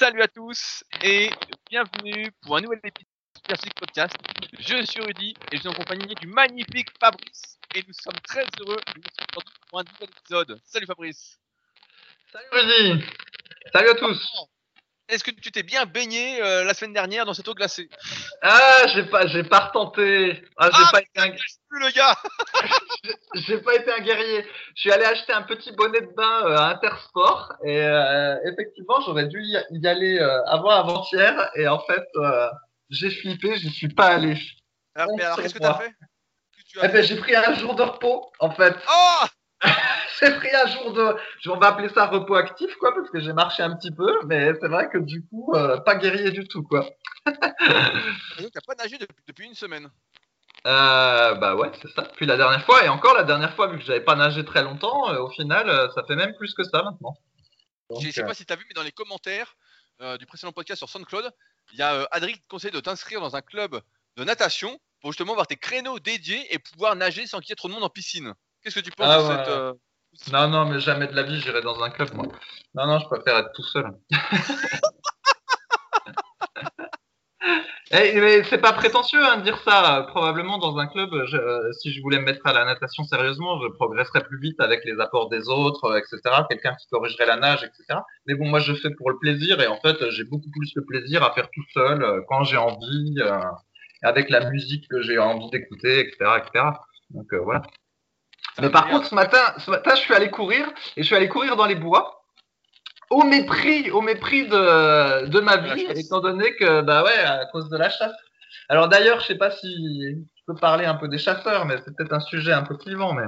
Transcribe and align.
Salut 0.00 0.22
à 0.22 0.28
tous 0.28 0.82
et 1.02 1.28
bienvenue 1.68 2.32
pour 2.40 2.56
un 2.56 2.62
nouvel 2.62 2.80
épisode 2.82 3.04
du 3.34 3.54
Super 3.54 3.74
Podcast. 3.74 4.16
Je 4.58 4.86
suis 4.86 4.98
Rudy 5.02 5.34
et 5.52 5.56
je 5.56 5.60
suis 5.60 5.68
en 5.68 5.74
compagnie 5.74 6.14
du 6.14 6.26
magnifique 6.26 6.88
Fabrice 6.98 7.58
et 7.74 7.82
nous 7.86 7.92
sommes 7.92 8.18
très 8.26 8.46
heureux 8.60 8.78
de 8.78 8.92
vous 8.94 9.36
retrouver 9.36 9.60
pour 9.68 9.80
un 9.80 9.82
nouvel 9.82 10.08
épisode. 10.08 10.60
Salut 10.64 10.86
Fabrice. 10.86 11.38
Salut 12.32 12.46
Rudy. 12.50 13.04
Salut 13.74 13.90
à 13.90 13.94
tous. 13.94 14.48
Est-ce 15.10 15.24
que 15.24 15.30
tu 15.32 15.50
t'es 15.50 15.62
bien 15.62 15.86
baigné 15.86 16.40
euh, 16.40 16.64
la 16.64 16.72
semaine 16.72 16.92
dernière 16.92 17.24
dans 17.26 17.34
cette 17.34 17.48
eau 17.48 17.54
glacée? 17.54 17.88
Ah, 18.42 18.86
j'ai 18.94 19.04
pas, 19.04 19.26
j'ai 19.26 19.42
pas 19.42 19.58
retenté. 19.66 20.42
Ah, 20.56 20.70
j'ai 20.72 20.82
Ah, 20.86 20.88
pas 20.92 21.00
été 21.00 21.20
un, 21.20 21.30
Plus 21.30 21.80
le 21.80 21.90
gars 21.92 22.16
j'ai 23.34 23.58
pas 23.58 23.74
été 23.74 23.92
un 23.92 24.00
guerrier. 24.00 24.46
Je 24.76 24.80
suis 24.80 24.92
allé 24.92 25.04
acheter 25.04 25.32
un 25.32 25.42
petit 25.42 25.72
bonnet 25.72 26.00
de 26.00 26.12
bain 26.16 26.44
euh, 26.44 26.56
à 26.56 26.68
Intersport 26.70 27.52
et 27.64 27.80
euh, 27.82 28.36
effectivement, 28.52 29.00
j'aurais 29.04 29.26
dû 29.26 29.42
y, 29.42 29.86
aller 29.86 30.18
avant 30.46 30.70
avant-hier 30.70 31.50
et 31.56 31.66
en 31.66 31.80
fait, 31.80 32.04
j'ai 32.90 33.10
flippé, 33.10 33.56
j'y 33.58 33.70
suis 33.70 33.88
pas 33.88 34.06
allé. 34.06 34.36
Alors, 34.94 35.16
mais 35.16 35.24
alors, 35.24 35.36
qu'est-ce 35.40 35.54
que 35.54 35.58
t'as 35.58 35.74
fait? 35.74 35.90
Que 35.90 36.62
tu 36.68 36.80
as 36.80 36.84
Eh 36.84 36.88
ben, 36.88 36.92
fait? 36.96 37.02
j'ai 37.04 37.16
pris 37.16 37.34
un 37.34 37.54
jour 37.54 37.74
de 37.74 37.82
repos 37.82 38.30
en 38.38 38.50
fait. 38.50 38.74
Oh 38.88 39.24
J'ai 40.20 40.34
pris 40.34 40.54
un 40.54 40.66
jour 40.66 40.92
de, 40.92 41.16
on 41.48 41.58
va 41.58 41.68
appeler 41.68 41.88
ça 41.88 42.06
repos 42.06 42.34
actif 42.34 42.74
quoi, 42.76 42.94
parce 42.94 43.10
que 43.10 43.20
j'ai 43.20 43.32
marché 43.32 43.62
un 43.62 43.74
petit 43.76 43.90
peu, 43.90 44.20
mais 44.26 44.52
c'est 44.60 44.68
vrai 44.68 44.88
que 44.90 44.98
du 44.98 45.24
coup, 45.26 45.52
euh, 45.54 45.78
pas 45.80 45.94
guerrier 45.96 46.30
du 46.30 46.46
tout 46.46 46.62
quoi. 46.62 46.86
Et 47.26 48.42
donc, 48.42 48.52
t'as 48.52 48.60
pas 48.66 48.74
nagé 48.74 48.98
depuis, 48.98 49.16
depuis 49.26 49.46
une 49.46 49.54
semaine. 49.54 49.90
Euh, 50.66 51.34
bah 51.34 51.56
ouais, 51.56 51.70
c'est 51.80 51.90
ça. 51.92 52.02
Puis 52.16 52.26
la 52.26 52.36
dernière 52.36 52.64
fois, 52.64 52.84
et 52.84 52.88
encore 52.88 53.14
la 53.14 53.24
dernière 53.24 53.54
fois, 53.54 53.68
vu 53.68 53.78
que 53.78 53.84
j'avais 53.84 54.02
pas 54.02 54.14
nagé 54.14 54.44
très 54.44 54.62
longtemps, 54.62 55.10
euh, 55.10 55.18
au 55.20 55.30
final, 55.30 55.68
euh, 55.70 55.88
ça 55.94 56.04
fait 56.06 56.16
même 56.16 56.34
plus 56.36 56.52
que 56.54 56.64
ça 56.64 56.82
maintenant. 56.82 57.16
Donc, 57.88 58.02
Je 58.02 58.10
sais 58.10 58.22
pas 58.24 58.34
si 58.34 58.44
t'as 58.44 58.56
vu, 58.56 58.64
mais 58.68 58.74
dans 58.74 58.82
les 58.82 58.92
commentaires 58.92 59.56
euh, 60.00 60.18
du 60.18 60.26
précédent 60.26 60.52
podcast 60.52 60.78
sur 60.78 60.88
SoundCloud, 60.88 61.30
il 61.72 61.78
y 61.78 61.82
a 61.82 61.94
euh, 61.94 62.04
Adrien 62.10 62.34
qui 62.34 62.40
te 62.40 62.48
conseille 62.48 62.70
de 62.70 62.80
t'inscrire 62.80 63.20
dans 63.20 63.36
un 63.36 63.42
club 63.42 63.80
de 64.16 64.24
natation 64.24 64.78
pour 65.00 65.12
justement 65.12 65.32
avoir 65.32 65.46
tes 65.46 65.56
créneaux 65.56 65.98
dédiés 65.98 66.54
et 66.54 66.58
pouvoir 66.58 66.94
nager 66.94 67.26
sans 67.26 67.40
qu'il 67.40 67.50
y 67.50 67.52
ait 67.52 67.56
trop 67.56 67.68
de 67.68 67.72
monde 67.74 67.84
en 67.84 67.90
piscine. 67.90 68.34
Qu'est-ce 68.62 68.74
que 68.74 68.84
tu 68.84 68.90
penses 68.90 69.06
Ah 69.08 69.18
de 69.18 69.22
ouais. 69.22 69.44
cette. 69.44 69.80
Non, 70.32 70.48
non, 70.48 70.66
mais 70.66 70.80
jamais 70.80 71.06
de 71.06 71.14
la 71.14 71.22
vie, 71.22 71.40
j'irai 71.40 71.62
dans 71.62 71.82
un 71.82 71.90
club, 71.90 72.12
moi. 72.14 72.26
Non, 72.74 72.86
non, 72.86 72.98
je 72.98 73.06
préfère 73.06 73.38
être 73.38 73.52
tout 73.54 73.62
seul. 73.64 73.90
Eh, 77.92 78.20
mais 78.20 78.44
c'est 78.44 78.60
pas 78.60 78.72
prétentieux 78.72 79.18
hein, 79.20 79.38
de 79.38 79.42
dire 79.42 79.58
ça. 79.64 80.06
Probablement 80.10 80.58
dans 80.58 80.78
un 80.78 80.86
club, 80.86 81.12
euh, 81.12 81.72
si 81.72 81.92
je 81.92 82.00
voulais 82.00 82.20
me 82.20 82.24
mettre 82.24 82.46
à 82.46 82.52
la 82.52 82.64
natation 82.64 83.02
sérieusement, 83.02 83.60
je 83.60 83.66
progresserais 83.66 84.22
plus 84.22 84.38
vite 84.38 84.60
avec 84.60 84.84
les 84.84 85.00
apports 85.00 85.28
des 85.28 85.48
autres, 85.48 85.86
euh, 85.86 85.98
etc. 85.98 86.20
Quelqu'un 86.48 86.76
qui 86.76 86.86
corrigerait 86.86 87.26
la 87.26 87.36
nage, 87.36 87.64
etc. 87.64 87.98
Mais 88.26 88.36
bon, 88.36 88.46
moi 88.46 88.60
je 88.60 88.74
fais 88.74 88.90
pour 88.90 89.10
le 89.10 89.18
plaisir 89.18 89.60
et 89.60 89.66
en 89.66 89.80
fait, 89.80 89.96
j'ai 90.10 90.22
beaucoup 90.22 90.50
plus 90.52 90.72
de 90.74 90.82
plaisir 90.82 91.24
à 91.24 91.32
faire 91.32 91.50
tout 91.50 91.64
seul 91.74 92.04
euh, 92.04 92.20
quand 92.28 92.44
j'ai 92.44 92.58
envie, 92.58 93.16
avec 94.02 94.30
la 94.30 94.48
musique 94.50 94.86
que 94.88 95.02
j'ai 95.02 95.18
envie 95.18 95.50
d'écouter, 95.50 96.00
etc., 96.00 96.16
etc. 96.38 96.66
Donc 97.10 97.32
euh, 97.32 97.40
voilà. 97.40 97.62
Mais 98.60 98.70
par 98.70 98.88
contre, 98.88 99.06
ce 99.06 99.14
matin, 99.14 99.54
ce 99.58 99.70
matin, 99.70 99.94
je 99.94 100.00
suis 100.00 100.14
allé 100.14 100.30
courir 100.30 100.66
et 100.96 101.02
je 101.02 101.06
suis 101.06 101.16
allé 101.16 101.28
courir 101.28 101.56
dans 101.56 101.66
les 101.66 101.74
bois. 101.74 102.22
Au 103.10 103.24
mépris, 103.24 103.90
au 103.90 104.02
mépris 104.02 104.46
de, 104.46 105.26
de 105.26 105.40
ma 105.40 105.56
la 105.56 105.74
vie, 105.74 105.86
étant 105.98 106.20
donné 106.20 106.54
que, 106.56 106.80
bah 106.82 107.02
ouais, 107.02 107.18
à 107.18 107.46
cause 107.46 107.68
de 107.68 107.76
la 107.76 107.90
chasse. 107.90 108.12
Alors 108.68 108.88
d'ailleurs, 108.88 109.20
je 109.20 109.26
sais 109.26 109.34
pas 109.38 109.50
si 109.50 110.14
je 110.14 110.42
peux 110.46 110.54
parler 110.54 110.84
un 110.84 110.94
peu 110.94 111.08
des 111.08 111.18
chasseurs, 111.18 111.64
mais 111.66 111.76
c'est 111.84 111.94
peut-être 111.96 112.12
un 112.12 112.20
sujet 112.20 112.52
un 112.52 112.62
peu 112.62 112.76
clivant, 112.76 113.12
mais. 113.14 113.24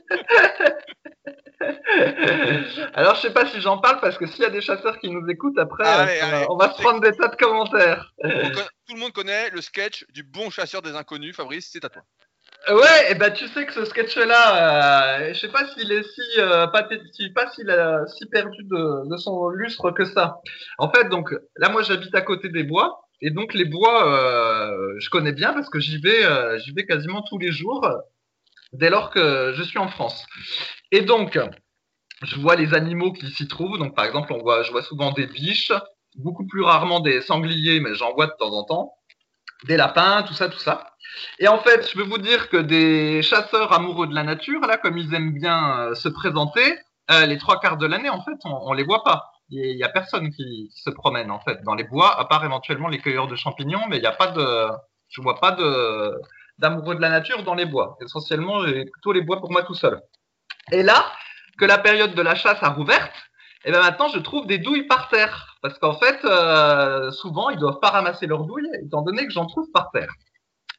Alors 2.94 3.14
je 3.16 3.22
sais 3.22 3.32
pas 3.32 3.46
si 3.46 3.60
j'en 3.60 3.78
parle 3.78 4.00
parce 4.00 4.18
que 4.18 4.26
s'il 4.26 4.42
y 4.42 4.46
a 4.46 4.50
des 4.50 4.60
chasseurs 4.60 4.98
qui 4.98 5.10
nous 5.10 5.26
écoutent 5.28 5.58
après, 5.58 5.84
Allez, 5.84 6.20
euh, 6.20 6.24
on 6.24 6.30
va- 6.30 6.36
allez, 6.36 6.46
on 6.50 6.56
va 6.56 6.72
se 6.72 6.82
prendre 6.82 7.00
des 7.00 7.16
tas 7.16 7.28
de 7.28 7.36
commentaires. 7.36 8.12
Tout 8.22 8.94
le 8.94 8.98
monde 9.00 9.12
connaît 9.12 9.50
le 9.50 9.60
sketch 9.60 10.04
du 10.10 10.22
bon 10.22 10.50
chasseur 10.50 10.82
des 10.82 10.94
inconnus. 10.94 11.34
Fabrice, 11.36 11.70
c'est 11.72 11.84
à 11.84 11.88
toi. 11.88 12.02
Ouais, 12.68 13.12
et 13.12 13.14
ben 13.14 13.32
tu 13.32 13.46
sais 13.46 13.64
que 13.64 13.72
ce 13.72 13.84
sketch-là, 13.84 15.20
euh, 15.28 15.34
je 15.34 15.38
sais 15.38 15.48
pas 15.48 15.66
s'il 15.68 15.92
est 15.92 16.02
si 16.02 16.20
euh, 16.40 16.66
si- 17.12 17.30
pas 17.30 17.48
s'il 17.52 17.70
a 17.70 18.04
si 18.08 18.26
perdu 18.26 18.64
de, 18.64 19.08
de 19.08 19.16
son 19.18 19.50
lustre 19.50 19.92
que 19.92 20.04
ça. 20.04 20.40
En 20.78 20.90
fait, 20.90 21.08
donc 21.08 21.30
là, 21.56 21.68
moi, 21.68 21.82
j'habite 21.82 22.12
à 22.16 22.22
côté 22.22 22.48
des 22.48 22.64
bois, 22.64 23.02
et 23.20 23.30
donc 23.30 23.54
les 23.54 23.64
bois, 23.66 24.08
euh, 24.12 24.94
je 24.98 25.08
connais 25.10 25.32
bien 25.32 25.52
parce 25.52 25.68
que 25.70 25.78
j'y 25.78 25.98
vais, 26.00 26.24
euh, 26.24 26.58
j'y 26.58 26.72
vais 26.72 26.84
quasiment 26.86 27.22
tous 27.22 27.38
les 27.38 27.52
jours, 27.52 27.88
dès 28.72 28.90
lors 28.90 29.10
que 29.10 29.52
je 29.56 29.62
suis 29.64 29.78
en 29.78 29.88
France. 29.88 30.26
Et 30.92 31.02
donc, 31.02 31.38
je 32.22 32.36
vois 32.40 32.56
les 32.56 32.74
animaux 32.74 33.12
qui 33.12 33.30
s'y 33.30 33.48
trouvent. 33.48 33.78
Donc, 33.78 33.94
par 33.96 34.04
exemple, 34.06 34.32
on 34.32 34.38
voit, 34.42 34.62
je 34.64 34.72
vois 34.72 34.82
souvent 34.82 35.12
des 35.12 35.26
biches, 35.26 35.72
beaucoup 36.16 36.46
plus 36.46 36.62
rarement 36.62 37.00
des 37.00 37.20
sangliers, 37.22 37.80
mais 37.80 37.94
j'en 37.94 38.14
vois 38.14 38.26
de 38.28 38.34
temps 38.38 38.52
en 38.52 38.64
temps, 38.64 38.94
des 39.66 39.76
lapins, 39.78 40.24
tout 40.24 40.34
ça, 40.34 40.48
tout 40.48 40.58
ça. 40.60 40.95
Et 41.38 41.48
en 41.48 41.58
fait, 41.58 41.88
je 41.88 41.94
peux 41.94 42.04
vous 42.04 42.18
dire 42.18 42.48
que 42.48 42.56
des 42.56 43.22
chasseurs 43.22 43.72
amoureux 43.72 44.06
de 44.06 44.14
la 44.14 44.22
nature, 44.22 44.60
là, 44.60 44.76
comme 44.76 44.98
ils 44.98 45.14
aiment 45.14 45.32
bien 45.32 45.78
euh, 45.78 45.94
se 45.94 46.08
présenter, 46.08 46.78
euh, 47.10 47.26
les 47.26 47.38
trois 47.38 47.60
quarts 47.60 47.76
de 47.76 47.86
l'année, 47.86 48.10
en 48.10 48.22
fait, 48.22 48.36
on, 48.44 48.70
on 48.70 48.72
les 48.72 48.84
voit 48.84 49.04
pas. 49.04 49.32
Il 49.48 49.76
y 49.76 49.84
a 49.84 49.88
personne 49.88 50.32
qui, 50.32 50.70
se 50.74 50.90
promène, 50.90 51.30
en 51.30 51.38
fait, 51.40 51.62
dans 51.62 51.74
les 51.74 51.84
bois, 51.84 52.18
à 52.18 52.24
part 52.24 52.44
éventuellement 52.44 52.88
les 52.88 52.98
cueilleurs 52.98 53.28
de 53.28 53.36
champignons, 53.36 53.82
mais 53.88 53.98
il 53.98 54.00
n'y 54.00 54.06
a 54.06 54.12
pas 54.12 54.28
de, 54.28 54.68
je 55.08 55.20
vois 55.22 55.38
pas 55.38 55.52
de, 55.52 56.20
d'amoureux 56.58 56.96
de 56.96 57.00
la 57.00 57.10
nature 57.10 57.44
dans 57.44 57.54
les 57.54 57.66
bois. 57.66 57.96
Essentiellement, 58.02 58.66
j'ai 58.66 58.86
plutôt 58.86 59.12
les 59.12 59.22
bois 59.22 59.38
pour 59.38 59.52
moi 59.52 59.62
tout 59.62 59.74
seul. 59.74 60.00
Et 60.72 60.82
là, 60.82 61.06
que 61.58 61.64
la 61.64 61.78
période 61.78 62.14
de 62.14 62.22
la 62.22 62.34
chasse 62.34 62.60
a 62.62 62.70
rouverte, 62.70 63.14
et 63.64 63.72
ben 63.72 63.80
maintenant, 63.80 64.08
je 64.08 64.18
trouve 64.18 64.46
des 64.46 64.58
douilles 64.58 64.86
par 64.86 65.08
terre. 65.08 65.56
Parce 65.60 65.78
qu'en 65.78 65.94
fait, 65.94 66.24
euh, 66.24 67.10
souvent, 67.10 67.50
ils 67.50 67.58
doivent 67.58 67.80
pas 67.80 67.90
ramasser 67.90 68.26
leurs 68.26 68.44
douilles, 68.44 68.68
étant 68.84 69.02
donné 69.02 69.26
que 69.26 69.32
j'en 69.32 69.46
trouve 69.46 69.68
par 69.72 69.90
terre 69.90 70.12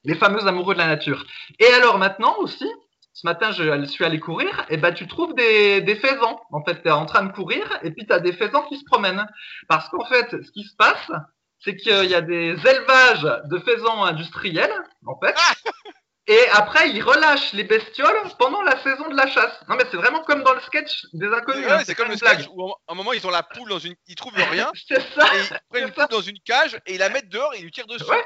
les 0.08 0.16
fameux 0.16 0.48
amoureux 0.48 0.74
de 0.74 0.80
la 0.80 0.88
nature. 0.88 1.26
Et 1.60 1.68
alors 1.68 2.00
maintenant 2.00 2.36
aussi, 2.40 2.68
ce 3.14 3.28
matin 3.28 3.52
je 3.52 3.86
suis 3.86 4.06
allé 4.06 4.20
courir, 4.20 4.66
et 4.70 4.78
ben 4.78 4.94
tu 4.94 5.08
trouves 5.08 5.36
des, 5.36 5.82
des 5.82 5.96
faisans. 5.96 6.42
En 6.52 6.64
fait, 6.64 6.82
tu 6.82 6.88
es 6.88 6.92
en 6.92 7.06
train 7.06 7.24
de 7.24 7.32
courir 7.32 7.80
et 7.84 7.92
puis 7.92 8.08
tu 8.08 8.14
as 8.14 8.20
des 8.20 8.34
faisans 8.34 8.64
qui 8.64 8.78
se 8.78 8.86
promènent. 8.86 9.28
Parce 9.68 9.90
qu'en 9.90 10.06
fait, 10.06 10.32
ce 10.32 10.52
qui 10.52 10.64
se 10.64 10.76
passe, 10.76 11.12
c'est 11.60 11.76
qu'il 11.76 12.06
y 12.10 12.16
a 12.16 12.22
des 12.22 12.50
élevages 12.50 13.28
de 13.46 13.60
faisans 13.60 14.04
industriels, 14.04 14.74
en 15.06 15.20
fait. 15.20 15.36
Et 16.30 16.40
après, 16.52 16.90
ils 16.90 17.02
relâchent 17.02 17.54
les 17.54 17.64
bestioles 17.64 18.18
pendant 18.38 18.62
la 18.62 18.78
saison 18.84 19.08
de 19.08 19.16
la 19.16 19.28
chasse. 19.28 19.60
Non, 19.70 19.76
mais 19.78 19.86
c'est 19.90 19.96
vraiment 19.96 20.22
comme 20.24 20.44
dans 20.44 20.54
le 20.54 20.60
sketch 20.60 21.06
des 21.14 21.28
inconnus. 21.28 21.66
Ouais, 21.66 21.72
hein, 21.72 21.80
c'est 21.86 21.96
comme 21.96 22.10
le 22.10 22.18
blague. 22.18 22.40
sketch 22.42 22.50
où 22.54 22.70
à 22.70 22.76
un 22.92 22.96
moment 22.96 23.14
ils 23.14 23.26
ont 23.26 23.30
la 23.30 23.44
poule 23.44 23.70
dans 23.70 23.80
une. 23.80 23.96
Ils 24.08 24.16
trouvent 24.16 24.34
rien 24.36 24.70
C'est 24.90 25.00
ça. 25.16 25.26
et 25.34 25.40
ils 25.40 25.58
prennent 25.70 25.84
une 25.88 25.94
poule 25.94 26.08
dans 26.12 26.20
une 26.22 26.38
cage 26.44 26.78
et 26.86 26.96
ils 26.96 27.00
la 27.00 27.08
mettent 27.08 27.30
dehors 27.30 27.54
et 27.54 27.60
ils 27.60 27.64
lui 27.64 27.72
tirent 27.72 27.88
dessus. 27.88 28.04
Ouais. 28.10 28.26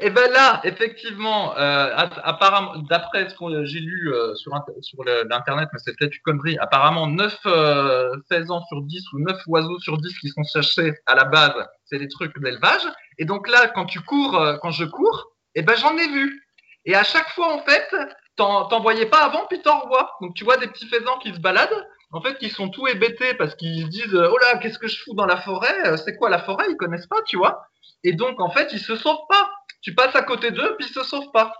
Et 0.00 0.10
ben 0.10 0.28
là, 0.32 0.60
effectivement, 0.64 1.56
euh, 1.56 1.94
app- 1.96 2.20
apparemment, 2.24 2.78
d'après 2.90 3.28
ce 3.28 3.34
que 3.36 3.64
j'ai 3.64 3.78
lu 3.78 4.12
euh, 4.12 4.34
sur, 4.34 4.52
sur 4.82 5.04
l'internet, 5.04 5.68
mais 5.72 5.78
c'est 5.84 5.96
peut-être 5.96 6.14
une 6.14 6.22
connerie, 6.22 6.58
apparemment 6.58 7.06
9 7.06 7.36
euh, 7.46 8.10
sur 8.28 8.82
10 8.82 9.12
ou 9.12 9.18
9 9.20 9.40
oiseaux 9.46 9.78
sur 9.78 9.98
10 9.98 10.18
qui 10.18 10.28
sont 10.30 10.42
chassés 10.42 10.94
à 11.06 11.14
la 11.14 11.24
base, 11.24 11.54
c'est 11.84 11.98
des 11.98 12.08
trucs 12.08 12.36
d'élevage. 12.40 12.82
Et 13.18 13.24
donc 13.24 13.48
là, 13.48 13.68
quand 13.68 13.86
tu 13.86 14.00
cours, 14.00 14.36
euh, 14.36 14.56
quand 14.60 14.72
je 14.72 14.84
cours, 14.84 15.32
et 15.54 15.62
ben 15.62 15.76
j'en 15.76 15.96
ai 15.96 16.08
vu. 16.08 16.42
Et 16.86 16.94
à 16.94 17.04
chaque 17.04 17.28
fois, 17.30 17.52
en 17.52 17.62
fait, 17.64 17.88
t'en 18.36 18.80
voyais 18.80 19.06
pas 19.06 19.24
avant, 19.24 19.46
puis 19.46 19.60
t'en 19.60 19.80
revois. 19.80 20.12
Donc 20.20 20.34
tu 20.34 20.44
vois 20.44 20.56
des 20.56 20.68
petits 20.68 20.88
faisans 20.88 21.18
qui 21.18 21.34
se 21.34 21.40
baladent, 21.40 21.86
en 22.12 22.20
fait, 22.22 22.38
qui 22.38 22.48
sont 22.50 22.68
tout 22.68 22.86
hébétés 22.86 23.34
parce 23.34 23.54
qu'ils 23.56 23.82
se 23.82 23.88
disent, 23.88 24.14
oh 24.14 24.38
là, 24.38 24.58
qu'est-ce 24.58 24.78
que 24.78 24.88
je 24.88 25.02
fous 25.02 25.14
dans 25.14 25.26
la 25.26 25.36
forêt? 25.38 25.74
Euh, 25.86 25.96
C'est 25.96 26.16
quoi 26.16 26.30
la 26.30 26.38
forêt? 26.38 26.66
Ils 26.70 26.76
connaissent 26.76 27.06
pas, 27.08 27.22
tu 27.26 27.36
vois. 27.36 27.66
Et 28.04 28.12
donc, 28.12 28.40
en 28.40 28.50
fait, 28.50 28.68
ils 28.72 28.80
se 28.80 28.96
sauvent 28.96 29.26
pas. 29.28 29.50
Tu 29.82 29.94
passes 29.94 30.14
à 30.16 30.22
côté 30.22 30.50
d'eux, 30.50 30.76
puis 30.78 30.88
ils 30.88 30.92
se 30.92 31.02
sauvent 31.02 31.30
pas. 31.32 31.52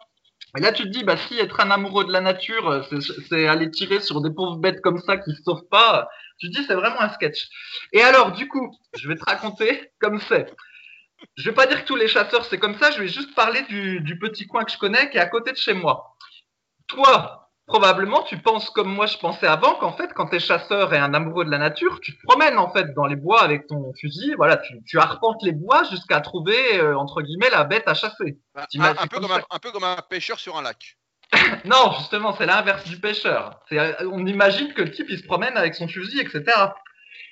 Et 0.56 0.60
là, 0.62 0.72
tu 0.72 0.84
te 0.84 0.88
dis, 0.88 1.04
bah, 1.04 1.16
si 1.16 1.38
être 1.38 1.60
un 1.60 1.70
amoureux 1.70 2.04
de 2.04 2.12
la 2.12 2.20
nature, 2.20 2.68
euh, 2.70 2.82
c'est- 2.88 3.20
c'est 3.28 3.46
aller 3.48 3.70
tirer 3.70 4.00
sur 4.00 4.20
des 4.22 4.30
pauvres 4.30 4.56
bêtes 4.56 4.80
comme 4.80 4.98
ça 5.00 5.16
qui 5.18 5.34
se 5.34 5.42
sauvent 5.42 5.66
pas, 5.70 6.00
euh, 6.00 6.04
tu 6.38 6.50
te 6.50 6.56
dis, 6.58 6.64
c'est 6.64 6.74
vraiment 6.74 7.00
un 7.00 7.10
sketch. 7.10 7.48
Et 7.92 8.02
alors, 8.02 8.32
du 8.32 8.48
coup, 8.48 8.70
je 8.96 9.08
vais 9.08 9.16
te 9.16 9.24
raconter 9.24 9.90
comme 10.00 10.20
c'est. 10.20 10.54
Je 11.36 11.48
vais 11.48 11.54
pas 11.54 11.66
dire 11.66 11.82
que 11.82 11.86
tous 11.86 11.96
les 11.96 12.08
chasseurs 12.08 12.44
c'est 12.44 12.58
comme 12.58 12.78
ça, 12.78 12.90
je 12.90 13.00
vais 13.00 13.08
juste 13.08 13.34
parler 13.34 13.62
du, 13.62 14.00
du 14.00 14.18
petit 14.18 14.46
coin 14.46 14.64
que 14.64 14.72
je 14.72 14.78
connais 14.78 15.10
qui 15.10 15.16
est 15.16 15.20
à 15.20 15.26
côté 15.26 15.52
de 15.52 15.56
chez 15.56 15.72
moi. 15.74 16.16
Toi, 16.88 17.50
probablement, 17.66 18.22
tu 18.22 18.38
penses 18.38 18.70
comme 18.70 18.92
moi 18.94 19.06
je 19.06 19.18
pensais 19.18 19.46
avant 19.46 19.74
qu'en 19.74 19.92
fait, 19.92 20.12
quand 20.14 20.28
tu 20.28 20.36
es 20.36 20.40
chasseur 20.40 20.92
et 20.94 20.98
un 20.98 21.14
amoureux 21.14 21.44
de 21.44 21.50
la 21.50 21.58
nature, 21.58 22.00
tu 22.00 22.16
te 22.16 22.22
promènes 22.26 22.58
en 22.58 22.70
fait 22.72 22.94
dans 22.94 23.06
les 23.06 23.16
bois 23.16 23.42
avec 23.42 23.66
ton 23.66 23.92
fusil, 24.00 24.34
voilà, 24.36 24.56
tu, 24.58 24.74
tu 24.84 24.98
arpentes 24.98 25.42
les 25.42 25.52
bois 25.52 25.82
jusqu'à 25.84 26.20
trouver 26.20 26.78
euh, 26.78 26.96
entre 26.96 27.22
guillemets 27.22 27.50
la 27.50 27.64
bête 27.64 27.88
à 27.88 27.94
chasser. 27.94 28.38
Un, 28.80 28.90
un- 28.90 29.06
peu 29.08 29.16
comme 29.20 29.32
un, 29.32 29.40
un 29.50 29.58
peu 29.58 29.70
comme 29.72 29.84
un 29.84 29.96
pêcheur 30.08 30.38
sur 30.38 30.56
un 30.56 30.62
lac. 30.62 30.96
Non, 31.64 31.92
justement, 31.98 32.36
c'est 32.36 32.46
l'inverse 32.46 32.84
du 32.84 33.00
pêcheur. 33.00 33.58
Euh, 33.72 33.92
on 34.12 34.24
imagine 34.26 34.72
que 34.74 34.82
le 34.82 34.92
type 34.92 35.06
il 35.10 35.18
se 35.18 35.24
promène 35.26 35.56
avec 35.56 35.74
son 35.74 35.88
fusil, 35.88 36.20
etc. 36.20 36.44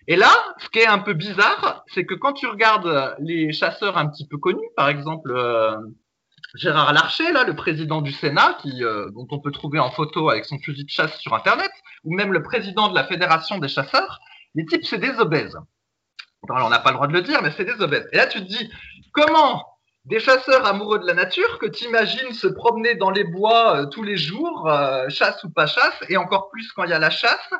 Et 0.06 0.16
là, 0.16 0.30
ce 0.58 0.68
qui 0.68 0.80
est 0.80 0.86
un 0.86 0.98
peu 0.98 1.14
bizarre, 1.14 1.84
c'est 1.88 2.04
que 2.04 2.14
quand 2.14 2.34
tu 2.34 2.46
regardes 2.46 3.16
les 3.20 3.52
chasseurs 3.52 3.96
un 3.96 4.08
petit 4.08 4.26
peu 4.26 4.36
connus, 4.36 4.68
par 4.76 4.88
exemple 4.88 5.32
euh, 5.32 5.76
Gérard 6.54 6.92
Larcher, 6.92 7.32
là, 7.32 7.44
le 7.44 7.56
président 7.56 8.02
du 8.02 8.12
Sénat, 8.12 8.58
euh, 8.66 9.10
dont 9.10 9.26
on 9.30 9.40
peut 9.40 9.50
trouver 9.50 9.78
en 9.78 9.90
photo 9.90 10.28
avec 10.28 10.44
son 10.44 10.58
fusil 10.58 10.84
de 10.84 10.90
chasse 10.90 11.18
sur 11.20 11.34
Internet, 11.34 11.70
ou 12.04 12.14
même 12.14 12.32
le 12.32 12.42
président 12.42 12.88
de 12.88 12.94
la 12.94 13.04
Fédération 13.04 13.58
des 13.58 13.68
chasseurs, 13.68 14.20
Les 14.54 14.66
types, 14.66 14.84
c'est 14.84 14.98
des 14.98 15.18
obèses. 15.18 15.58
Alors, 16.48 16.66
on 16.66 16.70
n'a 16.70 16.78
pas 16.78 16.90
le 16.90 16.96
droit 16.96 17.08
de 17.08 17.12
le 17.12 17.22
dire, 17.22 17.42
mais 17.42 17.50
c'est 17.56 17.64
des 17.64 17.80
obèses. 17.80 18.06
Et 18.12 18.18
là, 18.18 18.26
tu 18.26 18.38
te 18.40 18.46
dis, 18.46 18.70
comment 19.12 19.64
des 20.04 20.20
chasseurs 20.20 20.66
amoureux 20.66 20.98
de 20.98 21.06
la 21.06 21.14
nature 21.14 21.58
que 21.58 21.66
tu 21.66 21.86
imagines 21.86 22.32
se 22.34 22.46
promener 22.46 22.94
dans 22.94 23.10
les 23.10 23.24
bois 23.24 23.80
euh, 23.80 23.86
tous 23.86 24.02
les 24.02 24.18
jours, 24.18 24.70
chasse 25.08 25.42
ou 25.44 25.50
pas 25.50 25.66
chasse, 25.66 25.98
et 26.10 26.18
encore 26.18 26.50
plus 26.50 26.70
quand 26.72 26.84
il 26.84 26.90
y 26.90 26.92
a 26.92 26.98
la 26.98 27.10
chasse, 27.10 27.50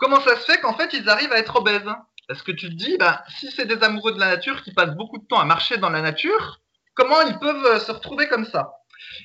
comment 0.00 0.20
ça 0.20 0.36
se 0.36 0.44
fait 0.44 0.60
qu'en 0.60 0.74
fait 0.74 0.92
ils 0.92 1.08
arrivent 1.08 1.32
à 1.32 1.38
être 1.38 1.56
obèses 1.56 1.88
Parce 2.26 2.42
que 2.42 2.52
tu 2.52 2.68
te 2.68 2.74
dis, 2.74 2.96
bah, 2.98 3.22
si 3.28 3.50
c'est 3.50 3.66
des 3.66 3.82
amoureux 3.82 4.12
de 4.12 4.18
la 4.20 4.30
nature 4.30 4.62
qui 4.62 4.72
passent 4.72 4.96
beaucoup 4.96 5.18
de 5.18 5.26
temps 5.26 5.38
à 5.38 5.44
marcher 5.44 5.76
dans 5.76 5.90
la 5.90 6.02
nature, 6.02 6.60
comment 6.94 7.20
ils 7.22 7.38
peuvent 7.38 7.64
euh, 7.66 7.78
se 7.78 7.92
retrouver 7.92 8.28
comme 8.28 8.46
ça? 8.46 8.72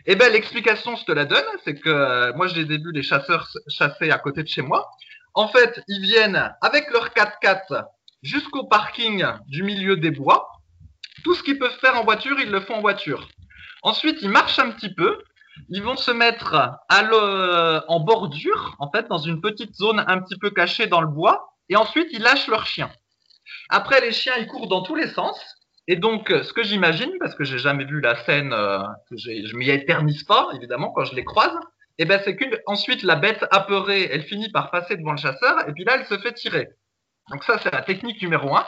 Eh 0.06 0.16
bien, 0.16 0.30
l'explication, 0.30 0.96
je 0.96 1.04
te 1.06 1.12
la 1.12 1.26
donne, 1.26 1.46
c'est 1.64 1.76
que 1.76 2.32
moi, 2.36 2.48
j'ai 2.48 2.64
vu 2.64 2.92
les 2.94 3.04
chasseurs 3.04 3.50
chasser 3.68 4.10
à 4.10 4.18
côté 4.18 4.42
de 4.42 4.48
chez 4.48 4.62
moi. 4.62 4.90
En 5.34 5.50
fait, 5.50 5.84
ils 5.88 6.02
viennent 6.02 6.56
avec 6.62 6.90
leur 6.92 7.10
4x4 7.10 7.84
jusqu'au 8.24 8.64
parking 8.68 9.26
du 9.48 9.64
milieu 9.64 9.98
des 9.98 10.12
bois 10.12 10.50
tout 11.26 11.34
ce 11.34 11.42
qu'ils 11.42 11.58
peuvent 11.58 11.78
faire 11.80 12.00
en 12.00 12.04
voiture, 12.04 12.40
ils 12.40 12.52
le 12.52 12.62
font 12.62 12.76
en 12.76 12.82
voiture. 12.82 13.28
Ensuite, 13.82 14.22
ils 14.22 14.30
marchent 14.30 14.60
un 14.60 14.70
petit 14.70 14.94
peu. 14.94 15.24
Ils 15.70 15.82
vont 15.82 15.96
se 15.96 16.12
mettre 16.12 16.54
à 16.54 16.82
en 17.88 18.00
bordure, 18.00 18.76
en 18.80 18.92
fait, 18.92 19.08
dans 19.08 19.18
une 19.18 19.42
petite 19.42 19.76
zone 19.76 20.04
un 20.08 20.20
petit 20.22 20.38
peu 20.38 20.50
cachée 20.50 20.88
dans 20.88 21.02
le 21.02 21.08
bois. 21.08 21.54
Et 21.70 21.76
ensuite, 21.76 22.08
ils 22.12 22.22
lâchent 22.22 22.48
leurs 22.48 22.68
chiens. 22.68 22.92
Après, 23.70 24.02
les 24.02 24.12
chiens, 24.12 24.36
ils 24.38 24.48
courent 24.48 24.68
dans 24.68 24.84
tous 24.84 24.96
les 24.96 25.08
sens. 25.08 25.40
Et 25.88 25.96
donc, 25.96 26.30
ce 26.30 26.52
que 26.54 26.64
j'imagine, 26.64 27.12
parce 27.20 27.36
que 27.36 27.44
j'ai 27.44 27.60
jamais 27.60 27.86
vu 27.86 28.02
la 28.02 28.16
scène, 28.26 28.54
euh, 28.54 28.80
je 29.12 29.56
m'y 29.56 29.70
éternise 29.70 30.24
pas, 30.24 30.50
évidemment, 30.56 30.92
quand 30.92 31.06
je 31.06 31.16
les 31.16 31.24
croise, 31.24 31.56
et 31.98 32.04
eh 32.04 32.06
ben, 32.06 32.20
c'est 32.26 32.36
qu'ensuite, 32.36 33.04
la 33.04 33.16
bête 33.16 33.46
apeurée, 33.52 34.10
elle 34.12 34.24
finit 34.24 34.52
par 34.52 34.70
passer 34.70 34.98
devant 34.98 35.14
le 35.14 35.18
chasseur, 35.18 35.68
et 35.70 35.72
puis 35.72 35.86
là, 35.86 35.96
elle 35.98 36.06
se 36.06 36.18
fait 36.18 36.34
tirer. 36.34 36.68
Donc 37.30 37.44
ça, 37.46 37.58
c'est 37.60 37.72
la 37.72 37.84
technique 37.84 38.22
numéro 38.22 38.54
1. 38.54 38.68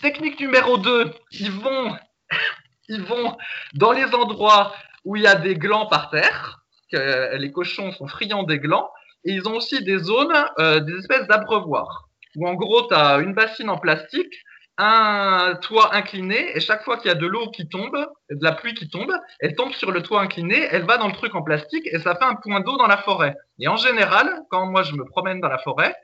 Technique 0.00 0.38
numéro 0.38 0.78
2, 0.78 1.12
ils 1.32 1.50
vont, 1.50 1.96
ils 2.88 3.02
vont 3.02 3.36
dans 3.74 3.90
les 3.90 4.06
endroits 4.14 4.72
où 5.08 5.16
il 5.16 5.22
y 5.22 5.26
a 5.26 5.36
des 5.36 5.54
glands 5.54 5.86
par 5.86 6.10
terre, 6.10 6.60
que 6.92 7.34
les 7.36 7.50
cochons 7.50 7.92
sont 7.92 8.06
friands 8.06 8.42
des 8.42 8.58
glands, 8.58 8.90
et 9.24 9.32
ils 9.32 9.48
ont 9.48 9.54
aussi 9.54 9.82
des 9.82 9.96
zones, 9.96 10.36
euh, 10.58 10.80
des 10.80 10.98
espèces 10.98 11.26
d'abreuvoirs, 11.26 12.10
où 12.36 12.46
en 12.46 12.52
gros, 12.52 12.86
tu 12.88 12.94
as 12.94 13.16
une 13.20 13.32
bassine 13.32 13.70
en 13.70 13.78
plastique, 13.78 14.34
un 14.76 15.58
toit 15.62 15.94
incliné, 15.94 16.54
et 16.54 16.60
chaque 16.60 16.84
fois 16.84 16.98
qu'il 16.98 17.08
y 17.08 17.10
a 17.10 17.14
de 17.14 17.26
l'eau 17.26 17.50
qui 17.50 17.70
tombe, 17.70 17.96
de 18.30 18.44
la 18.44 18.52
pluie 18.52 18.74
qui 18.74 18.90
tombe, 18.90 19.10
elle 19.40 19.54
tombe 19.54 19.72
sur 19.72 19.92
le 19.92 20.02
toit 20.02 20.20
incliné, 20.20 20.68
elle 20.70 20.84
va 20.84 20.98
dans 20.98 21.08
le 21.08 21.14
truc 21.14 21.34
en 21.34 21.42
plastique, 21.42 21.88
et 21.90 21.98
ça 22.00 22.14
fait 22.14 22.26
un 22.26 22.34
point 22.34 22.60
d'eau 22.60 22.76
dans 22.76 22.86
la 22.86 22.98
forêt. 22.98 23.34
Et 23.58 23.66
en 23.66 23.76
général, 23.76 24.42
quand 24.50 24.66
moi 24.66 24.82
je 24.82 24.92
me 24.92 25.06
promène 25.06 25.40
dans 25.40 25.48
la 25.48 25.58
forêt, 25.58 25.96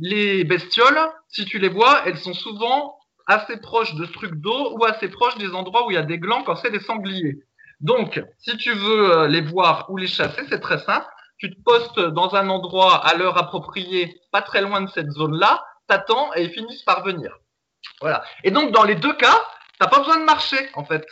les 0.00 0.44
bestioles, 0.44 0.98
si 1.28 1.44
tu 1.44 1.58
les 1.58 1.68
vois, 1.68 2.04
elles 2.06 2.18
sont 2.18 2.34
souvent 2.34 2.96
assez 3.26 3.58
proches 3.58 3.94
de 3.96 4.06
trucs 4.06 4.36
d'eau 4.36 4.78
ou 4.78 4.84
assez 4.86 5.08
proches 5.08 5.36
des 5.36 5.50
endroits 5.50 5.86
où 5.86 5.90
il 5.90 5.94
y 5.94 5.98
a 5.98 6.02
des 6.02 6.18
glands 6.18 6.42
quand 6.42 6.56
c'est 6.56 6.70
des 6.70 6.80
sangliers. 6.80 7.36
Donc, 7.80 8.22
si 8.38 8.56
tu 8.56 8.72
veux 8.72 9.18
euh, 9.18 9.28
les 9.28 9.40
voir 9.40 9.90
ou 9.90 9.96
les 9.96 10.06
chasser, 10.06 10.42
c'est 10.48 10.60
très 10.60 10.78
simple. 10.78 11.06
Tu 11.38 11.50
te 11.50 11.60
postes 11.62 12.00
dans 12.00 12.34
un 12.34 12.48
endroit 12.48 13.06
à 13.06 13.14
l'heure 13.14 13.36
appropriée, 13.36 14.18
pas 14.32 14.42
très 14.42 14.62
loin 14.62 14.80
de 14.80 14.90
cette 14.90 15.10
zone-là, 15.10 15.62
t'attends 15.86 16.34
et 16.34 16.44
ils 16.44 16.50
finissent 16.50 16.84
par 16.84 17.04
venir. 17.04 17.38
Voilà. 18.00 18.24
Et 18.44 18.50
donc, 18.50 18.72
dans 18.72 18.84
les 18.84 18.94
deux 18.94 19.14
cas, 19.14 19.38
t'as 19.78 19.88
pas 19.88 19.98
besoin 19.98 20.18
de 20.18 20.24
marcher, 20.24 20.70
en 20.74 20.84
fait. 20.84 21.06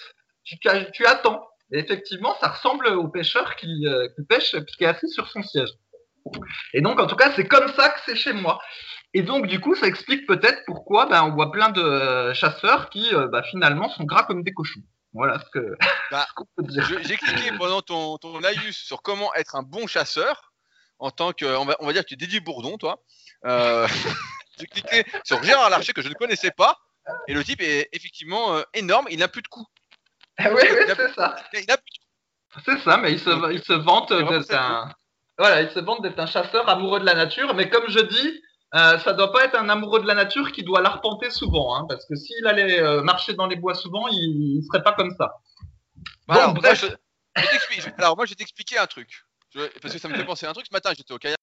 Tu, 0.45 1.07
attends. 1.07 1.47
Et 1.73 1.79
effectivement, 1.79 2.35
ça 2.41 2.49
ressemble 2.49 2.87
au 2.89 3.09
pêcheur 3.09 3.57
qui, 3.57 3.87
euh, 3.87 4.09
qui 4.15 4.25
pêche, 4.25 4.57
qui 4.79 4.85
est 4.85 4.87
assis 4.87 5.09
sur 5.09 5.29
son 5.29 5.43
siège. 5.43 5.71
Et 6.73 6.81
donc, 6.81 7.01
en 7.01 7.07
tout 7.07 7.17
cas, 7.17 7.33
c'est 7.37 7.47
comme 7.47 7.69
ça 7.75 7.91
que 7.91 8.01
c'est 8.07 8.17
chez 8.17 8.33
moi. 8.33 8.61
Et 9.13 9.23
donc, 9.23 9.47
du 9.47 9.61
coup, 9.61 9.75
ça 9.75 9.87
explique 9.87 10.27
peut-être 10.27 10.63
pourquoi 10.67 11.07
ben, 11.07 11.23
on 11.23 11.33
voit 11.33 11.53
plein 11.53 11.71
de 11.71 12.33
chasseurs 12.33 12.89
qui, 12.91 13.15
euh, 13.15 13.29
ben, 13.29 13.43
finalement, 13.43 13.89
sont 13.91 14.05
gras 14.05 14.25
comme 14.25 14.43
des 14.43 14.53
cochons. 14.53 14.81
Voilà 15.15 15.39
ce 15.39 15.51
que 15.51 15.77
bah. 16.11 16.27
J'ai 16.69 17.17
cliqué 17.17 17.53
pendant 17.57 17.81
ton, 17.81 18.19
ton 18.19 18.39
laïus 18.41 18.77
sur 18.77 19.03
comment 19.03 19.35
être 19.35 19.57
un 19.57 19.63
bon 19.63 19.87
chasseur 19.87 20.53
en 20.99 21.11
tant 21.11 21.33
que, 21.33 21.45
on 21.45 21.65
va, 21.65 21.77
on 21.81 21.87
va 21.87 21.93
dire 21.93 22.03
que 22.03 22.09
tu 22.09 22.15
es 22.15 22.17
Didier 22.17 22.41
Bourdon, 22.41 22.77
toi. 22.77 23.03
Euh, 23.47 23.87
j'ai 24.59 24.67
cliqué 24.67 25.05
sur 25.25 25.43
Gérard 25.43 25.71
Larcher 25.71 25.93
que 25.93 26.03
je 26.03 26.09
ne 26.09 26.15
connaissais 26.15 26.51
pas. 26.51 26.79
Et 27.29 27.35
le 27.35 27.45
type 27.45 27.61
est 27.61 27.89
effectivement 27.93 28.63
énorme. 28.73 29.07
Il 29.11 29.19
n'a 29.19 29.29
plus 29.29 29.43
de 29.43 29.49
coups. 29.49 29.67
oui, 30.39 30.47
oui, 30.49 30.85
c'est 30.87 31.15
ça. 31.15 31.37
Il 31.53 31.67
n'a 31.67 31.77
plus 31.77 31.91
de 31.91 31.99
coups. 31.99 32.65
C'est 32.65 32.79
ça, 32.85 32.97
mais 32.99 33.13
il 33.13 33.19
se, 33.19 33.53
il 33.53 33.63
se 33.63 33.73
vante 33.73 34.13
d'être 34.13 34.55
un, 34.55 34.95
voilà, 35.39 35.63
il 35.63 35.71
se 35.71 35.81
vante 35.81 36.03
d'être 36.03 36.19
un 36.19 36.27
chasseur 36.27 36.69
amoureux 36.69 37.01
de 37.01 37.05
la 37.05 37.15
nature, 37.15 37.55
mais 37.55 37.69
comme 37.69 37.89
je 37.89 37.99
dis, 37.99 38.43
euh, 38.75 38.99
ça 38.99 39.13
doit 39.13 39.33
pas 39.33 39.45
être 39.45 39.57
un 39.57 39.69
amoureux 39.69 40.01
de 40.01 40.07
la 40.07 40.15
nature 40.15 40.51
qui 40.53 40.63
doit 40.63 40.81
l'arpenter 40.81 41.31
souvent, 41.31 41.77
hein, 41.77 41.87
parce 41.89 42.07
que 42.07 42.17
s'il 42.17 42.47
allait 42.47 42.81
euh, 42.81 43.03
marcher 43.03 43.35
dans 43.35 43.47
les 43.47 43.57
bois 43.57 43.75
souvent, 43.75 44.09
il, 44.09 44.57
ne 44.57 44.63
serait 44.63 44.83
pas 44.83 44.93
comme 44.93 45.15
ça. 45.17 45.37
Bah 46.27 46.35
alors, 46.35 46.55
bref. 46.55 46.85
je, 47.37 47.91
alors, 47.99 48.17
moi, 48.17 48.27
je 48.27 48.31
vais 48.31 48.37
t'expliquer 48.37 48.79
un 48.79 48.87
truc, 48.87 49.25
parce 49.81 49.95
que 49.95 50.01
ça 50.01 50.09
me 50.09 50.15
fait 50.15 50.25
penser 50.25 50.47
à 50.47 50.51
un 50.51 50.53
truc. 50.53 50.67
Ce 50.67 50.73
matin, 50.73 50.93
j'étais 50.97 51.13
au 51.13 51.19
kayak 51.19 51.39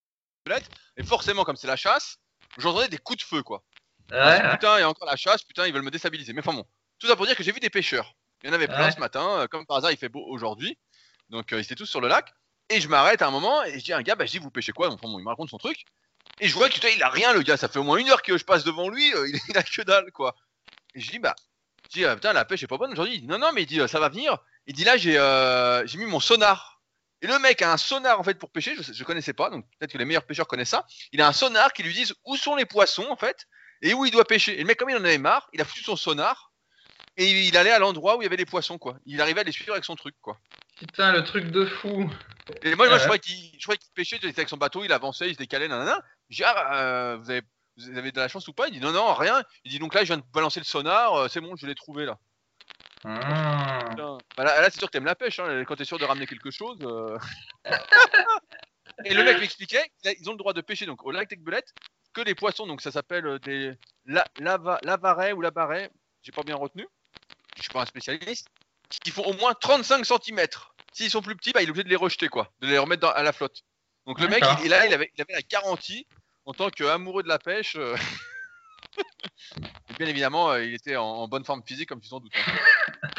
et 0.97 1.03
forcément, 1.03 1.43
comme 1.43 1.55
c'est 1.55 1.67
la 1.67 1.75
chasse, 1.75 2.17
j'entendais 2.57 2.87
des 2.87 2.97
coups 2.97 3.19
de 3.19 3.23
feu, 3.23 3.43
quoi. 3.43 3.63
Ouais, 4.11 4.41
putain, 4.51 4.77
il 4.77 4.81
y 4.81 4.83
a 4.83 4.89
encore 4.89 5.07
la 5.07 5.15
chasse, 5.15 5.43
putain, 5.43 5.67
ils 5.67 5.73
veulent 5.73 5.83
me 5.83 5.91
déstabiliser. 5.91 6.33
Mais 6.33 6.41
enfin 6.41 6.53
bon, 6.53 6.65
tout 6.99 7.07
ça 7.07 7.15
pour 7.15 7.25
dire 7.25 7.35
que 7.35 7.43
j'ai 7.43 7.51
vu 7.51 7.59
des 7.59 7.69
pêcheurs. 7.69 8.13
Il 8.43 8.47
y 8.47 8.51
en 8.51 8.53
avait 8.53 8.67
plein 8.67 8.89
ce 8.91 8.99
matin, 8.99 9.41
euh, 9.41 9.47
comme 9.47 9.65
par 9.65 9.77
hasard, 9.77 9.91
il 9.91 9.97
fait 9.97 10.09
beau 10.09 10.25
aujourd'hui, 10.27 10.77
donc 11.29 11.51
ils 11.51 11.59
étaient 11.59 11.75
tous 11.75 11.85
sur 11.85 12.01
le 12.01 12.07
lac. 12.07 12.33
Et 12.69 12.81
je 12.81 12.87
m'arrête 12.87 13.21
à 13.21 13.27
un 13.27 13.31
moment 13.31 13.63
et 13.63 13.79
je 13.79 13.83
dis 13.83 13.93
à 13.93 13.97
un 13.97 14.01
gars, 14.01 14.15
bah, 14.15 14.25
je 14.25 14.31
dis, 14.31 14.39
vous 14.39 14.49
pêchez 14.49 14.71
quoi? 14.71 14.89
Enfin 14.89 15.07
bon, 15.07 15.19
il 15.19 15.23
me 15.23 15.29
raconte 15.29 15.49
son 15.49 15.57
truc. 15.57 15.85
Et 16.41 16.47
je 16.47 16.55
vois 16.55 16.69
que 16.69 16.93
il 16.93 17.03
a 17.03 17.09
rien, 17.09 17.33
le 17.33 17.43
gars. 17.43 17.55
Ça 17.55 17.69
fait 17.69 17.79
au 17.79 17.83
moins 17.83 17.97
une 17.97 18.09
heure 18.09 18.23
que 18.23 18.35
je 18.37 18.43
passe 18.43 18.63
devant 18.63 18.89
lui, 18.89 19.13
euh, 19.13 19.31
il, 19.49 19.57
a 19.57 19.63
que 19.63 19.83
dalle, 19.83 20.11
quoi. 20.11 20.35
Et 20.95 20.99
je 20.99 21.11
dis, 21.11 21.19
bah, 21.19 21.35
je 21.85 21.99
dis, 21.99 22.05
ah, 22.05 22.15
putain, 22.15 22.33
la 22.33 22.43
pêche 22.45 22.63
est 22.63 22.67
pas 22.67 22.77
bonne 22.77 22.91
aujourd'hui. 22.91 23.15
Il 23.15 23.21
dit, 23.21 23.27
non, 23.27 23.37
non, 23.37 23.51
mais 23.53 23.61
il 23.61 23.67
dit, 23.67 23.79
euh, 23.79 23.87
ça 23.87 23.99
va 23.99 24.09
venir. 24.09 24.37
Il 24.65 24.73
dit, 24.73 24.83
là, 24.83 24.97
j'ai 24.97 25.17
euh, 25.17 25.85
mis 25.95 26.05
mon 26.05 26.19
sonar. 26.19 26.81
Et 27.21 27.27
le 27.27 27.37
mec 27.37 27.61
a 27.61 27.71
un 27.71 27.77
sonar, 27.77 28.19
en 28.19 28.23
fait, 28.23 28.39
pour 28.39 28.49
pêcher. 28.49 28.75
Je, 28.75 28.91
je 28.91 29.03
connaissais 29.03 29.33
pas, 29.33 29.51
donc 29.51 29.65
peut-être 29.77 29.93
que 29.93 29.99
les 29.99 30.05
meilleurs 30.05 30.25
pêcheurs 30.25 30.47
connaissent 30.47 30.69
ça. 30.69 30.87
Il 31.11 31.21
a 31.21 31.27
un 31.27 31.33
sonar 31.33 31.71
qui 31.73 31.83
lui 31.83 31.93
dit 31.93 32.11
où 32.25 32.35
sont 32.35 32.55
les 32.55 32.65
poissons, 32.65 33.07
en 33.11 33.15
fait, 33.15 33.45
et 33.83 33.93
où 33.93 34.03
il 34.05 34.11
doit 34.11 34.25
pêcher. 34.25 34.55
Et 34.55 34.61
le 34.61 34.65
mec, 34.65 34.79
comme 34.79 34.89
il 34.89 34.95
en 34.95 35.05
avait 35.05 35.19
marre, 35.19 35.47
il 35.53 35.61
a 35.61 35.65
foutu 35.65 35.83
son 35.83 35.95
sonar 35.95 36.51
et 37.17 37.47
il 37.47 37.57
allait 37.57 37.71
à 37.71 37.79
l'endroit 37.79 38.17
où 38.17 38.21
il 38.21 38.25
y 38.25 38.27
avait 38.27 38.37
les 38.37 38.45
poissons, 38.45 38.77
quoi. 38.77 38.97
Il 39.05 39.21
arrivait 39.21 39.41
à 39.41 39.43
les 39.43 39.51
suivre 39.51 39.73
avec 39.73 39.85
son 39.85 39.95
truc, 39.95 40.15
quoi. 40.21 40.39
Putain, 40.79 41.11
le 41.11 41.23
truc 41.23 41.51
de 41.51 41.65
fou. 41.65 42.09
Et 42.63 42.73
moi, 42.75 42.87
moi 42.87 42.97
je 42.97 43.03
croyais 43.03 43.19
qu'il 43.19 43.59
pêchait, 43.93 44.17
il 44.21 44.29
était 44.29 44.39
avec 44.39 44.49
son 44.49 44.57
bateau, 44.57 44.83
il 44.83 44.91
avançait, 44.91 45.27
il 45.27 45.33
se 45.33 45.37
décalait, 45.37 45.67
nanana. 45.67 46.03
Je 46.31 46.37
dis, 46.37 46.43
ah, 46.45 46.75
euh, 46.75 47.17
vous, 47.17 47.29
avez, 47.29 47.41
vous 47.77 47.97
avez 47.97 48.11
de 48.13 48.19
la 48.19 48.29
chance 48.29 48.47
ou 48.47 48.53
pas? 48.53 48.67
Il 48.67 48.73
dit, 48.73 48.79
non, 48.79 48.93
non, 48.93 49.13
rien. 49.13 49.43
Il 49.65 49.71
dit, 49.71 49.79
donc 49.79 49.93
là, 49.93 50.01
je 50.01 50.07
viens 50.07 50.17
de 50.17 50.23
balancer 50.33 50.61
le 50.61 50.65
sonar, 50.65 51.13
euh, 51.13 51.27
c'est 51.27 51.41
bon, 51.41 51.57
je 51.57 51.67
l'ai 51.67 51.75
trouvé 51.75 52.05
là. 52.05 52.17
Mmh. 53.03 54.17
Bah, 54.37 54.43
là, 54.43 54.69
c'est 54.69 54.79
sûr 54.79 54.87
que 54.87 54.93
t'aimes 54.93 55.05
la 55.05 55.15
pêche, 55.15 55.39
hein, 55.39 55.65
quand 55.65 55.75
t'es 55.75 55.83
sûr 55.83 55.99
de 55.99 56.05
ramener 56.05 56.25
quelque 56.25 56.49
chose. 56.49 56.77
Euh. 56.83 57.17
Et 59.05 59.13
le 59.13 59.23
mec 59.23 59.39
m'expliquait 59.39 59.91
qu'ils 60.01 60.29
ont 60.29 60.33
le 60.33 60.37
droit 60.37 60.53
de 60.53 60.61
pêcher 60.61 60.85
donc 60.85 61.03
au 61.05 61.11
lac 61.11 61.27
d'Aigbelette 61.27 61.73
que 62.13 62.21
les 62.21 62.35
poissons, 62.35 62.67
donc 62.67 62.81
ça 62.81 62.91
s'appelle 62.91 63.39
des 63.39 63.73
la, 64.05 64.25
lava, 64.39 64.79
lavaret 64.83 65.31
ou 65.33 65.41
labaret, 65.41 65.89
j'ai 66.21 66.31
pas 66.31 66.43
bien 66.43 66.55
retenu, 66.55 66.85
je 67.55 67.63
suis 67.63 67.71
pas 67.71 67.81
un 67.81 67.85
spécialiste, 67.85 68.47
qui 69.03 69.11
font 69.11 69.23
au 69.23 69.33
moins 69.33 69.53
35 69.53 70.05
cm. 70.05 70.45
S'ils 70.93 71.09
sont 71.09 71.21
plus 71.21 71.35
petits, 71.35 71.51
bah, 71.51 71.61
il 71.61 71.67
est 71.67 71.71
obligé 71.71 71.85
de 71.85 71.89
les 71.89 71.95
rejeter, 71.95 72.27
quoi, 72.27 72.51
de 72.59 72.67
les 72.67 72.77
remettre 72.77 73.07
à 73.07 73.23
la 73.23 73.31
flotte. 73.31 73.63
Donc 74.05 74.19
le 74.19 74.27
mec, 74.27 74.43
il, 74.63 74.69
là, 74.69 74.85
il 74.85 74.93
avait, 74.93 75.11
il 75.15 75.21
avait, 75.21 75.33
la 75.33 75.41
garantie 75.41 76.07
en 76.45 76.53
tant 76.53 76.69
qu'amoureux 76.69 77.23
de 77.23 77.27
la 77.27 77.39
pêche. 77.39 77.75
Euh, 77.75 77.95
et 79.89 79.93
bien 79.97 80.07
évidemment, 80.07 80.51
euh, 80.51 80.63
il 80.63 80.73
était 80.73 80.95
en, 80.95 81.27
bonne 81.27 81.45
forme 81.45 81.61
physique, 81.65 81.89
comme 81.89 82.01
tu 82.01 82.09
t'en 82.09 82.19
doutes. 82.19 82.33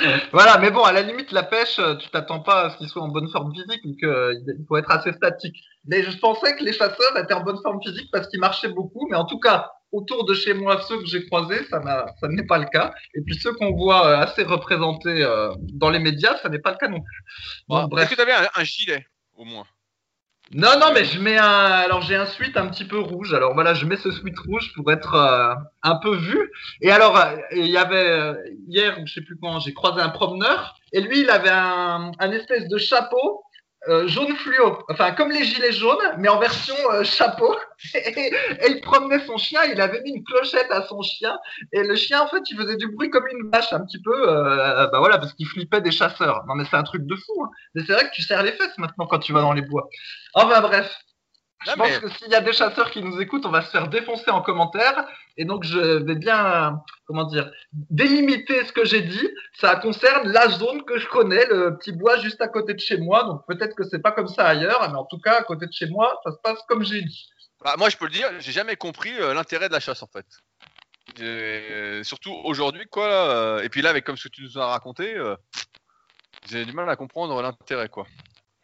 Hein. 0.04 0.18
voilà, 0.32 0.58
mais 0.58 0.70
bon, 0.70 0.82
à 0.82 0.92
la 0.92 1.02
limite, 1.02 1.32
la 1.32 1.42
pêche, 1.42 1.78
euh, 1.78 1.96
tu 1.96 2.08
t'attends 2.10 2.40
pas 2.40 2.66
à 2.66 2.70
ce 2.70 2.78
qu'il 2.78 2.88
soit 2.88 3.02
en 3.02 3.08
bonne 3.08 3.30
forme 3.30 3.52
physique, 3.54 3.84
donc 3.84 3.96
il 4.02 4.64
faut 4.68 4.76
être 4.76 4.90
assez 4.90 5.12
statique. 5.12 5.56
Mais 5.86 6.02
je 6.02 6.16
pensais 6.18 6.56
que 6.56 6.64
les 6.64 6.72
chasseurs 6.72 7.16
étaient 7.18 7.34
en 7.34 7.42
bonne 7.42 7.60
forme 7.62 7.80
physique 7.82 8.08
parce 8.12 8.28
qu'ils 8.28 8.40
marchaient 8.40 8.68
beaucoup, 8.68 9.06
mais 9.10 9.16
en 9.16 9.24
tout 9.24 9.38
cas, 9.38 9.70
autour 9.90 10.24
de 10.24 10.32
chez 10.32 10.54
moi, 10.54 10.80
ceux 10.82 10.98
que 10.98 11.06
j'ai 11.06 11.26
croisés, 11.26 11.64
ça, 11.64 11.82
ça 12.20 12.28
n'est 12.28 12.46
pas 12.46 12.58
le 12.58 12.66
cas. 12.66 12.94
Et 13.14 13.20
puis 13.22 13.36
ceux 13.36 13.52
qu'on 13.52 13.72
voit 13.72 14.16
assez 14.18 14.42
représentés 14.42 15.26
dans 15.74 15.90
les 15.90 15.98
médias, 15.98 16.38
ça 16.38 16.48
n'est 16.48 16.60
pas 16.60 16.70
le 16.70 16.78
cas 16.78 16.88
non 16.88 17.00
plus. 17.00 17.24
Bon, 17.68 17.88
Est-ce 17.98 18.10
que 18.10 18.14
tu 18.14 18.20
avais 18.20 18.48
un 18.54 18.64
gilet, 18.64 19.06
au 19.36 19.44
moins? 19.44 19.66
Non, 20.54 20.78
non, 20.78 20.92
mais 20.92 21.04
je 21.06 21.18
mets 21.18 21.38
un. 21.38 21.44
Alors 21.44 22.02
j'ai 22.02 22.14
un 22.14 22.26
suite 22.26 22.58
un 22.58 22.66
petit 22.68 22.84
peu 22.84 22.98
rouge. 22.98 23.32
Alors 23.32 23.54
voilà, 23.54 23.72
je 23.72 23.86
mets 23.86 23.96
ce 23.96 24.10
suite 24.10 24.38
rouge 24.38 24.72
pour 24.74 24.92
être 24.92 25.14
euh, 25.14 25.54
un 25.82 25.96
peu 25.96 26.14
vu. 26.14 26.50
Et 26.82 26.90
alors 26.90 27.16
euh, 27.16 27.36
il 27.52 27.68
y 27.68 27.78
avait 27.78 28.10
euh, 28.10 28.34
hier, 28.68 28.98
je 29.06 29.14
sais 29.14 29.22
plus 29.22 29.36
quand, 29.40 29.60
j'ai 29.60 29.72
croisé 29.72 30.02
un 30.02 30.10
promeneur 30.10 30.76
et 30.92 31.00
lui 31.00 31.20
il 31.20 31.30
avait 31.30 31.48
un, 31.48 32.12
un 32.18 32.30
espèce 32.32 32.68
de 32.68 32.76
chapeau 32.76 33.42
euh, 33.88 34.06
jaune 34.06 34.36
fluo, 34.36 34.78
enfin 34.90 35.10
comme 35.10 35.32
les 35.32 35.42
gilets 35.42 35.72
jaunes, 35.72 35.98
mais 36.18 36.28
en 36.28 36.38
version 36.38 36.74
euh, 36.92 37.02
chapeau. 37.02 37.56
Et, 37.94 38.32
il 38.68 38.80
promenait 38.80 39.24
son 39.26 39.36
chien, 39.38 39.64
il 39.64 39.80
avait 39.80 40.00
mis 40.02 40.12
une 40.12 40.24
clochette 40.24 40.70
à 40.70 40.86
son 40.86 41.02
chien, 41.02 41.36
et 41.72 41.82
le 41.82 41.96
chien 41.96 42.22
en 42.22 42.28
fait 42.28 42.42
il 42.48 42.56
faisait 42.56 42.76
du 42.76 42.88
bruit 42.92 43.10
comme 43.10 43.26
une 43.26 43.50
vache 43.50 43.72
un 43.72 43.84
petit 43.84 44.00
peu, 44.00 44.28
euh, 44.28 44.86
bah 44.86 45.00
voilà 45.00 45.18
parce 45.18 45.32
qu'il 45.32 45.48
flippait 45.48 45.80
des 45.80 45.90
chasseurs. 45.90 46.44
Non 46.46 46.54
mais 46.54 46.64
c'est 46.64 46.76
un 46.76 46.84
truc 46.84 47.04
de 47.06 47.16
fou. 47.16 47.42
Hein. 47.42 47.48
Mais 47.74 47.82
c'est 47.84 47.92
vrai 47.92 48.04
que 48.08 48.14
tu 48.14 48.22
serres 48.22 48.44
les 48.44 48.52
fesses 48.52 48.78
maintenant 48.78 49.06
quand 49.06 49.18
tu 49.18 49.32
vas 49.32 49.40
dans 49.40 49.52
les 49.52 49.62
bois. 49.62 49.88
Enfin 50.34 50.60
bref. 50.60 50.94
je 51.66 51.72
pense 51.72 51.98
que 51.98 52.08
s'il 52.10 52.28
y 52.28 52.36
a 52.36 52.40
des 52.40 52.52
chasseurs 52.52 52.90
qui 52.92 53.02
nous 53.02 53.20
écoutent, 53.20 53.46
on 53.46 53.50
va 53.50 53.62
se 53.62 53.70
faire 53.70 53.88
défoncer 53.88 54.30
en 54.30 54.42
commentaire. 54.42 55.06
Et 55.36 55.44
donc, 55.44 55.64
je 55.64 55.78
vais 55.78 56.14
bien, 56.14 56.82
comment 57.06 57.24
dire, 57.24 57.50
délimiter 57.72 58.64
ce 58.64 58.72
que 58.72 58.84
j'ai 58.84 59.02
dit. 59.02 59.28
Ça 59.54 59.76
concerne 59.76 60.30
la 60.30 60.48
zone 60.48 60.84
que 60.84 60.98
je 60.98 61.08
connais, 61.08 61.46
le 61.46 61.76
petit 61.76 61.92
bois 61.92 62.18
juste 62.18 62.40
à 62.40 62.48
côté 62.48 62.74
de 62.74 62.80
chez 62.80 62.98
moi. 62.98 63.24
Donc, 63.24 63.46
peut-être 63.46 63.74
que 63.74 63.84
c'est 63.84 64.00
pas 64.00 64.12
comme 64.12 64.28
ça 64.28 64.46
ailleurs, 64.46 64.88
mais 64.90 64.98
en 64.98 65.04
tout 65.04 65.18
cas, 65.18 65.38
à 65.38 65.42
côté 65.42 65.66
de 65.66 65.72
chez 65.72 65.86
moi, 65.86 66.20
ça 66.24 66.32
se 66.32 66.38
passe 66.42 66.58
comme 66.68 66.84
j'ai 66.84 67.02
dit. 67.02 67.28
Bah, 67.64 67.74
moi, 67.78 67.88
je 67.88 67.96
peux 67.96 68.06
le 68.06 68.12
dire, 68.12 68.28
j'ai 68.40 68.52
jamais 68.52 68.76
compris 68.76 69.12
euh, 69.20 69.34
l'intérêt 69.34 69.68
de 69.68 69.72
la 69.72 69.80
chasse, 69.80 70.02
en 70.02 70.08
fait. 70.08 70.26
Euh, 71.20 72.02
surtout 72.02 72.32
aujourd'hui, 72.44 72.86
quoi. 72.90 73.06
Euh, 73.06 73.62
et 73.62 73.68
puis 73.68 73.82
là, 73.82 73.90
avec 73.90 74.04
comme 74.04 74.16
ce 74.16 74.28
que 74.28 74.34
tu 74.34 74.42
nous 74.42 74.58
as 74.58 74.66
raconté, 74.66 75.14
j'ai 76.48 76.64
du 76.64 76.72
mal 76.72 76.88
à 76.88 76.96
comprendre 76.96 77.40
l'intérêt, 77.40 77.88
quoi. 77.88 78.06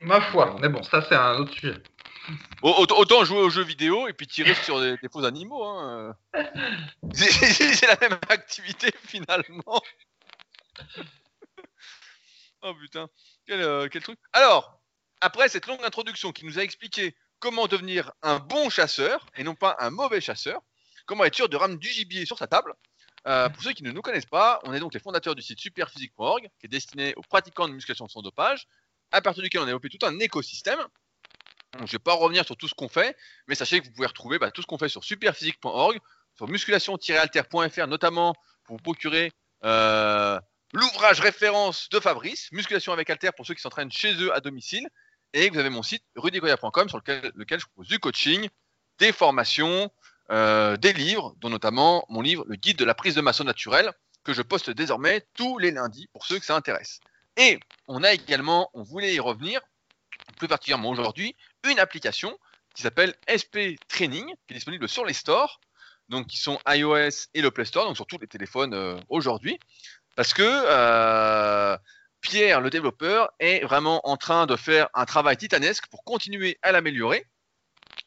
Ma 0.00 0.20
foi, 0.20 0.56
mais 0.60 0.68
bon, 0.68 0.82
ça 0.84 1.02
c'est 1.02 1.16
un 1.16 1.36
autre 1.38 1.52
sujet. 1.52 1.74
Autant 2.62 3.24
jouer 3.24 3.40
aux 3.40 3.50
jeux 3.50 3.64
vidéo 3.64 4.08
et 4.08 4.12
puis 4.12 4.26
tirer 4.26 4.54
sur 4.54 4.80
des, 4.80 4.96
faux 5.10 5.24
animaux. 5.24 5.64
Hein. 5.64 6.14
C'est 7.12 7.86
la 7.86 7.96
même 8.00 8.18
activité 8.28 8.90
finalement. 9.04 9.82
Oh 12.60 12.74
putain, 12.74 13.08
quel, 13.46 13.88
quel, 13.88 14.02
truc. 14.02 14.18
Alors, 14.32 14.80
après 15.20 15.48
cette 15.48 15.68
longue 15.68 15.84
introduction 15.84 16.32
qui 16.32 16.44
nous 16.44 16.58
a 16.58 16.62
expliqué 16.62 17.14
comment 17.38 17.68
devenir 17.68 18.10
un 18.22 18.40
bon 18.40 18.68
chasseur 18.68 19.26
et 19.36 19.44
non 19.44 19.54
pas 19.54 19.76
un 19.78 19.90
mauvais 19.90 20.20
chasseur, 20.20 20.60
comment 21.06 21.24
être 21.24 21.36
sûr 21.36 21.48
de 21.48 21.56
ramener 21.56 21.78
du 21.78 21.88
gibier 21.88 22.26
sur 22.26 22.36
sa 22.36 22.48
table, 22.48 22.74
euh, 23.26 23.48
pour 23.48 23.62
ceux 23.62 23.72
qui 23.72 23.82
ne 23.82 23.90
nous 23.90 24.02
connaissent 24.02 24.26
pas, 24.26 24.60
on 24.64 24.72
est 24.72 24.80
donc 24.80 24.94
les 24.94 25.00
fondateurs 25.00 25.34
du 25.34 25.42
site 25.42 25.58
superphysique.org, 25.58 26.48
qui 26.58 26.66
est 26.66 26.68
destiné 26.68 27.14
aux 27.16 27.22
pratiquants 27.22 27.68
de 27.68 27.72
musculation 27.72 28.08
sans 28.08 28.22
dopage, 28.22 28.66
à 29.10 29.20
partir 29.20 29.42
duquel 29.42 29.60
on 29.60 29.64
a 29.64 29.66
développé 29.66 29.88
tout 29.88 30.04
un 30.06 30.18
écosystème. 30.18 30.78
Je 31.76 31.82
ne 31.82 31.86
vais 31.86 31.98
pas 31.98 32.14
revenir 32.14 32.44
sur 32.44 32.56
tout 32.56 32.68
ce 32.68 32.74
qu'on 32.74 32.88
fait, 32.88 33.16
mais 33.46 33.54
sachez 33.54 33.80
que 33.80 33.86
vous 33.86 33.92
pouvez 33.92 34.06
retrouver 34.06 34.38
bah, 34.38 34.50
tout 34.50 34.62
ce 34.62 34.66
qu'on 34.66 34.78
fait 34.78 34.88
sur 34.88 35.04
superphysique.org, 35.04 35.98
sur 36.36 36.48
musculation-alter.fr, 36.48 37.86
notamment 37.86 38.34
pour 38.64 38.76
vous 38.76 38.82
procurer 38.82 39.32
euh, 39.64 40.40
l'ouvrage 40.72 41.20
référence 41.20 41.88
de 41.90 42.00
Fabrice, 42.00 42.50
Musculation 42.52 42.92
avec 42.92 43.10
Alter 43.10 43.30
pour 43.36 43.46
ceux 43.46 43.54
qui 43.54 43.60
s'entraînent 43.60 43.92
chez 43.92 44.14
eux 44.22 44.34
à 44.34 44.40
domicile. 44.40 44.88
Et 45.34 45.50
vous 45.50 45.58
avez 45.58 45.68
mon 45.68 45.82
site 45.82 46.04
rudigoya.com 46.16 46.88
sur 46.88 46.98
lequel, 46.98 47.60
je 47.60 47.66
propose 47.66 47.88
du 47.88 47.98
coaching, 47.98 48.48
des 48.98 49.12
formations, 49.12 49.90
euh, 50.30 50.76
des 50.76 50.92
livres, 50.92 51.34
dont 51.38 51.50
notamment 51.50 52.04
mon 52.08 52.22
livre 52.22 52.44
Le 52.48 52.56
guide 52.56 52.78
de 52.78 52.84
la 52.84 52.94
prise 52.94 53.14
de 53.14 53.20
masse 53.20 53.40
naturelle, 53.40 53.92
que 54.24 54.32
je 54.32 54.42
poste 54.42 54.70
désormais 54.70 55.26
tous 55.34 55.58
les 55.58 55.70
lundis 55.70 56.08
pour 56.12 56.24
ceux 56.24 56.38
que 56.38 56.44
ça 56.44 56.56
intéresse. 56.56 57.00
Et 57.36 57.60
on 57.86 58.02
a 58.02 58.12
également, 58.12 58.70
on 58.74 58.82
voulait 58.82 59.14
y 59.14 59.20
revenir, 59.20 59.60
plus 60.36 60.48
particulièrement 60.48 60.90
aujourd'hui, 60.90 61.36
une 61.64 61.78
application 61.78 62.38
qui 62.74 62.82
s'appelle 62.82 63.14
SP 63.26 63.78
Training, 63.88 64.26
qui 64.26 64.54
est 64.54 64.54
disponible 64.54 64.88
sur 64.88 65.04
les 65.04 65.12
stores, 65.12 65.60
donc 66.08 66.26
qui 66.26 66.38
sont 66.38 66.58
iOS 66.66 67.28
et 67.34 67.42
le 67.42 67.50
Play 67.50 67.64
Store, 67.64 67.86
donc 67.86 67.96
sur 67.96 68.06
tous 68.06 68.18
les 68.18 68.26
téléphones 68.26 68.74
euh, 68.74 68.98
aujourd'hui, 69.08 69.58
parce 70.16 70.32
que 70.32 70.42
euh, 70.44 71.76
Pierre, 72.20 72.60
le 72.60 72.70
développeur, 72.70 73.30
est 73.38 73.64
vraiment 73.64 74.06
en 74.08 74.16
train 74.16 74.46
de 74.46 74.56
faire 74.56 74.88
un 74.94 75.04
travail 75.04 75.36
titanesque 75.36 75.86
pour 75.88 76.04
continuer 76.04 76.58
à 76.62 76.72
l'améliorer. 76.72 77.24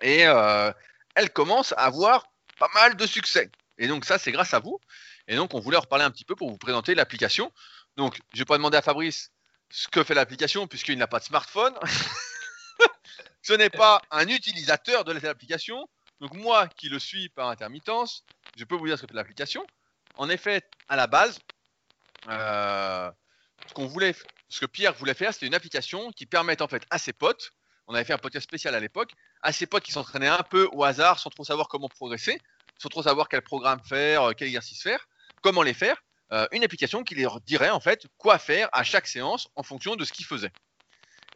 Et 0.01 0.21
elle 0.21 1.29
commence 1.33 1.73
à 1.73 1.85
avoir 1.85 2.25
pas 2.59 2.69
mal 2.73 2.95
de 2.95 3.05
succès. 3.05 3.49
Et 3.77 3.87
donc 3.87 4.05
ça, 4.05 4.17
c'est 4.17 4.31
grâce 4.31 4.53
à 4.53 4.59
vous. 4.59 4.79
Et 5.27 5.35
donc 5.35 5.53
on 5.53 5.59
voulait 5.59 5.77
en 5.77 5.81
reparler 5.81 6.05
un 6.05 6.11
petit 6.11 6.25
peu 6.25 6.35
pour 6.35 6.49
vous 6.49 6.57
présenter 6.57 6.95
l'application. 6.95 7.51
Donc 7.97 8.19
je 8.33 8.39
vais 8.39 8.45
pas 8.45 8.57
demander 8.57 8.77
à 8.77 8.81
Fabrice 8.81 9.31
ce 9.71 9.87
que 9.87 10.03
fait 10.03 10.13
l'application 10.13 10.67
puisqu'il 10.67 10.97
n'a 10.97 11.07
pas 11.07 11.19
de 11.19 11.25
smartphone. 11.25 11.73
ce 13.41 13.53
n'est 13.53 13.69
pas 13.69 14.01
un 14.11 14.27
utilisateur 14.27 15.03
de 15.03 15.13
l'application. 15.13 15.87
Donc 16.19 16.33
moi 16.33 16.67
qui 16.67 16.89
le 16.89 16.99
suis 16.99 17.29
par 17.29 17.49
intermittence, 17.49 18.23
je 18.57 18.63
peux 18.63 18.75
vous 18.75 18.87
dire 18.87 18.97
ce 18.97 19.03
que 19.03 19.07
fait 19.07 19.15
l'application. 19.15 19.65
En 20.15 20.29
effet, 20.29 20.61
à 20.89 20.95
la 20.95 21.07
base, 21.07 21.39
euh, 22.29 23.09
ce 23.67 23.73
qu'on 23.73 23.87
voulait, 23.87 24.13
ce 24.49 24.59
que 24.59 24.65
Pierre 24.65 24.93
voulait 24.93 25.13
faire, 25.13 25.33
c'était 25.33 25.47
une 25.47 25.55
application 25.55 26.11
qui 26.11 26.25
permette 26.25 26.61
en 26.61 26.67
fait 26.67 26.85
à 26.89 26.97
ses 26.97 27.13
potes 27.13 27.53
on 27.91 27.93
avait 27.93 28.05
fait 28.05 28.13
un 28.13 28.17
podcast 28.17 28.45
spécial 28.45 28.73
à 28.73 28.79
l'époque, 28.79 29.11
à 29.41 29.51
ses 29.51 29.67
potes 29.67 29.83
qui 29.83 29.91
s'entraînaient 29.91 30.29
un 30.29 30.43
peu 30.43 30.69
au 30.71 30.85
hasard 30.85 31.19
sans 31.19 31.29
trop 31.29 31.43
savoir 31.43 31.67
comment 31.67 31.89
progresser, 31.89 32.39
sans 32.77 32.87
trop 32.87 33.03
savoir 33.03 33.27
quel 33.27 33.41
programme 33.41 33.81
faire, 33.83 34.29
euh, 34.29 34.33
quel 34.33 34.47
exercice 34.47 34.81
faire, 34.81 35.09
comment 35.41 35.61
les 35.61 35.73
faire, 35.73 36.01
euh, 36.33 36.47
une 36.51 36.63
application 36.63 37.03
qui 37.03 37.15
leur 37.15 37.41
dirait 37.41 37.69
en 37.69 37.79
fait 37.79 38.07
quoi 38.17 38.37
faire 38.37 38.69
à 38.71 38.83
chaque 38.83 39.07
séance 39.07 39.49
en 39.55 39.63
fonction 39.63 39.95
de 39.95 40.05
ce 40.05 40.13
qu'ils 40.13 40.25
faisaient. 40.25 40.51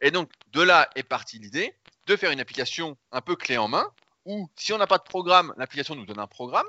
Et 0.00 0.10
donc 0.10 0.30
de 0.52 0.62
là 0.62 0.88
est 0.94 1.02
partie 1.02 1.38
l'idée 1.38 1.74
de 2.06 2.16
faire 2.16 2.30
une 2.30 2.40
application 2.40 2.96
un 3.12 3.20
peu 3.20 3.36
clé 3.36 3.58
en 3.58 3.68
main 3.68 3.90
où 4.24 4.50
si 4.56 4.72
on 4.72 4.78
n'a 4.78 4.86
pas 4.86 4.98
de 4.98 5.04
programme, 5.04 5.54
l'application 5.56 5.94
nous 5.94 6.04
donne 6.04 6.18
un 6.18 6.26
programme, 6.26 6.66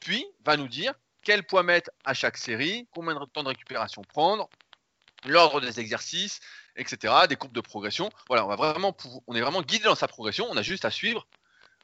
puis 0.00 0.24
va 0.44 0.56
nous 0.56 0.68
dire 0.68 0.94
quel 1.22 1.44
poids 1.44 1.64
mettre 1.64 1.90
à 2.04 2.14
chaque 2.14 2.36
série, 2.36 2.88
combien 2.92 3.18
de 3.18 3.24
temps 3.26 3.42
de 3.42 3.48
récupération 3.48 4.02
prendre, 4.02 4.48
l'ordre 5.24 5.60
des 5.60 5.80
exercices, 5.80 6.40
etc., 6.76 7.12
des 7.28 7.34
courbes 7.34 7.52
de 7.52 7.60
progression. 7.60 8.10
Voilà, 8.28 8.46
on, 8.46 9.34
est 9.34 9.40
vraiment 9.40 9.62
guidé 9.62 9.84
dans 9.84 9.96
sa 9.96 10.06
progression, 10.06 10.46
on 10.48 10.56
a 10.56 10.62
juste 10.62 10.84
à 10.84 10.90
suivre 10.90 11.26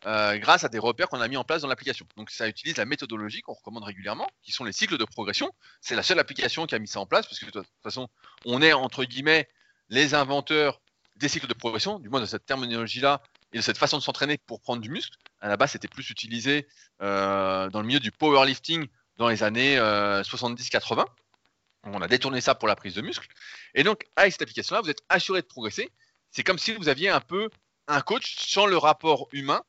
euh, 0.07 0.37
grâce 0.39 0.65
à 0.65 0.69
des 0.69 0.79
repères 0.79 1.09
qu'on 1.09 1.21
a 1.21 1.29
mis 1.29 1.37
en 1.37 1.45
place 1.45 1.63
dans 1.63 1.69
l'application. 1.69 2.07
Donc 2.17 2.31
ça 2.31 2.49
utilise 2.49 2.77
la 2.77 2.85
méthodologie 2.85 3.41
qu'on 3.41 3.55
recommande 3.55 3.85
régulièrement, 3.85 4.29
qui 4.43 4.51
sont 4.51 4.65
les 4.65 4.73
cycles 4.73 4.99
de 4.99 5.05
progression. 5.05 5.53
C'est 5.81 5.95
la 5.95 6.03
seule 6.03 6.19
application 6.19 6.67
qui 6.67 6.75
a 6.75 6.79
mis 6.79 6.89
ça 6.89 7.01
en 7.01 7.07
place, 7.07 7.27
parce 7.27 7.39
que 7.39 7.47
de 7.47 7.51
toute 7.51 7.67
façon, 7.83 8.09
on 8.45 8.63
est 8.63 8.73
entre 8.73 9.05
guillemets 9.05 9.49
les 9.89 10.15
inventeurs 10.15 10.81
des 11.17 11.29
cycles 11.29 11.47
de 11.47 11.55
progression, 11.55 11.99
du 11.99 12.09
moins 12.09 12.21
de 12.21 12.27
cette 12.27 12.47
terminologie-là 12.47 13.23
et 13.53 13.59
de 13.59 13.63
cette 13.63 13.79
façon 13.79 13.99
de 13.99 14.03
s'entraîner 14.03 14.39
pour 14.39 14.61
prendre 14.61 14.83
du 14.83 14.91
muscle. 14.91 15.17
À 15.41 15.49
la 15.49 15.57
base, 15.57 15.73
c'était 15.73 15.89
plus 15.89 16.11
utilisé 16.11 16.67
euh, 17.01 17.69
dans 17.71 17.81
le 17.81 17.87
milieu 17.87 18.01
du 18.01 18.11
powerlifting 18.11 18.89
dans 19.19 19.29
les 19.29 19.43
années 19.43 19.77
70-80. 19.77 21.01
Euh, 21.01 21.05
on 21.85 22.01
a 22.01 22.09
détourné 22.09 22.41
ça 22.41 22.55
pour 22.55 22.69
la 22.69 22.77
prise 22.77 22.95
de 22.95 23.03
muscle. 23.03 23.29
Et 23.75 23.83
donc, 23.83 24.07
avec 24.17 24.33
cette 24.33 24.43
application-là, 24.43 24.81
vous 24.81 24.91
êtes 24.91 25.03
assuré 25.09 25.43
de 25.43 25.47
progresser. 25.47 25.91
C'est 26.31 26.45
comme 26.45 26.59
si 26.59 26.73
vous 26.73 26.89
aviez 26.89 27.11
un 27.11 27.21
peu 27.21 27.51
un 27.89 28.01
coach 28.01 28.37
sans 28.39 28.67
le 28.67 28.77
rapport 28.77 29.29
humain 29.33 29.63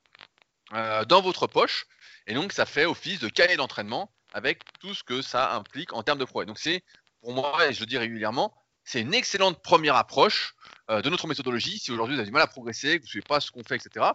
euh, 0.73 1.05
dans 1.05 1.21
votre 1.21 1.47
poche. 1.47 1.85
Et 2.25 2.33
donc, 2.33 2.53
ça 2.53 2.65
fait 2.65 2.85
office 2.85 3.19
de 3.19 3.27
cahier 3.27 3.57
d'entraînement 3.57 4.11
avec 4.33 4.61
tout 4.79 4.93
ce 4.93 5.03
que 5.03 5.21
ça 5.21 5.53
implique 5.53 5.93
en 5.93 6.03
termes 6.03 6.19
de 6.19 6.25
progrès. 6.25 6.45
Donc, 6.45 6.57
c'est, 6.57 6.83
pour 7.21 7.33
moi, 7.33 7.67
et 7.67 7.73
je 7.73 7.81
le 7.81 7.85
dis 7.85 7.97
régulièrement, 7.97 8.55
c'est 8.83 9.01
une 9.01 9.13
excellente 9.13 9.61
première 9.61 9.95
approche 9.95 10.55
euh, 10.89 11.01
de 11.01 11.09
notre 11.09 11.27
méthodologie. 11.27 11.79
Si 11.79 11.91
aujourd'hui 11.91 12.15
vous 12.15 12.21
avez 12.21 12.27
du 12.27 12.33
mal 12.33 12.41
à 12.41 12.47
progresser, 12.47 12.99
que 12.99 13.03
vous 13.03 13.07
ne 13.07 13.11
savez 13.11 13.21
pas 13.21 13.39
ce 13.39 13.51
qu'on 13.51 13.63
fait, 13.63 13.75
etc., 13.75 14.05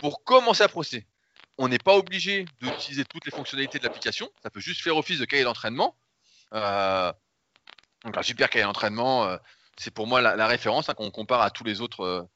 pour 0.00 0.24
commencer 0.24 0.62
à 0.62 0.68
progresser. 0.68 1.06
On 1.58 1.68
n'est 1.68 1.78
pas 1.78 1.94
obligé 1.94 2.46
d'utiliser 2.60 3.04
toutes 3.04 3.24
les 3.24 3.32
fonctionnalités 3.32 3.78
de 3.78 3.84
l'application. 3.84 4.30
Ça 4.42 4.50
peut 4.50 4.60
juste 4.60 4.80
faire 4.80 4.96
office 4.96 5.18
de 5.18 5.24
cahier 5.24 5.44
d'entraînement. 5.44 5.96
Euh, 6.54 7.12
donc 8.04 8.16
un 8.16 8.22
super 8.22 8.48
cahier 8.48 8.64
d'entraînement, 8.64 9.36
c'est 9.76 9.90
pour 9.90 10.06
moi 10.06 10.20
la, 10.20 10.46
référence 10.46 10.88
hein, 10.88 10.94
quand 10.96 11.04
on 11.04 11.10
compare 11.10 11.42
à 11.42 11.50
tous 11.50 11.64
les 11.64 11.80
autres 11.80 12.28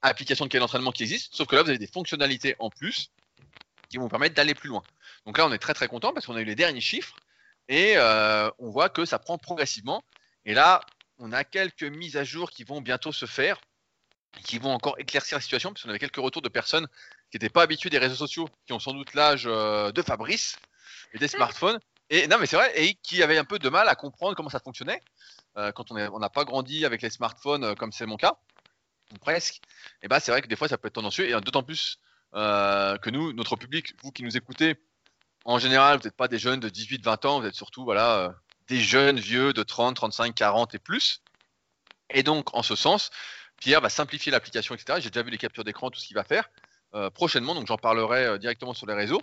applications 0.00 0.46
de 0.46 0.50
cahier 0.50 0.60
d'entraînement 0.60 0.92
qui 0.92 1.02
existent. 1.02 1.36
Sauf 1.36 1.46
que 1.46 1.56
là, 1.56 1.62
vous 1.62 1.68
avez 1.68 1.78
des 1.78 1.86
fonctionnalités 1.86 2.56
en 2.58 2.70
plus 2.70 3.10
qui 3.90 3.98
vont 3.98 4.08
permettre 4.08 4.34
d'aller 4.34 4.54
plus 4.54 4.68
loin. 4.68 4.82
Donc 5.26 5.36
là, 5.36 5.46
on 5.46 5.52
est 5.52 5.58
très 5.58 5.74
très 5.74 5.88
content 5.88 6.12
parce 6.12 6.26
qu'on 6.26 6.36
a 6.36 6.40
eu 6.40 6.44
les 6.44 6.54
derniers 6.54 6.80
chiffres 6.80 7.16
et 7.68 7.96
euh, 7.96 8.50
on 8.58 8.70
voit 8.70 8.88
que 8.88 9.04
ça 9.04 9.18
prend 9.18 9.36
progressivement. 9.36 10.02
Et 10.46 10.54
là, 10.54 10.80
on 11.18 11.32
a 11.32 11.44
quelques 11.44 11.82
mises 11.82 12.16
à 12.16 12.24
jour 12.24 12.50
qui 12.50 12.64
vont 12.64 12.80
bientôt 12.80 13.12
se 13.12 13.26
faire 13.26 13.60
et 14.38 14.42
qui 14.42 14.58
vont 14.58 14.72
encore 14.72 14.98
éclaircir 14.98 15.36
la 15.36 15.42
situation 15.42 15.72
parce 15.72 15.82
qu'on 15.82 15.90
avait 15.90 15.98
quelques 15.98 16.16
retours 16.16 16.42
de 16.42 16.48
personnes 16.48 16.86
qui 17.30 17.36
n'étaient 17.36 17.50
pas 17.50 17.62
habituées 17.62 17.90
des 17.90 17.98
réseaux 17.98 18.16
sociaux, 18.16 18.48
qui 18.66 18.72
ont 18.72 18.78
sans 18.78 18.92
doute 18.92 19.12
l'âge 19.14 19.44
de 19.44 20.02
Fabrice 20.02 20.56
et 21.12 21.18
des 21.18 21.28
smartphones 21.28 21.78
et 22.10 22.26
non, 22.26 22.38
mais 22.40 22.46
c'est 22.46 22.56
vrai, 22.56 22.72
et 22.74 22.94
qui 22.94 23.22
avait 23.22 23.38
un 23.38 23.44
peu 23.44 23.60
de 23.60 23.68
mal 23.68 23.88
à 23.88 23.94
comprendre 23.94 24.34
comment 24.34 24.48
ça 24.48 24.58
fonctionnait 24.58 25.00
euh, 25.56 25.70
quand 25.70 25.92
on 25.92 26.18
n'a 26.18 26.28
pas 26.28 26.44
grandi 26.44 26.84
avec 26.84 27.02
les 27.02 27.10
smartphones 27.10 27.62
euh, 27.62 27.74
comme 27.76 27.92
c'est 27.92 28.04
mon 28.04 28.16
cas, 28.16 28.36
ou 29.12 29.18
presque. 29.18 29.60
Et 30.02 30.08
bah, 30.08 30.18
c'est 30.18 30.32
vrai 30.32 30.42
que 30.42 30.48
des 30.48 30.56
fois 30.56 30.66
ça 30.66 30.76
peut 30.76 30.88
être 30.88 30.94
tendancieux, 30.94 31.28
et 31.28 31.40
d'autant 31.40 31.62
plus 31.62 32.00
euh, 32.34 32.96
que 32.98 33.10
nous, 33.10 33.32
notre 33.32 33.56
public, 33.56 33.94
vous 34.02 34.12
qui 34.12 34.22
nous 34.22 34.36
écoutez, 34.36 34.76
en 35.44 35.58
général, 35.58 35.98
vous 35.98 36.04
n'êtes 36.04 36.16
pas 36.16 36.28
des 36.28 36.38
jeunes 36.38 36.60
de 36.60 36.68
18-20 36.68 37.26
ans, 37.26 37.40
vous 37.40 37.46
êtes 37.46 37.54
surtout 37.54 37.84
voilà, 37.84 38.34
des 38.68 38.80
jeunes 38.80 39.18
vieux 39.18 39.52
de 39.52 39.62
30, 39.62 39.96
35, 39.96 40.34
40 40.34 40.74
et 40.74 40.78
plus. 40.78 41.22
Et 42.10 42.22
donc, 42.22 42.54
en 42.54 42.62
ce 42.62 42.76
sens, 42.76 43.10
Pierre 43.58 43.80
va 43.80 43.88
simplifier 43.88 44.32
l'application, 44.32 44.74
etc. 44.74 45.00
J'ai 45.00 45.10
déjà 45.10 45.22
vu 45.22 45.30
les 45.30 45.38
captures 45.38 45.64
d'écran, 45.64 45.90
tout 45.90 46.00
ce 46.00 46.06
qu'il 46.06 46.16
va 46.16 46.24
faire 46.24 46.50
prochainement, 47.14 47.54
donc 47.54 47.68
j'en 47.68 47.76
parlerai 47.76 48.36
directement 48.40 48.74
sur 48.74 48.84
les 48.84 48.94
réseaux. 48.94 49.22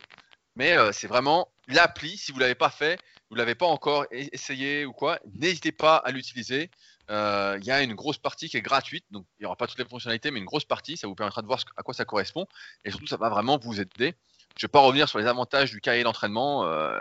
Mais 0.57 0.75
euh, 0.75 0.91
c'est 0.91 1.07
vraiment 1.07 1.49
l'appli. 1.67 2.17
Si 2.17 2.31
vous 2.31 2.39
ne 2.39 2.43
l'avez 2.43 2.55
pas 2.55 2.71
fait, 2.71 2.99
vous 3.29 3.35
ne 3.35 3.39
l'avez 3.39 3.53
pas 3.53 3.67
encore 3.67 4.07
essayé 4.11 4.85
ou 4.85 4.91
quoi, 4.91 5.19
n'hésitez 5.35 5.71
pas 5.71 5.97
à 5.97 6.09
l'utiliser. 6.11 6.71
Euh, 7.09 7.57
il 7.61 7.65
y 7.65 7.71
a 7.71 7.81
une 7.81 7.93
grosse 7.93 8.17
partie 8.17 8.49
qui 8.49 8.57
est 8.57 8.61
gratuite, 8.61 9.05
donc 9.11 9.25
il 9.37 9.43
n'y 9.43 9.45
aura 9.45 9.55
pas 9.55 9.67
toutes 9.67 9.79
les 9.79 9.85
fonctionnalités, 9.85 10.31
mais 10.31 10.39
une 10.39 10.45
grosse 10.45 10.65
partie, 10.65 10.97
ça 10.97 11.07
vous 11.07 11.15
permettra 11.15 11.41
de 11.41 11.47
voir 11.47 11.59
à 11.77 11.83
quoi 11.83 11.93
ça 11.93 12.05
correspond. 12.05 12.47
Et 12.83 12.91
surtout, 12.91 13.07
ça 13.07 13.17
va 13.17 13.29
vraiment 13.29 13.57
vous 13.57 13.79
aider. 13.79 14.15
Je 14.57 14.65
ne 14.65 14.67
vais 14.67 14.71
pas 14.71 14.79
revenir 14.79 15.07
sur 15.07 15.19
les 15.19 15.25
avantages 15.25 15.71
du 15.71 15.79
cahier 15.79 16.03
d'entraînement. 16.03 16.65
Euh, 16.65 16.99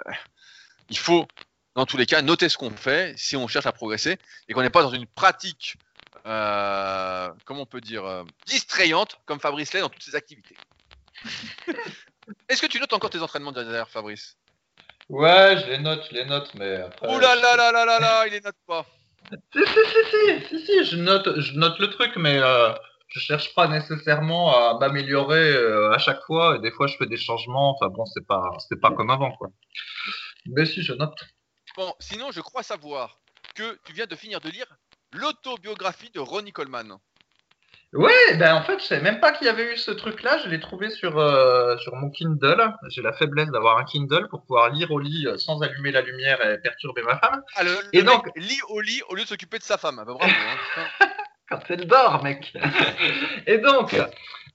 il 0.91 0.99
faut, 0.99 1.27
dans 1.75 1.87
tous 1.87 1.97
les 1.97 2.07
cas, 2.07 2.23
noter 2.23 2.49
ce 2.49 2.57
qu'on 2.57 2.71
fait 2.71 3.15
si 3.19 3.37
on 3.37 3.49
cherche 3.49 3.67
à 3.67 3.73
progresser 3.73 4.19
et 4.49 4.53
qu'on 4.53 4.63
n'est 4.63 4.71
pas 4.71 4.83
dans 4.83 4.91
une 4.91 5.07
pratique, 5.07 5.77
comment 6.25 7.63
on 7.63 7.67
peut 7.67 7.81
dire, 7.81 8.25
distrayante 8.47 9.19
comme 9.25 9.41
Fabrice 9.41 9.73
l'est 9.73 9.81
dans 9.81 9.89
toutes 9.89 10.03
ses 10.03 10.15
activités. 10.15 10.57
Est-ce 12.49 12.61
que 12.61 12.67
tu 12.67 12.79
notes 12.81 12.93
encore 12.93 13.11
tes 13.11 13.21
entraînements 13.21 13.53
derrière, 13.53 13.89
Fabrice? 13.89 14.37
Ouais, 15.09 15.57
je 15.59 15.67
les 15.71 15.79
note, 15.79 16.05
je 16.11 16.15
les 16.15 16.25
note, 16.25 16.53
mais 16.55 16.77
après. 16.77 17.15
Ouh 17.15 17.21
là 17.21 17.37
là 17.37 17.57
là 17.57 17.71
là 17.71 17.85
là 17.85 18.01
là, 18.01 18.27
il 18.27 18.33
les 18.33 18.41
note 18.41 18.57
pas. 18.67 18.85
Si, 19.53 19.61
si, 19.65 20.49
si, 20.49 20.67
si, 20.67 20.85
je 20.85 20.97
note, 20.97 21.41
je 21.41 21.55
note 21.55 21.79
le 21.79 21.91
truc, 21.91 22.13
mais 22.17 22.39
euh, 22.39 22.73
je 23.09 23.21
cherche 23.21 23.55
pas 23.55 23.67
nécessairement 23.69 24.55
à 24.55 24.79
m'améliorer 24.79 25.53
euh, 25.53 25.93
à 25.93 25.99
chaque 25.99 26.23
fois. 26.23 26.57
Et 26.57 26.61
des 26.61 26.71
fois, 26.71 26.87
je 26.87 26.97
fais 26.97 27.07
des 27.07 27.17
changements. 27.17 27.75
Enfin 27.75 27.89
bon, 27.89 28.05
c'est 28.07 28.27
pas, 28.27 28.43
pas 28.81 28.93
comme 28.93 29.11
avant, 29.11 29.33
quoi. 29.33 29.49
Mais 30.47 30.65
si, 30.65 30.83
je 30.83 30.93
note. 30.93 31.19
Bon, 31.77 31.93
sinon, 31.99 32.31
je 32.31 32.41
crois 32.41 32.63
savoir 32.63 33.19
que 33.55 33.79
tu 33.85 33.93
viens 33.93 34.07
de 34.07 34.15
finir 34.15 34.41
de 34.41 34.49
lire 34.49 34.67
l'autobiographie 35.13 36.11
de 36.11 36.21
Ronnie 36.21 36.53
Coleman. 36.53 36.99
Ouais, 37.93 38.37
ben 38.39 38.55
en 38.55 38.63
fait, 38.63 38.79
je 38.81 38.85
savais 38.85 39.01
même 39.01 39.21
pas 39.21 39.33
qu'il 39.33 39.47
y 39.47 39.51
avait 39.51 39.73
eu 39.73 39.77
ce 39.77 39.91
truc-là. 39.91 40.39
Je 40.45 40.49
l'ai 40.51 40.61
trouvé 40.61 40.91
sur 40.91 41.19
euh, 41.19 41.77
sur 41.79 41.95
mon 41.95 42.11
Kindle. 42.11 42.73
J'ai 42.89 43.01
la 43.01 43.13
faiblesse 43.13 43.49
d'avoir 43.51 43.79
un 43.79 43.85
Kindle 43.85 44.29
pour 44.29 44.43
pouvoir 44.43 44.71
lire 44.71 44.91
au 44.91 44.99
lit 44.99 45.27
euh, 45.27 45.39
sans 45.39 45.61
allumer 45.63 45.93
la 45.93 46.03
lumière 46.03 46.45
et 46.45 46.59
perturber 46.59 47.03
ma 47.03 47.17
femme. 47.19 47.43
Ah, 47.55 47.63
le, 47.63 47.71
Et 47.93 47.99
le 48.01 48.05
donc- 48.05 48.27
mec 48.27 48.35
lit 48.45 48.61
au 48.69 48.81
lit 48.81 49.01
au 49.09 49.15
lieu 49.15 49.23
de 49.23 49.29
s'occuper 49.29 49.59
de 49.59 49.63
sa 49.63 49.79
femme. 49.79 49.99
Ah 50.01 50.05
bah, 50.05 50.15
bravo. 50.19 50.33
hein. 51.01 51.07
Quand 51.49 51.61
elle 51.71 51.87
dort, 51.87 52.23
mec. 52.25 52.53
Et 53.47 53.59
donc, 53.59 53.97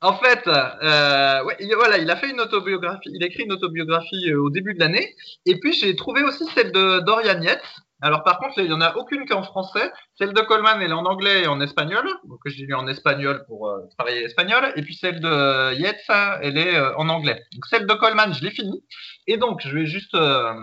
en 0.02 0.14
fait, 0.18 0.46
euh, 0.46 1.44
ouais, 1.46 1.56
il, 1.62 1.74
voilà, 1.76 1.98
il 1.98 2.12
a 2.12 2.18
fait 2.18 2.30
une 2.30 2.42
autobiographie. 2.42 3.10
Il 3.14 3.24
a 3.24 3.28
écrit 3.28 3.44
une 3.44 3.54
autobiographie 3.54 4.30
euh, 4.30 4.42
au 4.42 4.50
début 4.50 4.74
de 4.74 4.80
l'année. 4.82 5.16
Et 5.46 5.58
puis 5.60 5.72
j'ai 5.74 5.96
trouvé 5.96 6.22
aussi 6.22 6.46
celle 6.54 6.74
de 6.74 7.00
Dorian 7.00 7.42
Yates. 7.42 7.64
Alors 8.02 8.24
par 8.24 8.40
contre, 8.40 8.58
il 8.58 8.66
y 8.66 8.74
en 8.74 8.82
a 8.82 8.96
aucune 8.96 9.26
qui 9.26 9.32
est 9.32 9.36
en 9.36 9.44
français. 9.44 9.92
Celle 10.16 10.34
de 10.34 10.42
Coleman, 10.42 10.82
elle 10.82 10.90
est 10.90 10.94
en 10.94 11.06
anglais 11.06 11.44
et 11.44 11.48
en 11.48 11.62
espagnol. 11.62 12.08
Donc 12.26 12.40
j'ai 12.46 12.66
lu 12.66 12.74
en 12.74 12.88
espagnol 12.88 13.44
pour 13.48 13.70
euh, 13.70 13.82
travailler 13.98 14.22
l'espagnol. 14.22 14.74
Et 14.76 14.82
puis 14.82 14.96
celle 14.96 15.20
de 15.20 15.74
Yates, 15.76 16.40
elle 16.42 16.58
est 16.58 16.76
euh, 16.76 16.96
en 16.98 17.10
anglais. 17.10 17.40
Donc 17.54 17.66
celle 17.68 17.86
de 17.86 17.94
Coleman, 17.94 18.34
je 18.34 18.44
l'ai 18.44 18.52
finie. 18.52 18.84
Et 19.28 19.38
donc 19.38 19.62
je 19.64 19.70
vais 19.70 19.86
juste, 19.86 20.16
euh, 20.16 20.54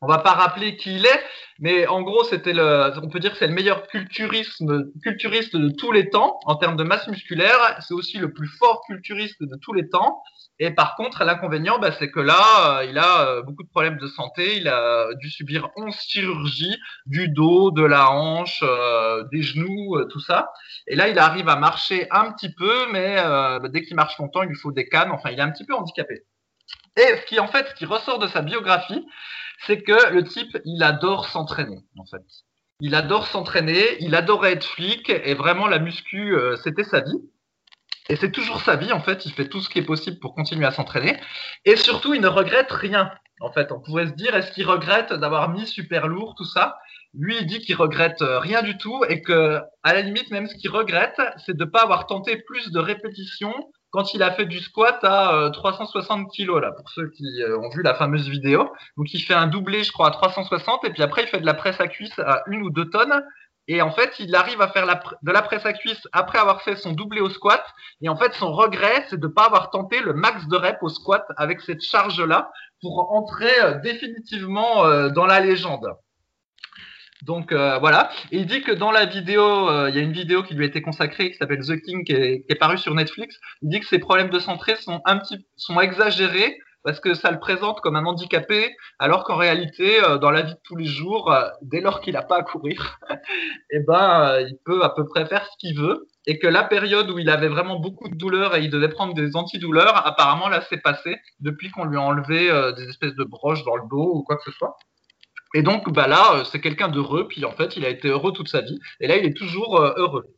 on 0.00 0.06
va 0.06 0.18
pas 0.18 0.32
rappeler 0.32 0.76
qui 0.76 0.94
il 0.94 1.06
est, 1.06 1.22
mais 1.58 1.86
en 1.88 2.02
gros 2.02 2.22
c'était 2.24 2.52
le, 2.52 2.92
on 3.02 3.08
peut 3.08 3.18
dire 3.18 3.32
que 3.32 3.38
c'est 3.38 3.48
le 3.48 3.54
meilleur 3.54 3.86
culturiste 3.88 4.62
de 4.62 5.76
tous 5.76 5.90
les 5.90 6.10
temps 6.10 6.38
en 6.44 6.54
termes 6.54 6.76
de 6.76 6.84
masse 6.84 7.08
musculaire. 7.08 7.76
C'est 7.80 7.94
aussi 7.94 8.18
le 8.18 8.32
plus 8.32 8.48
fort 8.58 8.82
culturiste 8.86 9.42
de 9.42 9.56
tous 9.60 9.72
les 9.72 9.88
temps. 9.88 10.22
Et 10.58 10.70
par 10.70 10.96
contre, 10.96 11.24
l'inconvénient, 11.24 11.78
bah, 11.78 11.92
c'est 11.98 12.10
que 12.10 12.20
là, 12.20 12.78
euh, 12.78 12.84
il 12.84 12.98
a 12.98 13.26
euh, 13.26 13.42
beaucoup 13.42 13.62
de 13.62 13.68
problèmes 13.68 13.98
de 13.98 14.06
santé. 14.06 14.58
Il 14.58 14.68
a 14.68 15.08
dû 15.14 15.30
subir 15.30 15.70
11 15.76 15.94
chirurgies 15.94 16.76
du 17.06 17.28
dos, 17.28 17.70
de 17.70 17.82
la 17.82 18.10
hanche, 18.10 18.60
euh, 18.62 19.24
des 19.32 19.42
genoux, 19.42 19.98
tout 20.10 20.20
ça. 20.20 20.52
Et 20.86 20.94
là, 20.94 21.08
il 21.08 21.18
arrive 21.18 21.48
à 21.48 21.56
marcher 21.56 22.06
un 22.10 22.30
petit 22.32 22.52
peu, 22.52 22.92
mais 22.92 23.16
bah, 23.16 23.68
dès 23.70 23.82
qu'il 23.82 23.96
marche 23.96 24.18
longtemps, 24.18 24.42
il 24.42 24.50
lui 24.50 24.56
faut 24.56 24.72
des 24.72 24.88
cannes. 24.88 25.10
Enfin, 25.10 25.30
il 25.30 25.38
est 25.38 25.42
un 25.42 25.50
petit 25.50 25.64
peu 25.64 25.74
handicapé. 25.74 26.22
Et 26.96 27.16
ce 27.16 27.26
qui, 27.26 27.40
en 27.40 27.48
fait, 27.48 27.66
ce 27.68 27.74
qui 27.74 27.86
ressort 27.86 28.18
de 28.18 28.26
sa 28.26 28.42
biographie, 28.42 29.04
c'est 29.66 29.82
que 29.82 30.12
le 30.12 30.24
type, 30.24 30.58
il 30.64 30.82
adore 30.82 31.28
s'entraîner, 31.28 31.78
en 31.98 32.04
fait. 32.04 32.22
Il 32.80 32.94
adore 32.94 33.26
s'entraîner, 33.26 33.96
il 34.00 34.14
adorait 34.14 34.52
être 34.52 34.66
flic, 34.66 35.08
et 35.08 35.34
vraiment, 35.34 35.66
la 35.66 35.78
muscu, 35.78 36.36
c'était 36.62 36.84
sa 36.84 37.00
vie. 37.00 37.20
Et 38.08 38.16
c'est 38.16 38.30
toujours 38.30 38.60
sa 38.60 38.76
vie, 38.76 38.92
en 38.92 39.00
fait. 39.00 39.26
Il 39.26 39.32
fait 39.32 39.48
tout 39.48 39.60
ce 39.60 39.68
qui 39.68 39.78
est 39.78 39.84
possible 39.84 40.18
pour 40.18 40.34
continuer 40.34 40.66
à 40.66 40.70
s'entraîner. 40.70 41.18
Et 41.64 41.76
surtout, 41.76 42.14
il 42.14 42.20
ne 42.20 42.28
regrette 42.28 42.70
rien. 42.70 43.10
En 43.40 43.50
fait, 43.52 43.72
on 43.72 43.80
pourrait 43.80 44.06
se 44.06 44.12
dire, 44.12 44.34
est-ce 44.34 44.52
qu'il 44.52 44.66
regrette 44.66 45.12
d'avoir 45.12 45.48
mis 45.48 45.66
super 45.66 46.08
lourd, 46.08 46.34
tout 46.36 46.44
ça? 46.44 46.78
Lui, 47.14 47.36
il 47.40 47.46
dit 47.46 47.58
qu'il 47.58 47.76
regrette 47.76 48.22
euh, 48.22 48.38
rien 48.38 48.62
du 48.62 48.78
tout 48.78 49.04
et 49.08 49.20
que, 49.20 49.60
à 49.82 49.92
la 49.92 50.00
limite, 50.00 50.30
même 50.30 50.46
ce 50.46 50.54
qu'il 50.54 50.70
regrette, 50.70 51.20
c'est 51.44 51.56
de 51.56 51.64
ne 51.64 51.70
pas 51.70 51.82
avoir 51.82 52.06
tenté 52.06 52.36
plus 52.36 52.70
de 52.70 52.78
répétitions 52.78 53.54
quand 53.90 54.14
il 54.14 54.22
a 54.22 54.30
fait 54.32 54.46
du 54.46 54.60
squat 54.60 54.98
à 55.02 55.34
euh, 55.34 55.50
360 55.50 56.30
kilos, 56.30 56.62
là, 56.62 56.72
pour 56.72 56.88
ceux 56.88 57.10
qui 57.10 57.42
euh, 57.42 57.58
ont 57.58 57.68
vu 57.68 57.82
la 57.82 57.94
fameuse 57.94 58.28
vidéo. 58.28 58.72
Donc, 58.96 59.12
il 59.12 59.20
fait 59.20 59.34
un 59.34 59.46
doublé, 59.46 59.84
je 59.84 59.92
crois, 59.92 60.08
à 60.08 60.10
360 60.10 60.84
et 60.84 60.90
puis 60.90 61.02
après, 61.02 61.24
il 61.24 61.28
fait 61.28 61.40
de 61.40 61.46
la 61.46 61.54
presse 61.54 61.78
à 61.80 61.88
cuisse 61.88 62.18
à 62.18 62.42
une 62.46 62.62
ou 62.62 62.70
deux 62.70 62.88
tonnes. 62.88 63.22
Et 63.68 63.80
en 63.80 63.92
fait, 63.92 64.12
il 64.18 64.34
arrive 64.34 64.60
à 64.60 64.68
faire 64.68 64.86
de 64.86 65.32
la 65.32 65.42
presse 65.42 65.64
à 65.64 65.72
cuisse 65.72 66.06
après 66.12 66.38
avoir 66.38 66.62
fait 66.62 66.76
son 66.76 66.92
doublé 66.92 67.20
au 67.20 67.30
squat. 67.30 67.64
Et 68.00 68.08
en 68.08 68.16
fait, 68.16 68.34
son 68.34 68.52
regret, 68.52 69.06
c'est 69.08 69.20
de 69.20 69.26
ne 69.26 69.32
pas 69.32 69.44
avoir 69.44 69.70
tenté 69.70 70.00
le 70.00 70.14
max 70.14 70.46
de 70.48 70.56
reps 70.56 70.82
au 70.82 70.88
squat 70.88 71.24
avec 71.36 71.60
cette 71.60 71.82
charge-là 71.82 72.50
pour 72.80 73.12
entrer 73.12 73.60
euh, 73.60 73.74
définitivement 73.78 74.84
euh, 74.84 75.10
dans 75.10 75.26
la 75.26 75.40
légende. 75.40 75.94
Donc 77.22 77.52
euh, 77.52 77.78
voilà. 77.78 78.10
Et 78.32 78.38
il 78.38 78.46
dit 78.46 78.62
que 78.62 78.72
dans 78.72 78.90
la 78.90 79.06
vidéo, 79.06 79.70
euh, 79.70 79.88
il 79.88 79.96
y 79.96 79.98
a 79.98 80.02
une 80.02 80.12
vidéo 80.12 80.42
qui 80.42 80.54
lui 80.54 80.64
a 80.64 80.66
été 80.66 80.82
consacrée 80.82 81.30
qui 81.30 81.36
s'appelle 81.36 81.64
The 81.64 81.80
King, 81.80 82.04
qui 82.04 82.12
est, 82.12 82.42
qui 82.42 82.52
est 82.52 82.56
parue 82.56 82.78
sur 82.78 82.94
Netflix. 82.94 83.38
Il 83.62 83.68
dit 83.68 83.80
que 83.80 83.86
ses 83.86 84.00
problèmes 84.00 84.30
de 84.30 84.38
santé 84.38 84.74
sont 84.76 85.00
un 85.04 85.18
petit, 85.18 85.46
sont 85.56 85.80
exagérés 85.80 86.58
parce 86.84 87.00
que 87.00 87.14
ça 87.14 87.30
le 87.30 87.38
présente 87.38 87.80
comme 87.80 87.96
un 87.96 88.04
handicapé, 88.04 88.74
alors 88.98 89.24
qu'en 89.24 89.36
réalité, 89.36 90.02
euh, 90.02 90.18
dans 90.18 90.30
la 90.30 90.42
vie 90.42 90.54
de 90.54 90.60
tous 90.64 90.76
les 90.76 90.86
jours, 90.86 91.32
euh, 91.32 91.48
dès 91.62 91.80
lors 91.80 92.00
qu'il 92.00 92.14
n'a 92.14 92.22
pas 92.22 92.38
à 92.38 92.42
courir, 92.42 92.98
eh 93.70 93.80
ben, 93.80 94.32
euh, 94.32 94.40
il 94.42 94.56
peut 94.64 94.82
à 94.82 94.90
peu 94.90 95.06
près 95.06 95.26
faire 95.26 95.46
ce 95.46 95.56
qu'il 95.58 95.78
veut. 95.78 96.08
Et 96.26 96.38
que 96.38 96.46
la 96.46 96.62
période 96.62 97.10
où 97.10 97.18
il 97.18 97.28
avait 97.28 97.48
vraiment 97.48 97.80
beaucoup 97.80 98.08
de 98.08 98.14
douleurs 98.14 98.54
et 98.54 98.62
il 98.62 98.70
devait 98.70 98.88
prendre 98.88 99.12
des 99.12 99.34
antidouleurs, 99.34 100.06
apparemment 100.06 100.48
là 100.48 100.62
c'est 100.68 100.80
passé 100.80 101.16
depuis 101.40 101.68
qu'on 101.72 101.84
lui 101.84 101.96
a 101.96 102.00
enlevé 102.00 102.46
des 102.76 102.88
espèces 102.88 103.16
de 103.16 103.24
broches 103.24 103.64
dans 103.64 103.74
le 103.74 103.82
dos 103.90 104.12
ou 104.14 104.22
quoi 104.22 104.36
que 104.36 104.44
ce 104.44 104.52
soit. 104.52 104.76
Et 105.52 105.62
donc 105.62 105.92
bah 105.92 106.06
là 106.06 106.44
c'est 106.44 106.60
quelqu'un 106.60 106.86
d'heureux, 106.86 107.26
puis 107.26 107.44
en 107.44 107.50
fait 107.50 107.76
il 107.76 107.84
a 107.84 107.88
été 107.88 108.06
heureux 108.06 108.32
toute 108.32 108.46
sa 108.46 108.60
vie, 108.60 108.78
et 109.00 109.08
là 109.08 109.16
il 109.16 109.24
est 109.24 109.36
toujours 109.36 109.80
heureux. 109.80 110.32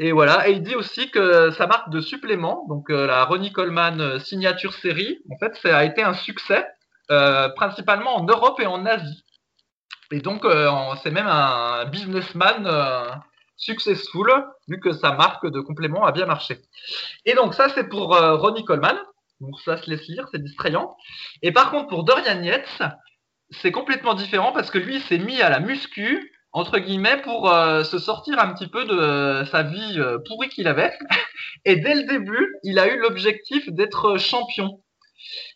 Et 0.00 0.12
voilà, 0.12 0.48
et 0.48 0.52
il 0.52 0.62
dit 0.62 0.76
aussi 0.76 1.10
que 1.10 1.50
sa 1.50 1.66
marque 1.66 1.90
de 1.90 2.00
supplément, 2.00 2.64
donc 2.68 2.88
euh, 2.88 3.08
la 3.08 3.24
Ronnie 3.24 3.50
Coleman 3.50 4.00
euh, 4.00 4.18
signature 4.20 4.72
série, 4.72 5.18
en 5.28 5.36
fait 5.38 5.56
ça 5.56 5.76
a 5.76 5.84
été 5.84 6.04
un 6.04 6.14
succès, 6.14 6.64
euh, 7.10 7.48
principalement 7.48 8.16
en 8.16 8.24
Europe 8.24 8.60
et 8.60 8.66
en 8.66 8.86
Asie. 8.86 9.24
Et 10.12 10.20
donc 10.20 10.46
c'est 11.02 11.10
même 11.10 11.26
un 11.26 11.84
businessman 11.84 12.66
successful, 13.58 14.32
vu 14.66 14.80
que 14.80 14.92
sa 14.92 15.12
marque 15.12 15.46
de 15.46 15.60
complément 15.60 16.06
a 16.06 16.12
bien 16.12 16.24
marché. 16.24 16.62
Et 17.26 17.34
donc 17.34 17.52
ça 17.52 17.68
c'est 17.68 17.90
pour 17.90 18.16
Ronnie 18.16 18.64
Coleman, 18.64 18.96
donc 19.40 19.60
ça 19.66 19.76
se 19.76 19.90
laisse 19.90 20.08
lire, 20.08 20.26
c'est 20.32 20.42
distrayant. 20.42 20.96
Et 21.42 21.52
par 21.52 21.70
contre 21.70 21.88
pour 21.88 22.04
Dorian 22.04 22.42
Yates, 22.42 22.82
c'est 23.50 23.70
complètement 23.70 24.14
différent 24.14 24.52
parce 24.52 24.70
que 24.70 24.78
lui 24.78 24.94
il 24.94 25.02
s'est 25.02 25.18
mis 25.18 25.42
à 25.42 25.50
la 25.50 25.60
muscu 25.60 26.32
entre 26.52 26.78
guillemets 26.78 27.20
pour 27.22 27.52
euh, 27.52 27.84
se 27.84 27.98
sortir 27.98 28.38
un 28.38 28.52
petit 28.52 28.68
peu 28.68 28.84
de 28.84 28.94
euh, 28.94 29.44
sa 29.46 29.62
vie 29.62 29.98
euh, 29.98 30.18
pourrie 30.26 30.48
qu'il 30.48 30.68
avait. 30.68 30.92
Et 31.64 31.76
dès 31.76 31.94
le 31.94 32.04
début, 32.04 32.56
il 32.62 32.78
a 32.78 32.88
eu 32.88 32.98
l'objectif 32.98 33.70
d'être 33.70 34.18
champion. 34.18 34.80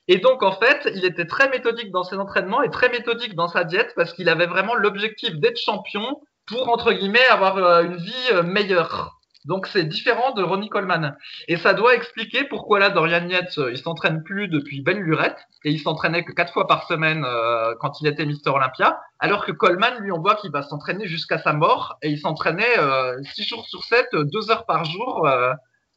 Et 0.09 0.18
donc 0.18 0.42
en 0.42 0.52
fait, 0.52 0.88
il 0.94 1.05
était 1.05 1.26
très 1.26 1.48
méthodique 1.48 1.90
dans 1.90 2.05
ses 2.05 2.16
entraînements 2.16 2.62
et 2.62 2.70
très 2.70 2.88
méthodique 2.88 3.35
dans 3.35 3.48
sa 3.48 3.64
diète 3.64 3.92
parce 3.96 4.12
qu'il 4.12 4.28
avait 4.28 4.46
vraiment 4.46 4.74
l'objectif 4.74 5.35
d'être 5.37 5.59
champion 5.59 6.20
pour 6.46 6.68
entre 6.68 6.92
guillemets 6.92 7.26
avoir 7.26 7.57
euh, 7.57 7.85
une 7.85 7.96
vie 7.96 8.28
euh, 8.33 8.42
meilleure. 8.42 9.20
Donc 9.44 9.66
c'est 9.66 9.85
différent 9.85 10.33
de 10.33 10.42
Ronnie 10.42 10.68
Coleman. 10.68 11.16
Et 11.48 11.57
ça 11.57 11.74
doit 11.74 11.94
expliquer 11.94 12.44
pourquoi 12.44 12.78
là 12.78 12.90
Dorian 12.90 13.28
Yates, 13.28 13.59
euh, 13.59 13.72
il 13.72 13.78
s'entraîne 13.78 14.22
plus 14.22 14.48
depuis 14.48 14.83
belle 14.83 15.00
lurette 15.00 15.38
et 15.64 15.70
il 15.70 15.81
s'entraînait 15.81 16.24
que 16.24 16.33
quatre 16.33 16.52
fois 16.52 16.66
par 16.66 16.87
semaine 16.87 17.24
euh, 17.24 17.74
quand 17.81 18.00
il 18.00 18.07
était 18.07 18.24
Mister 18.24 18.50
Olympia, 18.50 19.00
alors 19.18 19.44
que 19.44 19.52
Coleman, 19.52 19.98
lui, 19.98 20.12
on 20.12 20.20
voit 20.20 20.37
qu'il 20.37 20.52
va 20.52 20.62
s'entraîner 20.62 21.07
jusqu'à 21.07 21.38
sa 21.38 21.52
mort 21.52 21.96
et 22.02 22.11
il 22.11 22.18
s'entraînait 22.18 22.78
euh, 22.78 23.20
six 23.35 23.44
jours 23.44 23.66
sur 23.66 23.83
sept, 23.85 24.09
deux 24.14 24.50
heures 24.50 24.66
par 24.66 24.85
jour, 24.85 25.28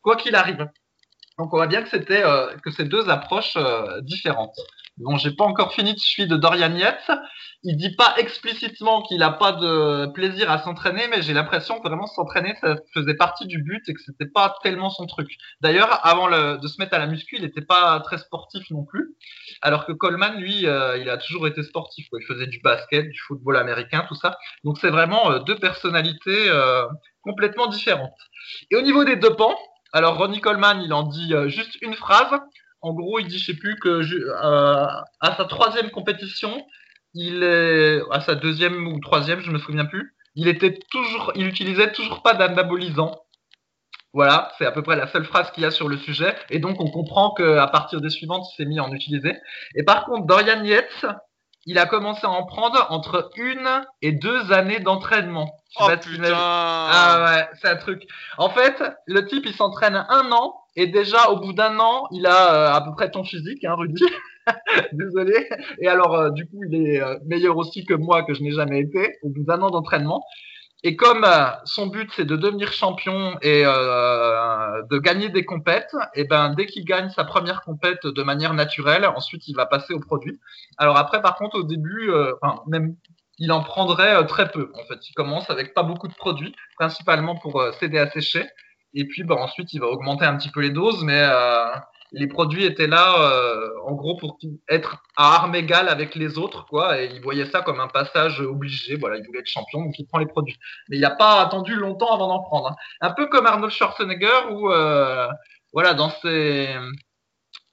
quoi 0.01 0.15
qu'il 0.15 0.36
arrive. 0.36 0.67
Donc 1.38 1.53
on 1.53 1.58
voit 1.58 1.67
bien 1.67 1.84
que 1.84 1.89
c'était 1.89 2.23
que 2.63 2.71
ces 2.71 2.86
deux 2.86 3.10
approches 3.10 3.58
différentes. 4.01 4.58
Bon, 4.97 5.17
j'ai 5.17 5.31
pas 5.31 5.43
encore 5.43 5.73
fini 5.73 5.93
de 5.93 5.99
suivre 5.99 6.38
Dorian 6.38 6.73
Yates. 6.73 7.12
Il 7.63 7.75
dit 7.75 7.93
pas 7.97 8.13
explicitement 8.17 9.01
qu'il 9.01 9.23
a 9.23 9.31
pas 9.31 9.51
de 9.51 10.05
plaisir 10.13 10.49
à 10.49 10.60
s'entraîner, 10.60 11.08
mais 11.10 11.21
j'ai 11.21 11.34
l'impression 11.34 11.79
que 11.79 11.88
vraiment 11.88 12.08
s'entraîner, 12.08 12.55
ça 12.62 12.77
faisait 12.93 13.15
partie 13.15 13.45
du 13.45 13.62
but 13.62 13.84
et 13.89 13.93
que 13.93 14.01
c'était 14.01 14.27
pas 14.27 14.55
tellement 14.63 14.89
son 14.89 15.05
truc. 15.05 15.36
D'ailleurs, 15.60 15.99
avant 16.05 16.29
de 16.29 16.67
se 16.67 16.79
mettre 16.79 16.93
à 16.93 16.99
la 16.99 17.08
muscu, 17.08 17.36
il 17.36 17.41
n'était 17.41 17.62
pas 17.62 17.99
très 18.01 18.19
sportif 18.19 18.69
non 18.69 18.86
plus. 18.86 19.15
Alors 19.62 19.86
que 19.86 19.91
Coleman, 19.91 20.38
lui, 20.38 20.65
euh, 20.65 20.97
il 20.97 21.10
a 21.10 21.17
toujours 21.17 21.45
été 21.47 21.62
sportif. 21.63 22.08
Il 22.13 22.25
faisait 22.25 22.47
du 22.47 22.62
basket, 22.62 23.10
du 23.10 23.19
football 23.19 23.58
américain, 23.58 24.05
tout 24.08 24.15
ça. 24.15 24.38
Donc 24.63 24.77
c'est 24.79 24.91
vraiment 24.91 25.29
euh, 25.29 25.39
deux 25.39 25.58
personnalités 25.58 26.49
euh, 26.49 26.86
complètement 27.21 27.67
différentes. 27.67 28.17
Et 28.71 28.77
au 28.77 28.81
niveau 28.81 29.03
des 29.03 29.17
deux 29.17 29.36
pans, 29.36 29.58
alors 29.91 30.17
Ronnie 30.17 30.39
Coleman, 30.39 30.81
il 30.81 30.93
en 30.93 31.03
dit 31.03 31.34
juste 31.47 31.75
une 31.81 31.95
phrase. 31.95 32.39
En 32.86 32.93
gros, 32.93 33.17
il 33.17 33.26
dit, 33.26 33.39
je 33.39 33.45
sais 33.48 33.58
plus 33.58 33.80
que 33.80 34.04
je- 34.04 34.15
euh, 34.15 34.86
à 35.19 35.36
sa 35.36 35.45
troisième 35.45 35.89
compétition, 35.89 36.63
il 37.15 37.41
est 37.41 38.00
à 38.12 38.21
sa 38.21 38.36
deuxième 38.36 38.86
ou 38.88 39.00
troisième, 39.00 39.39
je 39.39 39.50
me 39.50 39.58
souviens 39.58 39.86
plus. 39.86 40.15
Il 40.36 40.48
était 40.48 40.78
toujours, 40.91 41.32
il 41.34 41.48
utilisait 41.48 41.91
toujours 41.93 42.21
pas 42.21 42.36
d'anabolisant. 42.36 43.24
Voilà, 44.13 44.52
c'est 44.60 44.67
à 44.67 44.71
peu 44.71 44.84
près 44.84 44.95
la 44.95 45.08
seule 45.08 45.26
phrase 45.26 45.50
qu'il 45.52 45.63
y 45.63 45.65
a 45.65 45.71
sur 45.71 45.89
le 45.89 45.98
sujet. 45.98 46.36
Et 46.52 46.60
donc, 46.60 46.80
on 46.80 46.91
comprend 46.91 47.34
qu'à 47.34 47.65
partir 47.67 48.02
des 48.02 48.12
suivantes, 48.12 48.45
il 48.52 48.56
s'est 48.56 48.65
mis 48.65 48.78
à 48.78 48.84
en 48.84 48.91
utiliser. 48.91 49.34
Et 49.74 49.82
par 49.84 50.06
contre, 50.06 50.28
Dorian 50.28 50.63
Yates, 50.63 51.06
il 51.65 51.80
a 51.80 51.88
commencé 51.88 52.26
à 52.28 52.30
en 52.30 52.45
prendre 52.45 52.86
entre 52.91 53.32
une 53.36 53.84
et 54.04 54.12
deux 54.12 54.52
années 54.54 54.80
d'entraînement. 54.80 55.52
Oh 55.80 55.88
putain 56.12 56.21
Ah 56.38 57.26
ouais, 57.26 57.50
c'est 57.60 57.67
un 57.67 57.78
truc. 57.78 58.04
En 58.38 58.50
fait, 58.50 58.84
le 59.08 59.26
type, 59.26 59.45
il 59.48 59.56
s'entraîne 59.56 59.95
un 60.08 60.32
an 60.32 60.54
Et 60.75 60.88
déjà, 60.88 61.29
au 61.29 61.39
bout 61.39 61.53
d'un 61.53 61.79
an, 61.79 62.07
il 62.11 62.25
a 62.25 62.73
à 62.73 62.81
peu 62.81 62.91
près 62.91 63.09
ton 63.11 63.23
physique, 63.23 63.63
hein, 63.63 63.75
Rudy. 63.75 64.03
Désolé. 64.93 65.47
Et 65.79 65.88
alors, 65.88 66.31
du 66.31 66.45
coup, 66.45 66.63
il 66.69 66.75
est 66.75 67.01
meilleur 67.25 67.57
aussi 67.57 67.85
que 67.85 67.93
moi, 67.93 68.23
que 68.23 68.33
je 68.33 68.43
n'ai 68.43 68.51
jamais 68.51 68.81
été, 68.81 69.17
au 69.23 69.29
bout 69.29 69.43
d'un 69.43 69.61
an 69.61 69.69
d'entraînement. 69.69 70.23
Et 70.85 70.95
comme 70.95 71.23
euh, 71.23 71.47
son 71.63 71.88
but 71.88 72.11
c'est 72.15 72.25
de 72.25 72.35
devenir 72.35 72.71
champion 72.71 73.39
et 73.41 73.63
euh, 73.65 74.83
de 74.91 74.99
gagner 74.99 75.29
des 75.29 75.43
compètes, 75.43 75.95
et 76.13 76.25
ben 76.25 76.53
dès 76.53 76.67
qu'il 76.67 76.85
gagne 76.85 77.09
sa 77.09 77.23
première 77.23 77.61
compète 77.61 78.05
de 78.05 78.21
manière 78.21 78.53
naturelle, 78.53 79.03
ensuite 79.07 79.47
il 79.47 79.55
va 79.55 79.65
passer 79.65 79.95
au 79.95 79.99
produit. 79.99 80.39
Alors 80.77 80.97
après 80.97 81.23
par 81.23 81.38
contre 81.38 81.57
au 81.57 81.63
début, 81.63 82.11
euh, 82.11 82.33
enfin, 82.39 82.61
même 82.67 82.95
il 83.39 83.51
en 83.51 83.63
prendrait 83.63 84.23
très 84.27 84.51
peu. 84.51 84.71
En 84.75 84.83
fait, 84.83 85.09
il 85.09 85.13
commence 85.13 85.49
avec 85.49 85.73
pas 85.73 85.81
beaucoup 85.81 86.07
de 86.07 86.13
produits, 86.13 86.55
principalement 86.77 87.35
pour 87.35 87.61
s'aider 87.79 87.97
à 87.97 88.07
sécher. 88.11 88.45
Et 88.95 89.05
puis 89.05 89.23
ben, 89.23 89.36
ensuite 89.36 89.73
il 89.73 89.79
va 89.79 89.88
augmenter 89.88 90.25
un 90.25 90.36
petit 90.38 90.49
peu 90.49 90.62
les 90.62 90.71
doses, 90.71 91.03
mais 91.03 91.21
les 92.15 92.27
produits 92.27 92.63
étaient 92.63 92.88
là, 92.88 93.29
euh, 93.29 93.69
en 93.86 93.93
gros, 93.93 94.15
pour 94.15 94.38
être 94.69 95.03
à 95.17 95.36
armes 95.36 95.55
égales 95.55 95.89
avec 95.89 96.15
les 96.15 96.38
autres, 96.38 96.65
quoi. 96.67 97.01
Et 97.01 97.12
il 97.13 97.21
voyait 97.21 97.45
ça 97.45 97.62
comme 97.62 97.81
un 97.81 97.89
passage 97.89 98.39
obligé. 98.39 98.95
Voilà, 98.95 99.17
il 99.17 99.25
voulait 99.25 99.39
être 99.39 99.47
champion, 99.47 99.81
donc 99.81 99.99
il 99.99 100.05
prend 100.08 100.19
les 100.19 100.25
produits. 100.25 100.58
Mais 100.89 100.95
il 100.95 101.01
n'a 101.01 101.12
pas 101.12 101.41
attendu 101.41 101.75
longtemps 101.75 102.13
avant 102.13 102.27
d'en 102.27 102.41
prendre. 102.41 102.69
Hein. 102.69 102.75
Un 103.01 103.12
peu 103.12 103.27
comme 103.27 103.45
Arnold 103.45 103.71
Schwarzenegger, 103.71 104.51
où, 104.51 104.71
euh, 104.71 105.27
voilà, 105.73 105.93
dans 105.93 106.10
ses, 106.10 106.69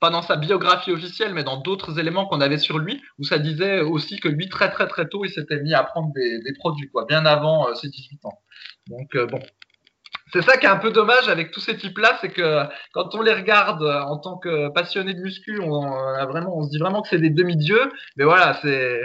pas 0.01 0.11
dans 0.11 0.23
sa 0.23 0.37
biographie 0.37 0.91
officielle, 0.91 1.35
mais 1.35 1.45
dans 1.45 1.59
d'autres 1.59 2.01
éléments 2.01 2.27
qu'on 2.27 2.41
avait 2.41 2.59
sur 2.59 2.79
lui, 2.79 3.01
où 3.19 3.25
ça 3.25 3.39
disait 3.39 3.81
aussi 3.81 4.19
que 4.19 4.29
lui, 4.29 4.49
très 4.49 4.73
très 4.73 4.89
très 4.89 5.09
tôt, 5.09 5.25
il 5.25 5.31
s'était 5.31 5.61
mis 5.61 5.73
à 5.73 5.85
prendre 5.85 6.13
des, 6.15 6.41
des 6.41 6.53
produits, 6.55 6.91
quoi, 6.91 7.05
bien 7.05 7.27
avant 7.27 7.69
euh, 7.69 7.75
ses 7.75 7.89
18 7.89 8.25
ans. 8.25 8.39
Donc 8.89 9.17
bon, 9.31 9.41
c'est 10.33 10.43
ça 10.43 10.57
qui 10.57 10.67
est 10.67 10.71
un 10.71 10.77
peu 10.77 10.91
dommage 10.91 11.29
avec 11.29 11.51
tous 11.51 11.61
ces 11.61 11.77
types-là, 11.77 12.19
c'est 12.21 12.31
que 12.31 12.65
quand 12.93 13.15
on 13.15 13.23
les 13.23 13.35
regarde 13.35 13.83
en 13.83 14.19
tant 14.19 14.39
que 14.39 14.69
passionné 14.71 15.15
de 15.15 15.21
muscu, 15.21 15.61
on, 15.61 15.81
vraiment, 16.27 16.57
on 16.57 16.65
se 16.65 16.71
dit 16.71 16.79
vraiment 16.79 17.03
que 17.03 17.09
c'est 17.09 17.19
des 17.19 17.31
demi-dieux. 17.31 17.93
Mais 18.17 18.25
voilà, 18.25 18.59
c'est 18.63 19.01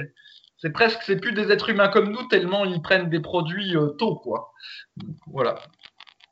c'est 0.59 0.71
presque, 0.71 0.99
c'est 1.03 1.17
plus 1.17 1.33
des 1.33 1.51
êtres 1.51 1.69
humains 1.69 1.89
comme 1.89 2.11
nous 2.11 2.27
tellement 2.27 2.65
ils 2.65 2.81
prennent 2.81 3.09
des 3.09 3.19
produits 3.19 3.75
euh, 3.75 3.89
tôt, 3.99 4.15
quoi. 4.15 4.53
Voilà. 5.27 5.55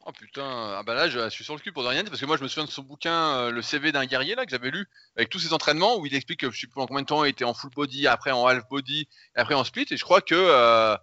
Oh 0.07 0.11
putain, 0.11 0.43
ah 0.77 0.83
bah 0.85 0.93
là 0.93 1.09
je 1.09 1.29
suis 1.29 1.43
sur 1.43 1.55
le 1.55 1.59
cul 1.59 1.71
pour 1.71 1.81
de 1.81 1.87
rien 1.87 2.03
parce 2.03 2.21
que 2.21 2.25
moi 2.27 2.37
je 2.37 2.43
me 2.43 2.47
souviens 2.47 2.65
de 2.65 2.69
son 2.69 2.83
bouquin 2.83 3.37
euh, 3.37 3.51
Le 3.51 3.63
CV 3.63 3.91
d'un 3.91 4.05
guerrier 4.05 4.35
là 4.35 4.45
que 4.45 4.51
j'avais 4.51 4.69
lu 4.69 4.87
avec 5.17 5.29
tous 5.29 5.39
ses 5.39 5.51
entraînements 5.51 5.97
où 5.97 6.05
il 6.05 6.13
explique 6.13 6.41
que 6.41 6.51
je 6.51 6.59
sais 6.59 6.67
plus 6.67 6.79
en 6.79 6.85
combien 6.85 7.01
de 7.01 7.07
temps 7.07 7.23
il 7.23 7.29
était 7.29 7.43
en 7.43 7.55
full 7.55 7.71
body, 7.71 8.05
après 8.05 8.29
en 8.29 8.45
half 8.45 8.67
body, 8.69 9.07
après 9.35 9.55
en 9.55 9.63
split 9.63 9.87
et 9.89 9.97
je 9.97 10.03
crois 10.03 10.21
que 10.21 10.35
euh, 10.35 10.95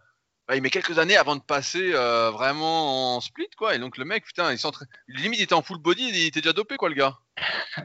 il 0.57 0.62
met 0.62 0.71
quelques 0.71 0.99
années 0.99 1.17
avant 1.17 1.37
de 1.37 1.41
passer 1.41 1.93
euh, 1.95 2.31
vraiment 2.31 3.17
en 3.17 3.21
split, 3.21 3.49
quoi. 3.57 3.75
Et 3.75 3.79
donc 3.79 3.97
le 3.97 4.05
mec, 4.05 4.25
putain, 4.25 4.53
il 4.53 4.59
s'entraîne. 4.59 4.88
Limite, 5.09 5.41
il 5.41 5.43
était 5.45 5.55
en 5.55 5.62
full 5.62 5.79
body, 5.79 6.09
il 6.09 6.27
était 6.27 6.41
déjà 6.41 6.53
dopé, 6.53 6.77
quoi, 6.77 6.88
le 6.88 6.95
gars. 6.95 7.19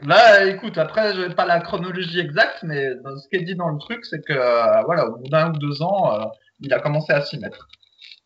Bah, 0.02 0.44
écoute, 0.44 0.78
après, 0.78 1.14
je 1.14 1.22
n'ai 1.22 1.34
pas 1.34 1.46
la 1.46 1.60
chronologie 1.60 2.20
exacte, 2.20 2.58
mais 2.62 2.90
ce 2.90 3.28
qui 3.28 3.36
est 3.36 3.44
dit 3.44 3.54
dans 3.54 3.68
le 3.68 3.78
truc, 3.78 4.04
c'est 4.04 4.24
que, 4.24 4.32
euh, 4.32 4.82
voilà, 4.82 5.06
au 5.06 5.16
bout 5.16 5.28
d'un 5.28 5.50
ou 5.50 5.58
deux 5.58 5.82
ans, 5.82 6.12
euh, 6.12 6.24
il 6.60 6.72
a 6.72 6.80
commencé 6.80 7.12
à 7.12 7.24
s'y 7.24 7.38
mettre. 7.38 7.68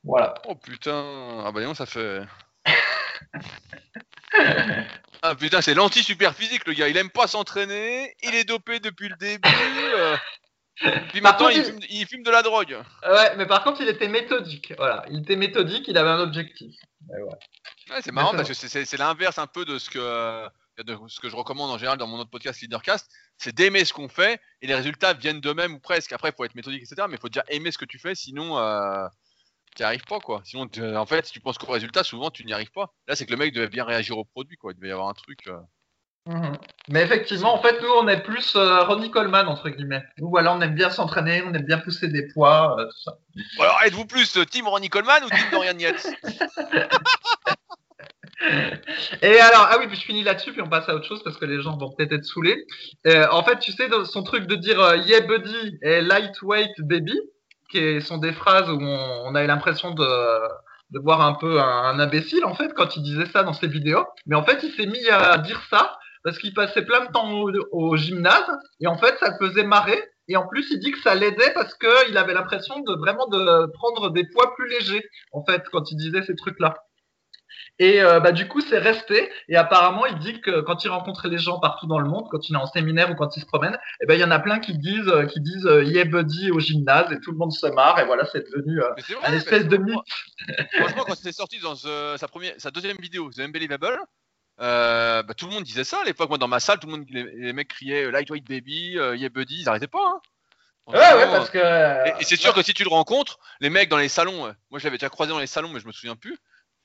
Voilà. 0.05 0.35
Oh 0.48 0.55
putain, 0.57 1.44
ah 1.44 1.52
bah 1.52 1.61
non, 1.62 1.74
ça 1.74 1.87
fait. 1.87 2.22
ah 5.22 5.35
putain, 5.37 5.61
c'est 5.61 5.74
l'anti-super 5.74 6.35
physique, 6.35 6.66
le 6.66 6.72
gars. 6.72 6.88
Il 6.88 6.96
aime 6.96 7.11
pas 7.11 7.28
s'entraîner, 7.28 8.14
il 8.22 8.35
est 8.35 8.44
dopé 8.44 8.81
depuis 8.81 9.09
le 9.09 9.16
début. 9.16 9.48
Puis 11.11 11.20
maintenant, 11.20 11.48
il, 11.48 12.06
fume, 12.06 12.22
de 12.22 12.30
la 12.30 12.42
drogue. 12.42 12.78
Ouais, 13.06 13.37
mais 13.37 13.46
par 13.46 13.62
contre, 13.62 13.80
il 13.82 13.88
était 13.88 14.08
méthodique. 14.08 14.72
Voilà, 14.76 15.04
il 15.11 15.20
était 15.20 15.37
méthodique, 15.37 15.87
il 15.88 15.98
avait 15.98 16.11
un 16.11 16.20
objectif. 16.20 16.74
Ouais. 17.08 18.00
c'est 18.00 18.12
marrant 18.12 18.32
parce 18.32 18.48
que 18.48 18.54
c'est 18.54 18.96
l'inverse 18.96 19.38
un 19.38 19.46
peu 19.46 19.64
de 19.64 19.78
ce 19.78 19.90
que 19.90 20.48
de 20.78 20.96
ce 21.08 21.20
que 21.20 21.28
je 21.28 21.37
recommande 21.37 21.70
en 21.70 21.78
général 21.78 21.98
dans 21.98 22.06
mon 22.06 22.18
autre 22.18 22.30
podcast 22.30 22.61
Leadercast, 22.61 23.11
c'est 23.37 23.54
d'aimer 23.54 23.85
ce 23.85 23.92
qu'on 23.92 24.08
fait 24.08 24.40
et 24.62 24.66
les 24.66 24.74
résultats 24.74 25.12
viennent 25.12 25.40
d'eux-mêmes 25.40 25.74
ou 25.74 25.80
presque. 25.80 26.12
Après, 26.12 26.30
il 26.30 26.35
faut 26.35 26.44
être 26.44 26.54
méthodique, 26.54 26.82
etc. 26.82 27.06
Mais 27.08 27.16
il 27.16 27.20
faut 27.20 27.28
déjà 27.28 27.44
aimer 27.48 27.70
ce 27.70 27.78
que 27.78 27.85
tu 27.85 27.98
fais, 27.98 28.14
sinon 28.14 28.58
euh, 28.58 29.06
tu 29.76 29.82
n'y 29.82 29.87
arrives 29.87 30.04
pas, 30.04 30.20
quoi. 30.20 30.42
Sinon, 30.44 30.68
en 30.96 31.06
fait, 31.06 31.26
si 31.26 31.32
tu 31.32 31.40
penses 31.40 31.58
qu'au 31.58 31.70
résultat, 31.70 32.04
souvent 32.04 32.30
tu 32.30 32.44
n'y 32.44 32.52
arrives 32.52 32.72
pas. 32.72 32.92
Là, 33.06 33.16
c'est 33.16 33.26
que 33.26 33.30
le 33.30 33.37
mec 33.37 33.54
devait 33.54 33.68
bien 33.68 33.85
réagir 33.85 34.16
au 34.16 34.24
produit, 34.24 34.56
quoi. 34.56 34.72
Il 34.72 34.76
devait 34.76 34.88
y 34.88 34.92
avoir 34.92 35.08
un 35.08 35.14
truc. 35.14 35.46
Euh, 35.48 35.58
Mhm. 36.26 36.56
Mais 36.88 37.02
effectivement, 37.02 37.52
en 37.54 37.61
fait, 37.61 37.80
nous, 37.82 37.88
on 37.88 38.06
est 38.06 38.22
plus 38.22 38.54
euh, 38.54 38.85
Ronnie 38.85 39.11
Coleman, 39.11 39.48
entre 39.48 39.68
guillemets. 39.70 40.04
Nous, 40.18 40.28
voilà, 40.28 40.54
on 40.54 40.61
aime 40.61 40.74
bien 40.74 40.90
s'entraîner, 40.90 41.42
on 41.44 41.52
aime 41.52 41.64
bien 41.64 41.78
pousser 41.78 42.06
des 42.08 42.28
poids, 42.28 42.76
euh, 42.78 42.85
tout 42.85 42.98
ça. 43.04 43.18
alors, 43.61 43.80
êtes-vous 43.85 44.06
plus 44.06 44.37
euh, 44.37 44.44
Team 44.44 44.68
Ronnie 44.68 44.88
Coleman 44.88 45.24
ou 45.24 45.28
Team 45.28 45.50
Dorian 45.50 45.78
Yates? 45.78 46.06
Et 49.22 49.38
alors, 49.38 49.68
ah 49.70 49.76
oui, 49.78 49.87
puis 49.87 49.96
je 49.96 50.04
finis 50.04 50.24
là-dessus, 50.24 50.52
puis 50.52 50.61
on 50.62 50.68
passe 50.68 50.88
à 50.88 50.94
autre 50.96 51.06
chose 51.06 51.22
parce 51.22 51.37
que 51.37 51.44
les 51.44 51.61
gens 51.62 51.76
vont 51.76 51.92
peut-être 51.92 52.12
être 52.12 52.24
saoulés. 52.24 52.66
en 53.06 53.44
fait, 53.44 53.61
tu 53.61 53.70
sais, 53.70 53.88
son 54.04 54.24
truc 54.24 54.46
de 54.46 54.56
dire 54.56 54.96
Yeah 55.06 55.20
buddy 55.20 55.78
et 55.80 56.00
lightweight 56.00 56.72
baby, 56.80 57.16
qui 57.70 58.02
sont 58.02 58.18
des 58.18 58.32
phrases 58.32 58.68
où 58.68 58.80
on, 58.80 59.35
a 59.37 59.44
l'impression 59.44 59.92
de, 59.92 60.04
de 60.90 60.98
voir 60.98 61.20
un 61.20 61.35
peu 61.35 61.61
un, 61.61 61.85
un, 61.85 62.00
imbécile 62.00 62.44
en 62.44 62.54
fait 62.54 62.74
quand 62.74 62.96
il 62.96 63.04
disait 63.04 63.26
ça 63.26 63.44
dans 63.44 63.52
ses 63.52 63.68
vidéos. 63.68 64.04
Mais 64.26 64.35
en 64.35 64.42
fait, 64.42 64.58
il 64.64 64.72
s'est 64.72 64.87
mis 64.87 65.08
à 65.08 65.38
dire 65.38 65.62
ça 65.70 65.96
parce 66.24 66.38
qu'il 66.38 66.54
passait 66.54 66.85
plein 66.85 67.04
de 67.04 67.12
temps 67.12 67.30
au, 67.72 67.96
gymnase 67.96 68.50
et 68.80 68.87
en 68.87 68.96
fait 68.96 69.16
ça 69.18 69.30
le 69.30 69.46
faisait 69.46 69.64
marrer 69.64 70.00
et 70.28 70.37
en 70.37 70.46
plus 70.46 70.70
il 70.70 70.78
dit 70.78 70.92
que 70.92 71.00
ça 71.00 71.14
l'aidait 71.14 71.52
parce 71.54 71.74
qu'il 71.74 72.16
avait 72.16 72.35
l'impression 72.35 72.80
de 72.80 72.94
vraiment 72.94 73.26
de 73.28 73.66
prendre 73.72 74.11
des 74.11 74.24
poids 74.28 74.54
plus 74.54 74.68
légers 74.68 75.04
en 75.32 75.44
fait 75.44 75.62
quand 75.70 75.90
il 75.90 75.96
disait 75.96 76.22
ces 76.22 76.37
trucs 76.37 76.61
là 76.61 76.74
et 77.78 78.02
euh, 78.02 78.20
bah, 78.20 78.32
du 78.32 78.48
coup, 78.48 78.61
c'est 78.61 78.78
resté. 78.78 79.30
Et 79.48 79.56
apparemment, 79.56 80.06
il 80.06 80.18
dit 80.18 80.40
que 80.40 80.61
quand 80.61 80.85
il 80.85 80.88
rencontrait 80.88 81.28
les 81.28 81.38
gens 81.38 81.58
partout 81.58 81.87
dans 81.87 81.98
le 81.98 82.08
monde, 82.08 82.26
quand 82.30 82.48
il 82.48 82.54
est 82.54 82.58
en 82.58 82.66
séminaire 82.66 83.11
ou 83.11 83.14
quand 83.14 83.37
il 83.37 83.40
se 83.40 83.46
promène, 83.46 83.78
eh 84.00 84.06
ben, 84.06 84.14
il 84.14 84.20
y 84.20 84.24
en 84.24 84.30
a 84.30 84.38
plein 84.38 84.61
qui 84.61 84.76
disent, 84.76 85.08
euh, 85.08 85.26
qui 85.26 85.40
disent 85.40 85.66
euh, 85.66 85.85
Yeah 85.85 86.04
buddy 86.04 86.50
au 86.50 86.61
gymnase 86.61 87.11
et 87.12 87.20
tout 87.20 87.32
le 87.32 87.38
monde 87.38 87.52
se 87.52 87.66
marre. 87.66 87.98
Et 87.98 88.04
voilà, 88.04 88.24
c'est 88.26 88.48
devenu 88.50 88.80
euh, 88.80 88.90
un 89.24 89.32
espèce 89.32 89.66
de 89.66 89.76
mythe. 89.76 89.98
Franchement, 90.78 91.04
quand 91.06 91.14
c'était 91.14 91.32
sorti 91.32 91.58
dans 91.61 91.74
sa, 91.74 92.28
première, 92.28 92.54
sa 92.58 92.70
deuxième 92.70 92.98
vidéo, 92.98 93.30
The 93.30 93.40
Unbelievable, 93.40 93.98
euh, 94.60 95.22
bah, 95.22 95.34
tout 95.34 95.46
le 95.46 95.52
monde 95.52 95.64
disait 95.64 95.84
ça 95.84 96.00
à 96.00 96.04
l'époque. 96.04 96.28
Moi, 96.28 96.38
dans 96.38 96.48
ma 96.48 96.60
salle, 96.60 96.78
tout 96.78 96.86
le 96.86 96.92
monde, 96.92 97.06
les, 97.10 97.52
mecs 97.52 97.68
criaient 97.68 98.10
Lightweight 98.10 98.46
Baby, 98.46 98.98
euh, 98.98 99.16
Yeah 99.16 99.28
Buddy, 99.28 99.62
ils 99.62 99.68
arrêtaient 99.68 99.86
pas. 99.86 100.06
Hein. 100.06 100.20
Ouais, 100.88 100.98
ouais, 100.98 101.26
parce 101.30 101.50
que. 101.50 102.20
Et, 102.20 102.24
c'est 102.24 102.36
sûr 102.36 102.52
que 102.54 102.62
si 102.62 102.74
tu 102.74 102.82
le 102.82 102.90
rencontres, 102.90 103.38
les 103.60 103.70
mecs 103.70 103.88
dans 103.88 103.98
les 103.98 104.08
salons, 104.08 104.52
moi 104.70 104.78
je 104.78 104.84
l'avais 104.84 104.98
déjà 104.98 105.08
croisé 105.08 105.30
dans 105.30 105.38
les 105.38 105.46
salons, 105.46 105.68
mais 105.68 105.80
je 105.80 105.86
me 105.86 105.92
souviens 105.92 106.16
plus. 106.16 106.38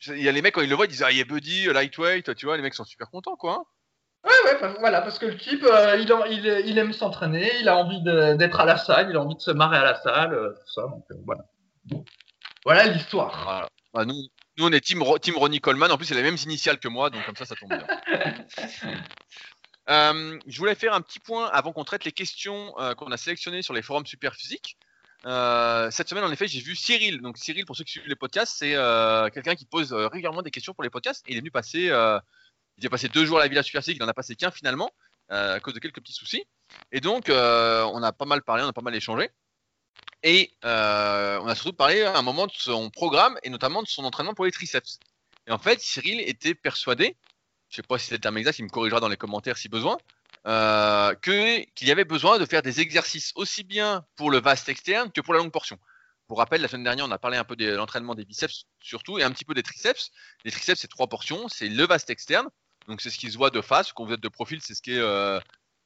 Il 0.07 0.21
y 0.21 0.29
a 0.29 0.31
les 0.31 0.43
mecs 0.43 0.53
quand 0.53 0.61
ils 0.61 0.69
le 0.69 0.75
voient, 0.75 0.85
ils 0.85 0.89
disent 0.89 1.03
ah, 1.03 1.11
Yeah 1.11 1.25
Buddy, 1.25 1.65
Lightweight, 1.65 2.35
tu 2.35 2.45
vois, 2.45 2.57
les 2.57 2.63
mecs 2.63 2.75
sont 2.75 2.85
super 2.85 3.09
contents 3.09 3.35
quoi. 3.35 3.53
Hein. 3.53 3.63
Ouais, 4.23 4.51
ouais, 4.61 4.73
voilà, 4.79 5.01
parce 5.01 5.19
que 5.19 5.25
le 5.25 5.37
type, 5.37 5.63
euh, 5.63 5.95
il, 5.97 6.11
il, 6.31 6.45
il, 6.67 6.77
aime 6.77 6.91
s'entraîner, 6.91 7.51
il 7.59 7.69
a 7.69 7.77
envie 7.77 8.01
d'être 8.03 8.59
à 8.59 8.65
la 8.65 8.77
salle, 8.77 9.09
il 9.09 9.15
a 9.15 9.21
envie 9.21 9.35
de 9.35 9.41
se 9.41 9.51
marrer 9.51 9.77
à 9.77 9.83
la 9.83 9.95
salle, 9.95 10.53
tout 10.59 10.73
ça, 10.73 10.81
donc 10.81 11.05
voilà. 11.25 11.43
Voilà 12.65 12.85
l'histoire. 12.87 13.43
Voilà. 13.45 13.69
Bah, 13.93 14.05
nous, 14.05 14.27
nous, 14.57 14.65
on 14.65 14.71
est 14.71 14.81
team, 14.81 15.03
team 15.21 15.35
Ronnie 15.37 15.59
Coleman. 15.59 15.91
En 15.91 15.97
plus, 15.97 16.05
c'est 16.05 16.15
les 16.15 16.23
mêmes 16.23 16.37
initiales 16.43 16.79
que 16.79 16.87
moi, 16.87 17.09
donc 17.09 17.25
comme 17.25 17.35
ça, 17.35 17.45
ça 17.45 17.55
tombe 17.55 17.69
bien. 17.69 17.87
Euh, 19.89 20.37
je 20.45 20.57
voulais 20.57 20.75
faire 20.75 20.93
un 20.93 20.99
petit 20.99 21.19
point 21.19 21.47
avant 21.47 21.71
qu'on 21.71 21.85
traite 21.85 22.03
les 22.03 22.11
questions 22.11 22.77
euh, 22.77 22.93
qu'on 22.93 23.09
a 23.09 23.15
sélectionnées 23.15 23.61
sur 23.61 23.73
les 23.73 23.81
forums 23.81 24.05
super 24.05 24.35
physiques. 24.35 24.77
Euh, 25.25 25.89
cette 25.91 26.09
semaine, 26.09 26.25
en 26.25 26.31
effet, 26.33 26.45
j'ai 26.45 26.59
vu 26.59 26.75
Cyril. 26.75 27.21
Donc, 27.21 27.37
Cyril, 27.37 27.65
pour 27.65 27.77
ceux 27.77 27.85
qui 27.85 27.91
suivent 27.91 28.07
les 28.07 28.17
podcasts, 28.17 28.57
c'est 28.57 28.75
quelqu'un 29.33 29.55
qui 29.55 29.63
pose 29.63 29.93
régulièrement 29.93 30.41
des 30.41 30.51
questions 30.51 30.73
pour 30.73 30.83
les 30.83 30.89
podcasts. 30.89 31.23
Et 31.27 31.31
il 31.31 31.37
est 31.37 31.39
venu 31.39 31.51
passer, 31.51 31.89
il 32.77 32.85
est 32.85 32.89
passé 32.89 33.07
deux 33.07 33.25
jours 33.25 33.37
à 33.37 33.43
la 33.43 33.47
Villa 33.47 33.63
Super 33.63 33.81
Physique. 33.81 33.97
Il 34.01 34.03
en 34.03 34.09
a 34.09 34.13
passé 34.13 34.35
qu'un 34.35 34.51
finalement, 34.51 34.91
à 35.29 35.57
cause 35.61 35.73
de 35.73 35.79
quelques 35.79 36.01
petits 36.01 36.11
soucis. 36.11 36.43
Et 36.91 36.99
donc, 36.99 37.29
on 37.29 38.03
a 38.03 38.11
pas 38.11 38.25
mal 38.25 38.41
parlé, 38.41 38.63
on 38.63 38.67
a 38.67 38.73
pas 38.73 38.81
mal 38.81 38.93
échangé. 38.93 39.29
Et 40.23 40.51
euh, 40.65 41.39
on 41.41 41.47
a 41.47 41.55
surtout 41.55 41.73
parlé 41.73 42.01
à 42.03 42.17
un 42.17 42.21
moment 42.21 42.47
de 42.47 42.51
son 42.53 42.89
programme 42.89 43.37
et 43.43 43.49
notamment 43.49 43.83
de 43.83 43.87
son 43.87 44.03
entraînement 44.03 44.33
pour 44.33 44.45
les 44.45 44.51
triceps. 44.51 44.99
Et 45.47 45.51
en 45.51 45.57
fait, 45.57 45.79
Cyril 45.79 46.19
était 46.21 46.55
persuadé, 46.55 47.15
je 47.69 47.77
sais 47.77 47.83
pas 47.83 47.97
si 47.97 48.07
c'est 48.07 48.15
le 48.15 48.21
terme 48.21 48.37
exact, 48.37 48.59
il 48.59 48.65
me 48.65 48.69
corrigera 48.69 48.99
dans 48.99 49.07
les 49.07 49.17
commentaires 49.17 49.57
si 49.57 49.69
besoin, 49.69 49.97
euh, 50.47 51.13
qu'il 51.15 51.87
y 51.87 51.91
avait 51.91 52.05
besoin 52.05 52.39
de 52.39 52.45
faire 52.45 52.61
des 52.61 52.81
exercices 52.81 53.31
aussi 53.35 53.63
bien 53.63 54.05
pour 54.15 54.31
le 54.31 54.39
vaste 54.39 54.69
externe 54.69 55.11
que 55.11 55.21
pour 55.21 55.33
la 55.33 55.39
longue 55.39 55.51
portion. 55.51 55.77
Pour 56.27 56.39
rappel, 56.39 56.61
la 56.61 56.67
semaine 56.67 56.83
dernière, 56.83 57.05
on 57.05 57.11
a 57.11 57.17
parlé 57.17 57.37
un 57.37 57.45
peu 57.45 57.55
de 57.55 57.73
l'entraînement 57.73 58.13
des 58.13 58.25
biceps 58.25 58.65
surtout 58.81 59.17
et 59.17 59.23
un 59.23 59.31
petit 59.31 59.45
peu 59.45 59.53
des 59.53 59.63
triceps. 59.63 60.11
Les 60.43 60.51
triceps, 60.51 60.81
c'est 60.81 60.89
trois 60.89 61.07
portions. 61.07 61.47
C'est 61.47 61.69
le 61.69 61.85
vaste 61.85 62.09
externe, 62.09 62.49
donc 62.87 63.01
c'est 63.01 63.09
ce 63.09 63.17
qui 63.17 63.31
se 63.31 63.37
voit 63.37 63.49
de 63.49 63.61
face. 63.61 63.93
Quand 63.93 64.05
vous 64.05 64.13
êtes 64.13 64.19
de 64.19 64.27
profil, 64.27 64.59
c'est 64.61 64.75
ce 64.75 64.81
qui 64.81 64.91
est 64.91 64.99
euh, 64.99 65.39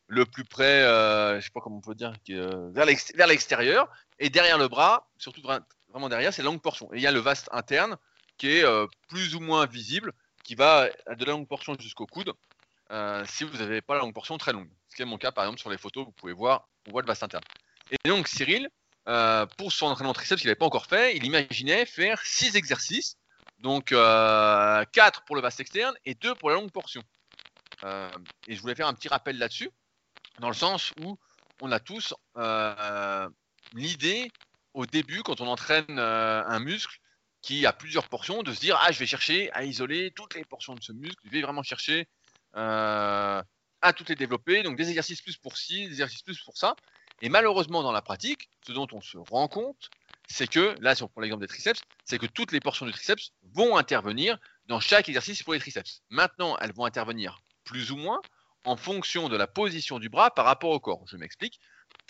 le 0.08 0.26
plus 0.26 0.44
près, 0.44 0.84
euh, 0.84 1.39
je 1.39 1.46
sais 1.46 1.52
pas 1.52 1.62
comment 1.62 1.78
on 1.78 1.82
peut 1.82 1.96
dire, 1.96 2.13
euh, 2.32 2.72
vers 2.74 3.28
l'extérieur. 3.28 3.88
Et 4.22 4.30
derrière 4.30 4.58
le 4.58 4.68
bras, 4.68 5.10
surtout 5.18 5.42
vraiment 5.42 6.10
derrière, 6.10 6.34
c'est 6.34 6.42
la 6.42 6.48
longue 6.50 6.62
portion. 6.62 6.92
Et 6.94 6.98
il 6.98 7.02
y 7.02 7.08
a 7.08 7.12
le 7.12 7.20
vaste 7.20 7.50
interne 7.52 7.98
qui 8.38 8.50
est 8.50 8.64
euh, 8.64 8.88
plus 9.10 9.36
ou 9.36 9.40
moins 9.40 9.66
visible, 9.66 10.14
qui 10.44 10.56
va 10.56 10.88
de 10.90 11.26
la 11.26 11.32
longue 11.32 11.48
portion 11.48 11.76
jusqu'au 11.80 12.06
coude. 12.06 12.34
si 13.26 13.44
vous 13.44 13.58
n'avez 13.58 13.82
pas 13.82 13.96
la 13.96 14.02
longue 14.02 14.14
portion 14.14 14.38
très 14.38 14.54
longue. 14.54 14.70
Ce 14.90 14.96
qui 14.96 15.02
est 15.02 15.06
mon 15.06 15.18
cas, 15.18 15.32
par 15.32 15.44
exemple, 15.44 15.60
sur 15.60 15.70
les 15.70 15.78
photos, 15.78 16.06
vous 16.06 16.12
pouvez 16.12 16.34
voir, 16.34 16.68
on 16.88 16.92
voit 16.92 17.02
le 17.02 17.08
vaste 17.08 17.24
interne. 17.24 17.44
Et 17.92 18.08
donc, 18.08 18.28
Cyril, 18.28 18.70
pour 19.58 19.72
son 19.72 19.88
entraînement 19.88 20.14
triceps 20.14 20.42
qu'il 20.42 20.48
n'avait 20.48 20.56
pas 20.56 20.66
encore 20.66 20.86
fait, 20.86 21.16
il 21.18 21.26
imaginait 21.26 21.86
faire 21.86 22.22
6 22.24 22.56
exercices. 22.56 23.18
Donc, 23.60 23.90
4 23.90 25.24
pour 25.26 25.36
le 25.36 25.42
vaste 25.42 25.60
externe 25.60 25.96
et 26.06 26.16
2 26.16 26.36
pour 26.36 26.50
la 26.50 26.56
longue 26.56 26.72
portion. 26.72 27.04
Euh, 27.84 28.10
et 28.48 28.56
je 28.56 28.62
voulais 28.62 28.76
faire 28.76 28.88
un 28.88 28.94
petit 28.94 29.08
rappel 29.08 29.38
là-dessus, 29.38 29.72
dans 30.40 30.50
le 30.50 30.56
sens 30.56 30.94
où 31.02 31.18
on 31.62 31.72
a 31.72 31.80
tous 31.80 32.14
euh, 32.38 33.30
l'idée 33.74 34.32
au 34.74 34.86
début, 34.86 35.22
quand 35.24 35.42
on 35.42 35.48
entraîne 35.48 35.86
euh, 35.98 36.44
un 36.46 36.60
muscle 36.60 37.00
qui 37.42 37.66
a 37.66 37.74
plusieurs 37.74 38.08
portions, 38.08 38.44
de 38.44 38.54
se 38.54 38.60
dire 38.60 38.80
ah 38.82 38.92
je 38.92 39.00
vais 39.00 39.06
chercher 39.06 39.52
à 39.54 39.64
isoler 39.64 40.12
toutes 40.12 40.36
les 40.36 40.46
portions 40.46 40.76
de 40.76 40.82
ce 40.82 40.92
muscle, 40.92 41.20
je 41.26 41.32
vais 41.32 41.42
vraiment 41.42 41.64
chercher 41.64 42.08
à 42.54 43.94
toutes 43.96 44.10
les 44.10 44.16
développer, 44.16 44.62
donc 44.62 44.78
des 44.78 44.90
exercices 44.90 45.22
plus 45.22 45.38
pour 45.38 45.58
ci, 45.58 45.86
des 45.86 45.92
exercices 45.92 46.22
plus 46.22 46.40
pour 46.42 46.58
ça. 46.58 46.76
Et 47.22 47.30
malheureusement 47.30 47.84
dans 47.84 47.92
la 47.92 48.02
pratique, 48.02 48.50
ce 48.66 48.72
dont 48.72 48.88
on 48.92 49.02
se 49.02 49.18
rend 49.18 49.48
compte, 49.48 49.90
c'est 50.28 50.48
que, 50.48 50.76
là 50.80 50.96
si 50.96 51.04
on 51.04 51.08
prend 51.08 51.22
l'exemple 51.22 51.42
des 51.42 51.48
triceps, 51.48 51.82
c'est 52.06 52.18
que 52.18 52.26
toutes 52.26 52.52
les 52.52 52.60
portions 52.60 52.86
du 52.86 52.92
triceps 52.92 53.32
vont 53.54 53.78
intervenir 53.78 54.38
dans 54.68 54.80
chaque 54.80 55.10
exercice 55.10 55.44
pour 55.44 55.54
les 55.54 55.60
triceps. 55.60 56.02
Maintenant, 56.10 56.58
elles 56.58 56.74
vont 56.74 56.86
intervenir 56.86 57.40
plus 57.64 57.92
ou 57.92 57.98
moins 57.98 58.22
en 58.64 58.78
fonction 58.78 59.30
de 59.30 59.36
la 59.36 59.48
position 59.48 60.00
du 60.00 60.10
bras 60.10 60.32
par 60.32 60.46
rapport 60.46 60.72
au 60.72 60.80
corps. 60.80 61.04
Je 61.08 61.18
m'explique. 61.18 61.60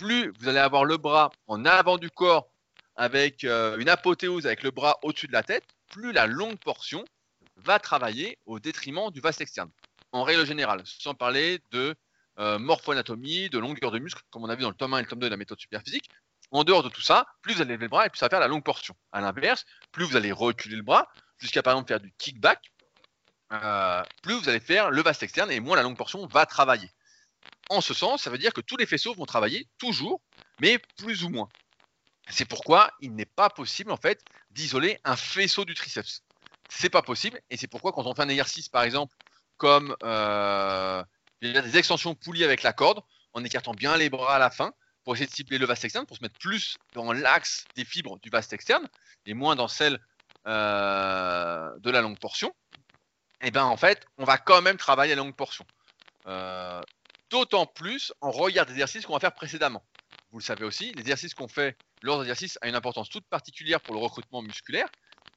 Plus 0.02 0.34
vous 0.40 0.48
allez 0.48 0.58
avoir 0.58 0.84
le 0.84 0.98
bras 0.98 1.30
en 1.46 1.64
avant 1.64 2.00
du 2.00 2.10
corps 2.10 2.50
avec 2.96 3.44
euh, 3.44 3.78
une 3.78 3.88
apothéose 3.88 4.48
avec 4.48 4.64
le 4.64 4.72
bras 4.72 4.98
au-dessus 5.04 5.28
de 5.28 5.32
la 5.32 5.44
tête, 5.44 5.64
plus 5.92 6.12
la 6.12 6.26
longue 6.26 6.58
portion 6.58 7.06
va 7.58 7.78
travailler 7.78 8.40
au 8.48 8.60
détriment 8.60 9.12
du 9.12 9.22
vaste 9.22 9.42
externe. 9.42 9.70
En 10.12 10.24
règle 10.24 10.44
générale, 10.44 10.82
sans 10.86 11.14
parler 11.14 11.60
de 11.70 11.94
euh, 12.40 12.58
morphoanatomie, 12.58 13.52
de 13.52 13.60
longueur 13.60 13.92
de 13.92 14.00
muscle, 14.00 14.24
comme 14.32 14.44
on 14.44 14.50
a 14.50 14.56
vu 14.56 14.64
dans 14.64 14.70
le 14.70 14.76
tome 14.76 14.96
1 14.96 14.98
et 14.98 15.02
le 15.04 15.08
tome 15.08 15.20
2 15.20 15.28
de 15.28 15.30
la 15.32 15.38
méthode 15.38 15.60
superphysique. 15.60 16.10
En 16.50 16.64
dehors 16.64 16.82
de 16.82 16.90
tout 16.90 17.04
ça, 17.04 17.28
plus 17.44 17.54
vous 17.54 17.62
allez 17.62 17.74
lever 17.74 17.86
le 17.86 17.90
bras 17.90 18.08
et 18.08 18.10
plus 18.10 18.18
ça 18.18 18.26
va 18.26 18.32
faire 18.32 18.40
la 18.40 18.48
longue 18.48 18.64
portion. 18.64 18.96
À 19.12 19.22
l'inverse, 19.22 19.66
plus 19.92 20.06
vous 20.06 20.16
allez 20.16 20.32
reculer 20.32 20.78
le 20.78 20.82
bras, 20.82 21.10
jusqu'à 21.38 21.62
par 21.62 21.74
exemple 21.74 21.90
faire 21.90 22.00
du 22.00 22.12
kickback, 22.18 22.72
euh, 23.54 24.02
plus 24.24 24.34
vous 24.34 24.50
allez 24.50 24.60
faire 24.60 24.90
le 24.90 25.04
vaste 25.04 25.22
externe 25.22 25.52
et 25.52 25.60
moins 25.60 25.76
la 25.76 25.84
longue 25.84 25.96
portion 25.96 26.26
va 26.26 26.48
travailler. 26.48 26.90
En 27.72 27.80
ce 27.80 27.94
sens, 27.94 28.24
ça 28.24 28.30
veut 28.30 28.38
dire 28.38 28.52
que 28.52 28.60
tous 28.60 28.76
les 28.76 28.86
faisceaux 28.86 29.14
vont 29.14 29.26
travailler 29.26 29.66
toujours, 29.78 30.20
mais 30.60 30.78
plus 30.98 31.24
ou 31.24 31.30
moins. 31.30 31.48
C'est 32.30 32.44
pourquoi 32.44 32.92
il 33.00 33.16
n'est 33.16 33.24
pas 33.26 33.50
possible 33.50 33.94
en 33.94 33.98
fait 33.98 34.26
d'isoler 34.50 35.00
un 35.06 35.16
faisceau 35.16 35.64
du 35.64 35.74
triceps. 35.74 36.22
C'est 36.70 36.90
pas 36.90 37.02
possible 37.02 37.40
et 37.50 37.56
c'est 37.56 37.68
pourquoi 37.68 37.94
quand 37.94 38.06
on 38.06 38.14
fait 38.14 38.24
un 38.24 38.28
exercice 38.28 38.68
par 38.68 38.84
exemple 38.84 39.16
comme 39.56 39.96
euh, 40.04 41.02
des 41.42 41.78
extensions 41.78 42.14
poulies 42.14 42.44
avec 42.44 42.62
la 42.62 42.74
corde, 42.74 43.00
en 43.32 43.42
écartant 43.46 43.72
bien 43.72 43.96
les 43.96 44.10
bras 44.10 44.36
à 44.36 44.40
la 44.40 44.50
fin 44.50 44.74
pour 45.06 45.14
essayer 45.14 45.28
de 45.28 45.34
cibler 45.34 45.58
le 45.58 45.66
vaste 45.66 45.86
externe, 45.86 46.06
pour 46.06 46.18
se 46.18 46.24
mettre 46.24 46.38
plus 46.40 46.76
dans 46.94 47.14
l'axe 47.14 47.64
des 47.76 47.86
fibres 47.86 48.20
du 48.20 48.30
vaste 48.30 48.52
externe 48.52 48.86
et 49.26 49.34
moins 49.34 49.56
dans 49.56 49.70
celle 49.70 49.98
euh, 50.46 51.70
de 51.80 51.90
la 51.90 52.02
longue 52.02 52.20
portion, 52.20 52.54
et 53.40 53.48
eh 53.48 53.52
ben 53.52 53.64
en 53.64 53.78
fait, 53.78 54.06
on 54.18 54.26
va 54.26 54.38
quand 54.38 54.62
même 54.62 54.78
travailler 54.78 55.16
la 55.16 55.24
longue 55.24 55.36
portion. 55.36 55.66
Euh, 56.28 56.82
d'autant 57.32 57.66
plus 57.66 58.14
en 58.22 58.30
regard 58.32 58.66
des 58.66 58.74
exercices 58.74 59.06
qu'on 59.06 59.14
va 59.14 59.20
faire 59.20 59.34
précédemment. 59.34 59.84
Vous 60.32 60.40
le 60.40 60.44
savez 60.44 60.64
aussi, 60.64 60.94
l'exercice 60.94 61.34
qu'on 61.34 61.48
fait 61.48 61.76
lors 62.02 62.22
exercices 62.22 62.58
a 62.62 62.68
une 62.68 62.76
importance 62.76 63.10
toute 63.10 63.26
particulière 63.28 63.82
pour 63.82 63.94
le 63.94 64.00
recrutement 64.00 64.42
musculaire. 64.42 64.88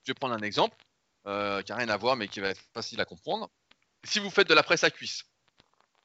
Je 0.05 0.13
vais 0.13 0.15
prendre 0.15 0.35
un 0.35 0.43
exemple 0.43 0.77
euh, 1.27 1.63
qui 1.63 1.73
n'a 1.73 1.79
rien 1.79 1.89
à 1.89 1.97
voir 1.97 2.17
mais 2.17 2.29
qui 2.29 2.41
va 2.41 2.49
être 2.49 2.63
facile 2.75 3.01
à 3.01 3.05
comprendre. 3.05 3.51
Si 4.05 4.19
vous 4.19 4.31
faites 4.31 4.49
de 4.49 4.55
la 4.55 4.63
presse 4.63 4.85
à 4.85 4.91
cuisse 4.91 5.25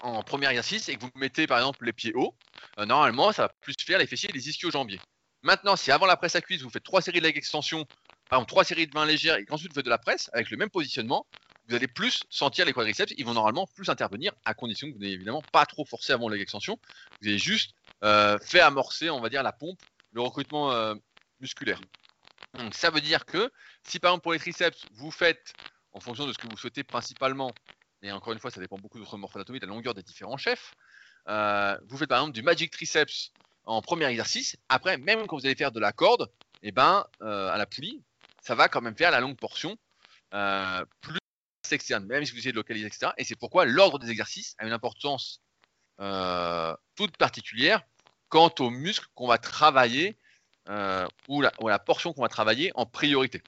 en 0.02 0.24
premier 0.24 0.48
exercice 0.48 0.88
et 0.88 0.96
que 0.96 1.02
vous 1.02 1.12
mettez 1.16 1.46
par 1.46 1.58
exemple 1.58 1.84
les 1.86 1.92
pieds 1.92 2.14
hauts, 2.16 2.34
normalement 2.78 3.34
ça 3.34 3.44
va 3.44 3.50
plus 3.60 3.74
faire 3.86 4.00
les 4.00 4.08
fessiers 4.08 4.30
et 4.30 4.34
les 4.34 4.48
ischio-jambiers. 4.48 5.02
Maintenant, 5.42 5.76
si 5.76 5.92
avant 5.92 6.06
la 6.06 6.16
presse 6.16 6.36
à 6.36 6.42
cuisse, 6.42 6.62
vous 6.62 6.70
faites 6.70 6.84
trois 6.84 7.02
séries 7.02 7.20
de 7.20 7.26
leg 7.26 7.38
extension 7.38 7.86
par 8.30 8.38
exemple, 8.38 8.50
trois 8.50 8.64
séries 8.64 8.86
de 8.88 8.94
20 8.94 9.06
légères 9.06 9.36
et 9.38 9.46
qu'ensuite 9.46 9.72
vous 9.72 9.76
faites 9.76 9.86
de 9.86 9.90
la 9.90 9.98
presse 9.98 10.30
avec 10.34 10.52
le 10.52 10.58
même 10.58 10.70
positionnement, 10.70 11.26
vous 11.70 11.76
allez 11.76 11.88
plus 11.88 12.24
sentir 12.30 12.66
les 12.66 12.74
quadriceps. 12.74 13.14
Ils 13.18 13.26
vont 13.26 13.36
normalement 13.36 13.68
plus 13.68 13.90
intervenir 13.90 14.34
à 14.44 14.54
condition 14.54 14.88
que 14.88 14.94
vous 14.94 15.00
n'ayez 15.00 15.14
évidemment 15.14 15.44
pas 15.54 15.66
trop 15.66 15.86
forcé 15.86 16.12
avant 16.12 16.28
l'extension. 16.28 16.80
Vous 17.22 17.28
avez 17.28 17.38
juste 17.38 17.76
euh, 18.04 18.40
fait 18.40 18.60
amorcer, 18.60 19.10
on 19.10 19.22
va 19.22 19.30
dire, 19.30 19.44
la 19.44 19.52
pompe, 19.52 19.80
le 20.12 20.22
recrutement 20.22 20.72
euh, 20.72 20.96
musculaire. 21.40 21.80
Donc 22.56 22.74
ça 22.74 22.90
veut 22.90 23.02
dire 23.02 23.26
que 23.26 23.52
si 23.84 24.00
par 24.00 24.12
exemple 24.12 24.24
pour 24.24 24.34
les 24.34 24.40
triceps, 24.40 24.84
vous 24.94 25.12
faites 25.12 25.54
en 25.92 26.00
fonction 26.00 26.26
de 26.26 26.34
ce 26.34 26.40
que 26.40 26.48
vous 26.48 26.58
souhaitez 26.58 26.84
principalement, 26.84 27.54
et 28.02 28.12
encore 28.12 28.34
une 28.34 28.40
fois, 28.40 28.50
ça 28.50 28.60
dépend 28.60 28.78
beaucoup 28.78 28.98
de 28.98 29.04
votre 29.04 29.18
morphologie, 29.18 29.60
de 29.60 29.66
la 29.66 29.72
longueur 29.72 29.94
des 29.94 30.04
différents 30.04 30.38
chefs, 30.38 30.74
euh, 31.28 31.78
vous 31.88 31.98
faites 31.98 32.10
par 32.10 32.20
exemple 32.20 32.34
du 32.34 32.42
magic 32.42 32.72
triceps 32.72 33.32
en 33.66 33.82
premier 33.84 34.06
exercice. 34.06 34.56
Après, 34.70 34.98
même 34.98 35.28
quand 35.28 35.38
vous 35.38 35.46
allez 35.46 35.56
faire 35.56 35.72
de 35.72 35.80
la 35.80 35.92
corde, 35.92 36.32
et 36.64 36.70
eh 36.70 36.72
ben, 36.72 37.06
à 37.22 37.58
la 37.58 37.66
poulie, 37.66 38.02
ça 38.42 38.56
va 38.56 38.68
quand 38.68 38.82
même 38.82 38.96
faire 38.96 39.12
la 39.12 39.20
longue 39.20 39.38
portion 39.38 39.78
euh, 40.34 40.86
externe, 41.74 42.06
même 42.06 42.26
si 42.26 42.32
vous 42.32 42.40
essayez 42.40 42.52
de 42.52 42.58
localiser, 42.58 42.88
etc. 42.88 43.12
Et 43.18 43.24
c'est 43.24 43.36
pourquoi 43.36 43.66
l'ordre 43.66 44.00
des 44.00 44.10
exercices 44.10 44.56
a 44.58 44.66
une 44.66 44.74
importance 44.74 45.42
euh, 46.02 46.76
toute 46.96 47.18
particulière 47.18 47.82
quant 48.30 48.54
aux 48.60 48.70
muscles 48.70 49.08
qu'on 49.16 49.28
va 49.28 49.38
travailler 49.38 50.18
euh, 50.70 51.06
ou, 51.28 51.42
la, 51.42 51.52
la, 51.62 51.80
portion 51.80 52.14
qu'on 52.14 52.22
va 52.22 52.30
travailler 52.30 52.72
en 52.76 52.86
priorité. 52.86 53.42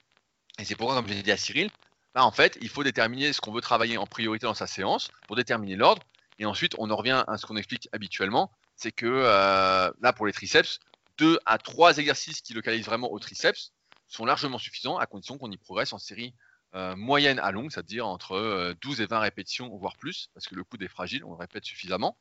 Et 0.60 0.66
c'est 0.66 0.76
pourquoi, 0.76 0.96
comme 0.96 1.08
je 1.08 1.14
l'ai 1.14 1.24
dit 1.24 1.32
à 1.32 1.38
Cyril, 1.38 1.70
là, 2.16 2.26
en 2.26 2.32
fait, 2.32 2.58
il 2.62 2.70
faut 2.70 2.84
déterminer 2.84 3.32
ce 3.32 3.42
qu'on 3.42 3.52
veut 3.52 3.62
travailler 3.62 3.98
en 3.98 4.08
priorité 4.08 4.48
dans 4.48 4.54
sa 4.54 4.68
séance 4.68 5.12
pour 5.28 5.36
déterminer 5.36 5.76
l'ordre. 5.76 6.02
Et 6.40 6.46
ensuite, 6.46 6.74
on 6.78 6.90
en 6.90 6.96
revient 6.96 7.24
à 7.28 7.38
ce 7.38 7.46
qu'on 7.46 7.58
explique 7.58 7.88
habituellement, 7.92 8.52
c'est 8.76 8.92
que 8.92 9.06
là, 9.06 10.14
pour 10.14 10.26
les 10.26 10.34
triceps, 10.34 10.80
deux 11.18 11.38
à 11.46 11.60
trois 11.60 11.98
exercices 11.98 12.42
qui 12.42 12.54
localisent 12.54 12.86
vraiment 12.86 13.12
au 13.12 13.20
triceps 13.20 13.74
sont 14.08 14.26
largement 14.26 14.58
suffisants 14.58 14.98
à 14.98 15.06
condition 15.06 15.38
qu'on 15.38 15.52
y 15.52 15.58
progresse 15.58 15.94
en 15.94 16.00
série 16.00 16.34
euh, 16.74 16.96
moyenne 16.96 17.38
à 17.40 17.52
longue, 17.52 17.70
c'est-à-dire 17.70 18.08
entre 18.08 18.74
12 18.82 19.00
euh, 19.00 19.04
et 19.04 19.06
20 19.06 19.20
répétitions, 19.20 19.76
voire 19.78 19.98
plus, 19.98 20.30
parce 20.34 20.48
que 20.48 20.56
le 20.56 20.64
coude 20.64 20.82
est 20.84 20.88
fragile, 20.88 21.26
on 21.26 21.32
le 21.32 21.38
répète 21.38 21.66
suffisamment. 21.66 22.18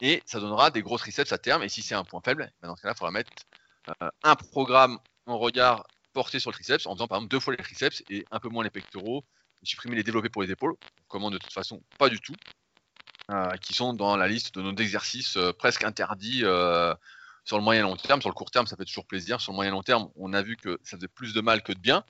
Et 0.00 0.22
ça 0.24 0.40
donnera 0.40 0.70
des 0.70 0.80
gros 0.80 0.96
triceps 0.96 1.30
à 1.32 1.38
terme. 1.38 1.62
Et 1.62 1.68
si 1.68 1.82
c'est 1.82 1.94
un 1.94 2.04
point 2.04 2.22
faible, 2.24 2.50
ben 2.62 2.68
dans 2.68 2.76
ce 2.76 2.82
cas-là, 2.82 2.94
il 2.96 2.98
faudra 2.98 3.10
mettre 3.10 3.30
euh, 4.02 4.08
un 4.22 4.36
programme 4.36 4.98
en 5.26 5.36
regard 5.38 5.86
porté 6.14 6.40
sur 6.40 6.50
le 6.50 6.54
triceps, 6.54 6.86
en 6.86 6.94
faisant 6.94 7.06
par 7.06 7.18
exemple 7.18 7.30
deux 7.30 7.40
fois 7.40 7.54
les 7.54 7.62
triceps 7.62 8.02
et 8.08 8.24
un 8.30 8.40
peu 8.40 8.48
moins 8.48 8.64
les 8.64 8.70
pectoraux, 8.70 9.22
supprimer 9.62 9.96
les 9.96 10.02
développés 10.02 10.30
pour 10.30 10.42
les 10.42 10.50
épaules, 10.50 10.74
comment 11.08 11.30
de 11.30 11.36
toute 11.36 11.52
façon 11.52 11.82
pas 11.98 12.08
du 12.08 12.20
tout, 12.20 12.34
qui 13.62 13.72
sont 13.72 13.94
dans 13.94 14.16
la 14.16 14.28
liste 14.28 14.54
de 14.54 14.62
nos 14.62 14.74
exercices 14.76 15.38
presque 15.58 15.84
interdits 15.84 16.44
sur 17.44 17.56
le 17.56 17.62
moyen 17.62 17.82
long 17.82 17.96
terme. 17.96 18.20
Sur 18.20 18.28
le 18.28 18.34
court 18.34 18.50
terme, 18.50 18.66
ça 18.66 18.76
fait 18.76 18.84
toujours 18.84 19.06
plaisir. 19.06 19.40
Sur 19.40 19.52
le 19.52 19.56
moyen 19.56 19.70
long 19.70 19.82
terme, 19.82 20.10
on 20.16 20.34
a 20.34 20.42
vu 20.42 20.56
que 20.56 20.78
ça 20.82 20.96
faisait 20.96 21.08
plus 21.08 21.32
de 21.32 21.40
mal 21.40 21.62
que 21.62 21.72
de 21.72 21.80
bien. 21.80 22.04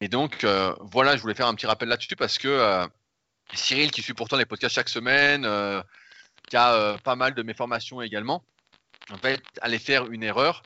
Et 0.00 0.08
donc, 0.08 0.44
euh, 0.44 0.74
voilà, 0.80 1.16
je 1.16 1.22
voulais 1.22 1.34
faire 1.34 1.46
un 1.46 1.54
petit 1.54 1.66
rappel 1.66 1.88
là-dessus 1.88 2.16
parce 2.16 2.38
que 2.38 2.48
euh, 2.48 2.86
Cyril, 3.54 3.90
qui 3.90 4.02
suit 4.02 4.14
pourtant 4.14 4.36
les 4.36 4.46
podcasts 4.46 4.74
chaque 4.74 4.88
semaine, 4.88 5.42
qui 6.48 6.56
a 6.56 6.98
pas 7.04 7.16
mal 7.16 7.34
de 7.34 7.42
mes 7.42 7.54
formations 7.54 8.02
également, 8.02 8.44
en 9.10 9.18
fait, 9.18 9.42
allait 9.60 9.78
faire 9.78 10.10
une 10.10 10.22
erreur 10.22 10.62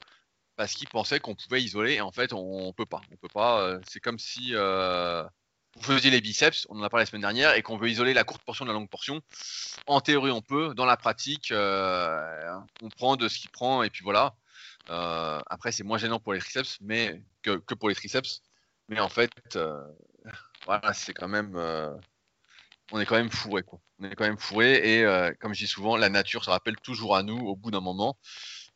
parce 0.57 0.75
qu'il 0.75 0.89
pensait 0.89 1.21
qu'on 1.21 1.35
pouvait 1.35 1.63
isoler 1.63 1.95
et 1.95 2.01
en 2.01 2.13
fait, 2.13 2.33
on, 2.33 2.69
ne 2.69 2.73
peut 2.73 2.87
pas. 2.87 3.01
On 3.13 3.17
peut 3.17 3.29
pas. 3.29 3.79
c'est 3.87 4.01
comme 4.01 4.19
si 4.19 4.55
vous 5.79 5.83
faisiez 5.83 6.11
les 6.11 6.21
biceps, 6.21 6.67
on 6.71 6.79
en 6.81 6.83
a 6.83 6.91
parlé 6.91 7.03
la 7.03 7.07
semaine 7.07 7.23
dernière, 7.23 7.55
et 7.55 7.63
qu'on 7.63 7.77
veut 7.77 7.89
isoler 7.89 8.15
la 8.15 8.25
courte 8.25 8.43
portion 8.43 8.65
de 8.65 8.71
la 8.71 8.75
longue 8.75 8.89
portion. 8.89 9.21
En 9.87 10.01
théorie, 10.01 10.31
on 10.31 10.43
peut. 10.43 10.75
Dans 10.75 10.85
la 10.85 10.97
pratique, 10.97 11.53
euh, 11.53 12.59
on 12.83 12.89
prend 12.89 13.17
de 13.17 13.29
ce 13.29 13.39
qu'il 13.39 13.51
prend, 13.51 13.83
et 13.83 13.91
puis 13.91 14.03
voilà. 14.03 14.35
Euh, 14.91 15.41
après, 15.47 15.73
c'est 15.73 15.85
moins 15.85 15.99
gênant 15.99 16.19
pour 16.19 16.33
les 16.33 16.41
triceps, 16.41 16.79
mais 16.81 17.23
que, 17.43 17.59
pour 17.75 17.89
les 17.89 17.95
triceps. 17.95 18.43
Mais 18.89 19.01
en 19.01 19.09
fait, 19.09 19.31
euh, 19.57 19.83
voilà, 20.65 20.93
c'est 20.93 21.15
quand 21.15 21.29
même, 21.29 21.57
on 22.93 23.01
est 23.01 23.07
quand 23.07 23.17
même 23.17 23.31
fourré, 23.31 23.63
quoi. 23.63 23.81
On 24.01 24.05
est 24.05 24.15
quand 24.15 24.25
même 24.25 24.39
fourré, 24.39 25.01
et 25.01 25.33
comme 25.41 25.55
je 25.55 25.61
dis 25.61 25.67
souvent, 25.67 25.97
la 25.97 26.09
nature 26.09 26.45
se 26.45 26.51
rappelle 26.51 26.77
toujours 26.77 27.17
à 27.17 27.23
nous 27.23 27.39
au 27.39 27.57
bout 27.57 27.71
d'un 27.71 27.81
moment. 27.81 28.19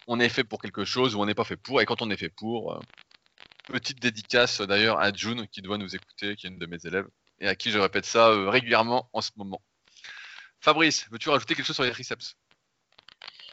On 0.07 0.20
est 0.20 0.29
fait 0.29 0.44
pour 0.44 0.61
quelque 0.61 0.85
chose 0.85 1.14
ou 1.14 1.20
on 1.20 1.27
n'est 1.27 1.35
pas 1.35 1.44
fait 1.44 1.57
pour, 1.57 1.81
et 1.81 1.87
quand 1.87 2.03
on 2.03 2.11
est 2.11 2.16
fait 2.16 2.29
pour, 2.29 2.81
Petite 3.66 4.01
dédicace 4.01 4.61
d'ailleurs 4.61 4.98
à 4.98 5.12
June 5.12 5.46
qui 5.46 5.62
doit 5.62 5.79
nous 5.79 5.94
écouter, 5.94 6.35
qui 6.35 6.46
est 6.46 6.51
une 6.51 6.59
de 6.59 6.66
mes 6.66 6.85
élèves, 6.85 7.07
et 7.38 7.46
à 7.46 7.55
qui 7.55 7.70
je 7.70 7.79
répète 7.79 8.05
ça 8.05 8.29
euh, 8.29 8.51
régulièrement 8.51 9.09
en 9.12 9.20
ce 9.20 9.31
moment. 9.37 9.62
Fabrice, 10.61 11.07
veux-tu 11.11 11.29
rajouter 11.29 11.55
quelque 11.55 11.66
chose 11.66 11.77
sur 11.77 11.85
les 11.85 11.92
triceps? 11.92 12.37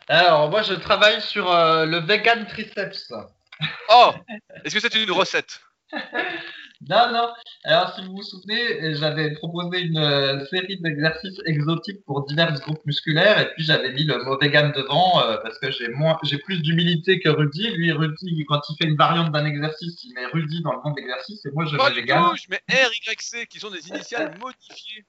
Alors, 0.07 0.49
moi 0.49 0.63
je 0.63 0.73
travaille 0.73 1.21
sur 1.21 1.51
euh, 1.51 1.85
le 1.85 1.99
vegan 1.99 2.47
triceps. 2.47 3.13
Oh 3.89 4.13
Est-ce 4.63 4.73
que 4.73 4.79
c'est 4.79 4.95
une 4.95 5.11
recette? 5.11 5.61
Non, 6.87 7.11
non. 7.11 7.27
Alors, 7.65 7.93
si 7.93 8.05
vous 8.05 8.15
vous 8.15 8.23
souvenez, 8.23 8.95
j'avais 8.95 9.33
proposé 9.33 9.81
une 9.81 9.97
euh, 9.97 10.45
série 10.45 10.79
d'exercices 10.79 11.39
exotiques 11.45 12.03
pour 12.05 12.25
divers 12.25 12.53
groupes 12.61 12.85
musculaires, 12.85 13.37
et 13.37 13.51
puis 13.53 13.65
j'avais 13.65 13.91
mis 13.91 14.05
le 14.05 14.23
mot 14.23 14.37
vegan 14.39 14.71
devant 14.71 15.21
euh, 15.21 15.37
parce 15.43 15.59
que 15.59 15.71
j'ai 15.71 15.89
moins, 15.89 16.17
j'ai 16.23 16.37
plus 16.37 16.61
d'humilité 16.61 17.19
que 17.19 17.27
Rudy. 17.27 17.69
Lui, 17.75 17.91
Rudy, 17.91 18.45
quand 18.47 18.61
il 18.69 18.77
fait 18.77 18.89
une 18.89 18.95
variante 18.95 19.33
d'un 19.33 19.45
exercice, 19.45 20.03
il 20.05 20.13
met 20.13 20.25
Rudy 20.27 20.61
dans 20.61 20.71
le 20.71 20.79
nom 20.85 20.93
d'exercice, 20.93 21.45
et 21.45 21.51
moi 21.51 21.65
je 21.65 21.75
mets 21.75 22.01
vegan. 22.01 22.31
je 22.35 22.49
mets 22.49 22.63
R, 22.69 22.91
Y, 22.93 23.21
C, 23.21 23.45
qui 23.47 23.59
sont 23.59 23.69
des 23.69 23.85
initiales 23.89 24.37
modifiées. 24.39 25.03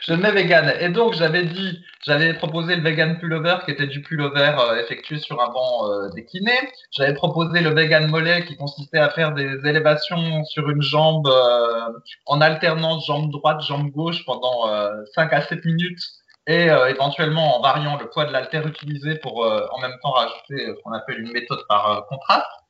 Je 0.00 0.14
mets 0.14 0.32
vegan. 0.32 0.72
Et 0.80 0.88
donc, 0.88 1.14
j'avais 1.14 1.44
dit, 1.44 1.84
j'avais 2.04 2.34
proposé 2.34 2.76
le 2.76 2.82
vegan 2.82 3.18
pullover 3.18 3.56
qui 3.64 3.70
était 3.70 3.86
du 3.86 4.02
pullover 4.02 4.54
euh, 4.58 4.82
effectué 4.82 5.18
sur 5.18 5.40
un 5.40 5.48
banc 5.48 5.90
euh, 5.90 6.08
décliné. 6.10 6.52
J'avais 6.90 7.14
proposé 7.14 7.60
le 7.60 7.70
vegan 7.70 8.08
mollet 8.08 8.44
qui 8.44 8.56
consistait 8.56 8.98
à 8.98 9.10
faire 9.10 9.32
des 9.32 9.66
élévations 9.66 10.44
sur 10.44 10.68
une 10.70 10.82
jambe 10.82 11.28
euh, 11.28 11.88
en 12.26 12.40
alternance 12.40 13.06
jambe 13.06 13.30
droite, 13.30 13.62
jambe 13.62 13.90
gauche 13.90 14.24
pendant 14.24 14.68
5 15.14 15.32
à 15.32 15.42
7 15.42 15.64
minutes 15.64 16.02
et 16.48 16.66
éventuellement 16.88 17.58
en 17.58 17.62
variant 17.62 17.96
le 17.98 18.08
poids 18.08 18.24
de 18.24 18.32
l'altère 18.32 18.66
utilisé 18.66 19.16
pour 19.16 19.46
en 19.46 19.80
même 19.80 19.94
temps 20.02 20.10
rajouter 20.10 20.66
ce 20.66 20.82
qu'on 20.82 20.92
appelle 20.92 21.20
une 21.20 21.32
méthode 21.32 21.60
par 21.68 22.06
contraste. 22.08 22.61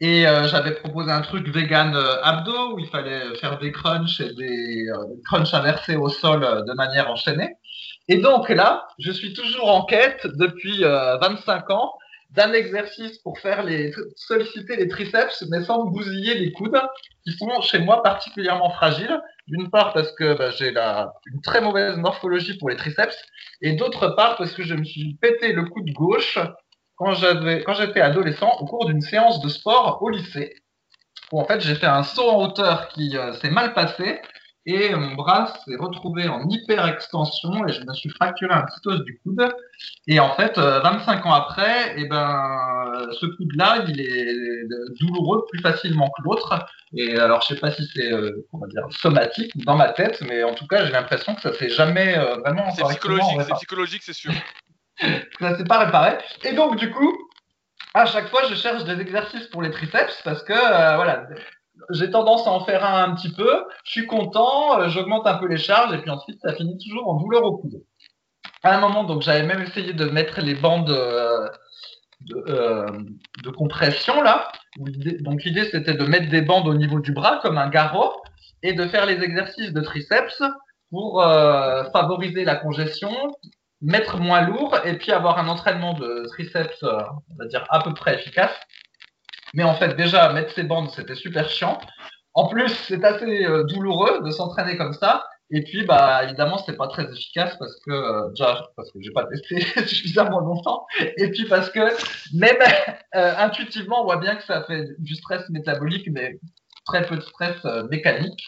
Et 0.00 0.26
euh, 0.26 0.46
j'avais 0.46 0.72
proposé 0.74 1.10
un 1.10 1.22
truc 1.22 1.48
vegan 1.48 1.94
euh, 1.96 2.22
abdo 2.22 2.74
où 2.74 2.78
il 2.78 2.86
fallait 2.88 3.34
faire 3.36 3.58
des 3.58 3.72
crunchs 3.72 4.20
et 4.20 4.34
des 4.34 4.88
euh, 4.90 5.04
crunchs 5.24 5.54
inversés 5.54 5.96
au 5.96 6.10
sol 6.10 6.40
de 6.40 6.72
manière 6.74 7.10
enchaînée. 7.10 7.54
Et 8.08 8.18
donc 8.18 8.50
là, 8.50 8.86
je 8.98 9.10
suis 9.10 9.32
toujours 9.32 9.74
en 9.74 9.84
quête 9.84 10.26
depuis 10.26 10.82
25 10.82 11.70
ans 11.70 11.92
d'un 12.30 12.52
exercice 12.52 13.18
pour 13.18 13.38
faire 13.38 13.64
les 13.64 13.92
solliciter 14.16 14.76
les 14.76 14.88
triceps 14.88 15.44
mais 15.50 15.64
sans 15.64 15.84
bousiller 15.84 16.34
les 16.34 16.52
coudes 16.52 16.80
qui 17.24 17.32
sont 17.32 17.60
chez 17.62 17.78
moi 17.78 18.02
particulièrement 18.02 18.70
fragiles. 18.70 19.20
D'une 19.48 19.70
part 19.70 19.92
parce 19.92 20.12
que 20.12 20.36
bah, 20.36 20.50
j'ai 20.50 20.72
la 20.72 21.12
une 21.32 21.40
très 21.40 21.60
mauvaise 21.60 21.96
morphologie 21.96 22.58
pour 22.58 22.68
les 22.68 22.76
triceps 22.76 23.16
et 23.62 23.72
d'autre 23.72 24.08
part 24.10 24.36
parce 24.36 24.52
que 24.52 24.62
je 24.62 24.74
me 24.74 24.84
suis 24.84 25.14
pété 25.20 25.52
le 25.52 25.64
coude 25.64 25.90
gauche 25.92 26.38
quand 26.96 27.12
j'avais, 27.14 27.62
quand 27.62 27.74
j'étais 27.74 28.00
adolescent, 28.00 28.50
au 28.60 28.64
cours 28.64 28.86
d'une 28.86 29.02
séance 29.02 29.40
de 29.40 29.48
sport 29.48 29.98
au 30.02 30.08
lycée, 30.08 30.54
où 31.32 31.40
en 31.40 31.44
fait 31.44 31.60
j'ai 31.60 31.74
fait 31.74 31.86
un 31.86 32.02
saut 32.02 32.28
en 32.28 32.44
hauteur 32.44 32.88
qui 32.88 33.16
euh, 33.16 33.32
s'est 33.34 33.50
mal 33.50 33.74
passé 33.74 34.20
et 34.68 34.94
mon 34.94 35.14
bras 35.14 35.52
s'est 35.64 35.76
retrouvé 35.76 36.26
en 36.26 36.48
hyper 36.48 36.88
extension 36.88 37.66
et 37.68 37.72
je 37.72 37.84
me 37.84 37.94
suis 37.94 38.08
fracturé 38.08 38.52
un 38.52 38.62
petit 38.62 38.80
os 38.86 39.04
du 39.04 39.20
coude. 39.22 39.48
Et 40.08 40.18
en 40.18 40.34
fait, 40.34 40.58
25 40.58 40.58
euh, 40.58 41.28
ans 41.28 41.34
après, 41.34 41.96
et 41.96 42.02
eh 42.02 42.08
ben, 42.08 43.06
ce 43.12 43.26
coude-là, 43.26 43.84
il 43.86 44.00
est 44.00 44.64
douloureux 44.98 45.46
plus 45.48 45.60
facilement 45.60 46.10
que 46.16 46.22
l'autre. 46.24 46.66
Et 46.96 47.16
alors, 47.16 47.42
je 47.42 47.54
sais 47.54 47.60
pas 47.60 47.70
si 47.70 47.88
c'est, 47.94 48.12
euh, 48.12 48.44
dire, 48.68 48.86
somatique 48.90 49.52
dans 49.64 49.76
ma 49.76 49.90
tête, 49.90 50.20
mais 50.26 50.42
en 50.42 50.54
tout 50.54 50.66
cas, 50.66 50.84
j'ai 50.84 50.92
l'impression 50.92 51.36
que 51.36 51.42
ça 51.42 51.52
s'est 51.52 51.70
jamais 51.70 52.18
vraiment. 52.40 52.68
C'est 52.72 52.82
psychologique, 52.82 53.42
c'est 53.42 53.54
psychologique, 53.54 54.02
c'est 54.02 54.14
sûr. 54.14 54.32
Ça 55.40 55.56
s'est 55.56 55.64
pas 55.64 55.78
réparé. 55.78 56.18
Et 56.44 56.52
donc, 56.52 56.76
du 56.76 56.90
coup, 56.90 57.12
à 57.94 58.06
chaque 58.06 58.28
fois, 58.28 58.42
je 58.48 58.54
cherche 58.54 58.84
des 58.84 59.00
exercices 59.00 59.46
pour 59.46 59.62
les 59.62 59.70
triceps 59.70 60.20
parce 60.22 60.42
que, 60.42 60.52
euh, 60.52 60.96
voilà, 60.96 61.26
j'ai 61.90 62.10
tendance 62.10 62.46
à 62.46 62.50
en 62.50 62.64
faire 62.64 62.84
un 62.84 63.04
un 63.04 63.14
petit 63.14 63.32
peu. 63.32 63.64
Je 63.84 63.90
suis 63.90 64.06
content, 64.06 64.80
euh, 64.80 64.88
j'augmente 64.88 65.26
un 65.26 65.38
peu 65.38 65.46
les 65.46 65.56
charges 65.56 65.94
et 65.94 65.98
puis 65.98 66.10
ensuite, 66.10 66.38
ça 66.42 66.54
finit 66.54 66.76
toujours 66.78 67.08
en 67.08 67.14
douleur 67.14 67.44
au 67.44 67.56
coude. 67.58 67.82
À 68.62 68.76
un 68.76 68.80
moment, 68.80 69.04
donc, 69.04 69.22
j'avais 69.22 69.44
même 69.44 69.62
essayé 69.62 69.92
de 69.92 70.04
mettre 70.06 70.40
les 70.40 70.54
bandes 70.54 70.90
euh, 70.90 71.48
de, 72.20 73.50
compression 73.50 74.20
là. 74.22 74.50
Donc, 74.76 75.44
l'idée, 75.44 75.64
c'était 75.70 75.94
de 75.94 76.04
mettre 76.04 76.28
des 76.28 76.42
bandes 76.42 76.68
au 76.68 76.74
niveau 76.74 77.00
du 77.00 77.12
bras 77.12 77.38
comme 77.42 77.56
un 77.56 77.68
garrot 77.68 78.12
et 78.62 78.72
de 78.72 78.86
faire 78.86 79.06
les 79.06 79.22
exercices 79.22 79.72
de 79.72 79.80
triceps 79.80 80.42
pour 80.90 81.22
favoriser 81.92 82.44
la 82.44 82.56
congestion, 82.56 83.10
mettre 83.82 84.18
moins 84.18 84.42
lourd 84.42 84.76
et 84.84 84.96
puis 84.98 85.12
avoir 85.12 85.38
un 85.38 85.48
entraînement 85.48 85.94
de 85.94 86.26
triceps, 86.28 86.82
euh, 86.82 87.00
on 87.30 87.36
va 87.38 87.46
dire, 87.46 87.64
à 87.70 87.82
peu 87.82 87.92
près 87.94 88.14
efficace. 88.14 88.54
Mais 89.54 89.62
en 89.62 89.74
fait, 89.74 89.96
déjà, 89.96 90.32
mettre 90.32 90.52
ces 90.52 90.64
bandes, 90.64 90.90
c'était 90.90 91.14
super 91.14 91.48
chiant. 91.48 91.78
En 92.34 92.48
plus, 92.48 92.68
c'est 92.68 93.02
assez 93.04 93.44
euh, 93.44 93.64
douloureux 93.64 94.22
de 94.22 94.30
s'entraîner 94.30 94.76
comme 94.76 94.92
ça. 94.92 95.24
Et 95.50 95.62
puis, 95.62 95.84
bah, 95.84 96.24
évidemment, 96.24 96.58
c'est 96.58 96.76
pas 96.76 96.88
très 96.88 97.04
efficace 97.10 97.56
parce 97.58 97.76
que, 97.86 97.92
euh, 97.92 98.28
déjà, 98.30 98.66
parce 98.76 98.90
que 98.90 98.98
j'ai 99.00 99.12
pas 99.12 99.24
testé 99.26 99.60
suffisamment 99.86 100.40
longtemps. 100.40 100.86
Et 101.16 101.30
puis 101.30 101.44
parce 101.44 101.70
que, 101.70 101.80
même 102.36 102.56
intuitivement, 103.12 104.02
on 104.02 104.04
voit 104.04 104.16
bien 104.16 104.36
que 104.36 104.42
ça 104.42 104.64
fait 104.64 104.86
du 104.98 105.14
stress 105.14 105.48
métabolique, 105.50 106.08
mais 106.10 106.38
très 106.84 107.06
peu 107.06 107.16
de 107.16 107.20
stress 107.20 107.62
mécanique. 107.90 108.42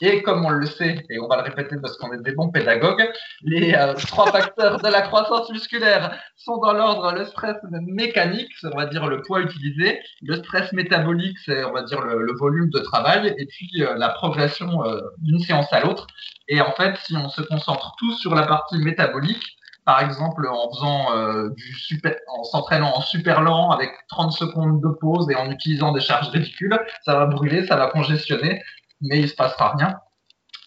Et 0.00 0.22
comme 0.22 0.44
on 0.44 0.50
le 0.50 0.66
sait, 0.66 1.04
et 1.10 1.20
on 1.20 1.28
va 1.28 1.36
le 1.36 1.42
répéter 1.42 1.76
parce 1.80 1.96
qu'on 1.96 2.12
est 2.12 2.22
des 2.22 2.32
bons 2.32 2.48
pédagogues, 2.48 3.08
les 3.42 3.74
euh, 3.74 3.94
trois 3.94 4.32
facteurs 4.32 4.80
de 4.80 4.88
la 4.88 5.02
croissance 5.02 5.48
musculaire 5.50 6.18
sont 6.36 6.56
dans 6.56 6.72
l'ordre. 6.72 7.12
Le 7.12 7.24
stress 7.24 7.56
mécanique, 7.86 8.50
on 8.64 8.76
va 8.76 8.86
dire 8.86 9.06
le 9.06 9.22
poids 9.22 9.40
utilisé, 9.40 10.00
le 10.22 10.36
stress 10.36 10.72
métabolique, 10.72 11.38
c'est 11.44 11.62
on 11.64 11.72
va 11.72 11.82
dire 11.82 12.00
le, 12.00 12.32
volume 12.36 12.70
de 12.70 12.80
travail, 12.80 13.32
et 13.38 13.46
puis 13.46 13.70
euh, 13.80 13.94
la 13.96 14.08
progression 14.08 14.84
euh, 14.84 15.00
d'une 15.18 15.38
séance 15.38 15.72
à 15.72 15.80
l'autre. 15.80 16.06
Et 16.48 16.60
en 16.60 16.72
fait, 16.72 16.96
si 17.04 17.16
on 17.16 17.28
se 17.28 17.42
concentre 17.42 17.94
tous 17.98 18.16
sur 18.18 18.34
la 18.34 18.46
partie 18.46 18.78
métabolique, 18.78 19.56
par 19.84 20.00
exemple 20.00 20.46
en 20.48 20.70
faisant 20.70 21.48
du 21.50 21.74
super, 21.74 22.14
en 22.28 22.44
s'entraînant 22.44 22.92
en 22.94 23.00
super 23.00 23.40
lent 23.40 23.70
avec 23.70 23.90
30 24.10 24.32
secondes 24.32 24.80
de 24.80 24.88
pause 25.00 25.28
et 25.28 25.34
en 25.34 25.50
utilisant 25.50 25.90
des 25.90 26.00
charges 26.00 26.28
ridicules, 26.28 26.78
ça 27.04 27.14
va 27.14 27.26
brûler, 27.26 27.66
ça 27.66 27.74
va 27.74 27.88
congestionner 27.88 28.62
mais 29.02 29.20
il 29.20 29.28
se 29.28 29.34
passera 29.34 29.74
rien. 29.76 29.98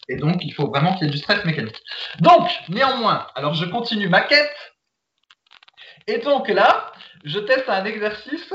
Et 0.08 0.16
donc, 0.16 0.44
il 0.44 0.52
faut 0.52 0.68
vraiment 0.68 0.94
qu'il 0.94 1.06
y 1.06 1.08
ait 1.08 1.12
du 1.12 1.18
stress 1.18 1.44
mécanique. 1.44 1.80
Donc, 2.20 2.48
néanmoins, 2.68 3.26
alors 3.34 3.54
je 3.54 3.64
continue 3.64 4.08
ma 4.08 4.20
quête. 4.20 4.54
Et 6.06 6.18
donc 6.18 6.48
là, 6.48 6.92
je 7.24 7.40
teste 7.40 7.68
un 7.68 7.84
exercice 7.84 8.52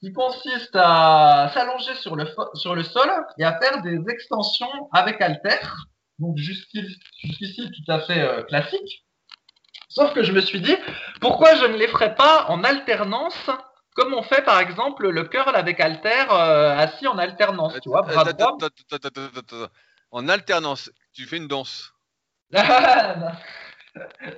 qui 0.00 0.12
consiste 0.12 0.76
à 0.76 1.50
s'allonger 1.52 1.94
sur 1.96 2.14
le, 2.14 2.26
sur 2.54 2.74
le 2.74 2.84
sol 2.84 3.10
et 3.38 3.44
à 3.44 3.58
faire 3.58 3.82
des 3.82 3.98
extensions 4.08 4.88
avec 4.92 5.20
halter. 5.20 5.58
Donc 6.20 6.36
jusqu'ici, 6.36 7.70
tout 7.70 7.92
à 7.92 8.00
fait 8.00 8.20
euh, 8.20 8.42
classique. 8.44 9.04
Sauf 9.88 10.12
que 10.12 10.22
je 10.22 10.32
me 10.32 10.40
suis 10.40 10.60
dit, 10.60 10.76
pourquoi 11.20 11.56
je 11.56 11.66
ne 11.66 11.76
les 11.76 11.88
ferais 11.88 12.14
pas 12.14 12.46
en 12.48 12.62
alternance 12.62 13.50
comme 13.94 14.12
on 14.12 14.22
fait 14.22 14.42
par 14.42 14.60
exemple 14.60 15.08
le 15.08 15.24
curl 15.24 15.54
avec 15.54 15.80
halter 15.80 16.26
euh, 16.30 16.76
assis 16.76 17.06
en 17.06 17.16
alternance, 17.16 17.74
tu 17.80 17.88
vois, 17.88 18.02
bras 18.02 18.24
droit. 18.24 18.58
En 20.10 20.28
alternance, 20.28 20.90
tu 21.12 21.26
fais 21.26 21.38
une 21.38 21.48
danse. 21.48 21.92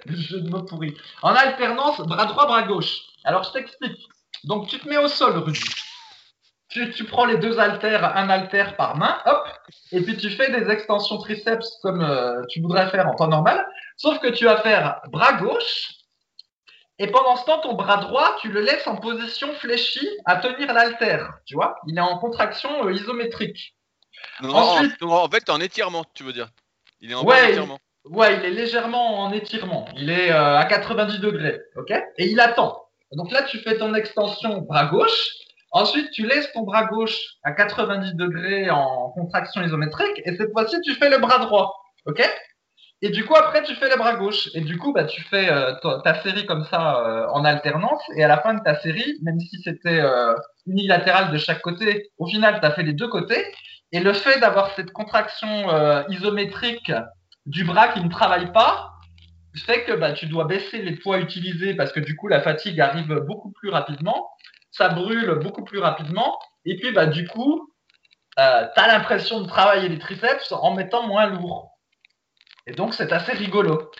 Jeu 0.07 0.40
de 0.40 0.51
mots 0.51 0.62
pourri. 0.62 0.97
En 1.23 1.35
alternance, 1.35 2.01
bras 2.01 2.27
droit, 2.27 2.47
bras 2.47 2.62
gauche. 2.62 3.01
Alors 3.25 3.42
je 3.45 3.53
t'explique. 3.53 4.09
Donc 4.45 4.69
tu 4.69 4.79
te 4.79 4.88
mets 4.88 4.99
au 4.99 5.09
sol, 5.09 5.38
Rudy. 5.38 5.61
Tu, 6.69 6.90
tu, 6.92 7.05
prends 7.05 7.25
les 7.25 7.38
deux 7.38 7.59
haltères, 7.59 8.16
un 8.16 8.29
haltère 8.29 8.77
par 8.77 8.97
main, 8.97 9.19
hop, 9.25 9.49
et 9.92 10.03
puis 10.03 10.16
tu 10.16 10.31
fais 10.31 10.51
des 10.51 10.69
extensions 10.71 11.16
triceps 11.19 11.79
comme 11.81 12.03
euh, 12.03 12.42
tu 12.49 12.61
voudrais 12.61 12.90
faire 12.90 13.07
en 13.07 13.14
temps 13.14 13.29
normal, 13.29 13.66
sauf 13.97 14.19
que 14.19 14.27
tu 14.29 14.45
vas 14.47 14.61
faire 14.62 15.01
bras 15.11 15.35
gauche, 15.35 15.96
et 16.99 17.09
pendant 17.09 17.37
ce 17.37 17.45
temps, 17.45 17.61
ton 17.61 17.75
bras 17.75 17.99
droit, 17.99 18.37
tu 18.41 18.49
le 18.49 18.61
laisses 18.61 18.87
en 18.87 18.97
position 18.97 19.53
fléchie 19.55 20.09
à 20.25 20.37
tenir 20.37 20.73
l'altère. 20.73 21.35
Tu 21.45 21.55
vois 21.55 21.77
Il 21.87 21.99
est 21.99 22.01
en 22.01 22.19
contraction 22.19 22.87
euh, 22.87 22.93
isométrique. 22.93 23.77
Non, 24.41 24.55
Ensuite, 24.55 25.03
en, 25.03 25.29
fait, 25.29 25.51
en 25.51 25.61
étirement, 25.61 26.05
tu 26.15 26.23
veux 26.25 26.33
dire 26.33 26.49
Il 27.01 27.11
est 27.11 27.15
en 27.15 27.25
ouais, 27.25 27.51
étirement. 27.51 27.79
Il, 28.07 28.17
ouais, 28.17 28.37
il 28.39 28.45
est 28.47 28.51
légèrement 28.51 29.21
en 29.21 29.33
étirement. 29.33 29.87
Il 29.95 30.09
est 30.09 30.33
euh, 30.33 30.57
à 30.57 30.65
90 30.65 31.19
degrés. 31.21 31.61
OK 31.77 31.91
Et 32.17 32.29
il 32.29 32.41
attend. 32.41 32.87
Donc 33.13 33.31
là, 33.31 33.43
tu 33.43 33.59
fais 33.59 33.77
ton 33.77 33.95
extension 33.95 34.63
bras 34.63 34.87
gauche. 34.87 35.29
Ensuite, 35.73 36.11
tu 36.13 36.27
laisses 36.27 36.51
ton 36.53 36.63
bras 36.63 36.87
gauche 36.87 37.19
à 37.43 37.53
90 37.53 38.15
degrés 38.15 38.71
en 38.71 39.11
contraction 39.11 39.63
isométrique. 39.63 40.23
Et 40.25 40.35
cette 40.37 40.53
fois-ci, 40.53 40.81
tu 40.81 40.95
fais 40.95 41.11
le 41.11 41.19
bras 41.19 41.39
droit. 41.41 41.75
OK 42.07 42.23
et 43.03 43.11
du 43.11 43.25
coup, 43.27 43.35
après, 43.35 43.63
tu 43.63 43.75
fais 43.75 43.91
le 43.91 43.97
bras 43.97 44.17
gauche. 44.17 44.49
Et 44.55 44.63
du 44.63 44.79
coup, 44.79 44.93
bah, 44.93 45.05
tu 45.05 45.23
fais 45.23 45.51
euh, 45.51 45.75
ta, 46.03 46.23
série 46.23 46.47
comme 46.47 46.65
ça 46.65 47.01
euh, 47.01 47.27
en 47.29 47.45
alternance. 47.45 48.03
Et 48.17 48.25
à 48.25 48.29
la 48.29 48.39
fin 48.39 48.55
de 48.55 48.63
ta 48.63 48.81
série, 48.81 49.19
même 49.23 49.39
si 49.39 49.61
c'était 49.63 50.01
euh, 50.01 50.35
unilatéral 50.67 51.31
de 51.31 51.37
chaque 51.37 51.61
côté, 51.61 52.11
au 52.19 52.27
final, 52.27 52.59
tu 52.61 52.67
as 52.67 52.71
fait 52.73 52.83
les 52.83 52.95
deux 52.95 53.09
côtés. 53.09 53.45
Et 53.93 54.01
le 54.01 54.13
fait 54.15 54.41
d'avoir 54.41 54.75
cette 54.75 54.93
contraction 54.93 55.69
isométrique 56.09 56.93
du 57.45 57.65
bras 57.65 57.89
qui 57.89 58.03
ne 58.03 58.09
travaille 58.09 58.53
pas 58.53 58.93
fait 59.65 59.85
que 59.85 59.93
bah, 59.93 60.13
tu 60.13 60.27
dois 60.27 60.45
baisser 60.45 60.83
les 60.83 60.97
poids 60.97 61.19
utilisés 61.19 61.75
parce 61.75 61.93
que 61.93 62.01
du 62.01 62.15
coup, 62.17 62.29
la 62.29 62.43
fatigue 62.43 62.81
arrive 62.81 63.15
beaucoup 63.27 63.53
plus 63.53 63.71
rapidement. 63.71 64.29
Ça 64.73 64.89
brûle 64.89 65.39
beaucoup 65.43 65.63
plus 65.63 65.79
rapidement. 65.79 66.37
Et 66.65 66.77
puis, 66.77 66.93
bah, 66.93 67.07
du 67.07 67.29
coup, 67.29 67.73
tu 68.37 68.43
as 68.43 68.87
l'impression 68.89 69.41
de 69.41 69.47
travailler 69.47 69.89
les 69.89 69.99
triceps 69.99 70.51
en 70.51 70.75
mettant 70.75 71.07
moins 71.07 71.27
lourd. 71.27 71.76
Et 72.67 72.73
donc, 72.73 72.95
c'est 72.95 73.12
assez 73.12 73.33
rigolo. 73.33 73.91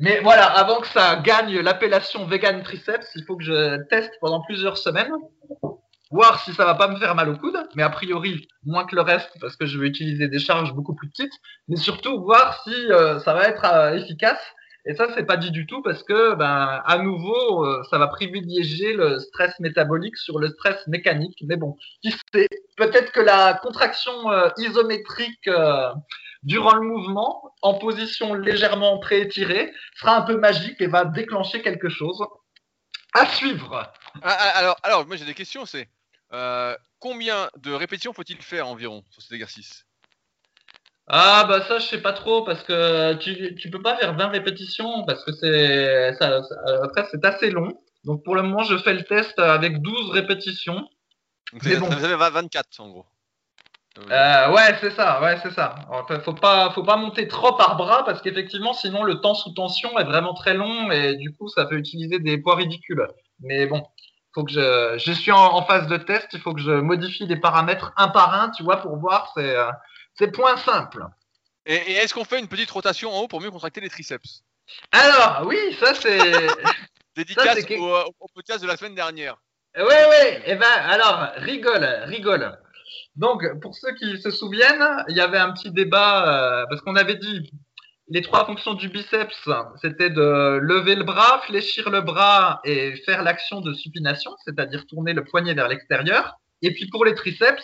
Mais 0.00 0.20
voilà, 0.20 0.46
avant 0.46 0.80
que 0.80 0.86
ça 0.88 1.16
gagne 1.16 1.58
l'appellation 1.60 2.26
vegan 2.26 2.62
triceps, 2.62 3.10
il 3.14 3.24
faut 3.24 3.36
que 3.36 3.44
je 3.44 3.82
teste 3.88 4.12
pendant 4.20 4.40
plusieurs 4.42 4.78
semaines, 4.78 5.12
voir 6.10 6.40
si 6.44 6.52
ça 6.54 6.64
va 6.64 6.74
pas 6.74 6.88
me 6.88 6.96
faire 6.96 7.14
mal 7.14 7.28
au 7.28 7.36
coude, 7.36 7.58
mais 7.74 7.82
a 7.82 7.90
priori 7.90 8.48
moins 8.64 8.84
que 8.84 8.96
le 8.96 9.02
reste 9.02 9.30
parce 9.40 9.56
que 9.56 9.66
je 9.66 9.78
vais 9.78 9.86
utiliser 9.86 10.28
des 10.28 10.38
charges 10.38 10.72
beaucoup 10.74 10.94
plus 10.94 11.08
petites, 11.08 11.32
mais 11.68 11.76
surtout 11.76 12.22
voir 12.22 12.62
si 12.64 12.74
euh, 12.90 13.18
ça 13.20 13.34
va 13.34 13.44
être 13.44 13.64
euh, 13.64 13.94
efficace 13.94 14.40
Et 14.86 14.94
ça, 14.94 15.06
c'est 15.14 15.26
pas 15.26 15.36
dit 15.36 15.50
du 15.50 15.66
tout 15.66 15.82
parce 15.82 16.02
que, 16.02 16.34
ben, 16.34 16.82
à 16.84 16.98
nouveau, 16.98 17.64
euh, 17.64 17.82
ça 17.90 17.98
va 17.98 18.08
privilégier 18.08 18.92
le 18.94 19.18
stress 19.20 19.52
métabolique 19.60 20.16
sur 20.16 20.38
le 20.38 20.48
stress 20.48 20.84
mécanique. 20.88 21.38
Mais 21.46 21.56
bon, 21.56 21.76
qui 22.02 22.12
sait 22.32 22.48
Peut-être 22.76 23.12
que 23.12 23.20
la 23.20 23.54
contraction 23.54 24.14
isométrique 24.56 25.48
durant 26.42 26.74
le 26.74 26.82
mouvement, 26.82 27.54
en 27.62 27.74
position 27.74 28.34
légèrement 28.34 28.98
pré-étirée, 28.98 29.72
sera 29.96 30.16
un 30.16 30.22
peu 30.22 30.36
magique 30.38 30.80
et 30.80 30.86
va 30.86 31.04
déclencher 31.04 31.62
quelque 31.62 31.88
chose. 31.88 32.22
À 33.12 33.26
suivre. 33.26 33.92
Ah, 34.22 34.36
ah, 34.38 34.58
alors, 34.58 34.76
alors, 34.82 35.06
moi 35.06 35.16
j'ai 35.16 35.24
des 35.24 35.34
questions. 35.34 35.66
C'est 35.66 35.88
euh, 36.32 36.76
combien 36.98 37.50
de 37.56 37.72
répétitions 37.72 38.12
faut-il 38.12 38.40
faire 38.40 38.68
environ 38.68 39.04
sur 39.10 39.20
cet 39.22 39.32
exercice? 39.32 39.84
Ah 41.12 41.44
bah 41.48 41.66
ça 41.66 41.80
je 41.80 41.86
sais 41.86 42.00
pas 42.00 42.12
trop 42.12 42.44
parce 42.44 42.62
que 42.62 43.14
tu, 43.14 43.56
tu 43.56 43.68
peux 43.68 43.82
pas 43.82 43.96
faire 43.96 44.14
20 44.16 44.28
répétitions 44.28 45.04
parce 45.06 45.24
que 45.24 45.32
c'est 45.32 46.14
ça, 46.20 46.40
ça- 46.44 46.84
après 46.84 47.04
c'est 47.10 47.24
assez 47.24 47.50
long. 47.50 47.82
Donc 48.04 48.22
pour 48.22 48.36
le 48.36 48.42
moment 48.42 48.62
je 48.62 48.78
fais 48.78 48.94
le 48.94 49.02
test 49.02 49.36
avec 49.40 49.82
12 49.82 50.10
répétitions. 50.12 50.88
Donc, 51.52 51.64
ça- 51.64 51.80
bon. 51.80 51.90
ça 51.90 51.96
fait 51.98 52.14
24 52.14 52.78
en 52.78 52.90
gros. 52.90 53.06
Euh, 54.10 54.50
ouais 54.52 54.76
c'est 54.80 54.90
ça, 54.92 55.20
ouais 55.20 55.38
c'est 55.42 55.52
ça. 55.52 55.74
Faut 56.24 56.32
pas 56.34 56.70
faut 56.70 56.82
pas 56.82 56.96
monter 56.96 57.28
trop 57.28 57.52
par 57.56 57.76
bras 57.76 58.04
parce 58.04 58.20
qu'effectivement 58.22 58.72
sinon 58.72 59.02
le 59.02 59.20
temps 59.20 59.34
sous 59.34 59.52
tension 59.52 59.98
est 59.98 60.04
vraiment 60.04 60.34
très 60.34 60.54
long 60.54 60.90
et 60.90 61.16
du 61.16 61.34
coup 61.34 61.48
ça 61.48 61.66
peut 61.66 61.76
utiliser 61.76 62.18
des 62.18 62.38
poids 62.38 62.56
ridicules. 62.56 63.06
Mais 63.40 63.66
bon, 63.66 63.86
faut 64.34 64.44
que 64.44 64.52
je 64.52 64.94
je 64.98 65.12
suis 65.12 65.32
en, 65.32 65.38
en 65.54 65.62
phase 65.64 65.86
de 65.88 65.96
test, 65.96 66.28
il 66.32 66.40
faut 66.40 66.54
que 66.54 66.60
je 66.60 66.70
modifie 66.70 67.26
les 67.26 67.36
paramètres 67.36 67.92
un 67.96 68.08
par 68.08 68.34
un, 68.34 68.50
tu 68.50 68.62
vois, 68.62 68.76
pour 68.78 68.96
voir 68.96 69.32
c'est 69.34 69.56
euh, 69.56 69.70
c'est 70.14 70.30
point 70.32 70.56
simple. 70.56 71.04
Et, 71.66 71.74
et 71.76 71.92
est-ce 71.96 72.14
qu'on 72.14 72.24
fait 72.24 72.38
une 72.40 72.48
petite 72.48 72.70
rotation 72.70 73.12
en 73.12 73.20
haut 73.20 73.28
pour 73.28 73.40
mieux 73.40 73.50
contracter 73.50 73.80
les 73.80 73.90
triceps? 73.90 74.42
Alors 74.92 75.42
oui, 75.46 75.58
ça 75.80 75.94
c'est 75.94 76.46
Dédicace 77.16 77.64
que- 77.64 77.74
au, 77.78 78.12
au 78.20 78.26
podcast 78.34 78.62
de 78.62 78.68
la 78.68 78.76
semaine 78.76 78.94
dernière. 78.94 79.36
Ouais, 79.76 79.84
ouais, 79.84 80.42
eh 80.46 80.56
ben, 80.56 80.66
alors, 80.88 81.28
rigole, 81.36 81.84
rigole. 82.06 82.58
Donc, 83.16 83.44
pour 83.60 83.74
ceux 83.74 83.94
qui 83.94 84.20
se 84.20 84.30
souviennent, 84.30 85.04
il 85.08 85.16
y 85.16 85.20
avait 85.20 85.38
un 85.38 85.52
petit 85.52 85.70
débat, 85.70 86.62
euh, 86.62 86.66
parce 86.68 86.80
qu'on 86.80 86.96
avait 86.96 87.16
dit, 87.16 87.50
les 88.08 88.22
trois 88.22 88.44
fonctions 88.44 88.74
du 88.74 88.88
biceps, 88.88 89.48
c'était 89.80 90.10
de 90.10 90.58
lever 90.60 90.96
le 90.96 91.04
bras, 91.04 91.40
fléchir 91.46 91.90
le 91.90 92.00
bras 92.00 92.60
et 92.64 92.96
faire 93.06 93.22
l'action 93.22 93.60
de 93.60 93.72
supination, 93.72 94.32
c'est-à-dire 94.44 94.86
tourner 94.86 95.12
le 95.12 95.24
poignet 95.24 95.54
vers 95.54 95.68
l'extérieur. 95.68 96.34
Et 96.62 96.72
puis 96.72 96.88
pour 96.88 97.04
les 97.04 97.14
triceps, 97.14 97.62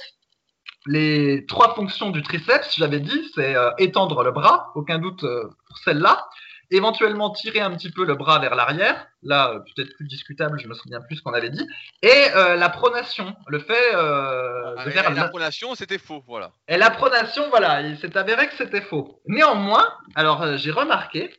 les 0.87 1.45
trois 1.47 1.75
fonctions 1.75 2.11
du 2.11 2.23
triceps, 2.23 2.77
j'avais 2.77 3.01
dit, 3.01 3.29
c'est 3.35 3.57
euh, 3.57 3.71
étendre 3.79 4.23
le 4.23 4.31
bras, 4.31 4.71
aucun 4.77 4.99
doute 4.99 5.25
euh, 5.25 5.51
pour 5.67 5.79
celle-là, 5.79 6.29
éventuellement 6.71 7.31
tirer 7.31 7.61
un 7.61 7.71
petit 7.77 7.91
peu 7.91 8.05
le 8.05 8.15
bras 8.15 8.39
vers 8.39 8.55
l'arrière, 8.55 9.07
là 9.23 9.51
euh, 9.51 9.59
peut-être 9.75 9.95
plus 9.97 10.07
discutable, 10.07 10.59
je 10.61 10.69
me 10.69 10.75
souviens 10.75 11.01
plus 11.01 11.17
ce 11.17 11.23
qu'on 11.23 11.33
avait 11.33 11.51
dit, 11.51 11.67
et 12.03 12.25
euh, 12.35 12.57
la 12.57 12.69
pronation, 12.69 13.35
le 13.49 13.59
fait 13.59 13.95
euh, 13.95 14.75
de 14.75 14.79
Ah, 14.79 14.91
faire 14.91 15.11
la- 15.11 15.23
la 15.23 15.29
pronation, 15.29 15.75
c'était 15.75 15.99
faux, 15.99 16.23
voilà. 16.27 16.51
et 16.69 16.77
la 16.77 16.91
pronation, 16.91 17.49
voilà, 17.51 17.83
il 17.83 17.99
s'est 17.99 18.17
avéré 18.17 18.49
que 18.49 18.55
c'était 18.57 18.81
faux. 18.83 19.21
Néanmoins, 19.27 19.87
alors 20.15 20.43
euh, 20.43 20.57
j'ai 20.57 20.71
remarqué 20.71 21.35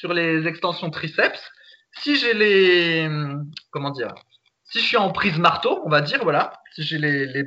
sur 0.00 0.12
les 0.12 0.46
extensions 0.46 0.90
triceps, 0.90 1.40
si 2.00 2.16
j'ai 2.16 2.34
les, 2.34 3.06
hum, 3.06 3.50
comment 3.70 3.90
dire, 3.90 4.14
si 4.64 4.80
je 4.80 4.84
suis 4.84 4.96
en 4.98 5.10
prise 5.10 5.38
marteau, 5.38 5.80
on 5.84 5.88
va 5.88 6.00
dire, 6.02 6.22
voilà, 6.22 6.52
si 6.74 6.82
j'ai 6.82 6.98
les, 6.98 7.26
les, 7.26 7.44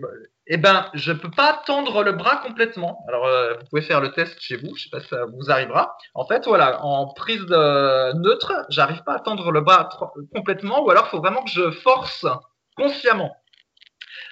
eh 0.54 0.58
ben, 0.58 0.90
je 0.94 1.14
peux 1.14 1.32
pas 1.32 1.62
tendre 1.66 2.04
le 2.04 2.12
bras 2.12 2.36
complètement. 2.46 3.06
Alors, 3.08 3.26
euh, 3.26 3.54
vous 3.54 3.66
pouvez 3.70 3.82
faire 3.82 4.02
le 4.02 4.12
test 4.12 4.38
chez 4.42 4.58
vous, 4.58 4.76
je 4.76 4.84
sais 4.84 4.90
pas 4.90 5.00
si 5.00 5.08
ça 5.08 5.24
vous 5.26 5.50
arrivera. 5.50 5.96
En 6.14 6.28
fait, 6.28 6.46
voilà, 6.46 6.84
en 6.84 7.08
prise 7.14 7.46
de 7.46 8.12
neutre, 8.20 8.52
j'arrive 8.68 9.02
pas 9.04 9.14
à 9.14 9.20
tendre 9.22 9.50
le 9.54 9.62
bras 9.62 9.88
complètement, 10.36 10.84
ou 10.84 10.92
alors 10.92 11.06
il 11.08 11.12
faut 11.12 11.22
vraiment 11.22 11.42
que 11.46 11.50
je 11.50 11.72
force 11.72 12.26
consciemment. 12.76 13.34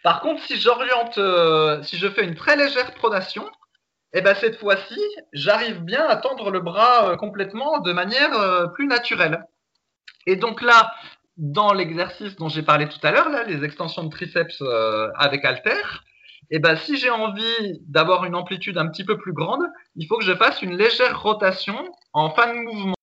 Par 0.04 0.20
contre, 0.20 0.44
si 0.44 0.60
j'oriente, 0.60 1.18
euh, 1.20 1.82
si 1.84 1.98
je 1.98 2.10
fais 2.10 2.26
une 2.26 2.36
très 2.36 2.58
légère 2.58 2.94
pronation, 2.96 3.50
eh 4.12 4.20
ben 4.20 4.36
cette 4.36 4.58
fois-ci, 4.58 5.00
j'arrive 5.32 5.80
bien 5.86 6.06
à 6.06 6.18
tendre 6.18 6.52
le 6.52 6.60
bras 6.60 7.12
euh, 7.12 7.16
complètement 7.16 7.80
de 7.80 7.94
manière 7.94 8.74
plus 8.74 8.88
naturelle. 8.88 9.46
Et 10.26 10.36
donc 10.36 10.62
là, 10.62 10.92
dans 11.38 11.72
l'exercice 11.72 12.36
dont 12.36 12.50
j'ai 12.50 12.64
parlé 12.64 12.90
tout 12.90 13.00
à 13.04 13.12
l'heure, 13.12 13.30
les 13.48 13.64
extensions 13.64 14.04
de 14.04 14.10
triceps 14.10 14.62
avec 15.16 15.46
halter, 15.46 16.04
eh 16.52 16.60
ben 16.60 16.76
si 16.76 16.97
j'ai 16.97 17.10
envie 17.10 17.82
d'avoir 17.88 18.26
une 18.26 18.36
amplitude 18.36 18.78
un 18.78 18.88
petit 18.88 19.04
peu 19.04 19.18
plus 19.18 19.34
grande, 19.34 19.64
il 19.95 20.08
faut 20.08 20.18
que 20.18 20.26
je 20.26 20.36
fasse 20.36 20.62
une 20.62 20.76
légère 20.76 21.22
rotation 21.22 21.78
en 22.14 22.30
fin 22.32 22.54
de 22.54 22.60
mouvement, 22.60 22.95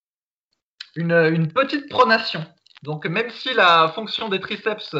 une, 0.96 1.12
une 1.12 1.52
petite 1.52 1.88
pronation. 1.88 2.44
Donc 2.82 3.06
même 3.06 3.30
si 3.30 3.54
la 3.54 3.88
fonction 3.94 4.28
des 4.28 4.40
triceps 4.40 4.94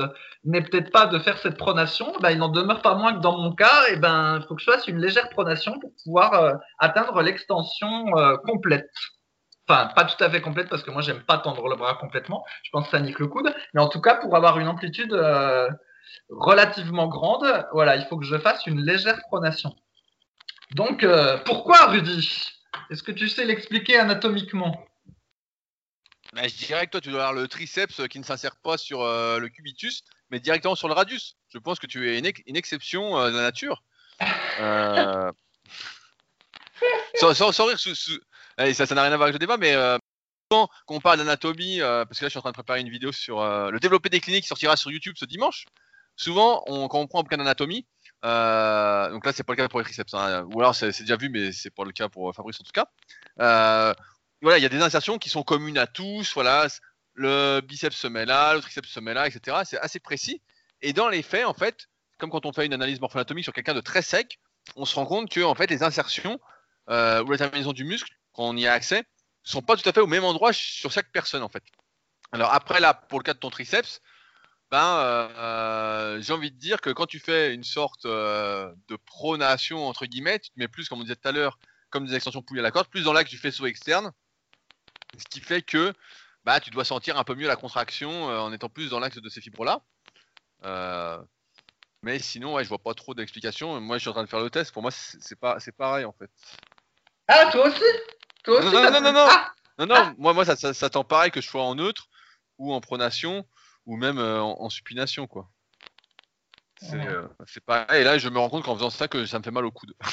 n'est 0.47 0.63
peut-être 0.63 0.91
pas 0.93 1.07
de 1.07 1.19
faire 1.19 1.39
cette 1.39 1.59
pronation, 1.59 2.13
ben, 2.21 2.31
il 2.31 2.39
n'en 2.39 2.49
demeure 2.49 2.81
pas 2.81 2.95
moins 2.95 3.15
que 3.15 3.21
dans 3.21 3.37
mon 3.37 3.53
cas, 3.53 3.85
eh 3.91 3.97
ben, 3.97 4.39
il 4.41 4.47
faut 4.47 4.55
que 4.55 4.63
je 4.63 4.71
fasse 4.71 4.89
une 4.89 4.99
légère 4.99 5.29
pronation 5.31 5.79
pour 5.81 5.91
pouvoir 6.05 6.33
euh, 6.35 6.55
atteindre 6.79 7.21
l'extension 7.21 8.07
euh, 8.17 8.37
complète. 8.39 8.91
Enfin, 9.69 9.89
pas 9.97 10.05
tout 10.05 10.23
à 10.23 10.31
fait 10.31 10.41
complète 10.41 10.69
parce 10.69 10.85
que 10.85 10.93
moi, 10.93 11.03
j'aime 11.03 11.23
pas 11.25 11.39
tendre 11.39 11.69
le 11.69 11.75
bras 11.75 11.95
complètement. 11.95 12.45
Je 12.63 12.71
pense 12.71 12.85
que 12.85 12.91
ça 12.93 13.01
nique 13.01 13.19
le 13.19 13.27
coude. 13.27 13.53
Mais 13.75 13.81
en 13.81 13.89
tout 13.89 14.01
cas, 14.01 14.15
pour 14.15 14.37
avoir 14.37 14.61
une 14.61 14.69
amplitude 14.69 15.13
euh, 15.13 15.69
relativement 16.29 17.09
grande, 17.09 17.67
voilà, 17.73 17.97
il 17.97 18.05
faut 18.07 18.17
que 18.19 18.25
je 18.27 18.39
fasse 18.39 18.67
une 18.67 18.85
légère 18.85 19.21
pronation. 19.29 19.75
Donc, 20.73 21.03
euh, 21.05 21.39
pourquoi, 21.45 21.87
Rudy? 21.87 22.51
Est-ce 22.91 23.03
que 23.03 23.13
tu 23.13 23.29
sais 23.29 23.45
l'expliquer 23.45 23.99
anatomiquement? 23.99 24.85
Bah, 26.33 26.49
je 26.49 26.55
dirais 26.57 26.87
que 26.87 26.91
toi, 26.91 27.01
tu 27.01 27.11
dois 27.11 27.21
avoir 27.21 27.41
le 27.41 27.49
triceps 27.49 28.07
qui 28.09 28.19
ne 28.19 28.25
s'insère 28.25 28.57
pas 28.57 28.77
sur 28.77 29.03
euh, 29.03 29.39
le 29.39 29.49
cubitus, 29.49 30.03
mais 30.31 30.41
directement 30.41 30.75
sur 30.75 30.89
le 30.89 30.95
radius. 30.95 31.37
Je 31.49 31.59
pense 31.59 31.79
que 31.79 31.87
tu 31.87 32.11
es 32.11 32.19
une, 32.19 32.27
ex- 32.27 32.43
une 32.47 32.57
exception 32.57 33.19
euh, 33.19 33.31
de 33.31 33.37
la 33.37 33.43
nature. 33.43 33.83
Sans, 37.15 37.67
rire, 37.67 37.79
ça 37.79 38.95
n'a 38.95 39.03
rien 39.03 39.13
à 39.13 39.17
voir 39.17 39.23
avec 39.23 39.35
le 39.35 39.39
débat, 39.39 39.57
mais 39.57 39.75
quand 40.51 40.69
on 40.89 41.01
parle 41.01 41.19
d'anatomie, 41.19 41.79
parce 41.81 42.19
que 42.19 42.25
là, 42.25 42.29
je 42.29 42.31
suis 42.31 42.39
en 42.39 42.43
train 42.43 42.51
de 42.51 42.57
préparer 42.57 42.81
une 42.81 42.91
vidéo 42.91 43.13
sur 43.13 43.43
le 43.43 43.79
développé 43.79 44.09
des 44.09 44.21
cliniques 44.21 44.43
qui 44.43 44.49
sortira 44.49 44.77
sur 44.77 44.91
YouTube 44.91 45.15
ce 45.17 45.25
dimanche. 45.25 45.65
Souvent, 46.17 46.65
on, 46.67 46.89
quand 46.89 46.99
on 47.01 47.07
prend 47.07 47.21
un 47.21 47.23
bouquin 47.23 47.37
d'anatomie, 47.37 47.87
euh, 48.25 49.11
donc 49.11 49.25
là, 49.25 49.33
c'est 49.33 49.45
pas 49.45 49.53
le 49.53 49.57
cas 49.59 49.69
pour 49.69 49.81
les 49.81 49.85
triceps, 49.85 50.15
hein, 50.15 50.45
ou 50.53 50.61
alors 50.61 50.75
c'est 50.75 50.99
déjà 51.01 51.17
vu, 51.17 51.29
mais 51.29 51.53
c'est 51.53 51.71
pas 51.71 51.85
le 51.85 51.93
cas 51.93 52.09
pour 52.09 52.35
Fabrice 52.35 52.61
en 52.61 52.65
tout 52.65 52.73
cas. 52.73 52.87
Euh, 53.41 53.95
voilà, 54.43 54.59
il 54.59 54.63
y 54.63 54.67
a 54.67 54.71
des 54.71 54.83
insertions 54.83 55.19
qui 55.19 55.29
sont 55.29 55.43
communes 55.43 55.79
à 55.79 55.87
tous. 55.87 56.35
Voilà, 56.35 56.69
le 57.15 57.61
biceps 57.61 57.97
se 57.97 58.07
met 58.07 58.25
là, 58.25 58.55
le 58.55 58.61
triceps 58.61 58.89
se 58.89 59.01
met 59.01 59.15
là, 59.15 59.27
etc. 59.27 59.59
C'est 59.65 59.79
assez 59.79 60.01
précis. 60.01 60.43
Et 60.83 60.93
dans 60.93 61.09
les 61.09 61.23
faits, 61.23 61.47
en 61.47 61.55
fait, 61.55 61.89
comme 62.19 62.31
quand 62.31 62.47
on 62.47 62.53
fait 62.53 62.67
une 62.67 62.75
analyse 62.75 63.01
morpho-anatomique 63.01 63.45
sur 63.45 63.53
quelqu'un 63.53 63.75
de 63.75 63.81
très 63.81 64.03
sec, 64.03 64.39
on 64.75 64.85
se 64.85 64.95
rend 64.95 65.07
compte 65.07 65.31
que 65.31 65.41
en 65.43 65.55
fait, 65.55 65.71
les 65.71 65.83
insertions 65.83 66.41
euh, 66.91 67.23
ou 67.25 67.31
la 67.31 67.39
terminaison 67.39 67.73
du 67.73 67.85
muscle, 67.85 68.13
quand 68.33 68.45
on 68.45 68.57
y 68.57 68.67
a 68.67 68.73
accès, 68.73 69.05
sont 69.43 69.63
pas 69.63 69.77
tout 69.77 69.89
à 69.89 69.93
fait 69.93 70.01
au 70.01 70.07
même 70.07 70.25
endroit 70.25 70.53
sur 70.53 70.91
chaque 70.91 71.13
personne, 71.13 71.43
en 71.43 71.49
fait. 71.49 71.63
Alors 72.33 72.53
après, 72.53 72.81
là, 72.81 72.95
pour 72.95 73.19
le 73.19 73.23
cas 73.23 73.35
de 73.35 73.39
ton 73.39 73.51
triceps, 73.51 74.01
ben, 74.71 74.99
euh, 74.99 75.29
euh, 75.37 76.21
j'ai 76.21 76.33
envie 76.33 76.51
de 76.51 76.59
dire 76.59 76.81
que 76.81 76.91
quand 76.91 77.07
tu 77.07 77.21
fais 77.21 77.55
une 77.55 77.65
sorte 77.65 78.05
euh, 78.05 78.73
de 78.89 78.97
pronation, 78.97 79.87
entre 79.87 80.07
guillemets, 80.07 80.39
tu 80.41 80.51
te 80.51 80.59
mets 80.59 80.69
plus, 80.69 80.89
comme 80.89 81.01
on 81.01 81.03
disait 81.03 81.17
tout 81.17 81.29
à 81.29 81.33
l'heure, 81.33 81.59
comme 81.91 82.07
des 82.07 82.15
extensions 82.15 82.43
poulies 82.43 82.61
à 82.61 82.63
la 82.63 82.73
corde, 82.73 82.89
plus 82.89 83.05
dans 83.05 83.13
l'axe 83.13 83.31
du 83.31 83.39
faisceau 83.39 83.67
externe, 83.67 84.11
ce 85.19 85.25
qui 85.27 85.41
fait 85.41 85.63
que 85.63 85.93
bah, 86.45 86.61
tu 86.61 86.71
dois 86.71 86.85
sentir 86.85 87.17
un 87.17 87.25
peu 87.25 87.35
mieux 87.35 87.47
la 87.47 87.57
contraction 87.57 88.29
euh, 88.31 88.39
en 88.39 88.53
étant 88.53 88.69
plus 88.69 88.91
dans 88.91 88.99
l'axe 88.99 89.19
de 89.19 89.29
ces 89.29 89.41
fibres-là. 89.41 89.83
Mais 92.03 92.19
sinon, 92.19 92.55
ouais, 92.55 92.63
je 92.63 92.69
vois 92.69 92.79
pas 92.79 92.95
trop 92.95 93.15
d'explications. 93.15 93.81
Moi, 93.81 93.97
je 93.97 94.03
suis 94.03 94.11
en 94.11 94.13
train 94.13 94.23
de 94.23 94.29
faire 94.29 94.41
le 94.41 94.51
test. 94.51 94.73
Pour 94.73 94.83
moi, 94.83 94.93
c'est 94.93 95.39
pas, 95.39 95.59
c'est 95.59 95.73
pareil 95.73 96.05
en 96.05 96.13
fait. 96.13 96.31
Ah, 97.27 97.51
toi 97.51 97.67
aussi? 97.67 97.83
Toi 98.45 98.61
aussi 98.61 98.73
Non, 98.73 98.83
non, 98.83 98.91
non, 98.91 99.01
non, 99.01 99.13
non. 99.13 99.27
Ah, 99.29 99.53
Non, 99.79 99.87
non, 99.87 100.15
moi, 100.19 100.33
moi, 100.33 100.45
ça, 100.45 100.55
ça, 100.55 100.73
ça 100.73 100.91
tend 100.91 101.03
pareil 101.03 101.31
que 101.31 101.41
je 101.41 101.49
sois 101.49 101.65
en 101.65 101.75
neutre 101.75 102.09
ou 102.59 102.73
en 102.73 102.81
pronation 102.81 103.45
ou 103.87 103.97
même 103.97 104.19
euh, 104.19 104.41
en, 104.41 104.57
en 104.61 104.69
supination, 104.69 105.27
quoi. 105.27 105.49
C'est 106.79 106.97
Ouais. 106.97 107.07
euh, 107.09 107.27
pareil. 107.67 108.03
Et 108.03 108.05
là, 108.05 108.19
je 108.19 108.29
me 108.29 108.39
rends 108.39 108.51
compte 108.51 108.65
qu'en 108.65 108.75
faisant 108.75 108.91
ça, 108.91 109.09
que 109.09 109.25
ça 109.25 109.39
me 109.39 109.45
fait 109.45 109.51
mal 109.51 109.65
au 109.65 109.71
coude. 109.71 109.95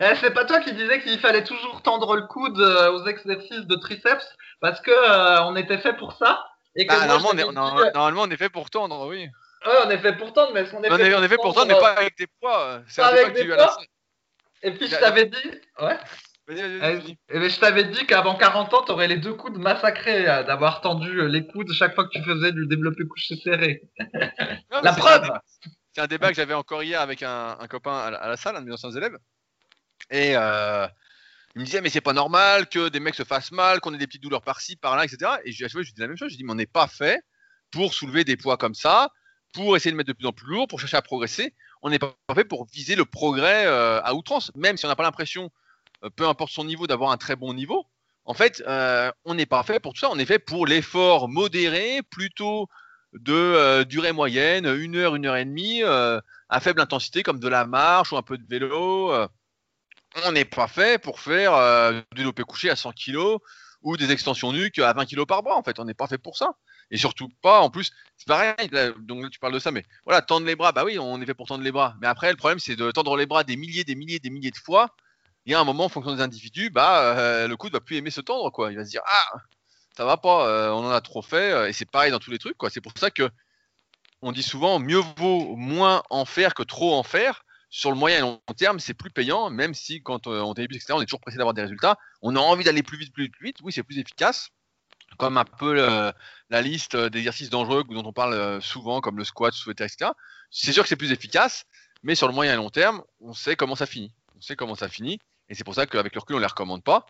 Eh, 0.00 0.16
c'est 0.20 0.32
pas 0.32 0.44
toi 0.44 0.60
qui 0.60 0.72
disais 0.72 1.00
qu'il 1.00 1.18
fallait 1.20 1.44
toujours 1.44 1.80
tendre 1.82 2.16
le 2.16 2.26
coude 2.26 2.58
euh, 2.58 2.90
aux 2.90 3.06
exercices 3.06 3.66
de 3.66 3.76
triceps 3.76 4.26
parce 4.60 4.80
que 4.80 5.42
on 5.44 5.54
était 5.54 5.78
fait 5.78 5.92
pour 5.96 6.12
ça 6.14 6.44
et 6.74 6.86
que 6.86 6.92
Ah, 6.92 7.06
moi, 7.06 7.06
normalement, 7.06 7.28
on 7.28 7.32
est, 7.38 7.40
t'avais 7.42 7.52
non, 7.52 7.76
dit, 7.84 7.90
normalement, 7.94 8.22
on 8.22 8.30
est 8.30 8.36
fait 8.36 8.48
pour 8.48 8.68
tendre, 8.68 9.06
oui. 9.06 9.28
ouais, 9.66 9.72
on 9.86 9.90
est 9.90 9.98
fait 9.98 10.16
pour 10.16 10.32
tendre, 10.32 10.52
mais 10.52 10.64
on 10.74 10.82
est 10.82 10.90
On 10.90 10.96
fait 10.96 11.02
est, 11.08 11.14
on 11.14 11.22
est 11.22 11.28
fait 11.28 11.36
pour 11.36 11.54
tendre, 11.54 11.68
mais 11.68 11.78
pas 11.78 11.92
avec 11.92 12.18
des 12.18 12.26
poids. 12.40 12.82
C'est 12.88 13.00
Pas 13.00 13.08
avec 13.08 13.32
des 13.34 13.46
poids. 13.54 13.76
Et 14.62 14.72
puis 14.72 14.88
je 14.88 14.96
t'avais 14.96 15.26
dit, 15.26 15.50
ouais. 15.80 15.98
Vas-y, 16.50 16.60
vas-y, 16.62 16.74
Eh, 16.82 16.96
vas-y. 16.96 17.18
eh 17.28 17.48
je 17.50 17.60
t'avais 17.60 17.84
dit 17.84 18.06
qu'avant 18.06 18.36
40 18.36 18.74
ans, 18.74 18.82
t'aurais 18.82 19.06
les 19.08 19.18
deux 19.18 19.34
coudes 19.34 19.58
massacrés 19.58 20.28
euh, 20.28 20.42
d'avoir 20.42 20.80
tendu 20.80 21.20
euh, 21.20 21.28
les 21.28 21.46
coudes 21.46 21.72
chaque 21.72 21.94
fois 21.94 22.04
que 22.04 22.10
tu 22.10 22.22
faisais 22.24 22.52
du 22.52 22.66
développé 22.66 23.04
couché 23.06 23.36
serré. 23.36 23.82
Non, 24.72 24.80
La 24.82 24.92
preuve 24.92 25.30
C'est 25.94 26.00
un 26.00 26.06
débat 26.06 26.28
que 26.30 26.34
j'avais 26.34 26.54
encore 26.54 26.82
hier 26.82 27.00
avec 27.00 27.22
un, 27.22 27.56
un 27.58 27.66
copain 27.68 27.96
à 27.98 28.10
la, 28.10 28.18
à 28.18 28.28
la 28.28 28.36
salle, 28.36 28.56
un 28.56 28.62
de 28.62 28.66
mes 28.66 28.72
anciens 28.72 28.90
élèves. 28.90 29.16
Et, 30.10 30.36
euh, 30.36 30.86
Il 31.54 31.60
me 31.60 31.64
disait, 31.64 31.80
mais 31.80 31.90
c'est 31.90 32.00
pas 32.00 32.12
normal 32.12 32.68
que 32.68 32.88
des 32.88 33.00
mecs 33.00 33.14
se 33.14 33.24
fassent 33.24 33.52
mal, 33.52 33.80
qu'on 33.80 33.94
ait 33.94 33.98
des 33.98 34.06
petites 34.06 34.22
douleurs 34.22 34.42
par-ci, 34.42 34.76
par-là, 34.76 35.04
etc. 35.04 35.32
Et 35.44 35.52
je, 35.52 35.68
fois, 35.68 35.82
je 35.82 35.92
dis 35.92 36.00
la 36.00 36.08
même 36.08 36.16
chose. 36.16 36.32
Je 36.32 36.36
dis, 36.36 36.44
mais 36.44 36.52
on 36.52 36.56
n'est 36.56 36.66
pas 36.66 36.86
fait 36.88 37.20
pour 37.70 37.94
soulever 37.94 38.24
des 38.24 38.36
poids 38.36 38.56
comme 38.56 38.74
ça, 38.74 39.10
pour 39.52 39.76
essayer 39.76 39.92
de 39.92 39.96
mettre 39.96 40.08
de 40.08 40.12
plus 40.14 40.26
en 40.26 40.32
plus 40.32 40.48
lourd, 40.48 40.66
pour 40.68 40.80
chercher 40.80 40.96
à 40.96 41.02
progresser. 41.02 41.54
On 41.82 41.90
n'est 41.90 41.98
pas 41.98 42.14
fait 42.34 42.44
pour 42.44 42.66
viser 42.72 42.96
le 42.96 43.04
progrès 43.04 43.66
euh, 43.66 44.00
à 44.02 44.14
outrance, 44.14 44.50
même 44.56 44.76
si 44.76 44.84
on 44.84 44.88
n'a 44.88 44.96
pas 44.96 45.02
l'impression, 45.02 45.50
peu 46.16 46.26
importe 46.28 46.52
son 46.52 46.64
niveau, 46.64 46.86
d'avoir 46.86 47.10
un 47.12 47.16
très 47.16 47.36
bon 47.36 47.54
niveau. 47.54 47.86
En 48.24 48.34
fait, 48.34 48.62
euh, 48.66 49.10
on 49.24 49.34
n'est 49.34 49.46
pas 49.46 49.62
fait 49.62 49.80
pour 49.80 49.92
tout 49.94 50.00
ça. 50.00 50.10
On 50.10 50.18
est 50.18 50.26
fait 50.26 50.38
pour 50.38 50.66
l'effort 50.66 51.28
modéré, 51.28 52.00
plutôt 52.10 52.68
de 53.12 53.32
euh, 53.34 53.84
durée 53.84 54.12
moyenne, 54.12 54.66
une 54.66 54.96
heure, 54.96 55.16
une 55.16 55.26
heure 55.26 55.36
et 55.36 55.44
demie, 55.44 55.82
euh, 55.82 56.20
à 56.48 56.60
faible 56.60 56.80
intensité, 56.80 57.22
comme 57.22 57.40
de 57.40 57.48
la 57.48 57.66
marche 57.66 58.12
ou 58.12 58.16
un 58.16 58.22
peu 58.22 58.38
de 58.38 58.46
vélo. 58.48 59.12
euh. 59.12 59.26
on 60.26 60.32
n'est 60.32 60.44
pas 60.44 60.68
fait 60.68 61.00
pour 61.02 61.20
faire 61.20 61.54
euh, 61.54 61.92
du 62.12 62.18
développé 62.18 62.42
couché 62.44 62.70
à 62.70 62.76
100 62.76 62.92
kg 62.92 63.38
ou 63.82 63.96
des 63.96 64.10
extensions 64.12 64.52
nuques 64.52 64.78
à 64.78 64.92
20 64.92 65.06
kg 65.06 65.24
par 65.26 65.42
bras. 65.42 65.56
En 65.56 65.62
fait, 65.62 65.78
on 65.78 65.84
n'est 65.84 65.94
pas 65.94 66.06
fait 66.06 66.18
pour 66.18 66.36
ça. 66.36 66.52
Et 66.90 66.96
surtout 66.98 67.28
pas, 67.42 67.60
en 67.60 67.70
plus, 67.70 67.92
c'est 68.16 68.26
pareil, 68.26 68.54
là, 68.72 68.90
donc 68.98 69.22
là, 69.22 69.28
tu 69.30 69.38
parles 69.38 69.54
de 69.54 69.58
ça, 69.60 69.70
mais 69.70 69.84
voilà, 70.04 70.22
tendre 70.22 70.46
les 70.46 70.56
bras, 70.56 70.72
bah 70.72 70.84
oui, 70.84 70.98
on 70.98 71.20
est 71.22 71.26
fait 71.26 71.34
pour 71.34 71.46
tendre 71.46 71.62
les 71.64 71.72
bras. 71.72 71.94
Mais 72.00 72.08
après, 72.08 72.30
le 72.30 72.36
problème, 72.36 72.58
c'est 72.58 72.76
de 72.76 72.90
tendre 72.90 73.16
les 73.16 73.26
bras 73.26 73.44
des 73.44 73.56
milliers, 73.56 73.84
des 73.84 73.94
milliers, 73.94 74.18
des 74.18 74.30
milliers 74.30 74.50
de 74.50 74.56
fois. 74.58 74.90
Il 75.46 75.52
y 75.52 75.54
a 75.54 75.60
un 75.60 75.64
moment, 75.64 75.84
en 75.86 75.88
fonction 75.88 76.14
des 76.14 76.22
individus, 76.22 76.70
bah, 76.70 77.16
euh, 77.18 77.48
le 77.48 77.56
coude 77.56 77.72
va 77.72 77.80
plus 77.80 77.96
aimer 77.96 78.10
se 78.10 78.20
tendre, 78.20 78.50
quoi. 78.50 78.70
Il 78.70 78.76
va 78.76 78.84
se 78.84 78.90
dire, 78.90 79.02
ah, 79.06 79.38
ça 79.96 80.04
va 80.04 80.16
pas, 80.16 80.46
euh, 80.48 80.70
on 80.70 80.84
en 80.86 80.90
a 80.90 81.00
trop 81.00 81.22
fait, 81.22 81.52
euh, 81.52 81.68
et 81.68 81.72
c'est 81.72 81.90
pareil 81.90 82.10
dans 82.10 82.18
tous 82.18 82.30
les 82.30 82.38
trucs, 82.38 82.56
quoi. 82.58 82.70
C'est 82.70 82.80
pour 82.80 82.92
ça 82.96 83.10
que 83.10 83.30
on 84.22 84.32
dit 84.32 84.42
souvent, 84.42 84.78
mieux 84.78 85.00
vaut 85.16 85.56
moins 85.56 86.02
en 86.10 86.24
faire 86.26 86.54
que 86.54 86.62
trop 86.62 86.94
en 86.94 87.02
faire. 87.02 87.44
Sur 87.70 87.90
le 87.90 87.96
moyen 87.96 88.18
et 88.18 88.20
long 88.20 88.40
terme, 88.56 88.80
c'est 88.80 88.94
plus 88.94 89.10
payant, 89.10 89.48
même 89.48 89.74
si 89.74 90.02
quand 90.02 90.26
on 90.26 90.54
débute, 90.54 90.76
etc., 90.76 90.94
on 90.96 91.00
est 91.00 91.06
toujours 91.06 91.20
pressé 91.20 91.38
d'avoir 91.38 91.54
des 91.54 91.62
résultats. 91.62 91.96
On 92.20 92.36
a 92.36 92.40
envie 92.40 92.64
d'aller 92.64 92.82
plus 92.82 92.98
vite, 92.98 93.12
plus 93.12 93.24
vite, 93.24 93.32
plus 93.32 93.46
vite. 93.46 93.58
Oui, 93.62 93.72
c'est 93.72 93.84
plus 93.84 93.98
efficace. 93.98 94.50
Comme 95.18 95.38
un 95.38 95.44
peu 95.44 95.74
la 95.74 96.62
liste 96.62 96.96
d'exercices 96.96 97.48
dangereux 97.48 97.84
dont 97.88 98.04
on 98.04 98.12
parle 98.12 98.60
souvent, 98.60 99.00
comme 99.00 99.18
le 99.18 99.24
squat, 99.24 99.54
etc. 99.68 100.10
C'est 100.50 100.72
sûr 100.72 100.82
que 100.82 100.88
c'est 100.88 100.96
plus 100.96 101.12
efficace, 101.12 101.64
mais 102.02 102.14
sur 102.14 102.26
le 102.26 102.34
moyen 102.34 102.54
et 102.54 102.56
long 102.56 102.70
terme, 102.70 103.02
on 103.20 103.34
sait 103.34 103.56
comment 103.56 103.76
ça 103.76 103.86
finit. 103.86 104.12
On 104.40 104.42
sait 104.42 104.56
comment 104.56 104.74
ça 104.74 104.88
finit. 104.88 105.18
Et 105.50 105.54
c'est 105.54 105.64
pour 105.64 105.74
ça 105.74 105.86
qu'avec 105.86 106.14
le 106.14 106.20
recul, 106.20 106.36
on 106.36 106.38
ne 106.38 106.44
les 106.44 106.48
recommande 106.48 106.82
pas. 106.82 107.04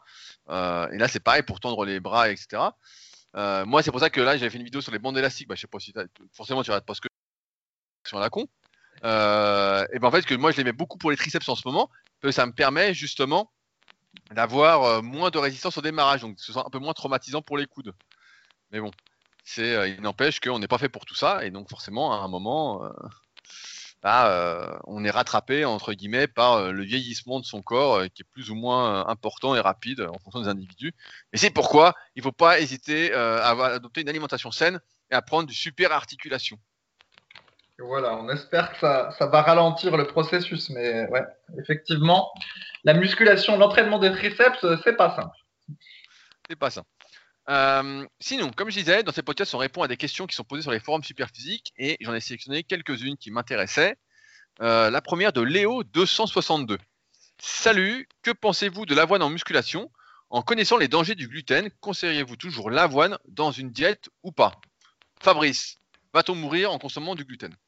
Euh, 0.49 0.89
et 0.91 0.99
là, 0.99 1.07
c'est 1.07 1.21
pareil 1.21 1.45
pour 1.45 1.61
tendre 1.61 1.85
les 1.85 2.01
bras, 2.01 2.29
etc. 2.29 2.61
Euh, 3.37 3.65
moi, 3.65 3.85
c'est 3.85 3.93
pour 3.93 4.01
ça 4.01 4.11
que 4.11 4.21
là, 4.21 4.37
j'avais 4.37 4.51
fait 4.51 4.59
une 4.59 4.65
vidéo 4.65 4.81
sur 4.81 4.91
les 4.91 4.99
bandes 4.99 5.17
élastiques. 5.17 5.47
Bah, 5.47 5.55
je 5.55 5.61
sais 5.61 5.69
pas 5.69 5.79
si 5.79 5.95
forcément 6.33 6.65
tu 6.65 6.71
regardes 6.71 6.85
pas 6.85 6.95
ce 6.95 7.01
que 7.01 7.09
sur 8.05 8.19
la 8.19 8.31
con. 8.31 8.49
Euh, 9.05 9.87
et 9.93 10.01
ben 10.01 10.09
en 10.09 10.11
fait, 10.11 10.23
que 10.27 10.35
moi, 10.35 10.51
je 10.51 10.57
les 10.57 10.65
mets 10.65 10.73
beaucoup 10.73 10.99
pour 10.99 11.13
les 11.13 11.17
triceps 11.17 11.49
en 11.49 11.55
ce 11.55 11.63
moment, 11.65 11.89
parce 12.21 12.35
que 12.35 12.41
ça 12.41 12.47
me 12.47 12.53
permet 12.53 12.95
justement 12.95 13.53
d'avoir 14.33 15.05
moins 15.05 15.31
de 15.31 15.39
résistance 15.39 15.79
au 15.79 15.83
démarrage, 15.83 16.23
donc 16.23 16.41
ce 16.41 16.53
sera 16.53 16.67
un 16.67 16.71
peu 16.71 16.81
moins 16.81 16.95
traumatisant 16.95 17.43
pour 17.43 17.57
les 17.57 17.67
coudes. 17.67 17.95
Mais 18.73 18.81
bon, 18.81 18.91
il 19.57 20.01
n'empêche 20.01 20.41
qu'on 20.41 20.59
n'est 20.59 20.67
pas 20.67 20.79
fait 20.79 20.89
pour 20.89 21.05
tout 21.05 21.15
ça, 21.15 21.45
et 21.45 21.51
donc 21.53 21.71
forcément, 21.71 22.13
à 22.13 22.25
un 22.25 22.29
moment, 22.29 22.91
bah, 24.03 24.31
euh, 24.31 24.79
on 24.87 25.05
est 25.05 25.11
rattrapé 25.11 25.65
entre 25.65 25.93
guillemets 25.93 26.27
par 26.27 26.55
euh, 26.55 26.73
le 26.73 26.83
vieillissement 26.83 27.39
de 27.39 27.45
son 27.45 27.61
corps, 27.61 27.97
euh, 27.97 28.07
qui 28.07 28.23
est 28.23 28.31
plus 28.33 28.51
ou 28.51 28.55
moins 28.55 29.07
important 29.07 29.55
et 29.55 29.61
rapide 29.61 30.01
en 30.01 30.19
fonction 30.19 30.41
des 30.41 30.49
individus. 30.49 30.95
Et 31.33 31.37
c'est 31.37 31.51
pourquoi 31.51 31.95
il 32.17 32.21
ne 32.21 32.25
faut 32.25 32.33
pas 32.33 32.61
hésiter 32.61 33.13
à 33.13 33.51
adopter 33.51 34.01
une 34.01 34.09
alimentation 34.09 34.51
saine 34.51 34.81
et 35.11 35.15
à 35.15 35.23
prendre 35.23 35.47
du 35.47 35.55
super 35.55 35.93
articulation. 35.93 36.59
Voilà, 37.79 38.15
on 38.15 38.29
espère 38.29 38.73
que 38.73 38.79
ça, 38.79 39.11
ça 39.19 39.27
va 39.27 39.41
ralentir 39.41 39.97
le 39.97 40.07
processus, 40.07 40.69
mais 40.69 41.09
ouais, 41.09 41.25
effectivement, 41.59 42.31
la 42.85 42.93
musculation, 42.93 43.57
l'entraînement 43.57 43.99
des 43.99 44.13
triceps, 44.13 44.67
c'est 44.85 44.97
pas 44.97 45.17
simple. 45.17 45.37
C'est 46.49 46.57
pas 46.57 46.69
ça. 46.69 46.83
Euh, 47.49 48.07
sinon, 48.21 48.51
comme 48.51 48.71
je 48.71 48.79
disais, 48.79 49.03
dans 49.03 49.13
ces 49.13 49.23
podcasts, 49.23 49.55
on 49.55 49.59
répond 49.59 49.83
à 49.83 49.89
des 49.89 49.97
questions 49.97 50.27
qui 50.27 50.37
sont 50.37 50.45
posées 50.45 50.63
sur 50.63 50.71
les 50.71 50.81
forums 50.81 51.03
Superphysique 51.03 51.73
et 51.77 51.97
j'en 52.01 52.15
ai 52.15 52.21
sélectionné 52.21 52.63
quelques-unes 52.63 53.17
qui 53.17 53.31
m'intéressaient. 53.31 53.97
Euh, 54.61 54.91
la 54.91 55.01
première 55.01 55.33
de 55.33 55.43
Léo262. 55.43 56.79
Salut, 57.39 58.09
que 58.23 58.31
pensez-vous 58.31 58.85
de 58.85 58.95
l'avoine 58.95 59.23
en 59.23 59.31
musculation? 59.31 59.91
En 60.29 60.43
connaissant 60.43 60.77
les 60.77 60.87
dangers 60.87 61.15
du 61.15 61.27
gluten, 61.27 61.71
conseilleriez-vous 61.81 62.37
toujours 62.37 62.71
l'avoine 62.71 63.19
dans 63.27 63.51
une 63.51 63.71
diète 63.71 64.11
ou 64.23 64.31
pas? 64.31 64.53
Fabrice, 65.21 65.79
va-t-on 66.13 66.35
mourir 66.35 66.71
en 66.71 66.79
consommant 66.79 67.15
du 67.15 67.25
gluten? 67.25 67.55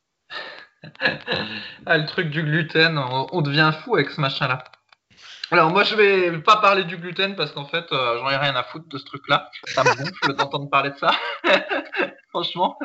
Ah, 1.86 1.96
le 1.96 2.06
truc 2.06 2.30
du 2.30 2.42
gluten, 2.42 2.98
on 2.98 3.40
devient 3.40 3.72
fou 3.84 3.94
avec 3.94 4.10
ce 4.10 4.20
machin-là. 4.20 4.64
Alors 5.52 5.70
moi 5.70 5.84
je 5.84 5.94
vais 5.94 6.38
pas 6.38 6.56
parler 6.56 6.84
du 6.84 6.96
gluten 6.96 7.36
parce 7.36 7.52
qu'en 7.52 7.66
fait 7.66 7.84
euh, 7.92 8.16
j'en 8.18 8.30
ai 8.30 8.36
rien 8.36 8.56
à 8.56 8.62
foutre 8.62 8.88
de 8.88 8.96
ce 8.96 9.04
truc-là. 9.04 9.50
Ça 9.66 9.84
me 9.84 9.94
gonfle 9.94 10.34
d'entendre 10.38 10.70
parler 10.70 10.88
de 10.88 10.96
ça. 10.96 11.10
Franchement. 12.30 12.78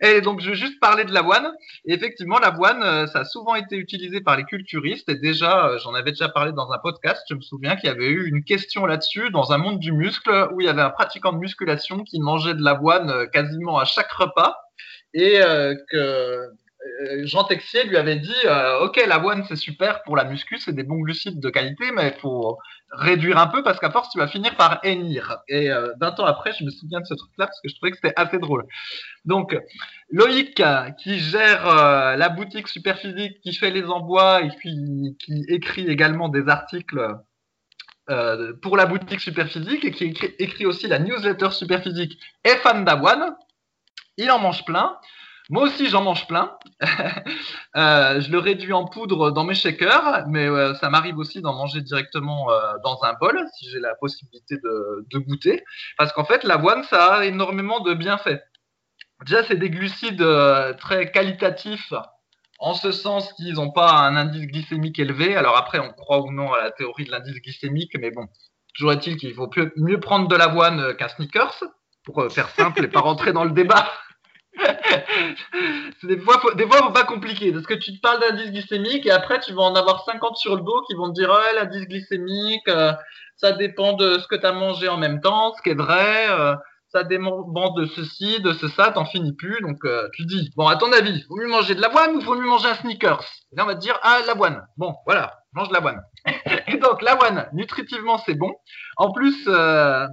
Et 0.00 0.20
donc 0.20 0.40
je 0.40 0.50
vais 0.50 0.54
juste 0.54 0.78
parler 0.78 1.02
de 1.02 1.12
l'avoine. 1.12 1.52
Et 1.84 1.92
effectivement 1.92 2.38
l'avoine 2.38 2.84
euh, 2.84 3.08
ça 3.08 3.20
a 3.20 3.24
souvent 3.24 3.56
été 3.56 3.76
utilisé 3.76 4.20
par 4.20 4.36
les 4.36 4.44
culturistes 4.44 5.08
et 5.08 5.16
déjà 5.16 5.66
euh, 5.66 5.78
j'en 5.78 5.92
avais 5.92 6.12
déjà 6.12 6.28
parlé 6.28 6.52
dans 6.52 6.70
un 6.70 6.78
podcast. 6.78 7.20
Je 7.28 7.34
me 7.34 7.40
souviens 7.40 7.74
qu'il 7.74 7.88
y 7.88 7.92
avait 7.92 8.06
eu 8.06 8.28
une 8.28 8.44
question 8.44 8.86
là-dessus 8.86 9.30
dans 9.30 9.50
un 9.50 9.58
monde 9.58 9.80
du 9.80 9.90
muscle 9.90 10.50
où 10.52 10.60
il 10.60 10.66
y 10.68 10.70
avait 10.70 10.82
un 10.82 10.90
pratiquant 10.90 11.32
de 11.32 11.38
musculation 11.38 12.04
qui 12.04 12.20
mangeait 12.20 12.54
de 12.54 12.62
l'avoine 12.62 13.10
euh, 13.10 13.26
quasiment 13.26 13.76
à 13.78 13.84
chaque 13.86 14.12
repas 14.12 14.56
et 15.14 15.40
que 15.90 16.50
Jean 17.24 17.44
Texier 17.44 17.84
lui 17.84 17.96
avait 17.96 18.16
dit 18.16 18.34
euh, 18.44 18.80
Ok, 18.80 19.02
l'avoine 19.06 19.44
c'est 19.48 19.56
super 19.56 20.02
pour 20.02 20.16
la 20.16 20.24
muscu, 20.24 20.58
c'est 20.58 20.74
des 20.74 20.82
bons 20.82 20.98
glucides 20.98 21.40
de 21.40 21.50
qualité, 21.50 21.90
mais 21.92 22.14
il 22.14 22.20
faut 22.20 22.58
réduire 22.90 23.38
un 23.38 23.46
peu 23.46 23.62
parce 23.62 23.80
qu'à 23.80 23.90
force 23.90 24.10
tu 24.10 24.18
vas 24.18 24.28
finir 24.28 24.54
par 24.56 24.80
hennir. 24.82 25.38
Et 25.48 25.70
euh, 25.70 25.92
d'un 25.96 26.12
temps 26.12 26.26
après, 26.26 26.52
je 26.58 26.64
me 26.64 26.70
souviens 26.70 27.00
de 27.00 27.06
ce 27.06 27.14
truc-là 27.14 27.46
parce 27.46 27.60
que 27.60 27.68
je 27.68 27.74
trouvais 27.74 27.90
que 27.90 27.96
c'était 27.96 28.14
assez 28.16 28.38
drôle. 28.38 28.64
Donc, 29.24 29.56
Loïc, 30.10 30.60
euh, 30.60 30.90
qui 30.90 31.18
gère 31.18 31.66
euh, 31.66 32.16
la 32.16 32.28
boutique 32.28 32.68
Superphysique, 32.68 33.40
qui 33.40 33.54
fait 33.54 33.70
les 33.70 33.84
envois 33.84 34.42
et 34.42 34.50
qui 34.60 35.16
écrit 35.48 35.86
également 35.86 36.28
des 36.28 36.48
articles 36.48 37.16
euh, 38.10 38.52
pour 38.60 38.76
la 38.76 38.84
boutique 38.84 39.20
Superphysique 39.20 39.84
et 39.84 39.90
qui 39.90 40.04
écrit, 40.04 40.34
écrit 40.38 40.66
aussi 40.66 40.86
la 40.86 40.98
newsletter 40.98 41.50
Superphysique, 41.52 42.18
est 42.44 42.56
fan 42.56 42.84
d'avoine. 42.84 43.34
Il 44.18 44.30
en 44.30 44.38
mange 44.38 44.64
plein. 44.64 44.98
Moi 45.54 45.62
aussi, 45.62 45.86
j'en 45.88 46.02
mange 46.02 46.26
plein. 46.26 46.58
Euh, 47.76 48.20
je 48.20 48.30
le 48.30 48.38
réduis 48.38 48.72
en 48.72 48.84
poudre 48.84 49.32
dans 49.32 49.42
mes 49.42 49.56
shakers, 49.56 50.28
mais 50.28 50.46
euh, 50.46 50.74
ça 50.74 50.90
m'arrive 50.90 51.18
aussi 51.18 51.42
d'en 51.42 51.52
manger 51.52 51.80
directement 51.80 52.48
euh, 52.52 52.74
dans 52.84 53.02
un 53.02 53.14
bol 53.14 53.36
si 53.56 53.68
j'ai 53.68 53.80
la 53.80 53.96
possibilité 53.96 54.58
de, 54.58 55.18
goûter. 55.18 55.64
Parce 55.98 56.12
qu'en 56.12 56.24
fait, 56.24 56.44
l'avoine, 56.44 56.84
ça 56.84 57.14
a 57.14 57.24
énormément 57.24 57.80
de 57.80 57.94
bienfaits. 57.94 58.40
Déjà, 59.26 59.42
c'est 59.42 59.56
des 59.56 59.70
glucides 59.70 60.24
très 60.78 61.10
qualitatifs, 61.10 61.92
en 62.60 62.74
ce 62.74 62.92
sens 62.92 63.32
qu'ils 63.32 63.54
n'ont 63.54 63.72
pas 63.72 63.90
un 63.90 64.14
indice 64.14 64.46
glycémique 64.46 65.00
élevé. 65.00 65.34
Alors 65.34 65.56
après, 65.56 65.80
on 65.80 65.92
croit 65.92 66.20
ou 66.20 66.30
non 66.30 66.52
à 66.52 66.62
la 66.62 66.70
théorie 66.70 67.06
de 67.06 67.10
l'indice 67.10 67.42
glycémique, 67.42 67.96
mais 67.98 68.12
bon, 68.12 68.28
toujours 68.76 68.92
est-il 68.92 69.16
qu'il 69.16 69.34
peu- 69.34 69.72
mieux 69.76 69.98
prendre 69.98 70.28
de 70.28 70.36
l'avoine 70.36 70.94
qu'un 70.94 71.08
sneakers, 71.08 71.64
pour 72.04 72.30
faire 72.30 72.50
simple 72.50 72.84
et 72.84 72.88
pas 72.88 73.00
rentrer 73.00 73.32
dans 73.32 73.44
le 73.44 73.50
débat. 73.50 73.90
Des 76.02 76.18
fois, 76.18 76.38
faut, 76.40 76.54
des 76.54 76.66
fois, 76.66 76.78
faut 76.78 76.92
pas 76.92 77.04
compliquer, 77.04 77.52
parce 77.52 77.66
que 77.66 77.74
tu 77.74 77.94
te 77.94 78.00
parles 78.00 78.20
d'indice 78.20 78.50
glycémique 78.50 79.06
et 79.06 79.10
après, 79.10 79.40
tu 79.40 79.52
vas 79.52 79.62
en 79.62 79.74
avoir 79.74 80.04
50 80.04 80.36
sur 80.36 80.56
le 80.56 80.62
dos 80.62 80.82
qui 80.86 80.94
vont 80.94 81.08
te 81.08 81.14
dire, 81.14 81.30
ouais, 81.30 81.54
l'indice 81.56 81.86
glycémique, 81.86 82.68
euh, 82.68 82.92
ça 83.36 83.52
dépend 83.52 83.94
de 83.94 84.18
ce 84.18 84.28
que 84.28 84.36
tu 84.36 84.46
as 84.46 84.52
mangé 84.52 84.88
en 84.88 84.96
même 84.96 85.20
temps, 85.20 85.54
ce 85.54 85.62
qui 85.62 85.70
est 85.70 85.74
vrai, 85.74 86.28
euh, 86.30 86.54
ça 86.94 87.02
dépend 87.02 87.70
de 87.72 87.86
ceci, 87.86 88.40
de 88.40 88.52
ce 88.52 88.68
ça, 88.68 88.92
t'en 88.92 89.04
finis 89.04 89.32
plus. 89.32 89.60
Donc, 89.62 89.84
euh, 89.84 90.08
tu 90.12 90.24
dis, 90.26 90.50
bon, 90.56 90.68
à 90.68 90.76
ton 90.76 90.92
avis, 90.92 91.24
vaut 91.28 91.36
mieux 91.36 91.48
manger 91.48 91.74
de 91.74 91.80
l'avoine 91.80 92.16
ou 92.16 92.20
vaut 92.20 92.36
mieux 92.36 92.46
manger 92.46 92.68
un 92.68 92.74
sneakers 92.74 93.24
Et 93.52 93.56
là, 93.56 93.64
on 93.64 93.66
va 93.66 93.74
te 93.74 93.80
dire, 93.80 93.98
ah, 94.02 94.20
l'avoine. 94.26 94.64
Bon, 94.76 94.94
voilà, 95.04 95.40
mange 95.54 95.68
de 95.68 95.74
l'avoine. 95.74 96.00
et 96.68 96.76
donc, 96.76 97.02
l'avoine, 97.02 97.48
nutritivement, 97.52 98.18
c'est 98.18 98.34
bon. 98.34 98.52
En 98.96 99.12
plus, 99.12 99.36
euh, 99.48 100.06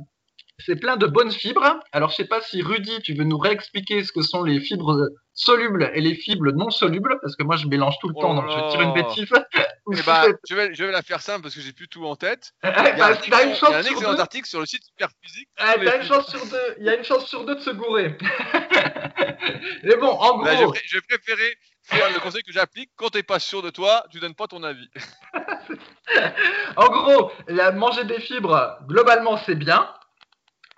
c'est 0.59 0.75
plein 0.75 0.97
de 0.97 1.07
bonnes 1.07 1.31
fibres. 1.31 1.79
Alors, 1.91 2.09
je 2.11 2.15
sais 2.17 2.25
pas 2.25 2.41
si 2.41 2.61
Rudy, 2.61 3.01
tu 3.01 3.13
veux 3.13 3.23
nous 3.23 3.37
réexpliquer 3.37 4.03
ce 4.03 4.11
que 4.11 4.21
sont 4.21 4.43
les 4.43 4.59
fibres 4.59 5.09
solubles 5.33 5.89
et 5.95 6.01
les 6.01 6.13
fibres 6.13 6.51
non 6.51 6.69
solubles, 6.69 7.17
parce 7.21 7.35
que 7.35 7.43
moi, 7.43 7.55
je 7.55 7.65
mélange 7.67 7.95
tout 7.99 8.09
le 8.09 8.13
Oh 8.17 8.21
temps, 8.21 8.33
là 8.33 8.41
donc 8.41 8.51
je 8.51 8.71
dire 8.71 8.81
une 8.81 8.93
bêtise. 8.93 9.27
Eh 9.91 10.01
bah, 10.05 10.23
c'est- 10.25 10.35
je, 10.49 10.55
vais, 10.55 10.73
je 10.75 10.83
vais 10.83 10.91
la 10.91 11.01
faire 11.01 11.21
simple 11.21 11.41
parce 11.41 11.55
que 11.55 11.61
j'ai 11.61 11.73
plus 11.73 11.87
tout 11.87 12.05
en 12.05 12.15
tête. 12.15 12.51
Eh, 12.63 12.67
Il 12.67 12.73
y 12.73 12.77
a 12.77 12.79
un 12.79 13.11
bah, 13.11 13.17
t'as 13.29 13.43
une 13.43 13.49
excellent, 13.49 13.49
il 13.49 13.49
y 13.49 13.51
a 13.51 13.55
chance 13.55 13.73
un 13.73 13.81
sur 13.83 13.91
excellent 13.93 14.13
deux. 14.13 14.19
article 14.19 14.47
sur 14.47 14.59
le 14.59 14.65
site 14.67 14.83
Superphysique. 14.85 15.49
Chance 16.03 16.49
deux. 16.51 16.75
Il 16.79 16.85
y 16.85 16.89
a 16.89 16.95
une 16.95 17.03
chance 17.03 17.25
sur 17.27 17.45
deux 17.45 17.55
de 17.55 17.61
se 17.61 17.69
gourer. 17.71 18.17
Mais 19.83 19.95
bon, 19.97 20.09
en 20.09 20.35
gros, 20.35 20.43
Bah, 20.43 20.55
je, 20.55 20.65
pré- 20.65 20.81
je 20.85 20.97
vais 20.97 21.01
préférer 21.07 21.55
faire 21.83 22.13
le 22.13 22.19
conseil 22.19 22.43
que 22.43 22.51
j'applique. 22.51 22.91
Quand 22.95 23.09
t'es 23.09 23.23
pas 23.23 23.39
sûr 23.39 23.61
de 23.63 23.69
toi, 23.71 24.03
tu 24.11 24.19
donnes 24.19 24.35
pas 24.35 24.47
ton 24.47 24.61
avis. 24.63 24.87
en 26.75 26.87
gros, 26.89 27.31
la- 27.47 27.71
manger 27.71 28.03
des 28.03 28.19
fibres, 28.19 28.77
globalement, 28.87 29.37
c'est 29.45 29.55
bien. 29.55 29.89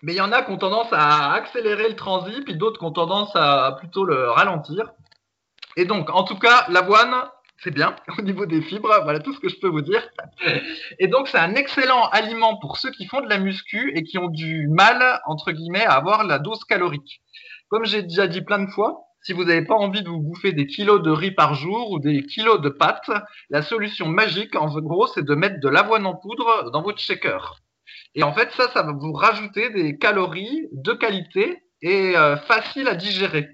Mais 0.03 0.13
il 0.13 0.17
y 0.17 0.21
en 0.21 0.33
a 0.33 0.43
qui 0.43 0.51
ont 0.51 0.57
tendance 0.57 0.91
à 0.91 1.31
accélérer 1.31 1.87
le 1.87 1.95
transit, 1.95 2.43
puis 2.43 2.57
d'autres 2.57 2.77
qui 2.77 2.85
ont 2.85 2.91
tendance 2.91 3.31
à 3.35 3.77
plutôt 3.79 4.03
le 4.03 4.29
ralentir. 4.29 4.91
Et 5.77 5.85
donc, 5.85 6.09
en 6.09 6.25
tout 6.25 6.37
cas, 6.37 6.65
l'avoine, 6.69 7.15
c'est 7.63 7.71
bien 7.71 7.95
au 8.19 8.21
niveau 8.21 8.45
des 8.45 8.61
fibres, 8.61 8.93
voilà 9.03 9.19
tout 9.19 9.33
ce 9.33 9.39
que 9.39 9.47
je 9.47 9.57
peux 9.59 9.69
vous 9.69 9.81
dire. 9.81 10.05
Et 10.99 11.07
donc 11.07 11.29
c'est 11.29 11.37
un 11.39 11.55
excellent 11.55 12.09
aliment 12.09 12.57
pour 12.57 12.77
ceux 12.77 12.91
qui 12.91 13.05
font 13.05 13.21
de 13.21 13.29
la 13.29 13.39
muscu 13.39 13.93
et 13.95 14.03
qui 14.03 14.17
ont 14.17 14.27
du 14.27 14.67
mal, 14.67 15.21
entre 15.25 15.51
guillemets, 15.53 15.85
à 15.85 15.93
avoir 15.93 16.25
la 16.25 16.37
dose 16.37 16.65
calorique. 16.65 17.21
Comme 17.69 17.85
j'ai 17.85 18.03
déjà 18.03 18.27
dit 18.27 18.41
plein 18.41 18.59
de 18.59 18.69
fois, 18.69 19.05
si 19.21 19.31
vous 19.31 19.45
n'avez 19.45 19.63
pas 19.63 19.75
envie 19.75 20.03
de 20.03 20.09
vous 20.09 20.19
bouffer 20.19 20.51
des 20.51 20.67
kilos 20.67 21.01
de 21.01 21.11
riz 21.11 21.31
par 21.31 21.55
jour 21.55 21.91
ou 21.91 21.99
des 21.99 22.25
kilos 22.25 22.59
de 22.59 22.67
pâtes, 22.67 23.09
la 23.49 23.61
solution 23.61 24.07
magique, 24.09 24.57
en 24.57 24.67
gros, 24.81 25.07
c'est 25.07 25.23
de 25.23 25.33
mettre 25.33 25.61
de 25.61 25.69
l'avoine 25.69 26.05
en 26.05 26.13
poudre 26.13 26.71
dans 26.71 26.81
votre 26.81 26.99
shaker. 26.99 27.62
Et 28.15 28.23
en 28.23 28.33
fait, 28.33 28.51
ça, 28.51 28.69
ça 28.71 28.83
va 28.83 28.93
vous 28.93 29.13
rajouter 29.13 29.69
des 29.69 29.97
calories 29.97 30.67
de 30.71 30.93
qualité 30.93 31.63
et 31.81 32.15
euh, 32.15 32.37
facile 32.37 32.87
à 32.87 32.95
digérer. 32.95 33.49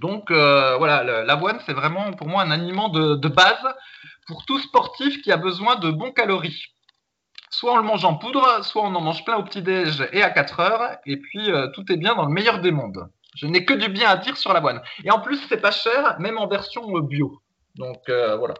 Donc 0.00 0.30
euh, 0.30 0.76
voilà, 0.76 1.24
l'avoine, 1.24 1.58
c'est 1.64 1.72
vraiment 1.72 2.12
pour 2.12 2.28
moi 2.28 2.42
un 2.42 2.50
aliment 2.50 2.88
de, 2.88 3.28
base 3.28 3.74
pour 4.26 4.44
tout 4.44 4.58
sportif 4.60 5.22
qui 5.22 5.32
a 5.32 5.36
besoin 5.36 5.76
de 5.76 5.90
bons 5.90 6.12
calories. 6.12 6.66
Soit 7.50 7.72
on 7.72 7.76
le 7.78 7.82
mange 7.82 8.04
en 8.04 8.16
poudre, 8.16 8.62
soit 8.64 8.82
on 8.82 8.94
en 8.94 9.00
mange 9.00 9.24
plein 9.24 9.36
au 9.36 9.44
petit-déj 9.44 10.06
et 10.12 10.22
à 10.22 10.30
4 10.30 10.60
heures, 10.60 10.98
et 11.06 11.16
puis 11.16 11.50
euh, 11.50 11.68
tout 11.68 11.90
est 11.90 11.96
bien 11.96 12.14
dans 12.14 12.26
le 12.26 12.32
meilleur 12.32 12.60
des 12.60 12.72
mondes. 12.72 13.08
Je 13.36 13.46
n'ai 13.46 13.64
que 13.64 13.72
du 13.72 13.88
bien 13.88 14.08
à 14.10 14.16
dire 14.16 14.36
sur 14.36 14.52
l'avoine. 14.52 14.82
Et 15.04 15.10
en 15.10 15.20
plus, 15.20 15.38
c'est 15.48 15.60
pas 15.60 15.70
cher, 15.70 16.18
même 16.18 16.38
en 16.38 16.46
version 16.46 16.82
bio. 17.00 17.40
Donc 17.76 18.08
euh, 18.08 18.36
voilà. 18.36 18.54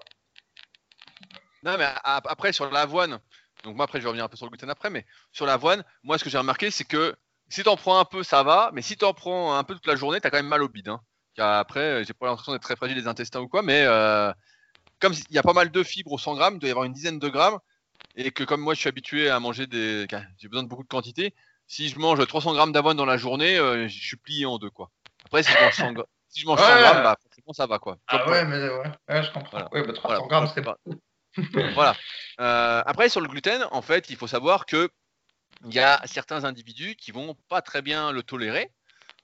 Non, 1.63 1.77
mais 1.79 1.89
après, 2.05 2.53
sur 2.53 2.71
l'avoine, 2.71 3.19
donc 3.67 3.77
moi 3.77 3.85
après, 3.85 3.99
je 3.99 4.05
vais 4.05 4.09
revenir 4.09 4.25
un 4.25 4.29
peu 4.29 4.37
sur 4.37 4.47
le 4.47 4.51
gluten 4.51 4.71
après, 4.71 4.91
mais 4.91 5.05
sur 5.33 5.45
l'avoine, 5.45 5.85
moi 6.03 6.19
ce 6.19 6.25
que 6.25 6.31
j'ai 6.31 6.39
remarqué, 6.39 6.71
c'est 6.71 6.85
que 6.85 7.15
si 7.49 7.63
tu 7.63 7.69
en 7.69 7.77
prends 7.77 7.99
un 7.99 8.05
peu, 8.05 8.23
ça 8.23 8.43
va, 8.43 8.71
mais 8.73 8.81
si 8.81 8.97
tu 8.97 9.05
en 9.05 9.13
prends 9.13 9.57
un 9.57 9.65
peu 9.65 9.75
toute 9.75 9.87
la 9.87 9.97
journée, 9.97 10.21
tu 10.21 10.27
as 10.27 10.31
quand 10.31 10.39
même 10.39 10.47
mal 10.47 10.63
au 10.63 10.69
bide. 10.69 10.89
Hein. 10.89 11.01
Après, 11.39 11.81
euh, 11.81 12.05
j'ai 12.05 12.15
pas 12.15 12.27
l'impression 12.27 12.53
d'être 12.53 12.63
très 12.63 12.77
fragile 12.77 12.97
des 12.97 13.07
intestins 13.09 13.41
ou 13.41 13.49
quoi, 13.49 13.63
mais 13.63 13.83
euh, 13.85 14.33
comme 15.01 15.13
il 15.13 15.35
y 15.35 15.39
a 15.39 15.43
pas 15.43 15.53
mal 15.53 15.71
de 15.71 15.83
fibres 15.83 16.13
au 16.13 16.19
100 16.19 16.37
grammes, 16.37 16.55
il 16.55 16.61
doit 16.61 16.69
y 16.69 16.73
avoir 16.73 16.87
une 16.87 16.93
dizaine 16.93 17.19
de 17.19 17.29
grammes, 17.29 17.59
et 18.15 18.31
que 18.31 18.45
comme 18.45 18.61
moi 18.61 18.75
je 18.75 18.81
suis 18.81 18.89
habitué 18.89 19.29
à 19.29 19.39
manger 19.41 19.67
des. 19.67 20.07
J'ai 20.39 20.49
besoin 20.49 20.63
de 20.63 20.69
beaucoup 20.69 20.85
de 20.85 20.89
quantité, 20.89 21.35
si 21.67 21.89
je 21.89 21.99
mange 21.99 22.25
300 22.27 22.55
grammes 22.55 22.73
d'avoine 22.73 22.97
dans 22.97 23.05
la 23.05 23.17
journée, 23.17 23.59
euh, 23.59 23.89
je 23.89 24.07
suis 24.07 24.17
plié 24.17 24.47
en 24.47 24.59
deux, 24.59 24.71
quoi. 24.71 24.91
Après, 25.25 25.43
si 25.43 25.53
je 25.53 25.59
mange 25.59 25.75
100, 25.75 25.95
si 26.29 26.41
je 26.41 26.47
mange 26.47 26.61
100 26.61 26.65
grammes, 26.65 27.03
bah, 27.03 27.17
forcément 27.21 27.53
ça 27.53 27.67
va, 27.67 27.79
quoi. 27.79 27.99
Ah 28.07 28.29
ouais, 28.29 28.45
mais 28.45 28.69
ouais, 28.69 29.23
je 29.23 29.33
comprends. 29.33 29.51
Voilà. 29.51 29.69
Ouais, 29.73 29.93
300 29.93 30.27
grammes, 30.27 30.49
c'est 30.55 30.63
pas. 30.63 30.79
voilà. 31.75 31.97
après, 32.39 33.09
sur 33.09 33.21
le 33.21 33.29
gluten, 33.29 33.65
en 33.71 33.83
fait, 33.83 34.11
il 34.11 34.17
faut 34.17 34.27
savoir 34.27 34.67
que 34.67 34.91
il 35.65 35.75
y 35.75 35.79
a 35.79 36.01
certains 36.05 36.45
individus 36.45 36.97
qui 36.97 37.13
vont 37.13 37.37
pas 37.49 37.63
très 37.63 37.83
bien 37.83 38.13
le 38.13 38.23
tolérer. 38.23 38.71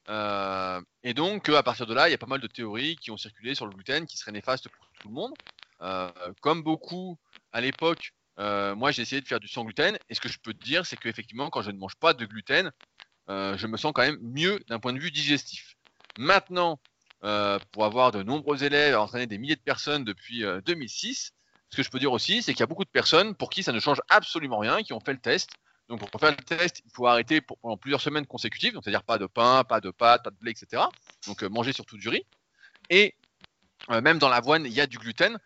Euh, 0.08 0.80
et 1.02 1.14
donc, 1.14 1.48
à 1.48 1.62
partir 1.62 1.86
de 1.86 1.94
là, 1.94 2.08
il 2.08 2.12
y 2.12 2.14
a 2.14 2.18
pas 2.18 2.26
mal 2.26 2.40
de 2.40 2.46
théories 2.46 2.96
qui 2.96 3.10
ont 3.10 3.16
circulé 3.16 3.54
sur 3.54 3.66
le 3.66 3.72
gluten 3.72 4.06
qui 4.06 4.16
seraient 4.16 4.32
néfastes 4.32 4.68
pour 4.68 4.86
tout 5.00 5.08
le 5.08 5.14
monde. 5.14 5.34
Euh, 5.82 6.10
comme 6.40 6.62
beaucoup 6.62 7.18
à 7.52 7.60
l'époque, 7.60 8.12
euh, 8.38 8.74
moi 8.74 8.92
j'ai 8.92 9.02
essayé 9.02 9.20
de 9.20 9.26
faire 9.26 9.40
du 9.40 9.48
sans 9.48 9.64
gluten. 9.64 9.98
Et 10.08 10.14
ce 10.14 10.20
que 10.20 10.28
je 10.28 10.38
peux 10.38 10.54
te 10.54 10.64
dire, 10.64 10.86
c'est 10.86 10.96
qu'effectivement, 10.96 11.50
quand 11.50 11.62
je 11.62 11.70
ne 11.70 11.78
mange 11.78 11.96
pas 11.96 12.14
de 12.14 12.24
gluten, 12.24 12.70
je 13.28 13.66
me 13.66 13.76
sens 13.76 13.92
quand 13.94 14.02
même 14.02 14.18
mieux 14.20 14.60
d'un 14.68 14.78
point 14.78 14.92
de 14.92 14.98
vue 14.98 15.10
digestif. 15.10 15.76
Maintenant, 16.18 16.80
pour 17.20 17.84
avoir 17.84 18.10
de 18.12 18.22
nombreux 18.22 18.64
élèves, 18.64 18.98
entraîner 18.98 19.26
des 19.26 19.38
milliers 19.38 19.56
de 19.56 19.60
personnes 19.60 20.04
depuis 20.04 20.44
2006, 20.66 21.32
ce 21.72 21.76
que 21.78 21.82
je 21.82 21.90
peux 21.90 21.98
dire 21.98 22.12
aussi, 22.12 22.42
c'est 22.42 22.52
qu'il 22.52 22.60
y 22.60 22.62
a 22.62 22.66
beaucoup 22.66 22.84
de 22.84 22.90
personnes 22.90 23.34
pour 23.34 23.48
qui 23.48 23.62
ça 23.62 23.72
ne 23.72 23.80
change 23.80 24.00
absolument 24.10 24.58
rien, 24.58 24.82
qui 24.82 24.92
ont 24.92 25.00
fait 25.00 25.14
le 25.14 25.18
test, 25.18 25.50
donc 25.88 26.10
pour 26.10 26.20
faire 26.20 26.30
le 26.30 26.36
test, 26.36 26.82
il 26.84 26.90
faut 26.92 27.06
arrêter 27.06 27.40
pendant 27.40 27.76
plusieurs 27.76 28.00
semaines 28.00 28.26
consécutives, 28.26 28.72
c'est-à-dire 28.74 29.02
pas 29.02 29.18
de 29.18 29.26
pain, 29.26 29.64
pas 29.64 29.80
de 29.80 29.90
pâtes, 29.90 30.22
pas 30.22 30.30
de 30.30 30.36
blé, 30.36 30.50
etc. 30.50 30.82
Donc 31.26 31.42
euh, 31.42 31.48
manger 31.48 31.72
surtout 31.72 31.96
du 31.96 32.08
riz. 32.08 32.24
Et 32.90 33.14
euh, 33.90 34.02
même 34.02 34.18
dans 34.18 34.28
l'avoine, 34.28 34.66
il 34.66 34.72
y 34.72 34.80
a 34.80 34.86
du 34.86 34.98
gluten. 34.98 35.38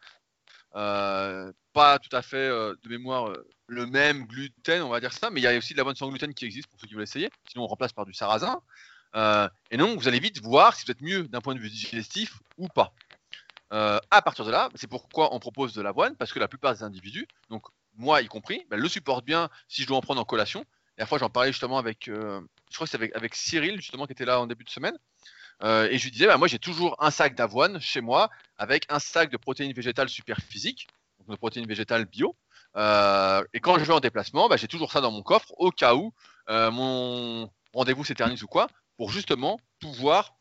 Euh, 0.74 1.52
pas 1.72 1.98
tout 1.98 2.14
à 2.14 2.22
fait 2.22 2.48
de 2.48 2.88
mémoire 2.88 3.32
le 3.66 3.86
même 3.86 4.26
gluten, 4.26 4.82
on 4.82 4.88
va 4.88 5.00
dire 5.00 5.12
ça, 5.12 5.30
mais 5.30 5.40
il 5.40 5.44
y 5.44 5.46
a 5.46 5.56
aussi 5.56 5.74
de 5.74 5.78
l'avoine 5.78 5.94
sans 5.94 6.08
gluten 6.08 6.34
qui 6.34 6.44
existe 6.44 6.68
pour 6.68 6.80
ceux 6.80 6.86
qui 6.86 6.94
veulent 6.94 7.02
essayer. 7.02 7.30
Sinon, 7.50 7.64
on 7.64 7.66
remplace 7.66 7.92
par 7.92 8.04
du 8.04 8.14
sarrasin. 8.14 8.60
et 9.70 9.76
donc, 9.76 9.98
vous 9.98 10.08
allez 10.08 10.20
vite 10.20 10.42
voir 10.42 10.74
si 10.74 10.84
vous 10.86 10.92
êtes 10.92 11.02
mieux 11.02 11.28
d'un 11.28 11.40
point 11.40 11.54
de 11.54 11.60
vue 11.60 11.70
digestif 11.70 12.38
ou 12.56 12.68
pas. 12.68 12.94
À 13.70 14.22
partir 14.22 14.44
de 14.44 14.50
là, 14.50 14.68
c'est 14.74 14.86
pourquoi 14.86 15.34
on 15.34 15.38
propose 15.38 15.74
de 15.74 15.82
l'avoine, 15.82 16.16
parce 16.16 16.32
que 16.32 16.38
la 16.38 16.48
plupart 16.48 16.74
des 16.74 16.82
individus, 16.82 17.26
donc 17.50 17.66
moi 17.96 18.22
y 18.22 18.26
compris, 18.26 18.64
ben, 18.70 18.78
le 18.78 18.88
supporte 18.88 19.24
bien 19.24 19.48
si 19.68 19.82
je 19.82 19.86
dois 19.86 19.96
en 19.96 20.00
prendre 20.00 20.20
en 20.20 20.24
collation. 20.24 20.64
La 20.98 21.06
fois, 21.06 21.18
j'en 21.18 21.28
parlais 21.28 21.52
justement 21.52 21.78
avec, 21.78 22.08
euh, 22.08 22.40
je 22.70 22.76
crois 22.76 22.86
que 22.86 22.90
c'est 22.90 23.14
avec, 23.14 23.34
Cyril, 23.34 23.76
justement, 23.76 24.06
qui 24.06 24.12
était 24.12 24.24
là 24.24 24.40
en 24.40 24.46
début 24.46 24.64
de 24.64 24.70
semaine. 24.70 24.96
Euh, 25.62 25.88
et 25.90 25.98
je 25.98 26.04
lui 26.04 26.10
disais, 26.10 26.26
ben, 26.26 26.36
moi 26.36 26.48
j'ai 26.48 26.58
toujours 26.58 26.96
un 27.02 27.10
sac 27.10 27.34
d'avoine 27.34 27.80
chez 27.80 28.02
moi 28.02 28.28
avec 28.58 28.84
un 28.90 28.98
sac 28.98 29.30
de 29.30 29.38
protéines 29.38 29.72
végétales 29.72 30.10
super 30.10 30.36
physiques, 30.38 30.86
donc 31.18 31.30
de 31.30 31.36
protéines 31.36 31.66
végétales 31.66 32.04
bio. 32.04 32.36
Euh, 32.76 33.42
et 33.54 33.60
quand 33.60 33.78
je 33.78 33.84
vais 33.84 33.94
en 33.94 34.00
déplacement, 34.00 34.48
ben, 34.48 34.58
j'ai 34.58 34.68
toujours 34.68 34.92
ça 34.92 35.00
dans 35.00 35.10
mon 35.10 35.22
coffre 35.22 35.52
au 35.56 35.70
cas 35.70 35.94
où 35.94 36.12
mon 36.48 37.50
rendez-vous 37.72 38.04
s'éternise 38.04 38.42
ou 38.42 38.46
quoi, 38.46 38.68
pour 38.96 39.10
justement 39.10 39.58
pouvoir 39.80 40.34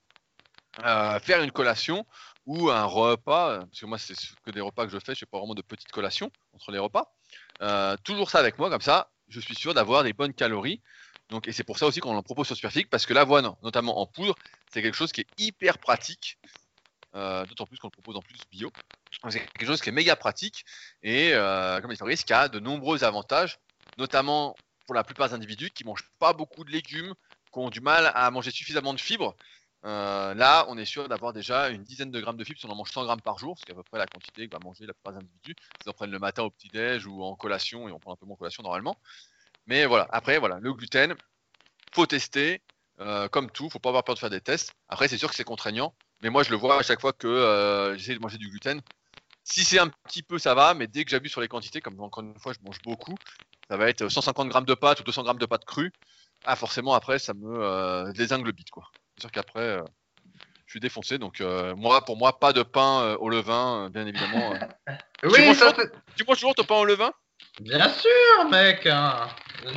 faire 0.78 1.42
une 1.42 1.52
collation 1.52 2.06
ou 2.46 2.70
un 2.70 2.86
repas, 2.86 3.60
parce 3.60 3.80
que 3.80 3.86
moi 3.86 3.98
c'est 3.98 4.16
que 4.44 4.52
des 4.52 4.62
repas 4.62 4.86
que 4.86 4.92
je 4.92 5.00
fais, 5.00 5.14
je 5.14 5.20
fais 5.20 5.26
pas 5.26 5.40
vraiment 5.40 5.56
de 5.56 5.62
petites 5.62 5.92
collations 5.92 6.32
entre 6.54 6.72
les 6.72 6.80
repas. 6.80 7.14
Euh, 7.62 7.96
toujours 8.04 8.30
ça 8.30 8.40
avec 8.40 8.58
moi, 8.60 8.70
comme 8.70 8.82
ça, 8.82 9.12
je 9.28 9.40
suis 9.40 9.56
sûr 9.56 9.74
d'avoir 9.74 10.04
des 10.04 10.14
bonnes 10.14 10.34
calories. 10.34 10.82
Donc, 11.30 11.48
et 11.48 11.52
c'est 11.52 11.64
pour 11.64 11.80
ça 11.80 11.88
aussi 11.88 12.00
qu'on 12.00 12.16
en 12.16 12.22
propose 12.22 12.46
sur 12.46 12.56
Superphysique, 12.56 12.90
parce 12.90 13.08
que 13.08 13.14
l'avoine, 13.14 13.52
notamment 13.64 14.00
en 14.00 14.06
poudre, 14.06 14.36
c'est 14.72 14.84
quelque 14.84 14.96
chose 14.96 15.12
qui 15.12 15.22
est 15.22 15.28
hyper 15.40 15.80
pratique. 15.80 16.38
Euh, 17.16 17.46
d'autant 17.46 17.66
plus 17.66 17.78
qu'on 17.78 17.88
le 17.88 17.92
propose 17.92 18.18
en 18.18 18.22
plus 18.22 18.38
bio. 18.52 18.70
C'est 19.30 19.40
quelque 19.40 19.66
chose 19.66 19.82
qui 19.82 19.88
est 19.88 19.94
méga 19.94 20.18
pratique 20.18 20.66
et 21.02 21.32
euh, 21.34 21.80
comme 21.80 21.94
il 21.94 22.18
qui 22.18 22.34
a 22.34 22.50
de 22.50 22.60
nombreux 22.60 23.06
avantages, 23.06 23.58
notamment 23.98 24.54
pour 24.86 24.96
la 24.96 25.06
plupart 25.06 25.30
des 25.30 25.36
individus 25.36 25.70
qui 25.70 25.86
mangent 25.86 26.10
pas 26.20 26.34
beaucoup 26.34 26.66
de 26.66 26.72
légumes, 26.72 27.14
qui 27.54 27.60
ont 27.60 27.70
du 27.70 27.80
mal 27.80 28.12
à 28.14 28.30
manger 28.32 28.52
suffisamment 28.52 28.94
de 28.94 29.00
fibres. 29.00 29.34
Euh, 29.86 30.34
là, 30.34 30.66
on 30.70 30.78
est 30.78 30.86
sûr 30.86 31.08
d'avoir 31.08 31.32
déjà 31.32 31.70
une 31.70 31.84
dizaine 31.84 32.10
de 32.10 32.20
grammes 32.20 32.38
de 32.38 32.44
fibres 32.44 32.60
si 32.60 32.66
on 32.66 32.72
en 32.72 32.76
mange 32.76 32.92
100 32.92 33.04
grammes 33.04 33.22
par 33.22 33.38
jour, 33.38 33.58
ce 33.60 33.66
qui 33.66 33.72
est 33.72 33.74
à 33.74 33.78
peu 33.78 33.84
près 33.84 34.00
la 34.00 34.08
quantité 34.08 34.48
que 34.48 34.54
va 34.54 34.60
manger 34.64 34.88
la 34.88 34.94
plupart 34.94 35.14
des 35.14 35.20
individus. 35.20 35.56
Ils 35.86 35.90
en 35.90 35.94
prennent 35.94 36.12
le 36.12 36.18
matin 36.18 36.44
au 36.44 36.50
petit-déj 36.50 37.06
ou 37.06 37.24
en 37.24 37.36
collation, 37.36 37.88
et 37.88 37.92
on 37.92 38.00
prend 38.00 38.14
un 38.14 38.16
peu 38.16 38.26
moins 38.26 38.36
collation 38.36 38.64
normalement. 38.64 38.98
Mais 39.68 39.86
voilà, 39.86 40.08
après, 40.12 40.40
voilà, 40.40 40.58
le 40.60 40.74
gluten, 40.74 41.16
faut 41.94 42.08
tester, 42.08 42.62
euh, 43.00 43.28
comme 43.28 43.52
tout, 43.52 43.70
faut 43.70 43.80
pas 43.80 43.90
avoir 43.90 44.04
peur 44.04 44.16
de 44.16 44.20
faire 44.20 44.32
des 44.32 44.42
tests. 44.42 44.74
Après, 44.90 45.08
c'est 45.08 45.20
sûr 45.20 45.30
que 45.30 45.36
c'est 45.36 45.44
contraignant, 45.44 45.94
mais 46.22 46.32
moi, 46.32 46.42
je 46.42 46.50
le 46.50 46.56
vois 46.56 46.80
à 46.80 46.84
chaque 46.84 47.02
fois 47.02 47.14
que 47.14 47.28
euh, 47.28 47.96
j'essaie 47.96 48.16
de 48.16 48.20
manger 48.20 48.40
du 48.40 48.50
gluten. 48.50 48.82
Si 49.44 49.64
c'est 49.64 49.78
un 49.78 49.90
petit 49.90 50.24
peu, 50.24 50.40
ça 50.40 50.56
va, 50.56 50.74
mais 50.74 50.88
dès 50.88 51.06
que 51.06 51.12
j'abuse 51.12 51.32
sur 51.32 51.42
les 51.42 51.48
quantités, 51.48 51.80
comme 51.80 52.00
encore 52.02 52.24
une 52.24 52.40
fois, 52.40 52.54
je 52.54 52.60
mange 52.66 52.82
beaucoup, 52.84 53.16
ça 53.70 53.78
va 53.78 53.88
être 53.88 54.10
150 54.10 54.50
grammes 54.50 54.66
de 54.66 54.74
pâtes 54.74 55.00
ou 55.02 55.04
200 55.04 55.22
grammes 55.24 55.38
de 55.38 55.46
pâtes 55.46 55.66
crues. 55.66 55.94
Ah, 56.44 56.56
forcément, 56.56 56.96
après, 56.96 57.20
ça 57.20 57.36
me 57.36 58.12
désingue 58.14 58.46
le 58.46 58.52
bit, 58.52 58.70
quoi. 58.72 58.90
C'est 59.18 59.22
sûr 59.22 59.32
qu'après, 59.32 59.62
euh, 59.62 59.84
je 60.66 60.72
suis 60.72 60.80
défoncé. 60.82 61.18
Donc, 61.18 61.40
euh, 61.40 61.74
moi, 61.76 62.04
pour 62.04 62.18
moi, 62.18 62.38
pas 62.38 62.52
de 62.52 62.64
pain 62.64 63.02
euh, 63.02 63.18
au 63.20 63.30
levain, 63.30 63.90
bien 63.90 64.06
évidemment. 64.06 64.54
oui, 65.24 65.32
tu 65.36 65.46
manges, 65.46 65.56
ça, 65.56 65.72
toujours, 66.18 66.36
toujours 66.36 66.56
ton 66.56 66.64
pain 66.64 66.76
au 66.76 66.86
levain? 66.86 67.12
Bien 67.62 67.88
sûr, 67.90 68.50
mec. 68.50 68.86
Hein. 68.86 69.28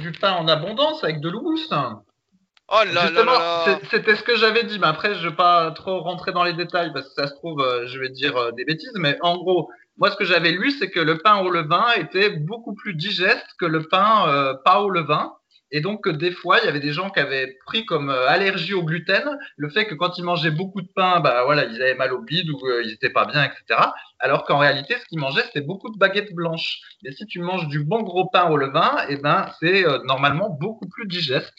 Du 0.00 0.10
pain 0.10 0.32
en 0.32 0.48
abondance 0.48 1.04
avec 1.04 1.20
de 1.20 1.28
l'oust. 1.28 1.72
Oh 1.72 2.82
là 2.84 3.10
là 3.10 3.24
là 3.24 3.80
C'était 3.90 4.16
ce 4.16 4.22
que 4.22 4.36
j'avais 4.36 4.64
dit, 4.64 4.78
mais 4.78 4.88
après, 4.88 5.14
je 5.14 5.24
ne 5.24 5.30
vais 5.30 5.36
pas 5.36 5.70
trop 5.70 6.00
rentrer 6.00 6.32
dans 6.32 6.44
les 6.44 6.52
détails 6.52 6.92
parce 6.92 7.08
que 7.08 7.14
ça 7.14 7.28
se 7.28 7.34
trouve, 7.34 7.64
je 7.86 7.98
vais 7.98 8.10
dire 8.10 8.52
des 8.52 8.66
bêtises, 8.66 8.92
mais 8.96 9.16
en 9.22 9.38
gros, 9.38 9.70
moi, 9.96 10.10
ce 10.10 10.16
que 10.16 10.24
j'avais 10.26 10.50
lu, 10.50 10.72
c'est 10.72 10.90
que 10.90 11.00
le 11.00 11.16
pain 11.16 11.38
au 11.38 11.48
levain 11.48 11.86
était 11.96 12.28
beaucoup 12.28 12.74
plus 12.74 12.94
digeste 12.94 13.46
que 13.58 13.64
le 13.64 13.84
pain 13.88 14.54
pas 14.64 14.82
au 14.82 14.90
levain. 14.90 15.32
Et 15.70 15.80
donc, 15.80 16.08
des 16.08 16.32
fois, 16.32 16.58
il 16.60 16.64
y 16.64 16.68
avait 16.68 16.80
des 16.80 16.92
gens 16.92 17.10
qui 17.10 17.20
avaient 17.20 17.58
pris 17.66 17.84
comme 17.84 18.08
euh, 18.08 18.26
allergie 18.26 18.72
au 18.72 18.82
gluten 18.82 19.38
le 19.56 19.68
fait 19.68 19.86
que 19.86 19.94
quand 19.94 20.16
ils 20.16 20.24
mangeaient 20.24 20.50
beaucoup 20.50 20.80
de 20.80 20.88
pain, 20.88 21.20
bah 21.20 21.44
voilà, 21.44 21.64
ils 21.64 21.82
avaient 21.82 21.94
mal 21.94 22.12
au 22.14 22.22
bide 22.22 22.48
ou 22.50 22.58
euh, 22.66 22.82
ils 22.84 22.92
étaient 22.92 23.10
pas 23.10 23.26
bien, 23.26 23.44
etc. 23.44 23.80
Alors 24.18 24.44
qu'en 24.44 24.58
réalité, 24.58 24.96
ce 24.98 25.04
qu'ils 25.06 25.18
mangeaient, 25.18 25.44
c'était 25.44 25.60
beaucoup 25.60 25.90
de 25.90 25.98
baguettes 25.98 26.32
blanches. 26.32 26.80
Et 27.04 27.12
si 27.12 27.26
tu 27.26 27.40
manges 27.40 27.68
du 27.68 27.84
bon 27.84 28.02
gros 28.02 28.26
pain 28.30 28.48
au 28.48 28.56
levain, 28.56 28.96
eh 29.08 29.16
ben, 29.16 29.50
c'est 29.60 29.86
euh, 29.86 29.98
normalement 30.04 30.48
beaucoup 30.48 30.88
plus 30.88 31.06
digeste. 31.06 31.52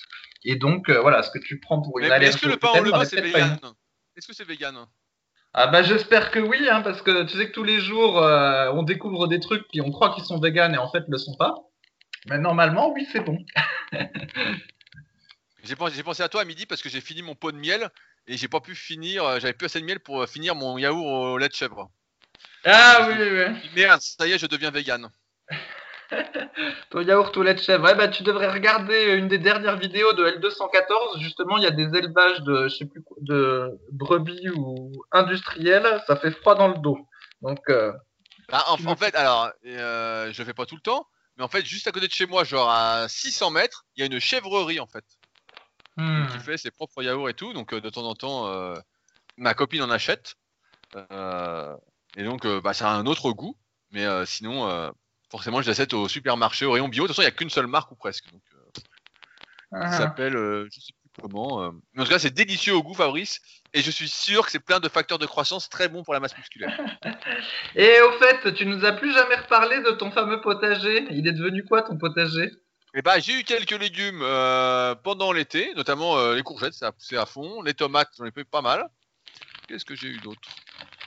Et 0.44 0.56
donc, 0.56 0.90
voilà, 0.90 1.22
ce 1.22 1.32
que 1.32 1.40
tu 1.40 1.60
prends 1.60 1.82
pour 1.82 2.00
une 2.00 2.06
allergie. 2.06 2.30
Est-ce 2.30 2.42
que 2.42 2.50
le 2.50 2.58
pain 2.58 2.80
au 2.80 2.84
levain, 2.84 3.06
c'est 3.06 3.22
vegan 3.22 3.60
Est-ce 4.16 4.28
que 4.28 4.34
c'est 4.34 4.48
vegan 4.48 4.86
ah 5.56 5.66
bah 5.66 5.82
j'espère 5.82 6.30
que 6.30 6.38
oui, 6.38 6.70
hein, 6.70 6.82
parce 6.84 7.02
que 7.02 7.24
tu 7.24 7.36
sais 7.36 7.48
que 7.48 7.54
tous 7.54 7.64
les 7.64 7.80
jours 7.80 8.18
on 8.18 8.84
découvre 8.84 9.26
des 9.26 9.40
trucs 9.40 9.68
qui 9.70 9.82
on 9.82 9.90
croit 9.90 10.14
qu'ils 10.14 10.24
sont 10.24 10.40
vegan 10.40 10.76
et 10.76 10.78
en 10.78 10.92
fait 10.92 11.08
ne 11.08 11.12
le 11.12 11.18
sont 11.18 11.34
pas. 11.34 11.56
Mais 12.28 12.38
normalement, 12.38 12.92
oui, 12.92 13.08
c'est 13.12 13.22
bon. 13.22 13.38
j'ai 15.64 15.76
pensé, 15.76 16.24
à 16.24 16.30
toi 16.30 16.42
à 16.42 16.46
midi 16.46 16.66
parce 16.66 16.82
que 16.82 16.90
j'ai 16.90 17.02
fini 17.02 17.22
mon 17.22 17.36
pot 17.36 17.52
de 17.52 17.58
miel 17.58 17.90
et 18.28 18.38
j'ai 18.38 18.48
pas 18.48 18.60
pu 18.60 18.76
finir, 18.76 19.24
euh, 19.24 19.40
j'avais 19.40 19.54
plus 19.54 19.66
assez 19.66 19.80
de 19.80 19.86
miel 19.86 20.00
pour 20.00 20.22
euh, 20.22 20.28
finir 20.28 20.56
mon 20.56 20.78
yaourt 20.78 21.06
au 21.06 21.38
lait 21.38 21.50
de 21.50 21.54
chèvre. 21.54 21.90
Ah 22.66 23.08
oui, 23.08 23.16
oui, 23.20 23.30
oui. 23.32 23.70
Merde, 23.76 24.02
ça 24.02 24.28
y 24.28 24.32
est, 24.32 24.38
je 24.38 24.48
deviens 24.48 24.72
vegan. 24.72 25.10
Ton 26.90 27.02
yaourt 27.02 27.36
au 27.38 27.44
lait 27.44 27.54
de 27.54 27.60
chèvre. 27.60 27.84
Ouais, 27.84 27.96
bah, 27.96 28.08
tu 28.08 28.24
devrais 28.24 28.52
regarder 28.52 29.16
une 29.16 29.28
des 29.28 29.38
dernières 29.38 29.78
vidéos 29.78 30.14
de 30.14 30.26
L214. 30.26 31.20
Justement, 31.20 31.58
il 31.58 31.64
y 31.64 31.68
a 31.68 31.72
des 31.72 31.98
élevages 31.98 32.42
de, 32.42 32.68
je 32.68 32.76
sais 32.76 32.86
plus, 32.86 33.04
de 33.22 33.80
brebis 33.92 34.50
ou 34.56 34.92
industriels. 35.12 36.02
Ça 36.08 36.16
fait 36.16 36.32
froid 36.32 36.56
dans 36.56 36.68
le 36.68 36.78
dos. 36.80 36.98
Donc, 37.42 37.60
euh, 37.70 37.94
Bah, 38.50 38.64
en, 38.68 38.96
fait, 38.96 39.16
alors, 39.16 39.52
euh, 39.66 40.32
je 40.34 40.44
fais 40.44 40.54
pas 40.54 40.66
tout 40.66 40.76
le 40.76 40.82
temps, 40.82 41.08
mais 41.40 41.46
en 41.46 41.48
fait, 41.48 41.66
juste 41.66 41.88
à 41.88 41.92
côté 41.92 42.08
de 42.08 42.12
chez 42.12 42.28
moi, 42.28 42.44
genre 42.44 42.70
à 42.70 43.08
600 43.08 43.50
mètres, 43.50 43.86
il 43.96 44.02
y 44.02 44.04
a 44.04 44.06
une 44.06 44.20
chèvrerie 44.20 44.80
en 44.80 44.88
fait, 44.88 45.06
hmm. 45.96 46.28
qui 46.28 46.40
fait 46.40 46.58
ses 46.58 46.70
propres 46.70 47.02
yaourts 47.02 47.30
et 47.30 47.34
tout. 47.34 47.54
Donc 47.54 47.74
euh, 47.74 47.82
de 47.82 47.90
temps 47.90 48.04
en 48.04 48.14
temps, 48.14 48.48
euh, 48.48 48.76
ma 49.38 49.54
copine 49.54 49.82
en 49.82 49.90
achète. 49.90 50.36
Euh, 50.96 51.76
et 52.18 52.24
donc, 52.24 52.46
bah, 52.46 52.74
ça 52.74 52.92
a 52.92 52.94
un 52.96 53.06
autre 53.06 53.32
goût, 53.32 53.56
mais 53.92 54.06
sinon, 54.26 54.92
forcément, 55.30 55.62
je 55.62 55.70
l'achète 55.70 55.94
au 55.94 56.08
supermarché, 56.08 56.66
au 56.66 56.72
rayon 56.72 56.90
bio. 56.90 57.04
De 57.04 57.08
toute 57.08 57.16
façon, 57.16 57.22
il 57.22 57.32
y 57.32 57.34
a 57.34 57.36
qu'une 57.36 57.50
seule 57.50 57.68
marque 57.68 57.92
ou 57.92 57.96
presque. 57.96 58.32
Donc, 58.32 58.42
Ah. 59.72 59.98
s'appelle, 59.98 60.36
euh, 60.36 60.68
je 60.72 60.80
sais 60.80 60.94
plus 60.94 60.99
comment. 61.22 61.64
euh. 61.64 61.72
En 61.98 62.04
tout 62.04 62.10
cas, 62.10 62.20
c'est 62.20 62.34
délicieux 62.34 62.74
au 62.74 62.84
goût, 62.84 62.94
Fabrice. 62.94 63.42
Et 63.74 63.82
je 63.82 63.92
suis 63.92 64.10
sûr 64.10 64.46
que 64.46 64.52
c'est 64.52 64.60
plein 64.60 64.80
de 64.80 64.90
facteurs 64.90 65.20
de 65.20 65.26
croissance 65.26 65.70
très 65.70 65.90
bons 65.90 66.04
pour 66.04 66.14
la 66.14 66.20
masse 66.20 66.36
musculaire. 66.38 66.76
Et 67.76 68.02
au 68.02 68.12
fait, 68.14 68.54
tu 68.54 68.66
nous 68.66 68.84
as 68.84 68.94
plus 68.94 69.14
jamais 69.14 69.36
reparlé 69.36 69.82
de 69.82 69.92
ton 69.92 70.12
fameux 70.12 70.42
potager. 70.42 71.06
Il 71.12 71.28
est 71.28 71.34
devenu 71.34 71.64
quoi 71.64 71.84
ton 71.84 71.98
potager? 71.98 72.52
Et 72.96 73.04
bah, 73.04 73.20
j'ai 73.20 73.40
eu 73.40 73.44
quelques 73.44 73.80
légumes 73.80 74.22
euh, 74.24 74.96
pendant 74.96 75.32
l'été, 75.32 75.74
notamment 75.76 76.18
euh, 76.18 76.36
les 76.36 76.42
courgettes, 76.42 76.74
ça 76.74 76.88
a 76.88 76.92
poussé 76.92 77.18
à 77.18 77.28
fond. 77.28 77.62
Les 77.62 77.76
tomates, 77.76 78.10
j'en 78.18 78.26
ai 78.26 78.32
fait 78.32 78.44
pas 78.44 78.62
mal. 78.62 78.90
Qu'est-ce 79.68 79.86
que 79.86 79.94
j'ai 79.96 80.08
eu 80.08 80.18
d'autre? 80.18 80.42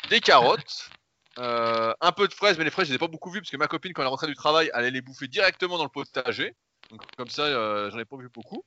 Des 0.09 0.21
carottes, 0.21 0.91
euh, 1.39 1.93
un 2.01 2.13
peu 2.13 2.29
de 2.29 2.33
fraises, 2.33 2.57
mais 2.57 2.65
les 2.65 2.71
fraises, 2.71 2.87
je 2.87 2.93
les 2.93 2.97
ai 2.97 3.01
pas 3.01 3.09
beaucoup 3.09 3.31
vues 3.31 3.41
parce 3.41 3.51
que 3.51 3.57
ma 3.57 3.67
copine, 3.67 3.93
quand 3.93 4.03
elle 4.03 4.09
rentrait 4.09 4.29
du 4.29 4.37
travail, 4.37 4.71
elle 4.73 4.81
allait 4.81 4.91
les 4.93 5.01
bouffer 5.01 5.27
directement 5.27 5.77
dans 5.77 5.83
le 5.83 5.91
potager. 5.91 6.55
Donc, 6.91 7.01
comme 7.17 7.31
ça, 7.31 7.91
j'en 7.91 7.99
ai 7.99 8.05
pas 8.05 8.17
vu 8.17 8.29
beaucoup. 8.29 8.65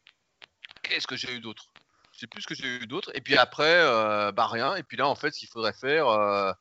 Qu'est-ce 0.90 1.08
que 1.08 1.16
j'ai 1.16 1.32
eu 1.34 1.40
d'autre? 1.40 1.64
Je 2.14 2.20
sais 2.20 2.28
plus 2.28 2.42
ce 2.42 2.48
que 2.48 2.56
j'ai 2.56 2.68
eu 2.68 2.88
d'autre. 2.88 3.12
Et 3.14 3.22
puis 3.22 3.38
après, 3.38 3.64
euh, 3.66 4.32
bah 4.32 4.48
rien. 4.48 4.76
Et 4.76 4.84
puis 4.84 4.98
là, 4.98 5.08
en 5.08 5.16
fait, 5.16 5.32
ce 5.32 5.40
qu'il 5.40 5.50
faudrait 5.50 5.74
faire, 5.74 6.08
euh, 6.08 6.52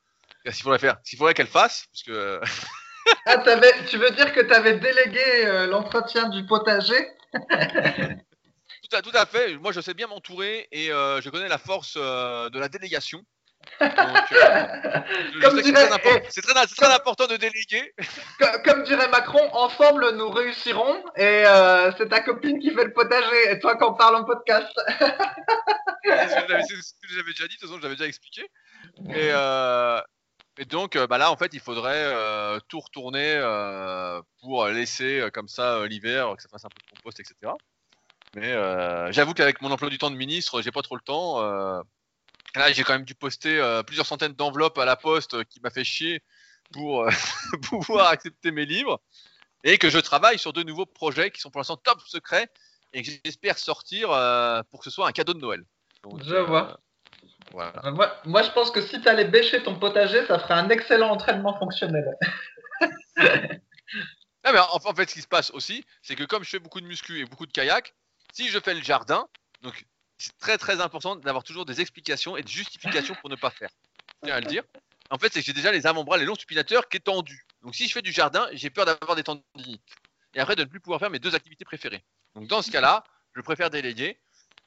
ce 0.45 0.51
qu'il 0.51 0.63
faudrait 0.63 0.79
faire, 0.79 0.97
ce 1.03 1.09
qu'il 1.11 1.17
faudrait 1.19 1.33
qu'elle 1.33 1.47
fasse, 1.47 1.85
parce 1.91 2.03
que 2.03 2.41
Ah, 3.25 3.37
t'avais- 3.37 3.85
tu 3.85 3.97
veux 3.97 4.11
dire 4.11 4.33
que 4.33 4.41
tu 4.41 4.53
avais 4.53 4.77
délégué 4.79 5.45
euh, 5.45 5.67
l'entretien 5.67 6.29
du 6.29 6.45
potager? 6.45 7.07
Tout 8.89 8.97
à, 8.97 9.01
tout 9.01 9.11
à 9.15 9.25
fait. 9.25 9.57
Moi, 9.57 9.71
je 9.71 9.81
sais 9.81 9.95
bien 9.95 10.05
m'entourer 10.05 10.67
et 10.71 10.91
euh, 10.91 11.19
je 11.19 11.29
connais 11.31 11.47
la 11.47 11.57
force 11.57 11.95
euh, 11.97 12.49
de 12.51 12.59
la 12.59 12.69
délégation. 12.69 13.23
Euh, 13.81 13.87
je 15.33 15.39
que 15.39 15.63
c'est 16.29 16.41
très, 16.75 16.93
important 16.93 17.27
de 17.27 17.35
déléguer. 17.37 17.93
Co- 18.39 18.59
Comme 18.63 18.83
dirait 18.83 19.07
Macron, 19.09 19.47
ensemble 19.53 20.11
nous 20.15 20.29
réussirons. 20.29 21.03
Et 21.17 21.43
euh, 21.45 21.91
c'est 21.97 22.09
ta 22.09 22.21
copine 22.21 22.59
qui 22.59 22.71
fait 22.71 22.83
le 22.85 22.93
potager 22.93 23.51
et 23.51 23.59
toi 23.59 23.75
qui 23.77 23.83
en 23.83 23.93
parle 23.93 24.15
en 24.15 24.23
podcast. 24.25 24.71
C'est 26.07 26.29
ce 26.29 26.93
que 27.01 27.07
j'avais- 27.09 27.31
déjà 27.31 27.47
dit, 27.47 27.55
de 27.55 27.59
toute 27.59 27.67
façon, 27.69 27.79
j'avais 27.81 27.95
déjà 27.95 28.05
expliqué. 28.07 28.43
Et, 29.09 29.29
euh, 29.31 29.99
et 30.59 30.65
donc, 30.65 30.97
bah 30.97 31.17
là, 31.17 31.31
en 31.31 31.37
fait, 31.37 31.53
il 31.53 31.59
faudrait 31.59 31.93
euh, 32.05 32.59
tout 32.69 32.79
retourner 32.79 33.39
pour 34.41 34.67
laisser 34.67 35.27
comme 35.33 35.47
ça 35.47 35.85
l'hiver, 35.87 36.35
que 36.37 36.43
ça 36.43 36.49
fasse 36.49 36.63
un 36.65 36.69
peu 36.69 36.79
de 36.85 36.97
compost, 36.97 37.19
etc. 37.19 37.35
Mais 38.35 38.53
j'avoue 39.11 39.33
qu'avec 39.33 39.61
mon 39.61 39.71
emploi 39.71 39.89
du 39.89 39.97
temps 39.97 40.11
de 40.11 40.15
ministre, 40.15 40.61
j'ai 40.61 40.71
pas 40.71 40.81
trop 40.83 40.95
le 40.95 41.01
temps. 41.01 41.39
Là, 42.59 42.71
j'ai 42.71 42.83
quand 42.83 42.93
même 42.93 43.05
dû 43.05 43.15
poster 43.15 43.59
euh, 43.59 43.83
plusieurs 43.83 44.05
centaines 44.05 44.33
d'enveloppes 44.33 44.77
à 44.77 44.85
la 44.85 44.95
poste 44.95 45.33
euh, 45.33 45.43
qui 45.43 45.59
m'a 45.61 45.69
fait 45.69 45.83
chier 45.83 46.21
pour 46.71 47.03
euh, 47.03 47.09
pouvoir 47.69 48.07
accepter 48.07 48.51
mes 48.51 48.65
livres. 48.65 49.01
Et 49.63 49.77
que 49.77 49.89
je 49.89 49.97
travaille 49.97 50.37
sur 50.37 50.53
de 50.53 50.61
nouveaux 50.61 50.85
projets 50.85 51.31
qui 51.31 51.41
sont 51.41 51.49
pour 51.49 51.59
l'instant 51.59 51.77
top 51.77 51.99
secrets 52.05 52.47
et 52.93 53.01
que 53.01 53.11
j'espère 53.25 53.57
sortir 53.57 54.09
pour 54.69 54.79
que 54.79 54.85
ce 54.85 54.91
soit 54.91 55.07
un 55.07 55.11
cadeau 55.11 55.33
de 55.33 55.39
Noël. 55.39 55.63
Donc, 56.03 56.23
Je 56.23 56.35
vois. 56.35 56.79
Voilà. 57.51 57.73
Moi, 57.91 58.15
moi, 58.25 58.43
je 58.43 58.51
pense 58.51 58.69
que 58.69 58.79
si 58.79 59.01
tu 59.01 59.07
allais 59.07 59.25
bêcher 59.25 59.63
ton 59.63 59.75
potager, 59.79 60.23
ça 60.27 60.37
ferait 60.37 60.53
un 60.53 60.69
excellent 60.69 61.09
entraînement 61.09 61.57
fonctionnel. 61.57 62.15
Non, 64.45 64.51
mais 64.53 64.59
en, 64.59 64.75
en 64.75 64.93
fait, 64.93 65.09
ce 65.09 65.15
qui 65.15 65.21
se 65.21 65.27
passe 65.27 65.49
aussi, 65.51 65.83
c'est 66.03 66.15
que 66.15 66.23
comme 66.23 66.43
je 66.43 66.49
fais 66.49 66.59
beaucoup 66.59 66.79
de 66.79 66.85
muscu 66.85 67.19
et 67.19 67.25
beaucoup 67.25 67.47
de 67.47 67.51
kayak, 67.51 67.95
si 68.31 68.49
je 68.49 68.59
fais 68.59 68.75
le 68.75 68.83
jardin, 68.83 69.27
donc 69.63 69.85
c'est 70.17 70.37
très 70.37 70.57
très 70.57 70.81
important 70.81 71.15
d'avoir 71.15 71.43
toujours 71.43 71.65
des 71.65 71.81
explications 71.81 72.37
et 72.37 72.43
des 72.43 72.51
justifications 72.51 73.15
pour 73.15 73.29
ne 73.29 73.35
pas 73.35 73.49
faire. 73.49 73.69
Je 74.23 74.27
tiens 74.27 74.35
à 74.35 74.39
le 74.39 74.47
dire. 74.47 74.63
En 75.09 75.17
fait, 75.17 75.31
c'est 75.31 75.41
que 75.41 75.45
j'ai 75.45 75.53
déjà 75.53 75.71
les 75.71 75.85
avant-bras, 75.85 76.17
les 76.17 76.25
longs 76.25 76.35
supinateurs 76.35 76.87
qui 76.89 76.97
est 76.97 77.01
tendu. 77.01 77.45
Donc 77.61 77.75
si 77.75 77.87
je 77.87 77.93
fais 77.93 78.01
du 78.01 78.11
jardin, 78.11 78.47
j'ai 78.53 78.69
peur 78.69 78.85
d'avoir 78.85 79.15
des 79.15 79.23
tendinites. 79.23 79.81
Et 80.33 80.39
après 80.39 80.55
de 80.55 80.63
ne 80.63 80.67
plus 80.67 80.79
pouvoir 80.79 80.99
faire 80.99 81.09
mes 81.09 81.19
deux 81.19 81.35
activités 81.35 81.65
préférées. 81.65 82.03
Donc 82.33 82.47
dans 82.47 82.61
ce 82.61 82.71
cas-là, 82.71 83.03
je 83.35 83.41
préfère 83.41 83.69
déléguer. 83.69 84.19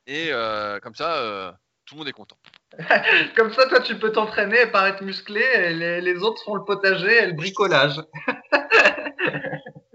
Et 0.06 0.28
euh, 0.32 0.80
comme 0.80 0.94
ça, 0.94 1.16
euh, 1.16 1.52
tout 1.84 1.94
le 1.94 1.98
monde 2.00 2.08
est 2.08 2.12
content. 2.12 2.36
Comme 3.36 3.52
ça, 3.52 3.66
toi, 3.66 3.80
tu 3.80 3.98
peux 3.98 4.12
t'entraîner 4.12 4.60
et 4.60 4.66
paraître 4.66 5.02
musclé, 5.02 5.40
et 5.40 5.72
les, 5.72 6.00
les 6.00 6.16
autres 6.18 6.42
font 6.44 6.54
le 6.54 6.64
potager 6.64 7.22
et 7.22 7.26
le 7.26 7.32
bricolage. 7.32 8.00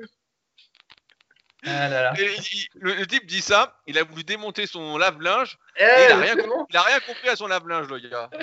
ah 1.66 1.90
là 1.90 2.02
là. 2.04 2.14
Et 2.20 2.26
il- 2.26 2.68
le, 2.76 2.94
le 2.94 3.06
type 3.08 3.26
dit 3.26 3.42
ça, 3.42 3.80
il 3.88 3.98
a 3.98 4.04
voulu 4.04 4.24
démonter 4.24 4.66
son 4.68 4.98
lave-linge. 4.98 5.58
Eh, 5.78 5.84
il 5.84 6.12
a 6.12 6.18
rien 6.18 6.34
c'est 6.36 6.48
bon. 6.48 6.66
Il 6.70 6.78
a 6.78 6.82
rien 6.82 7.00
compris 7.00 7.30
à 7.30 7.36
son 7.36 7.48
lave-linge, 7.48 7.88
le 7.90 8.00
gars. 8.10 8.30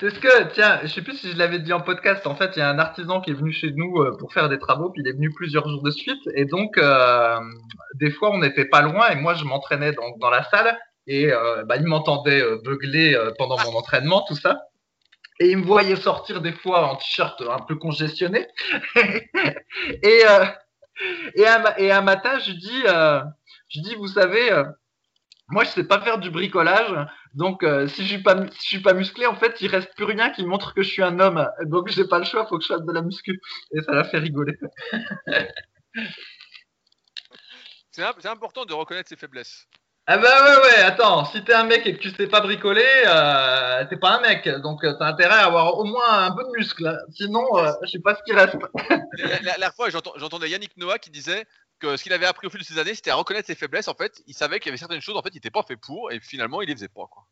C'est 0.00 0.10
ce 0.10 0.18
que, 0.18 0.52
tiens, 0.54 0.80
je 0.82 0.88
sais 0.88 1.02
plus 1.02 1.16
si 1.16 1.30
je 1.30 1.36
l'avais 1.36 1.60
dit 1.60 1.72
en 1.72 1.80
podcast. 1.80 2.26
En 2.26 2.34
fait, 2.34 2.52
il 2.56 2.58
y 2.58 2.62
a 2.62 2.68
un 2.68 2.78
artisan 2.80 3.20
qui 3.20 3.30
est 3.30 3.34
venu 3.34 3.52
chez 3.52 3.70
nous 3.70 3.98
euh, 4.02 4.16
pour 4.18 4.32
faire 4.32 4.48
des 4.48 4.58
travaux, 4.58 4.90
puis 4.90 5.02
il 5.04 5.08
est 5.08 5.12
venu 5.12 5.30
plusieurs 5.32 5.68
jours 5.68 5.82
de 5.82 5.90
suite. 5.90 6.20
Et 6.34 6.46
donc, 6.46 6.76
euh, 6.78 7.36
des 7.94 8.10
fois, 8.10 8.30
on 8.32 8.38
n'était 8.38 8.64
pas 8.64 8.82
loin, 8.82 9.08
et 9.10 9.14
moi, 9.14 9.34
je 9.34 9.44
m'entraînais 9.44 9.92
dans, 9.92 10.16
dans 10.18 10.30
la 10.30 10.42
salle, 10.44 10.76
et 11.06 11.32
euh, 11.32 11.62
bah, 11.64 11.76
il 11.76 11.86
m'entendait 11.86 12.40
euh, 12.42 12.58
beugler 12.64 13.14
euh, 13.14 13.30
pendant 13.38 13.56
mon 13.64 13.76
entraînement, 13.78 14.24
tout 14.26 14.34
ça. 14.36 14.62
Et 15.40 15.50
il 15.50 15.58
me 15.58 15.64
voyait 15.64 15.96
sortir 15.96 16.40
des 16.40 16.52
fois 16.52 16.88
en 16.88 16.96
t-shirt 16.96 17.40
un 17.42 17.60
peu 17.60 17.76
congestionné. 17.76 18.46
et, 18.96 20.22
euh, 20.28 20.44
et, 21.34 21.46
un 21.90 22.02
matin, 22.02 22.38
je 22.38 22.52
dis, 22.52 22.82
euh, 22.86 23.22
je 23.68 23.80
dis, 23.80 23.94
vous 23.94 24.08
savez, 24.08 24.52
euh, 24.52 24.64
moi, 25.48 25.64
je 25.64 25.70
sais 25.70 25.84
pas 25.84 26.00
faire 26.00 26.18
du 26.18 26.30
bricolage. 26.30 26.94
Donc, 27.34 27.62
euh, 27.62 27.86
si 27.88 28.06
je 28.06 28.16
suis 28.16 28.22
suis 28.60 28.80
pas 28.80 28.94
musclé, 28.94 29.26
en 29.26 29.36
fait, 29.36 29.60
il 29.60 29.68
reste 29.68 29.94
plus 29.94 30.04
rien 30.04 30.30
qui 30.30 30.44
montre 30.44 30.72
que 30.74 30.82
je 30.82 30.88
suis 30.88 31.02
un 31.02 31.20
homme. 31.20 31.48
Donc, 31.64 31.88
j'ai 31.88 32.06
pas 32.06 32.18
le 32.18 32.24
choix, 32.24 32.46
faut 32.46 32.58
que 32.58 32.64
je 32.64 32.68
fasse 32.68 32.84
de 32.84 32.92
la 32.92 33.02
muscu. 33.02 33.40
Et 33.72 33.82
ça 33.82 33.92
l'a 33.92 34.04
fait 34.04 34.18
rigoler. 34.18 34.56
C'est 37.90 38.26
important 38.26 38.64
de 38.64 38.72
reconnaître 38.74 39.08
ses 39.08 39.16
faiblesses. 39.16 39.68
Ah 40.06 40.18
bah 40.18 40.60
ouais, 40.60 40.82
attends, 40.82 41.24
si 41.24 41.42
t'es 41.44 41.54
un 41.54 41.64
mec 41.64 41.86
et 41.86 41.94
que 41.96 41.98
tu 42.02 42.10
sais 42.10 42.26
pas 42.26 42.42
bricoler, 42.42 42.84
euh, 43.06 43.86
t'es 43.88 43.96
pas 43.96 44.18
un 44.18 44.20
mec. 44.20 44.46
Donc, 44.60 44.84
euh, 44.84 44.92
t'as 44.98 45.06
intérêt 45.06 45.36
à 45.36 45.46
avoir 45.46 45.78
au 45.78 45.84
moins 45.84 46.24
un 46.26 46.30
peu 46.36 46.44
de 46.44 46.50
muscle. 46.58 46.86
hein. 46.86 46.98
Sinon, 47.14 47.46
euh, 47.56 47.72
je 47.82 47.88
sais 47.92 48.00
pas 48.00 48.14
ce 48.14 48.22
qui 48.22 48.32
reste. 48.34 48.54
La, 49.42 49.56
la- 49.56 49.72
fois, 49.72 49.88
j'entendais 49.88 50.50
Yannick 50.50 50.76
Noah 50.76 50.98
qui 50.98 51.08
disait 51.10 51.46
que 51.80 51.96
ce 51.96 52.02
qu'il 52.02 52.12
avait 52.12 52.26
appris 52.26 52.46
au 52.46 52.50
fil 52.50 52.60
de 52.60 52.64
ses 52.66 52.78
années, 52.78 52.94
c'était 52.94 53.10
à 53.10 53.14
reconnaître 53.14 53.46
ses 53.46 53.54
faiblesses. 53.54 53.88
En 53.88 53.94
fait, 53.94 54.22
il 54.26 54.34
savait 54.34 54.60
qu'il 54.60 54.68
y 54.68 54.70
avait 54.72 54.76
certaines 54.78 55.00
choses, 55.00 55.16
en 55.16 55.22
fait, 55.22 55.30
il 55.32 55.38
était 55.38 55.50
pas 55.50 55.62
fait 55.62 55.76
pour, 55.76 56.12
et 56.12 56.20
finalement, 56.20 56.60
il 56.60 56.68
les 56.68 56.74
faisait 56.74 56.88
pas, 56.88 57.06
quoi. 57.10 57.24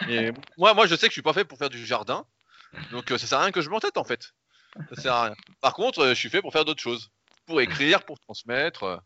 Moi, 0.56 0.72
moi, 0.74 0.86
je 0.86 0.94
sais 0.94 1.06
que 1.08 1.10
je 1.12 1.14
suis 1.14 1.22
pas 1.22 1.32
fait 1.32 1.44
pour 1.44 1.58
faire 1.58 1.70
du 1.70 1.84
jardin, 1.84 2.24
donc 2.92 3.10
euh, 3.10 3.18
ça 3.18 3.26
sert 3.26 3.38
à 3.38 3.42
rien 3.42 3.50
que 3.52 3.60
je 3.60 3.70
m'entête, 3.70 3.96
en 3.98 4.04
fait. 4.04 4.30
Ça 4.94 5.00
sert 5.02 5.14
à 5.14 5.22
rien. 5.24 5.34
Par 5.60 5.74
contre, 5.74 6.00
euh, 6.00 6.08
je 6.10 6.14
suis 6.14 6.30
fait 6.30 6.40
pour 6.42 6.52
faire 6.52 6.64
d'autres 6.64 6.82
choses, 6.82 7.10
pour 7.46 7.60
écrire, 7.60 8.04
pour 8.04 8.20
transmettre, 8.20 9.00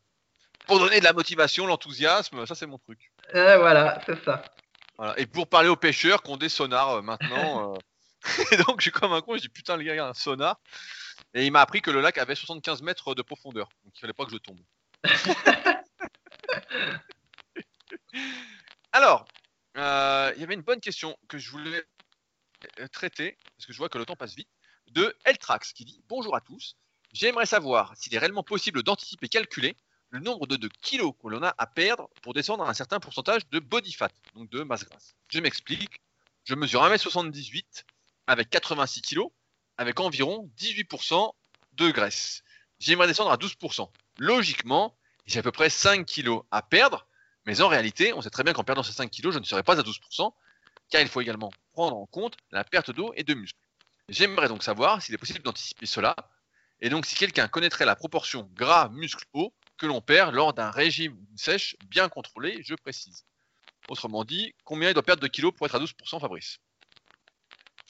pour 0.68 0.78
donner 0.78 1.00
de 1.00 1.04
la 1.04 1.12
motivation, 1.12 1.66
l'enthousiasme. 1.66 2.46
Ça, 2.46 2.54
c'est 2.54 2.66
mon 2.66 2.78
truc. 2.78 3.10
Et 3.34 3.56
voilà, 3.56 4.00
c'est 4.06 4.22
ça. 4.24 4.44
Voilà. 4.96 5.18
Et 5.18 5.26
pour 5.26 5.48
parler 5.48 5.68
aux 5.68 5.76
pêcheurs 5.76 6.22
qui 6.22 6.30
ont 6.30 6.36
des 6.36 6.48
sonars 6.48 6.90
euh, 6.90 7.02
maintenant. 7.02 7.74
euh, 7.74 7.78
Et 8.52 8.56
donc, 8.56 8.80
je 8.80 8.82
suis 8.82 8.90
comme 8.90 9.12
un 9.12 9.20
con, 9.20 9.36
je 9.36 9.42
dis 9.42 9.48
putain, 9.48 9.76
le 9.76 9.84
gars, 9.84 9.94
il 9.94 10.00
a 10.00 10.08
un 10.08 10.14
sonar. 10.14 10.60
Et 11.34 11.46
il 11.46 11.52
m'a 11.52 11.60
appris 11.60 11.82
que 11.82 11.90
le 11.90 12.00
lac 12.00 12.18
avait 12.18 12.34
75 12.34 12.82
mètres 12.82 13.14
de 13.14 13.22
profondeur. 13.22 13.68
Donc, 13.84 13.92
il 13.96 14.00
fallait 14.00 14.12
pas 14.12 14.24
que 14.24 14.32
je 14.32 14.38
tombe. 14.38 14.60
Alors, 18.92 19.26
euh, 19.76 20.32
il 20.34 20.40
y 20.40 20.44
avait 20.44 20.54
une 20.54 20.62
bonne 20.62 20.80
question 20.80 21.16
que 21.28 21.38
je 21.38 21.50
voulais 21.50 21.84
euh, 22.80 22.88
traiter, 22.88 23.36
parce 23.56 23.66
que 23.66 23.72
je 23.72 23.78
vois 23.78 23.88
que 23.88 23.98
le 23.98 24.06
temps 24.06 24.16
passe 24.16 24.34
vite, 24.34 24.48
de 24.88 25.14
Eltrax 25.24 25.72
qui 25.72 25.84
dit 25.84 26.02
Bonjour 26.08 26.34
à 26.34 26.40
tous. 26.40 26.76
J'aimerais 27.12 27.46
savoir 27.46 27.96
s'il 27.96 28.14
est 28.14 28.18
réellement 28.18 28.42
possible 28.42 28.82
d'anticiper 28.82 29.26
et 29.26 29.30
calculer 29.30 29.76
le 30.10 30.20
nombre 30.20 30.46
de, 30.46 30.68
kilos 30.82 31.12
que 31.22 31.28
l'on 31.28 31.42
a 31.42 31.54
à 31.58 31.66
perdre 31.66 32.08
pour 32.22 32.34
descendre 32.34 32.64
à 32.64 32.70
un 32.70 32.74
certain 32.74 33.00
pourcentage 33.00 33.48
de 33.48 33.58
body 33.58 33.92
fat, 33.92 34.10
donc 34.34 34.48
de 34.50 34.62
masse 34.62 34.84
grasse. 34.84 35.14
Je 35.28 35.40
m'explique. 35.40 36.00
Je 36.44 36.54
mesure 36.54 36.82
1m78 36.82 37.84
avec 38.26 38.48
86 38.50 39.02
kilos, 39.02 39.30
avec 39.76 40.00
environ 40.00 40.50
18% 40.58 41.32
de 41.72 41.90
graisse. 41.90 42.42
J'aimerais 42.78 43.06
descendre 43.06 43.30
à 43.30 43.36
12%. 43.36 43.90
Logiquement, 44.18 44.96
j'ai 45.26 45.40
à 45.40 45.42
peu 45.42 45.52
près 45.52 45.68
5 45.68 46.06
kilos 46.06 46.42
à 46.50 46.62
perdre, 46.62 47.06
mais 47.44 47.60
en 47.60 47.68
réalité, 47.68 48.12
on 48.14 48.22
sait 48.22 48.30
très 48.30 48.44
bien 48.44 48.54
qu'en 48.54 48.64
perdant 48.64 48.82
ces 48.82 48.92
5 48.92 49.10
kilos, 49.10 49.34
je 49.34 49.38
ne 49.38 49.44
serai 49.44 49.62
pas 49.62 49.78
à 49.78 49.82
12%, 49.82 50.32
car 50.88 51.02
il 51.02 51.08
faut 51.08 51.20
également 51.20 51.50
prendre 51.72 51.96
en 51.96 52.06
compte 52.06 52.36
la 52.50 52.64
perte 52.64 52.90
d'eau 52.90 53.12
et 53.14 53.24
de 53.24 53.34
muscles. 53.34 53.58
J'aimerais 54.08 54.48
donc 54.48 54.62
savoir 54.62 55.02
s'il 55.02 55.14
est 55.14 55.18
possible 55.18 55.42
d'anticiper 55.42 55.84
cela, 55.84 56.16
et 56.80 56.88
donc 56.88 57.04
si 57.04 57.14
quelqu'un 57.14 57.46
connaîtrait 57.48 57.84
la 57.84 57.94
proportion 57.94 58.48
gras, 58.54 58.88
muscle, 58.88 59.24
eau 59.34 59.52
que 59.78 59.86
l'on 59.86 60.00
perd 60.00 60.34
lors 60.34 60.52
d'un 60.52 60.70
régime 60.70 61.16
sèche 61.36 61.76
bien 61.88 62.08
contrôlé, 62.08 62.60
je 62.62 62.74
précise. 62.74 63.24
Autrement 63.88 64.24
dit, 64.24 64.52
combien 64.64 64.90
il 64.90 64.94
doit 64.94 65.02
perdre 65.02 65.22
de 65.22 65.28
kilos 65.28 65.52
pour 65.56 65.66
être 65.66 65.74
à 65.74 65.78
12%, 65.78 66.20
Fabrice? 66.20 66.58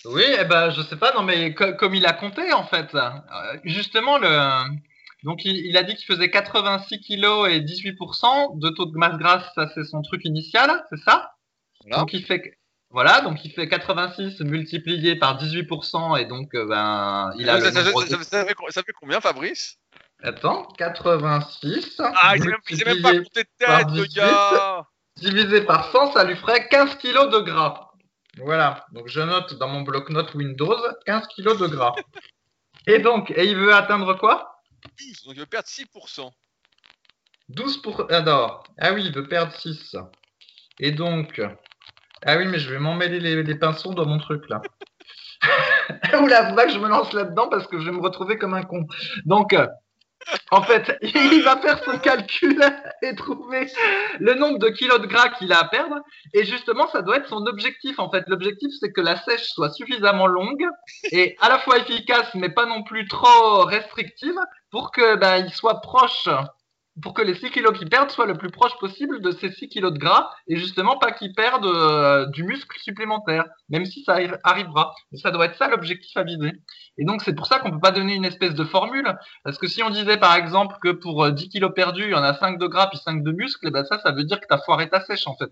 Oui, 0.05 0.23
eh 0.39 0.45
ben, 0.45 0.71
je 0.71 0.83
sais 0.83 0.97
pas, 0.97 1.13
non, 1.13 1.23
mais 1.23 1.55
co- 1.55 1.75
comme 1.75 1.95
il 1.95 2.07
a 2.07 2.13
compté, 2.13 2.53
en 2.53 2.65
fait. 2.65 2.95
Euh, 2.95 3.11
justement, 3.65 4.19
le, 4.19 4.63
donc, 5.25 5.45
il, 5.45 5.57
il 5.67 5.77
a 5.77 5.83
dit 5.83 5.97
qu'il 5.97 6.07
faisait 6.07 6.31
86 6.31 7.01
kilos 7.01 7.49
et 7.51 7.61
18% 7.61 8.59
de 8.59 8.69
taux 8.69 8.87
de 8.87 8.97
masse 8.97 9.19
grasse, 9.19 9.45
ça, 9.57 9.69
c'est 9.75 9.85
son 9.85 10.03
truc 10.03 10.25
initial, 10.25 10.85
c'est 10.91 11.01
ça? 11.01 11.33
Voilà. 11.81 11.99
Donc, 11.99 12.13
il 12.13 12.25
fait, 12.25 12.57
voilà, 12.91 13.21
donc 13.23 13.45
il 13.45 13.51
fait 13.51 13.69
86 13.69 14.41
multiplié 14.41 15.17
par 15.17 15.37
18% 15.37 16.17
et 16.17 16.27
donc, 16.27 16.55
euh, 16.55 16.65
ben, 16.67 17.33
il 17.37 17.51
a 17.51 17.59
le 17.59 17.71
ça 17.73 18.83
fait 18.83 18.93
combien, 18.93 19.21
Fabrice? 19.21 19.79
Attends, 20.23 20.67
86 20.77 22.01
Ah, 22.01 22.37
il 22.37 22.43
sait 22.43 22.85
même, 22.85 23.03
pas 23.03 23.13
compter 23.13 23.45
de 23.45 23.49
tête, 23.59 23.87
le 23.95 24.07
18. 24.07 24.17
gars 24.17 24.87
divisé 25.17 25.63
par 25.63 25.91
100, 25.91 26.13
ça 26.13 26.25
lui 26.25 26.37
ferait 26.37 26.69
15 26.69 26.97
kilos 26.97 27.31
de 27.31 27.41
gras. 27.41 27.91
Voilà, 28.39 28.87
donc 28.93 29.09
je 29.09 29.21
note 29.21 29.55
dans 29.55 29.69
mon 29.69 29.83
bloc-notes 29.83 30.35
Windows 30.35 30.77
15 31.07 31.27
kilos 31.29 31.59
de 31.59 31.67
gras. 31.67 31.95
Et 32.87 33.01
donc, 33.01 33.31
et 33.33 33.45
il 33.45 33.57
veut 33.57 33.75
atteindre 33.75 34.15
quoi? 34.15 34.63
12, 34.99 35.25
donc 35.25 35.35
il 35.35 35.41
veut 35.41 35.47
perdre 35.47 35.69
6%. 35.69 36.31
12 37.51 37.83
pour... 37.83 38.11
Alors, 38.11 38.65
ah 38.79 38.93
oui, 38.95 39.05
il 39.05 39.13
veut 39.13 39.27
perdre 39.27 39.53
6. 39.55 39.95
Et 40.79 40.93
donc... 40.93 41.43
Ah 42.25 42.39
oui, 42.39 42.47
mais 42.47 42.59
je 42.59 42.71
vais 42.71 42.79
m'emmêler 42.79 43.21
les, 43.21 43.43
les 43.43 43.55
pinceaux 43.57 43.93
dans 43.93 44.07
mon 44.07 44.19
truc, 44.19 44.49
là. 44.49 44.63
Oula, 46.23 46.49
faut 46.49 46.55
pas 46.55 46.67
que 46.67 46.73
je 46.73 46.79
me 46.79 46.89
lance 46.89 47.13
là-dedans 47.13 47.49
parce 47.49 47.67
que 47.67 47.79
je 47.79 47.85
vais 47.85 47.93
me 47.93 48.01
retrouver 48.01 48.39
comme 48.39 48.55
un 48.55 48.63
con. 48.63 48.87
Donc, 49.25 49.53
euh, 49.53 49.67
en 50.51 50.63
fait, 50.63 50.99
il 51.03 51.43
va 51.43 51.57
faire 51.59 51.83
son 51.85 51.99
calcul 51.99 52.61
et 53.03 53.15
trouver 53.15 53.71
le 54.19 54.35
nombre 54.35 54.59
de 54.59 54.69
kilos 54.69 55.01
de 55.01 55.07
gras 55.07 55.29
qu'il 55.31 55.53
a 55.53 55.61
à 55.61 55.69
perdre. 55.69 55.97
Et 56.35 56.45
justement, 56.45 56.89
ça 56.89 57.03
doit 57.03 57.19
être 57.19 57.29
son 57.29 57.47
objectif. 57.47 57.99
En 57.99 58.11
fait, 58.11 58.25
l'objectif, 58.27 58.71
c'est 58.81 58.93
que 58.93 59.01
la 59.01 59.17
sèche 59.17 59.49
soit 59.49 59.71
suffisamment 59.73 60.27
longue 60.27 60.67
et 61.13 61.37
à 61.41 61.49
la 61.49 61.59
fois 61.59 61.79
efficace, 61.79 62.29
mais 62.35 62.49
pas 62.49 62.67
non 62.67 62.83
plus 62.83 63.07
trop 63.09 63.65
restrictive 63.65 64.39
pour 64.71 64.91
que 64.91 65.17
ben, 65.17 65.45
il 65.47 65.53
soit 65.53 65.81
proche 65.81 66.29
pour 67.03 67.15
que 67.15 67.23
les 67.23 67.35
6 67.35 67.51
kilos 67.51 67.77
qu'il 67.79 67.89
perdent 67.89 68.11
soient 68.11 68.27
le 68.27 68.37
plus 68.37 68.51
proche 68.51 68.77
possible 68.79 69.21
de 69.21 69.31
ces 69.31 69.51
6 69.53 69.69
kilos 69.69 69.93
de 69.93 69.99
gras 69.99 70.31
et 70.49 70.57
justement 70.57 70.99
pas 70.99 71.13
qu'ils 71.13 71.33
perdent 71.35 71.67
euh, 71.67 72.27
du 72.27 72.43
muscle 72.45 72.79
supplémentaire, 72.81 73.45
même 73.69 73.85
si 73.85 74.03
ça 74.05 74.17
arri- 74.17 74.39
arrivera. 74.45 74.95
Mais 75.13 75.19
ça 75.19 75.31
doit 75.31 75.47
être 75.47 75.57
ça 75.57 75.69
l'objectif 75.69 76.17
à 76.17 76.25
viser. 76.25 76.53
Et 76.97 77.05
donc 77.05 77.23
c'est 77.23 77.35
pour 77.35 77.47
ça 77.47 77.59
qu'on 77.59 77.71
peut 77.71 77.81
pas 77.81 77.91
donner 77.93 78.15
une 78.15 78.25
espèce 78.25 78.55
de 78.55 78.65
formule, 78.65 79.17
parce 79.45 79.59
que 79.59 79.69
si 79.69 79.83
on 79.83 79.91
disait 79.91 80.17
par 80.17 80.35
exemple 80.35 80.77
que 80.83 80.91
pour 80.91 81.25
euh, 81.25 81.31
10 81.31 81.49
kilos 81.51 81.73
perdus, 81.75 82.05
il 82.05 82.11
y 82.11 82.15
en 82.15 82.23
a 82.23 82.35
5 82.35 82.59
de 82.59 82.67
gras 82.67 82.89
puis 82.89 82.99
5 82.99 83.23
de 83.23 83.33
muscle, 83.33 83.67
et 83.67 83.71
ben 83.71 83.85
ça, 83.85 83.99
ça 84.01 84.13
veut 84.13 84.25
dire 84.25 84.41
que 84.41 84.47
tu 84.47 84.55
as 84.55 84.59
foiré 84.59 84.89
ta 84.89 85.01
sèche 85.05 85.27
en 85.27 85.37
fait. 85.37 85.51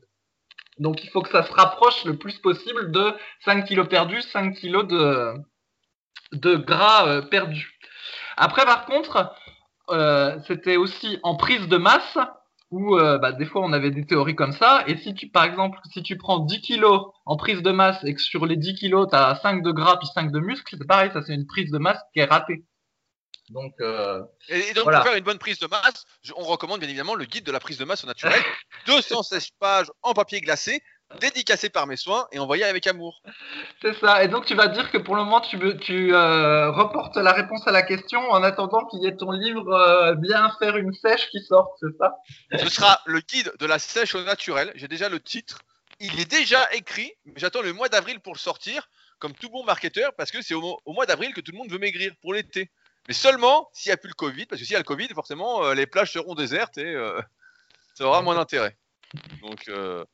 Donc 0.79 1.05
il 1.05 1.11
faut 1.11 1.23
que 1.23 1.31
ça 1.31 1.43
se 1.43 1.53
rapproche 1.53 2.05
le 2.05 2.17
plus 2.19 2.39
possible 2.39 2.91
de 2.91 3.15
5 3.45 3.65
kilos 3.67 3.89
perdus, 3.89 4.23
5 4.23 4.55
kilos 4.55 4.87
de, 4.87 5.33
de 6.33 6.57
gras 6.57 7.07
euh, 7.07 7.23
perdus. 7.23 7.79
Après 8.37 8.65
par 8.65 8.85
contre, 8.87 9.33
euh, 9.91 10.39
c'était 10.47 10.77
aussi 10.77 11.19
en 11.23 11.37
prise 11.37 11.67
de 11.69 11.77
masse 11.77 12.19
où 12.71 12.97
euh, 12.99 13.19
bah, 13.19 13.31
des 13.33 13.47
fois 13.47 13.63
on 13.63 13.73
avait 13.73 13.91
des 13.93 14.05
théories 14.05 14.35
comme 14.35 14.53
ça. 14.53 14.83
Et 14.87 14.97
si 14.99 15.15
tu, 15.15 15.29
par 15.29 15.45
exemple, 15.45 15.79
si 15.93 16.03
tu 16.03 16.17
prends 16.19 16.41
10 16.41 16.61
kilos 16.61 17.07
en 17.25 17.37
prise 17.37 17.63
de 17.63 17.71
masse 17.71 18.03
et 18.05 18.15
que 18.15 18.21
sur 18.21 18.45
les 18.47 18.57
10 18.57 18.75
kilos 18.75 19.07
tu 19.11 19.17
as 19.17 19.39
5 19.43 19.63
de 19.63 19.71
gras 19.71 19.97
puis 19.99 20.09
5 20.15 20.33
de 20.33 20.41
muscle, 20.41 20.77
c'est 20.79 20.87
pareil, 20.87 21.11
ça 21.13 21.23
c'est 21.23 21.35
une 21.35 21.47
prise 21.47 21.71
de 21.71 21.79
masse 21.79 22.01
qui 22.13 22.21
est 22.21 22.25
ratée. 22.25 22.65
Donc, 23.51 23.75
euh, 23.81 24.23
Et, 24.49 24.75
donc, 24.75 24.83
Voilà. 24.85 24.99
pour 24.99 25.07
faire 25.09 25.17
une 25.17 25.23
bonne 25.23 25.39
prise 25.39 25.61
de 25.61 25.69
masse, 25.69 26.05
je- 26.23 26.33
on 26.37 26.43
recommande 26.43 26.81
bien 26.81 26.89
évidemment 26.89 27.15
le 27.15 27.25
guide 27.27 27.45
de 27.47 27.53
la 27.53 27.61
prise 27.61 27.79
de 27.79 27.85
masse 27.85 28.03
au 28.03 28.09
naturel. 28.09 28.33
216 28.87 29.51
pages 29.61 29.87
en 30.03 30.15
papier 30.15 30.41
glacé, 30.41 30.83
dédicacé 31.21 31.71
par 31.71 31.87
mes 31.87 31.97
soins 31.97 32.27
et 32.33 32.39
envoyé 32.39 32.65
avec 32.65 32.87
amour. 32.87 33.23
c'est 33.81 33.95
ça. 34.01 34.23
Et 34.25 34.29
donc 34.29 34.47
tu 34.47 34.55
vas 34.55 34.69
dire 34.69 34.91
que 34.91 34.99
pour 34.99 35.17
le 35.17 35.25
moment 35.25 35.41
tu, 35.41 35.57
euh, 36.15 36.71
reportes 36.73 37.17
la 37.17 37.33
réponse 37.33 37.67
à 37.67 37.71
la 37.71 37.83
question 37.83 38.21
en 38.31 38.43
attendant 38.43 38.85
qu'il 38.87 39.03
y 39.03 39.07
ait 39.07 39.17
ton 39.17 39.31
livre 39.31 39.73
euh, 39.73 40.15
Bien 40.15 40.53
faire 40.59 40.77
une 40.77 40.93
sèche 40.93 41.31
qui 41.31 41.41
sorte, 41.41 41.73
c'est 41.81 41.97
ça? 41.99 42.17
Ce 42.59 42.69
sera 42.69 43.01
le 43.07 43.21
guide 43.21 43.53
de 43.59 43.67
la 43.67 43.79
sèche 43.79 44.15
au 44.15 44.23
naturel. 44.23 44.73
J'ai 44.75 44.89
déjà 44.89 45.09
le 45.09 45.21
titre. 45.21 45.61
Il 46.01 46.21
est 46.21 46.31
déjà 46.31 46.69
écrit, 46.75 47.13
mais 47.25 47.35
j'attends 47.37 47.63
le 47.63 47.73
mois 47.73 47.89
d'avril 47.89 48.21
pour 48.21 48.35
le 48.35 48.39
sortir, 48.39 48.89
comme 49.19 49.33
tout 49.33 49.49
bon 49.49 49.65
marketeur, 49.65 50.13
parce 50.15 50.31
que 50.31 50.43
c'est 50.43 50.53
au, 50.53 50.61
mo- 50.61 50.79
au 50.85 50.93
mois 50.93 51.07
d'avril 51.07 51.33
que 51.33 51.41
tout 51.41 51.53
le 51.53 51.59
monde 51.59 51.71
veut 51.71 51.79
maigrir 51.79 52.13
pour 52.21 52.35
l'été. 52.35 52.71
Mais 53.09 53.15
seulement 53.15 53.71
s'il 53.73 53.91
n'y 53.91 53.95
a 53.95 53.97
plus 53.97 54.09
le 54.09 54.15
Covid, 54.15 54.47
parce 54.47 54.61
que 54.61 54.67
s'il 54.67 54.75
y 54.75 54.77
a 54.77 54.81
le 54.81 54.85
Covid, 54.85 55.09
forcément, 55.15 55.65
euh, 55.65 55.75
les 55.75 55.87
plages 55.87 56.13
seront 56.13 56.35
désertes 56.35 56.77
et 56.77 56.85
euh, 56.85 57.21
ça 57.95 58.05
aura 58.05 58.21
moins 58.21 58.35
d'intérêt. 58.35 58.77
Donc, 59.41 59.69
euh... 59.69 60.05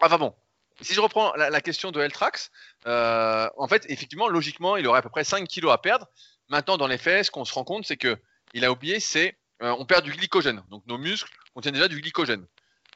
enfin 0.00 0.18
bon. 0.18 0.34
Si 0.80 0.94
je 0.94 1.00
reprends 1.00 1.32
la, 1.34 1.60
question 1.60 1.92
de 1.92 2.00
Eltrax, 2.00 2.50
euh, 2.86 3.48
en 3.56 3.68
fait, 3.68 3.84
effectivement, 3.88 4.28
logiquement, 4.28 4.76
il 4.76 4.86
aurait 4.88 4.98
à 4.98 5.02
peu 5.02 5.10
près 5.10 5.22
5 5.22 5.46
kilos 5.46 5.70
à 5.70 5.78
perdre. 5.78 6.08
Maintenant, 6.48 6.76
dans 6.76 6.88
les 6.88 6.98
faits, 6.98 7.26
ce 7.26 7.30
qu'on 7.30 7.44
se 7.44 7.54
rend 7.54 7.62
compte, 7.62 7.84
c'est 7.84 7.98
que 7.98 8.16
il 8.54 8.64
a 8.64 8.72
oublié, 8.72 8.98
c'est 8.98 9.36
euh, 9.62 9.74
on 9.78 9.84
perd 9.84 10.02
du 10.04 10.12
glycogène. 10.12 10.62
Donc 10.70 10.84
nos 10.86 10.98
muscles 10.98 11.30
contiennent 11.54 11.74
déjà 11.74 11.88
du 11.88 12.00
glycogène. 12.00 12.46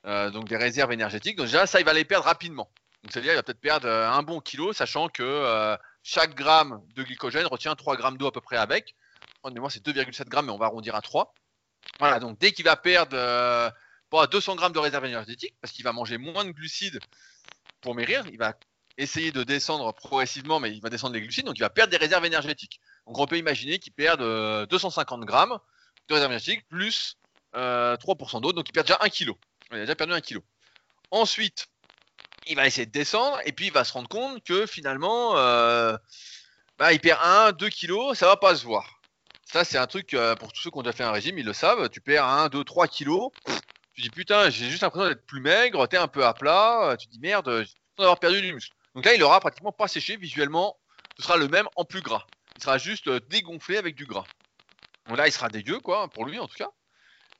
Euh, 0.07 0.31
donc 0.31 0.47
des 0.47 0.57
réserves 0.57 0.93
énergétiques. 0.93 1.37
Donc 1.37 1.47
déjà, 1.47 1.67
ça, 1.67 1.81
il 1.81 1.87
va 1.87 1.93
les 1.93 2.05
perdre 2.05 2.27
rapidement. 2.27 2.71
Donc 3.03 3.13
c'est-à-dire, 3.13 3.33
il 3.33 3.37
va 3.37 3.43
peut-être 3.43 3.61
perdre 3.61 3.89
euh, 3.89 4.09
un 4.09 4.23
bon 4.23 4.41
kilo, 4.41 4.73
sachant 4.73 5.09
que 5.09 5.23
euh, 5.25 5.77
chaque 6.05 6.35
gramme 6.37 6.81
de 6.95 7.03
glycogène 7.03 7.47
retient 7.47 7.75
3 7.75 7.97
grammes 7.97 8.17
d'eau 8.17 8.29
à 8.29 8.33
peu 8.33 8.41
près 8.41 8.57
avec. 8.57 8.95
En 9.43 9.51
mémoire, 9.51 9.73
c'est 9.73 9.85
2,7 9.85 10.29
grammes, 10.29 10.47
mais 10.47 10.53
on 10.53 10.59
va 10.59 10.67
arrondir 10.67 10.95
à 10.95 11.03
3. 11.03 11.35
Voilà, 11.99 12.21
donc 12.21 12.39
dès 12.39 12.53
qu'il 12.53 12.65
va 12.65 12.77
perdre 12.77 13.17
euh, 14.19 14.23
pas 14.23 14.27
200 14.27 14.57
grammes 14.57 14.73
de 14.73 14.79
réserve 14.79 15.05
énergétique, 15.05 15.55
parce 15.61 15.73
qu'il 15.73 15.85
va 15.85 15.93
manger 15.93 16.19
moins 16.19 16.45
de 16.45 16.51
glucides 16.51 17.01
pour 17.81 17.95
maigrir, 17.95 18.25
il 18.31 18.39
va 18.39 18.55
essayer 18.99 19.33
de 19.33 19.43
descendre 19.43 19.93
progressivement, 19.93 20.59
mais 20.59 20.73
il 20.73 20.81
va 20.81 20.89
descendre 20.89 21.15
les 21.15 21.21
glucides, 21.21 21.45
donc 21.45 21.59
il 21.59 21.63
va 21.63 21.71
perdre 21.71 21.91
des 21.91 21.97
réserves 21.99 22.25
énergétiques. 22.25 22.81
On 23.07 23.27
peut 23.27 23.39
imaginer 23.39 23.79
qu'il 23.79 23.93
perde 23.93 24.23
euh, 24.23 24.67
250 24.67 25.25
grammes 25.25 25.59
de 26.09 26.15
réserve 26.15 26.33
énergétique 26.33 26.67
plus 26.69 27.17
euh, 27.55 27.97
3% 27.97 28.41
d'eau, 28.41 28.53
donc 28.53 28.69
il 28.69 28.73
perd 28.73 28.87
déjà 28.87 28.99
1 29.03 29.09
kg. 29.09 29.33
Il 29.71 29.77
a 29.77 29.81
déjà 29.81 29.95
perdu 29.95 30.13
1 30.13 30.21
kg. 30.21 30.39
Ensuite, 31.11 31.69
il 32.47 32.57
va 32.57 32.67
essayer 32.67 32.87
de 32.87 32.93
descendre 32.93 33.39
et 33.45 33.53
puis 33.53 33.67
il 33.67 33.73
va 33.73 33.85
se 33.85 33.93
rendre 33.93 34.09
compte 34.09 34.43
que 34.45 34.67
finalement, 34.67 35.37
euh, 35.37 35.97
bah, 36.79 36.93
il 36.93 37.01
perd 37.01 37.21
1, 37.23 37.53
2 37.53 37.69
kg, 37.69 38.15
ça 38.15 38.27
va 38.27 38.37
pas 38.37 38.57
se 38.57 38.65
voir. 38.65 38.97
Ça, 39.47 39.65
c'est 39.65 39.79
un 39.79 39.87
truc 39.87 40.13
euh, 40.13 40.35
pour 40.35 40.53
tous 40.53 40.63
ceux 40.63 40.71
qui 40.71 40.79
ont 40.79 40.83
déjà 40.83 40.93
fait 40.93 41.05
un 41.05 41.13
régime, 41.13 41.39
ils 41.39 41.47
le 41.47 41.53
savent. 41.53 41.89
Tu 41.89 42.01
perds 42.01 42.27
1, 42.27 42.49
2, 42.49 42.65
3 42.65 42.89
kilos. 42.89 43.31
Tu 43.97 44.03
dis 44.03 44.11
putain, 44.11 44.51
j'ai 44.51 44.69
juste 44.69 44.83
l'impression 44.83 45.09
d'être 45.09 45.25
plus 45.25 45.41
maigre, 45.41 45.87
t'es 45.87 45.97
un 45.97 46.07
peu 46.07 46.27
à 46.27 46.35
plat. 46.35 46.97
Tu 47.01 47.09
dis 47.09 47.19
merde, 47.19 47.47
j'ai 47.47 47.59
l'impression 47.61 47.75
d'avoir 47.97 48.19
perdu 48.19 48.43
du 48.43 48.53
muscle. 48.53 48.75
Donc 48.95 49.07
là, 49.07 49.15
il 49.15 49.23
aura 49.23 49.41
pratiquement 49.41 49.73
pas 49.73 49.89
séché 49.89 50.19
visuellement. 50.19 50.77
Ce 51.19 51.23
sera 51.23 51.39
le 51.39 51.49
même 51.49 51.67
en 51.77 51.85
plus 51.87 52.03
gras. 52.03 52.27
Il 52.57 52.63
sera 52.63 52.77
juste 52.77 53.09
euh, 53.09 53.21
dégonflé 53.31 53.79
avec 53.79 53.95
du 53.95 54.05
gras. 54.05 54.27
Donc 55.09 55.17
là, 55.17 55.27
il 55.27 55.33
sera 55.33 55.49
dégueu, 55.49 55.81
quoi, 55.81 56.09
pour 56.09 56.27
lui 56.27 56.39
en 56.39 56.47
tout 56.47 56.57
cas. 56.57 56.69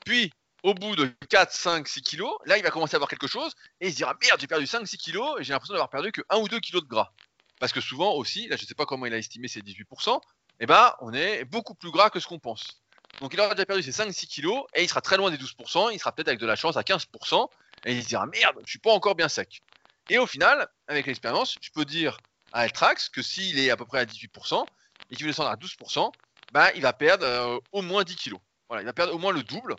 Puis, 0.07 0.33
au 0.63 0.73
bout 0.73 0.97
de 0.97 1.13
4, 1.29 1.53
5, 1.53 1.87
6 1.87 2.01
kilos, 2.01 2.35
là, 2.47 2.57
il 2.57 2.63
va 2.63 2.71
commencer 2.71 2.95
à 2.95 2.97
avoir 2.97 3.11
quelque 3.11 3.27
chose 3.27 3.53
et 3.83 3.89
il 3.89 3.93
se 3.93 3.97
dira 3.97 4.17
merde, 4.23 4.41
j'ai 4.41 4.47
perdu 4.47 4.67
5, 4.67 4.87
6 4.87 4.97
kilos 4.97 5.39
et 5.39 5.45
j'ai 5.45 5.53
l'impression 5.53 5.75
d'avoir 5.75 5.91
perdu 5.91 6.11
que 6.11 6.23
1 6.31 6.39
ou 6.39 6.49
2 6.49 6.59
kilos 6.61 6.83
de 6.83 6.89
gras. 6.89 7.13
Parce 7.61 7.73
que 7.73 7.83
souvent 7.83 8.15
aussi, 8.15 8.49
là, 8.49 8.57
je 8.57 8.65
sais 8.65 8.75
pas 8.75 8.87
comment 8.87 9.05
il 9.05 9.13
a 9.13 9.19
estimé 9.19 9.47
ces 9.47 9.61
18%, 9.61 10.21
eh 10.61 10.67
ben, 10.67 10.95
on 11.01 11.13
est 11.13 11.45
beaucoup 11.45 11.75
plus 11.75 11.91
gras 11.91 12.09
que 12.09 12.19
ce 12.19 12.27
qu'on 12.27 12.39
pense. 12.39 12.83
Donc, 13.21 13.33
il 13.33 13.41
aura 13.41 13.55
déjà 13.55 13.67
perdu 13.67 13.83
ses 13.83 13.93
5-6 13.93 14.27
kilos 14.27 14.65
et 14.75 14.83
il 14.83 14.89
sera 14.89 15.01
très 15.01 15.17
loin 15.17 15.31
des 15.31 15.39
12%, 15.39 15.91
il 15.93 15.99
sera 15.99 16.13
peut-être 16.13 16.29
avec 16.29 16.41
de 16.41 16.47
la 16.47 16.57
chance 16.57 16.77
à 16.77 16.83
15% 16.83 17.49
et 17.87 17.95
il 17.95 18.03
se 18.03 18.09
dira 18.09 18.27
merde, 18.27 18.57
je 18.65 18.71
suis 18.71 18.79
pas 18.79 18.93
encore 18.93 19.15
bien 19.15 19.29
sec. 19.29 19.63
Et 20.09 20.19
au 20.19 20.27
final, 20.27 20.69
avec 20.89 21.07
l'expérience, 21.07 21.57
je 21.61 21.71
peux 21.71 21.85
dire 21.85 22.19
à 22.53 22.67
Eltrax 22.67 23.09
que 23.09 23.23
s'il 23.23 23.59
est 23.59 23.71
à 23.71 23.77
peu 23.77 23.85
près 23.85 24.01
à 24.01 24.05
18% 24.05 24.65
et 25.11 25.17
qu'il 25.17 25.25
veut 25.25 25.31
descendre 25.31 25.51
à 25.51 25.57
12%, 25.57 26.13
bah, 26.53 26.73
il 26.75 26.83
va 26.83 26.93
perdre 26.93 27.25
euh, 27.25 27.59
au 27.73 27.83
moins 27.83 28.05
10 28.05 28.17
kilos. 28.17 28.41
Voilà, 28.69 28.83
il 28.83 28.87
va 28.87 28.93
perdre 28.93 29.15
au 29.15 29.19
moins 29.19 29.33
le 29.33 29.43
double. 29.43 29.77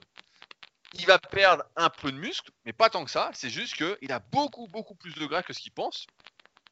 Il 0.93 1.05
va 1.05 1.19
perdre 1.19 1.63
un 1.75 1.89
peu 1.89 2.11
de 2.11 2.17
muscle, 2.17 2.51
mais 2.65 2.73
pas 2.73 2.89
tant 2.89 3.03
que 3.05 3.11
ça. 3.11 3.29
C'est 3.33 3.49
juste 3.49 3.75
qu'il 3.75 4.11
a 4.11 4.19
beaucoup, 4.19 4.67
beaucoup 4.67 4.95
plus 4.95 5.13
de 5.13 5.25
gras 5.25 5.43
que 5.43 5.53
ce 5.53 5.59
qu'il 5.59 5.71
pense 5.71 6.07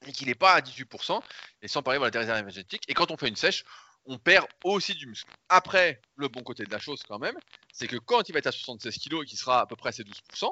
et 0.05 0.11
qu'il 0.11 0.28
n'est 0.28 0.36
pas 0.36 0.53
à 0.53 0.61
18%. 0.61 1.22
Et 1.61 1.68
sans 1.68 1.82
parler 1.82 1.97
voilà, 1.97 2.11
des 2.11 2.20
réserves 2.20 2.39
énergétiques. 2.39 2.84
Et 2.88 2.93
quand 2.93 3.11
on 3.11 3.18
fait 3.18 3.28
une 3.28 3.36
sèche, 3.36 3.63
on 4.06 4.18
perd 4.18 4.47
aussi 4.64 4.93
du 4.93 5.08
muscle. 5.08 5.32
Après, 5.49 6.01
le 6.16 6.28
bon 6.28 6.43
côté 6.43 6.64
de 6.64 6.72
la 6.72 6.80
chose 6.80 7.01
quand 7.08 7.20
même, 7.20 7.38
c'est 7.74 7.88
que 7.88 7.97
quand 7.97 8.30
il 8.30 8.34
va 8.34 8.39
être 8.39 8.47
à 8.47 8.51
76 8.51 8.97
kg 8.97 9.24
et 9.24 9.26
qu'il 9.26 9.38
sera 9.38 9.62
à 9.62 9.66
peu 9.66 9.76
près 9.76 9.89
à 9.89 9.91
ses 9.91 10.03
12%, 10.03 10.51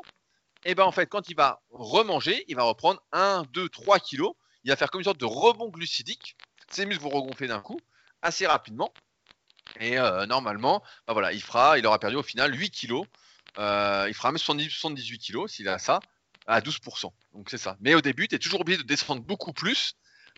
et 0.66 0.76
ben 0.76 0.84
en 0.84 0.92
fait, 0.92 1.08
quand 1.08 1.30
il 1.30 1.36
va 1.36 1.62
remanger, 1.72 2.46
il 2.48 2.56
va 2.56 2.64
reprendre 2.64 3.02
1, 3.12 3.44
2, 3.52 3.70
3 3.70 4.00
kilos. 4.00 4.34
Il 4.64 4.70
va 4.70 4.78
faire 4.78 4.90
comme 4.90 5.02
une 5.02 5.06
sorte 5.06 5.20
de 5.20 5.26
rebond 5.26 5.70
glucidique. 5.70 6.38
Ses 6.70 6.86
muscles 6.86 7.04
vont 7.04 7.10
regonfler 7.10 7.48
d'un 7.48 7.60
coup, 7.60 7.80
assez 8.22 8.48
rapidement. 8.48 8.94
Et 9.80 10.00
euh, 10.00 10.26
normalement, 10.26 10.82
bah 11.08 11.14
voilà, 11.14 11.34
il 11.34 11.42
fera, 11.42 11.78
il 11.78 11.86
aura 11.86 12.00
perdu 12.00 12.16
au 12.16 12.24
final 12.24 12.58
8 12.58 12.72
kilos. 12.72 13.06
Euh, 13.60 14.06
il 14.08 14.14
fera 14.14 14.32
même 14.32 14.38
70, 14.38 14.70
78 14.70 15.20
kilos 15.20 15.52
s'il 15.52 15.68
a 15.68 15.80
ça 15.80 16.00
à 16.48 16.62
12%. 16.62 17.12
Donc 17.34 17.50
c'est 17.50 17.58
ça. 17.58 17.78
Mais 17.82 17.94
au 17.94 18.02
début, 18.02 18.28
tu 18.28 18.36
es 18.36 18.40
toujours 18.40 18.62
obligé 18.62 18.78
de 18.78 18.88
descendre 18.88 19.22
beaucoup 19.22 19.54
plus 19.54 19.96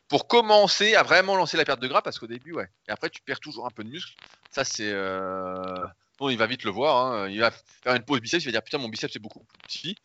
pour 0.07 0.27
commencer 0.27 0.95
à 0.95 1.03
vraiment 1.03 1.35
lancer 1.35 1.57
la 1.57 1.65
perte 1.65 1.79
de 1.79 1.87
gras 1.87 2.01
parce 2.01 2.19
qu'au 2.19 2.27
début, 2.27 2.53
ouais. 2.53 2.69
Et 2.87 2.91
après, 2.91 3.09
tu 3.09 3.21
perds 3.21 3.39
toujours 3.39 3.65
un 3.65 3.71
peu 3.71 3.83
de 3.83 3.89
muscle. 3.89 4.13
Ça, 4.51 4.63
c'est. 4.63 4.91
Euh... 4.91 5.85
Bon, 6.17 6.29
il 6.29 6.37
va 6.37 6.47
vite 6.47 6.63
le 6.63 6.71
voir. 6.71 7.05
hein. 7.05 7.29
Il 7.29 7.39
va 7.39 7.51
faire 7.51 7.95
une 7.95 8.03
pause 8.03 8.21
biceps. 8.21 8.43
Il 8.43 8.47
va 8.47 8.51
dire 8.51 8.63
putain, 8.63 8.77
mon 8.77 8.87
biceps 8.87 9.13
c'est 9.13 9.19
beaucoup 9.19 9.43
plus 9.43 9.57
petit. 9.67 9.95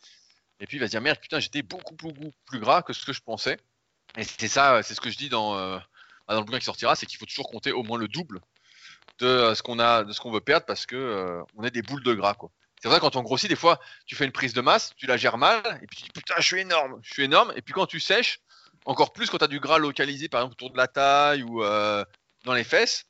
Et 0.58 0.66
puis 0.66 0.76
il 0.76 0.80
va 0.80 0.86
se 0.86 0.90
dire 0.90 1.00
merde, 1.00 1.18
putain, 1.18 1.38
j'étais 1.38 1.62
beaucoup, 1.62 1.94
beaucoup 1.94 2.32
plus 2.46 2.60
gras 2.60 2.82
que 2.82 2.92
ce 2.92 3.04
que 3.06 3.12
je 3.12 3.20
pensais. 3.20 3.58
Et 4.16 4.24
c'est 4.24 4.48
ça, 4.48 4.82
c'est 4.82 4.94
ce 4.94 5.00
que 5.00 5.10
je 5.10 5.16
dis 5.16 5.28
dans, 5.28 5.56
euh, 5.56 5.78
dans 6.28 6.38
le 6.38 6.44
bouquin 6.44 6.58
qui 6.58 6.64
sortira, 6.64 6.96
c'est 6.96 7.06
qu'il 7.06 7.18
faut 7.18 7.26
toujours 7.26 7.48
compter 7.48 7.72
au 7.72 7.82
moins 7.82 7.98
le 7.98 8.08
double 8.08 8.40
de 9.20 9.26
euh, 9.26 9.54
ce 9.54 9.62
qu'on 9.62 9.78
a, 9.78 10.04
de 10.04 10.12
ce 10.12 10.20
qu'on 10.20 10.32
veut 10.32 10.40
perdre 10.40 10.66
parce 10.66 10.84
que 10.84 10.96
euh, 10.96 11.42
on 11.56 11.64
est 11.64 11.70
des 11.70 11.82
boules 11.82 12.02
de 12.02 12.12
gras 12.14 12.34
quoi. 12.34 12.50
C'est 12.82 12.88
vrai 12.88 12.98
quand 12.98 13.14
on 13.16 13.22
grossit, 13.22 13.48
des 13.48 13.56
fois, 13.56 13.78
tu 14.06 14.16
fais 14.16 14.24
une 14.24 14.32
prise 14.32 14.54
de 14.54 14.62
masse, 14.62 14.94
tu 14.96 15.06
la 15.06 15.18
gères 15.18 15.36
mal, 15.36 15.60
et 15.82 15.86
puis 15.86 15.98
tu 15.98 16.02
dis 16.04 16.10
putain, 16.14 16.34
je 16.38 16.46
suis 16.46 16.60
énorme, 16.60 16.98
je 17.02 17.12
suis 17.12 17.24
énorme, 17.24 17.52
et 17.54 17.62
puis 17.62 17.74
quand 17.74 17.86
tu 17.86 18.00
sèches, 18.00 18.40
encore 18.84 19.12
plus 19.12 19.28
quand 19.30 19.38
tu 19.38 19.44
as 19.44 19.48
du 19.48 19.60
gras 19.60 19.78
localisé, 19.78 20.28
par 20.28 20.40
exemple 20.40 20.54
autour 20.54 20.70
de 20.70 20.76
la 20.76 20.88
taille 20.88 21.42
ou 21.42 21.62
euh, 21.62 22.04
dans 22.44 22.54
les 22.54 22.64
fesses. 22.64 23.06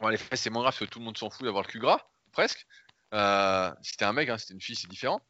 Bon, 0.00 0.08
les 0.08 0.16
fesses, 0.16 0.40
c'est 0.40 0.50
moins 0.50 0.62
grave 0.62 0.72
parce 0.72 0.86
que 0.86 0.92
tout 0.92 0.98
le 0.98 1.04
monde 1.04 1.18
s'en 1.18 1.30
fout 1.30 1.44
d'avoir 1.44 1.62
le 1.62 1.68
cul 1.68 1.78
gras, 1.78 2.00
presque. 2.32 2.66
Euh, 3.12 3.70
si 3.82 3.96
t'es 3.96 4.04
un 4.04 4.12
mec, 4.12 4.28
hein, 4.28 4.38
si 4.38 4.46
t'es 4.46 4.54
une 4.54 4.60
fille, 4.60 4.76
c'est 4.76 4.88
différent. 4.88 5.20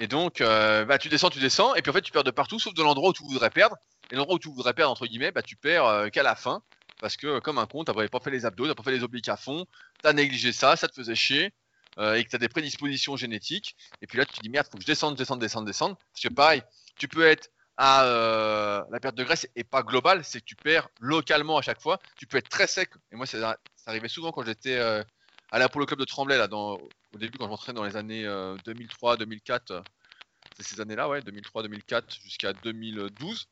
Et 0.00 0.06
donc, 0.06 0.40
euh, 0.40 0.84
bah, 0.84 0.98
tu 0.98 1.08
descends, 1.08 1.30
tu 1.30 1.40
descends, 1.40 1.74
et 1.74 1.82
puis 1.82 1.90
en 1.90 1.92
fait, 1.92 2.02
tu 2.02 2.12
perds 2.12 2.24
de 2.24 2.30
partout, 2.30 2.58
sauf 2.58 2.72
de 2.74 2.82
l'endroit 2.82 3.10
où 3.10 3.12
tu 3.12 3.24
voudrais 3.24 3.50
perdre. 3.50 3.76
Et 4.10 4.16
l'endroit 4.16 4.36
où 4.36 4.38
tu 4.38 4.48
voudrais 4.48 4.72
perdre, 4.72 4.92
entre 4.92 5.06
guillemets, 5.06 5.32
bah, 5.32 5.42
tu 5.42 5.56
perds 5.56 5.84
euh, 5.84 6.08
qu'à 6.08 6.22
la 6.22 6.36
fin. 6.36 6.62
Parce 7.00 7.16
que, 7.16 7.38
comme 7.40 7.58
un 7.58 7.66
con, 7.66 7.84
t'avais 7.84 8.08
pas 8.08 8.20
fait 8.20 8.30
les 8.30 8.44
abdos, 8.46 8.66
t'as 8.66 8.74
pas 8.74 8.82
fait 8.82 8.92
les 8.92 9.04
obliques 9.04 9.28
à 9.28 9.36
fond, 9.36 9.66
t'as 10.02 10.12
négligé 10.12 10.52
ça, 10.52 10.74
ça 10.74 10.88
te 10.88 10.94
faisait 10.94 11.14
chier, 11.14 11.52
et 11.96 12.24
que 12.24 12.28
t'as 12.28 12.38
des 12.38 12.48
prédispositions 12.48 13.16
génétiques. 13.16 13.76
Et 14.02 14.08
puis 14.08 14.18
là, 14.18 14.24
tu 14.24 14.34
te 14.34 14.40
dis, 14.40 14.48
merde, 14.48 14.66
faut 14.68 14.78
que 14.78 14.82
je 14.82 14.86
descende, 14.86 15.16
descende, 15.16 15.38
descende, 15.40 15.64
descende. 15.64 15.96
Parce 16.12 16.24
que 16.24 16.28
pareil, 16.28 16.62
tu 16.96 17.06
peux 17.06 17.24
être 17.24 17.50
euh, 17.80 18.82
la 18.90 19.00
perte 19.00 19.14
de 19.14 19.22
graisse 19.22 19.48
et 19.54 19.62
pas 19.62 19.82
globale, 19.82 20.24
c'est 20.24 20.40
que 20.40 20.44
tu 20.44 20.56
perds 20.56 20.88
localement 21.00 21.58
à 21.58 21.62
chaque 21.62 21.80
fois. 21.80 21.98
Tu 22.16 22.26
peux 22.26 22.36
être 22.36 22.48
très 22.48 22.66
sec. 22.66 22.90
Et 23.12 23.16
moi, 23.16 23.26
ça, 23.26 23.56
arrivait 23.86 24.08
souvent 24.08 24.32
quand 24.32 24.44
j'étais 24.44 24.76
euh, 24.76 25.02
à 25.52 25.58
l'Apollo 25.58 25.86
Club 25.86 26.00
de 26.00 26.04
Tremblay, 26.04 26.36
là, 26.36 26.48
dans, 26.48 26.74
au 26.74 27.18
début, 27.18 27.38
quand 27.38 27.54
je 27.66 27.72
dans 27.72 27.84
les 27.84 27.96
années 27.96 28.24
2003, 28.64 29.16
2004. 29.16 29.70
euh, 29.70 29.80
c'est 30.56 30.66
ces 30.66 30.80
années-là, 30.80 31.08
ouais, 31.08 31.22
2003, 31.22 31.62
2004 31.62 32.20
jusqu'à 32.20 32.52
2012, 32.52 33.48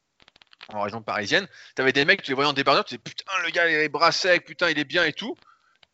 en 0.73 0.83
région 0.83 1.03
parisienne. 1.03 1.47
T'avais 1.77 1.93
des 1.93 2.05
mecs, 2.05 2.23
tu 2.23 2.33
les 2.33 2.35
voyais 2.35 2.51
en 2.51 2.53
débardeur, 2.53 2.85
tu 2.85 2.97
disais 2.97 3.03
putain, 3.03 3.33
le 3.45 3.51
gars, 3.51 3.69
il 3.69 3.77
a 3.77 3.81
les 3.81 3.89
bras 3.89 4.13
secs, 4.13 4.45
putain, 4.45 4.71
il 4.71 4.79
est 4.79 4.85
bien 4.85 5.05
et 5.05 5.13
tout. 5.13 5.37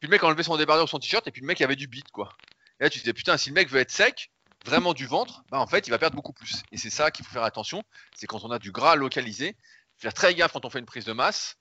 Puis 0.00 0.08
le 0.08 0.10
mec 0.10 0.22
enlevait 0.24 0.42
son 0.42 0.56
débardeur 0.56 0.84
ou 0.84 0.88
son 0.88 0.98
t-shirt, 0.98 1.26
et 1.26 1.30
puis 1.30 1.42
le 1.42 1.46
mec, 1.46 1.60
il 1.60 1.64
avait 1.64 1.76
du 1.76 1.86
bite, 1.86 2.10
quoi. 2.10 2.34
Et 2.80 2.84
là, 2.84 2.90
tu 2.90 2.98
disais 2.98 3.12
putain, 3.12 3.36
si 3.36 3.50
le 3.50 3.54
mec 3.54 3.68
veut 3.68 3.80
être 3.80 3.90
sec, 3.90 4.31
vraiment 4.64 4.94
du 4.94 5.06
ventre, 5.06 5.42
bah 5.50 5.58
en 5.58 5.66
fait, 5.66 5.86
il 5.86 5.90
va 5.90 5.98
perdre 5.98 6.16
beaucoup 6.16 6.32
plus. 6.32 6.62
Et 6.72 6.76
c'est 6.76 6.90
ça 6.90 7.10
qu'il 7.10 7.24
faut 7.24 7.32
faire 7.32 7.44
attention, 7.44 7.82
c'est 8.14 8.26
quand 8.26 8.44
on 8.44 8.50
a 8.50 8.58
du 8.58 8.72
gras 8.72 8.96
localisé, 8.96 9.56
faire 9.96 10.14
très 10.14 10.34
gaffe 10.34 10.52
quand 10.52 10.64
on 10.64 10.70
fait 10.70 10.78
une 10.78 10.86
prise 10.86 11.04
de 11.04 11.12
masse, 11.12 11.56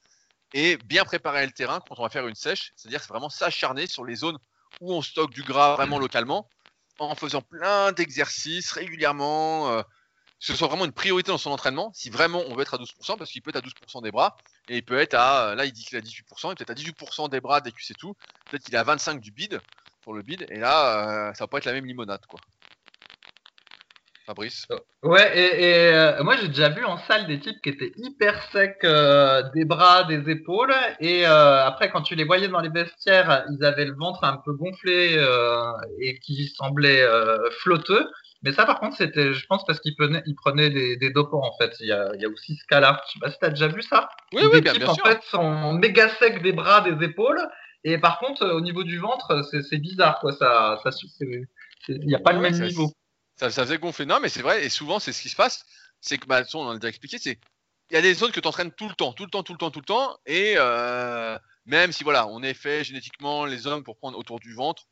et 0.54 0.78
bien 0.78 1.06
préparer 1.06 1.46
le 1.46 1.52
terrain 1.52 1.80
quand 1.88 2.00
on 2.00 2.04
va 2.04 2.10
faire 2.10 2.28
une 2.28 2.36
sèche, 2.36 2.74
c'est-à-dire 2.76 3.02
vraiment 3.08 3.30
s'acharner 3.30 3.88
sur 3.88 4.06
les 4.06 4.16
zones 4.16 4.38
où 4.80 4.94
on 4.94 5.02
stocke 5.02 5.32
du 5.32 5.44
gras 5.44 5.76
vraiment 5.76 6.00
localement, 6.00 6.50
en 7.00 7.16
faisant 7.16 7.42
plein 7.42 7.92
d'exercices 7.92 8.72
régulièrement, 8.72 9.72
euh, 9.72 9.82
ce 10.40 10.56
soit 10.56 10.68
vraiment 10.68 10.86
une 10.86 10.92
priorité 10.92 11.32
dans 11.32 11.38
son 11.38 11.52
entraînement, 11.52 11.92
si 11.94 12.10
vraiment 12.10 12.44
on 12.48 12.56
veut 12.56 12.62
être 12.62 12.74
à 12.74 12.78
12%, 12.78 13.18
parce 13.18 13.32
qu'il 13.32 13.42
peut 13.42 13.50
être 13.50 13.58
à 13.58 13.62
12% 13.62 14.02
des 14.02 14.12
bras, 14.12 14.38
et 14.70 14.78
il 14.78 14.84
peut 14.84 15.00
être 15.00 15.14
à, 15.14 15.50
euh, 15.50 15.56
là 15.56 15.66
il 15.66 15.72
dit 15.72 15.86
qu'il 15.86 15.98
a 15.98 16.02
18%, 16.02 16.52
il 16.52 16.56
peut 16.56 16.64
être 16.64 16.70
à 16.70 16.74
18% 16.74 17.30
des 17.30 17.42
bras, 17.42 17.62
des 17.62 17.72
cuisses 17.72 17.92
et 17.92 17.96
tout, 17.96 18.16
peut-être 18.50 18.64
qu'il 18.64 18.76
est 18.76 18.80
à 18.80 18.84
25 18.84 19.20
du 19.20 19.32
bide, 19.32 19.62
pour 20.02 20.14
le 20.14 20.24
bide, 20.24 20.46
et 20.50 20.58
là, 20.58 21.30
euh, 21.30 21.34
ça 21.34 21.44
va 21.44 21.48
pas 21.48 21.60
être 21.60 21.66
la 21.66 21.74
même 21.74 21.86
limonade, 21.86 22.26
quoi. 22.26 22.40
Fabrice 24.32 24.66
Ouais, 25.04 25.38
et, 25.38 25.64
et, 25.64 25.94
euh, 25.94 26.24
moi 26.24 26.38
j'ai 26.38 26.48
déjà 26.48 26.70
vu 26.70 26.86
en 26.86 26.98
salle 27.00 27.28
des 27.28 27.40
types 27.40 27.60
qui 27.62 27.70
étaient 27.70 27.92
hyper 27.98 28.42
secs 28.52 28.78
euh, 28.86 29.44
des 29.54 29.66
bras, 29.66 30.06
des 30.06 30.30
épaules, 30.32 30.74
et 31.02 31.28
euh, 31.28 31.66
après 31.66 31.92
quand 31.92 32.02
tu 32.02 32.16
les 32.16 32.24
voyais 32.24 32.48
dans 32.48 32.62
les 32.62 32.70
vestiaires, 32.70 33.46
ils 33.52 33.66
avaient 33.66 33.86
le 33.86 33.96
ventre 33.96 34.24
un 34.24 34.38
peu 34.38 34.54
gonflé 34.54 35.20
et 36.00 36.18
qui 36.20 36.48
semblait 36.56 37.06
flotteux. 37.60 38.10
Mais 38.44 38.54
ça 38.54 38.66
par 38.66 38.80
contre 38.80 38.96
c'était, 38.96 39.34
je 39.34 39.46
pense, 39.48 39.66
parce 39.66 39.80
qu'ils 39.82 39.96
prenaient, 39.96 40.24
ils 40.26 40.36
prenaient 40.36 40.70
des, 40.70 40.96
des 40.96 41.10
dopants 41.12 41.44
en 41.44 41.58
fait. 41.58 41.74
Il 41.82 41.88
y 41.88 41.92
a, 41.92 42.12
il 42.16 42.22
y 42.22 42.26
a 42.26 42.30
aussi 42.30 42.56
ce 42.56 42.66
cas-là. 42.68 43.02
Je 43.08 43.14
sais 43.14 43.20
pas 43.20 43.32
si 43.32 43.38
t'as 43.40 43.50
déjà 43.50 43.68
vu 43.68 43.82
ça. 43.82 44.10
Oui, 44.34 44.44
oui, 44.52 44.62
bien, 44.62 44.72
types, 44.72 44.84
bien 44.84 44.92
en 44.92 44.96
sûr. 44.96 45.06
fait 45.06 45.20
sont 45.30 45.74
méga 45.74 46.08
secs 46.20 46.42
des 46.42 46.54
bras, 46.54 46.82
des 46.82 47.06
épaules, 47.06 47.42
et 47.84 47.98
par 47.98 48.20
contre 48.20 48.48
au 48.48 48.62
niveau 48.62 48.84
du 48.84 48.98
ventre, 48.98 49.44
c'est 49.52 49.78
bizarre 49.78 50.20
quoi. 50.22 50.32
Ça, 50.32 50.80
il 51.90 52.06
n'y 52.06 52.16
a 52.16 52.20
pas 52.20 52.34
le 52.34 52.40
même 52.40 52.54
niveau. 52.54 52.94
Ça, 53.50 53.64
faisait 53.64 53.78
gonfler. 53.78 54.06
Non, 54.06 54.20
mais 54.20 54.30
c'est 54.30 54.42
vrai, 54.42 54.66
et 54.66 54.70
souvent, 54.70 55.00
c'est 55.00 55.14
ce 55.14 55.22
qui 55.22 55.30
se 55.30 55.36
passe. 55.36 55.66
C'est 56.00 56.18
que, 56.18 56.26
bah, 56.28 56.44
on 56.54 56.60
en 56.60 56.72
a 56.72 56.76
déjà 56.76 56.90
expliqué, 56.90 57.18
c'est 57.18 57.40
il 57.92 57.96
y 57.96 57.98
a 57.98 58.02
des 58.02 58.14
zones 58.14 58.32
que 58.32 58.40
tu 58.40 58.48
entraînes 58.48 58.72
tout 58.72 58.88
le 58.88 58.96
temps, 58.96 59.12
tout 59.12 59.26
le 59.26 59.30
temps, 59.30 59.44
tout 59.44 59.52
le 59.52 59.58
temps, 59.58 59.70
tout 59.70 59.82
le 59.82 59.86
temps, 59.86 60.18
et 60.26 60.54
euh, 60.56 61.38
même 61.66 61.92
si 61.92 62.06
voilà, 62.06 62.26
on 62.28 62.42
est 62.42 62.54
fait 62.54 62.86
génétiquement 62.86 63.46
les 63.46 63.68
hommes 63.68 63.84
pour 63.84 63.98
prendre 63.98 64.18
autour 64.18 64.40
du 64.40 64.54
ventre, 64.54 64.84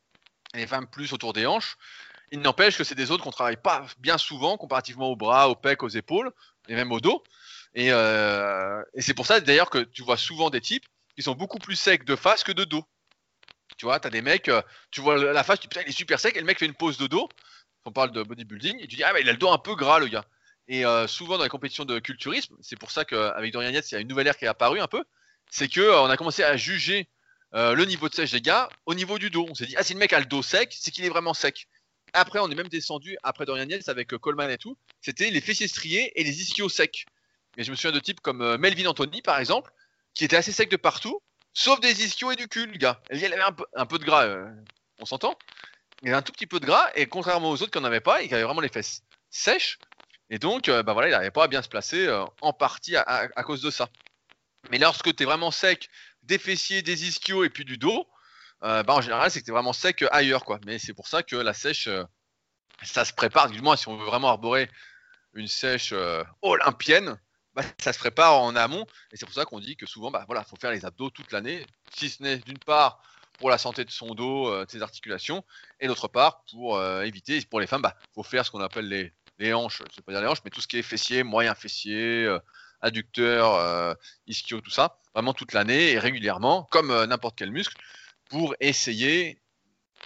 et 0.52 0.58
les 0.58 0.66
femmes 0.66 0.86
plus 0.86 1.14
autour 1.14 1.32
des 1.32 1.46
hanches, 1.46 1.78
il 2.30 2.40
n'empêche 2.40 2.76
que 2.76 2.84
c'est 2.84 2.94
des 2.94 3.06
zones 3.06 3.20
qu'on 3.20 3.30
travaille 3.30 3.56
pas 3.56 3.86
bien 3.98 4.18
souvent 4.18 4.58
comparativement 4.58 5.08
aux 5.08 5.16
bras, 5.16 5.48
aux 5.48 5.54
pecs, 5.54 5.82
aux 5.82 5.88
épaules, 5.88 6.30
et 6.68 6.74
même 6.74 6.92
au 6.92 7.00
dos. 7.00 7.24
Et, 7.74 7.90
euh, 7.90 8.82
et 8.92 9.00
c'est 9.00 9.14
pour 9.14 9.26
ça 9.26 9.40
d'ailleurs 9.40 9.70
que 9.70 9.78
tu 9.78 10.02
vois 10.02 10.18
souvent 10.18 10.50
des 10.50 10.60
types 10.60 10.84
qui 11.16 11.22
sont 11.22 11.34
beaucoup 11.34 11.58
plus 11.58 11.76
secs 11.76 12.04
de 12.04 12.16
face 12.16 12.44
que 12.44 12.52
de 12.52 12.64
dos. 12.64 12.84
Tu 13.78 13.86
vois, 13.86 13.98
tu 13.98 14.08
as 14.08 14.10
des 14.10 14.20
mecs, 14.20 14.48
euh, 14.48 14.60
tu 14.90 15.00
vois 15.00 15.16
la 15.16 15.42
face, 15.42 15.58
tu 15.58 15.68
putain, 15.68 15.82
il 15.86 15.88
est 15.88 15.92
super 15.92 16.20
sec, 16.20 16.36
et 16.36 16.40
le 16.40 16.44
mec 16.44 16.58
fait 16.58 16.66
une 16.66 16.74
pause 16.74 16.98
de 16.98 17.06
dos. 17.06 17.30
On 17.84 17.92
parle 17.92 18.12
de 18.12 18.22
bodybuilding, 18.22 18.78
et 18.80 18.86
tu 18.86 18.96
dis 18.96 19.04
ah, 19.04 19.12
bah, 19.12 19.20
il 19.20 19.28
a 19.28 19.32
le 19.32 19.38
dos 19.38 19.50
un 19.50 19.58
peu 19.58 19.74
gras, 19.74 19.98
le 19.98 20.08
gars. 20.08 20.24
Et 20.70 20.86
euh, 20.86 21.08
souvent 21.08 21.36
dans 21.36 21.42
les 21.42 21.50
compétitions 21.50 21.84
de 21.84 21.98
culturisme, 21.98 22.56
c'est 22.60 22.78
pour 22.78 22.92
ça 22.92 23.04
qu'avec 23.04 23.52
Dorian 23.52 23.70
Yates, 23.70 23.90
il 23.90 23.94
y 23.94 23.98
a 23.98 24.00
une 24.00 24.06
nouvelle 24.06 24.28
ère 24.28 24.36
qui 24.36 24.44
est 24.44 24.48
apparue 24.48 24.80
un 24.80 24.86
peu. 24.86 25.02
C'est 25.50 25.66
que 25.66 25.80
euh, 25.80 26.00
on 26.00 26.08
a 26.08 26.16
commencé 26.16 26.44
à 26.44 26.56
juger 26.56 27.08
euh, 27.54 27.74
le 27.74 27.84
niveau 27.86 28.08
de 28.08 28.14
sèche 28.14 28.30
des 28.30 28.40
gars 28.40 28.68
au 28.86 28.94
niveau 28.94 29.18
du 29.18 29.30
dos. 29.30 29.48
On 29.50 29.54
s'est 29.54 29.66
dit, 29.66 29.74
ah, 29.76 29.82
si 29.82 29.94
le 29.94 29.98
mec 29.98 30.12
a 30.12 30.20
le 30.20 30.26
dos 30.26 30.42
sec, 30.42 30.72
c'est 30.78 30.92
qu'il 30.92 31.04
est 31.04 31.08
vraiment 31.08 31.34
sec. 31.34 31.66
Après, 32.12 32.38
on 32.38 32.48
est 32.48 32.54
même 32.54 32.68
descendu, 32.68 33.16
après 33.24 33.46
Dorian 33.46 33.68
Yates, 33.68 33.88
avec 33.88 34.08
Coleman 34.16 34.48
et 34.48 34.58
tout, 34.58 34.76
c'était 35.00 35.30
les 35.30 35.40
fessiers 35.40 35.66
striés 35.66 36.12
et 36.14 36.22
les 36.22 36.40
ischios 36.40 36.68
secs. 36.68 37.04
Et 37.56 37.64
je 37.64 37.70
me 37.72 37.76
souviens 37.76 37.90
de 37.90 37.98
types 37.98 38.20
comme 38.20 38.56
Melvin 38.56 38.86
Anthony, 38.86 39.22
par 39.22 39.40
exemple, 39.40 39.72
qui 40.14 40.24
était 40.24 40.36
assez 40.36 40.52
sec 40.52 40.70
de 40.70 40.76
partout, 40.76 41.20
sauf 41.52 41.80
des 41.80 42.04
ischios 42.04 42.30
et 42.30 42.36
du 42.36 42.46
cul, 42.46 42.66
le 42.66 42.78
gars. 42.78 43.00
Il 43.12 43.24
avait 43.24 43.42
un 43.42 43.86
peu, 43.86 43.98
de 43.98 44.04
gras, 44.04 44.28
on 45.00 45.04
s'entend 45.04 45.36
Il 46.02 46.08
avait 46.08 46.16
un 46.16 46.22
tout 46.22 46.32
petit 46.32 46.46
peu 46.46 46.60
de 46.60 46.66
gras, 46.66 46.90
et 46.94 47.06
contrairement 47.06 47.50
aux 47.50 47.62
autres 47.62 47.70
qui 47.70 47.78
n'en 47.78 47.84
avaient 47.84 48.00
pas, 48.00 48.22
il 48.22 48.32
avait 48.32 48.42
vraiment 48.42 48.60
les 48.60 48.68
fesses 48.68 49.02
sèches. 49.28 49.78
Et 50.30 50.38
donc, 50.38 50.68
euh, 50.68 50.82
bah 50.82 50.92
voilà, 50.92 51.08
il 51.08 51.10
n'arrivait 51.10 51.30
pas 51.30 51.44
à 51.44 51.48
bien 51.48 51.62
se 51.62 51.68
placer, 51.68 52.06
euh, 52.06 52.24
en 52.40 52.52
partie 52.52 52.96
à, 52.96 53.02
à- 53.02 53.42
cause 53.42 53.60
de 53.62 53.70
ça. 53.70 53.88
Mais 54.70 54.78
lorsque 54.78 55.14
tu 55.14 55.22
es 55.22 55.26
vraiment 55.26 55.50
sec, 55.50 55.88
des 56.22 56.38
fessiers, 56.38 56.82
des 56.82 57.06
ischios 57.08 57.44
et 57.44 57.50
puis 57.50 57.64
du 57.64 57.76
dos, 57.78 58.08
euh, 58.62 58.82
bah 58.82 58.94
en 58.94 59.00
général, 59.00 59.30
c'est 59.30 59.40
que 59.40 59.44
tu 59.44 59.50
es 59.50 59.54
vraiment 59.54 59.72
sec 59.72 60.04
ailleurs. 60.10 60.44
quoi. 60.44 60.58
Mais 60.64 60.78
c'est 60.78 60.94
pour 60.94 61.08
ça 61.08 61.22
que 61.22 61.36
la 61.36 61.52
sèche, 61.54 61.88
ça 62.82 63.04
se 63.04 63.12
prépare, 63.12 63.50
du 63.50 63.60
moins 63.60 63.76
si 63.76 63.88
on 63.88 63.96
veut 63.96 64.04
vraiment 64.06 64.28
arborer 64.28 64.70
une 65.34 65.48
sèche 65.48 65.94
olympienne, 66.42 67.18
bah, 67.54 67.62
ça 67.80 67.92
se 67.92 67.98
prépare 67.98 68.40
en 68.40 68.54
amont. 68.56 68.86
Et 69.12 69.16
c'est 69.16 69.26
pour 69.26 69.34
ça 69.34 69.44
qu'on 69.44 69.60
dit 69.60 69.76
que 69.76 69.86
souvent, 69.86 70.10
bah 70.10 70.24
voilà, 70.26 70.44
faut 70.44 70.56
faire 70.56 70.70
les 70.70 70.84
abdos 70.84 71.10
toute 71.10 71.32
l'année, 71.32 71.66
si 71.94 72.08
ce 72.10 72.22
n'est 72.22 72.38
d'une 72.38 72.58
part 72.58 73.02
pour 73.40 73.50
la 73.50 73.58
santé 73.58 73.84
de 73.84 73.90
son 73.90 74.14
dos, 74.14 74.48
euh, 74.48 74.66
de 74.66 74.70
ses 74.70 74.82
articulations, 74.82 75.42
et 75.80 75.88
d'autre 75.88 76.06
part 76.06 76.44
pour 76.50 76.76
euh, 76.76 77.02
éviter, 77.02 77.40
pour 77.46 77.58
les 77.58 77.66
femmes, 77.66 77.82
bah 77.82 77.96
faut 78.14 78.22
faire 78.22 78.46
ce 78.46 78.50
qu'on 78.52 78.60
appelle 78.60 78.86
les, 78.86 79.12
les 79.38 79.52
hanches, 79.52 79.82
je 79.88 79.94
sais 79.96 80.02
pas 80.02 80.12
dire 80.12 80.20
les 80.20 80.28
hanches, 80.28 80.42
mais 80.44 80.50
tout 80.50 80.60
ce 80.60 80.68
qui 80.68 80.78
est 80.78 80.82
fessier, 80.82 81.24
moyen 81.24 81.54
fessier, 81.54 82.24
euh, 82.24 82.38
adducteur, 82.82 83.96
ischio, 84.26 84.62
tout 84.62 84.70
ça, 84.70 84.96
vraiment 85.14 85.34
toute 85.34 85.52
l'année 85.52 85.90
et 85.90 85.98
régulièrement, 85.98 86.66
comme 86.70 87.04
n'importe 87.04 87.36
quel 87.36 87.50
muscle, 87.50 87.76
pour 88.30 88.54
essayer 88.58 89.38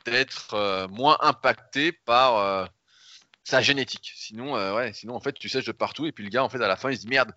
d'être 0.05 0.89
moins 0.91 1.17
impacté 1.21 1.93
par 1.93 2.69
sa 3.45 3.63
génétique. 3.63 4.13
Sinon, 4.17 4.55
ouais, 4.75 4.93
sinon 4.93 5.15
en 5.15 5.21
fait, 5.21 5.35
tu 5.35 5.49
sèches 5.49 5.67
de 5.67 5.71
partout 5.71 6.05
et 6.07 6.11
puis 6.11 6.25
le 6.25 6.31
gars, 6.31 6.43
en 6.43 6.49
fait, 6.49 6.61
à 6.61 6.67
la 6.67 6.75
fin, 6.75 6.91
il 6.91 6.97
se 6.97 7.03
dit 7.03 7.07
merde, 7.07 7.31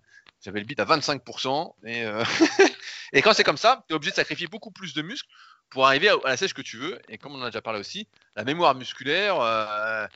j'avais 0.44 0.58
le 0.58 0.66
bit 0.66 0.80
à 0.80 0.84
25% 0.84 1.74
et, 1.86 2.02
et 3.12 3.22
quand 3.22 3.32
c'est 3.32 3.44
comme 3.44 3.56
ça, 3.56 3.84
tu 3.86 3.92
es 3.92 3.96
obligé 3.96 4.10
de 4.10 4.16
sacrifier 4.16 4.48
beaucoup 4.48 4.72
plus 4.72 4.92
de 4.92 5.02
muscles 5.02 5.30
pour 5.70 5.86
arriver 5.86 6.08
à, 6.08 6.16
la 6.24 6.36
sèche 6.36 6.54
que 6.54 6.62
tu 6.62 6.76
veux. 6.76 7.00
Et 7.08 7.18
comme 7.18 7.34
on 7.34 7.40
en 7.40 7.42
a 7.42 7.46
déjà 7.46 7.62
parlé 7.62 7.80
aussi, 7.80 8.08
la 8.36 8.44
mémoire 8.44 8.74
musculaire, 8.74 9.40
euh, 9.40 10.06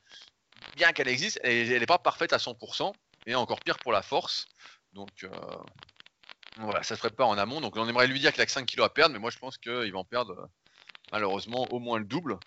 bien 0.76 0.92
qu'elle 0.92 1.08
existe, 1.08 1.40
elle 1.42 1.68
n'est 1.68 1.86
pas 1.86 1.98
parfaite 1.98 2.32
à 2.32 2.38
100% 2.38 2.92
et 3.26 3.34
encore 3.34 3.60
pire 3.60 3.78
pour 3.78 3.92
la 3.92 4.02
force. 4.02 4.46
Donc 4.92 5.24
euh, 5.24 5.28
voilà, 6.58 6.82
ça 6.82 6.94
se 6.94 7.00
prépare 7.00 7.28
en 7.28 7.38
amont. 7.38 7.60
Donc 7.60 7.76
on 7.76 7.88
aimerait 7.88 8.06
lui 8.06 8.20
dire 8.20 8.32
qu'il 8.32 8.42
a 8.42 8.46
que 8.46 8.52
5 8.52 8.66
kilos 8.66 8.86
à 8.86 8.90
perdre, 8.90 9.12
mais 9.12 9.18
moi 9.18 9.30
je 9.30 9.38
pense 9.38 9.58
qu'il 9.58 9.92
va 9.92 9.98
en 9.98 10.04
perdre 10.04 10.32
euh, 10.32 10.46
malheureusement 11.12 11.66
au 11.70 11.78
moins 11.78 11.98
le 11.98 12.04
double, 12.04 12.38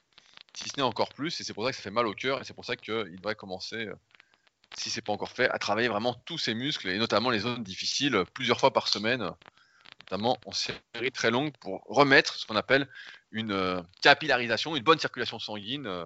si 0.54 0.70
ce 0.70 0.78
n'est 0.78 0.84
encore 0.84 1.14
plus. 1.14 1.40
Et 1.40 1.44
c'est 1.44 1.54
pour 1.54 1.66
ça 1.66 1.72
que 1.72 1.78
ça 1.78 1.84
fait 1.84 1.92
mal 1.92 2.08
au 2.08 2.14
cœur 2.14 2.42
et 2.42 2.44
c'est 2.44 2.54
pour 2.54 2.66
ça 2.66 2.76
qu'il 2.76 3.16
devrait 3.18 3.36
commencer, 3.36 3.88
si 4.78 4.90
c'est 4.90 5.02
pas 5.02 5.14
encore 5.14 5.32
fait, 5.32 5.50
à 5.50 5.60
travailler 5.60 5.88
vraiment 5.88 6.14
tous 6.26 6.38
ses 6.38 6.54
muscles 6.54 6.90
et 6.90 6.98
notamment 6.98 7.30
les 7.30 7.40
zones 7.40 7.64
difficiles 7.64 8.24
plusieurs 8.34 8.60
fois 8.60 8.74
par 8.74 8.88
semaine, 8.88 9.32
notamment 10.10 10.38
en 10.46 10.52
série 10.52 11.12
très 11.12 11.32
longue 11.32 11.52
pour 11.58 11.84
remettre 11.88 12.36
ce 12.36 12.46
qu'on 12.46 12.56
appelle 12.56 12.88
une 13.32 13.52
euh, 13.52 13.82
capillarisation, 14.02 14.76
une 14.76 14.84
bonne 14.84 15.00
circulation 15.00 15.40
sanguine 15.40 15.88
euh, 15.88 16.06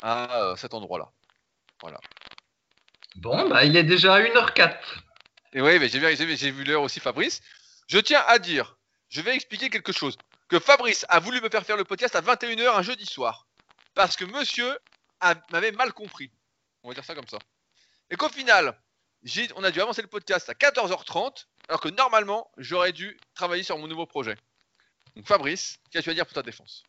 à 0.00 0.42
euh, 0.42 0.56
cet 0.56 0.74
endroit-là. 0.74 1.10
Voilà. 1.80 2.00
Bon, 3.16 3.48
bah 3.48 3.64
il 3.64 3.76
est 3.76 3.84
déjà 3.84 4.14
à 4.14 4.20
1h04. 4.20 4.78
Et 5.52 5.60
oui, 5.60 5.78
mais 5.78 5.88
j'ai 5.88 6.50
vu, 6.50 6.64
l'heure 6.64 6.82
aussi, 6.82 7.00
Fabrice. 7.00 7.42
Je 7.86 7.98
tiens 7.98 8.24
à 8.26 8.38
dire, 8.38 8.78
je 9.10 9.20
vais 9.20 9.34
expliquer 9.34 9.68
quelque 9.68 9.92
chose. 9.92 10.16
Que 10.48 10.58
Fabrice 10.58 11.04
a 11.08 11.20
voulu 11.20 11.40
me 11.42 11.50
faire 11.50 11.64
faire 11.64 11.76
le 11.76 11.84
podcast 11.84 12.16
à 12.16 12.22
21h 12.22 12.74
un 12.74 12.82
jeudi 12.82 13.04
soir. 13.04 13.46
Parce 13.94 14.16
que 14.16 14.24
monsieur 14.24 14.78
m'avait 15.50 15.72
mal 15.72 15.92
compris. 15.92 16.32
On 16.82 16.88
va 16.88 16.94
dire 16.94 17.04
ça 17.04 17.14
comme 17.14 17.28
ça. 17.28 17.38
Et 18.10 18.16
qu'au 18.16 18.30
final, 18.30 18.78
on 19.54 19.64
a 19.64 19.70
dû 19.70 19.80
avancer 19.80 20.00
le 20.00 20.08
podcast 20.08 20.48
à 20.48 20.54
14h30. 20.54 21.44
Alors 21.68 21.80
que 21.80 21.88
normalement, 21.88 22.50
j'aurais 22.58 22.92
dû 22.92 23.16
travailler 23.34 23.62
sur 23.62 23.78
mon 23.78 23.86
nouveau 23.86 24.06
projet. 24.06 24.36
Donc 25.16 25.26
Fabrice, 25.26 25.78
qu'as-tu 25.90 26.10
à 26.10 26.14
dire 26.14 26.26
pour 26.26 26.34
ta 26.34 26.42
défense? 26.42 26.82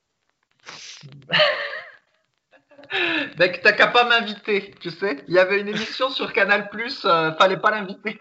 Mec, 3.38 3.61
t'as 3.61 3.74
qu'à 3.74 3.88
pas 3.88 4.03
m'inviter, 4.05 4.74
tu 4.80 4.91
sais. 4.91 5.24
Il 5.28 5.34
y 5.34 5.39
avait 5.39 5.59
une 5.59 5.69
émission 5.69 6.09
sur 6.09 6.32
Canal+, 6.34 6.69
euh, 7.05 7.32
fallait 7.34 7.57
pas 7.57 7.71
l'inviter. 7.71 8.19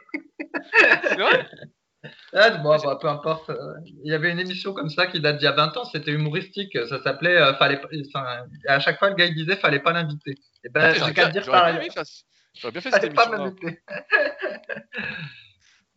C'est 1.03 1.17
vrai? 1.17 1.49
Ah, 2.35 2.51
bon, 2.51 2.77
bah, 2.79 2.99
peu 3.01 3.09
importe. 3.09 3.53
Il 4.03 4.11
y 4.11 4.15
avait 4.15 4.33
une 4.33 4.41
émission 4.41 4.73
comme 4.73 4.91
ça 4.91 5.07
qui 5.07 5.21
date 5.21 5.37
d'il 5.37 5.45
y 5.45 5.47
a 5.47 5.53
20 5.53 5.77
ans, 5.77 5.85
c'était 5.85 6.11
humoristique. 6.11 6.77
Ça 6.89 7.01
s'appelait 7.01 7.37
euh, 7.37 7.55
fallait 7.55 7.81
enfin, 8.09 8.45
À 8.67 8.81
chaque 8.81 8.99
fois, 8.99 9.11
le 9.11 9.15
gars 9.15 9.27
il 9.27 9.37
disait 9.37 9.55
fallait 9.55 9.79
pas 9.79 9.93
l'inviter. 9.93 10.35
Et 10.65 10.69
ben, 10.69 10.93
J'aurais 10.95 11.11
j'ai 11.11 11.15
qu'à 11.15 11.29
dire 11.29 11.47
pareil. 11.47 11.89
j'aurais 12.55 12.73
bien 12.73 12.81
fait 12.81 12.91
cette 12.91 13.03
Fallait 13.03 13.15
pas 13.15 13.29
m'inviter. 13.29 13.81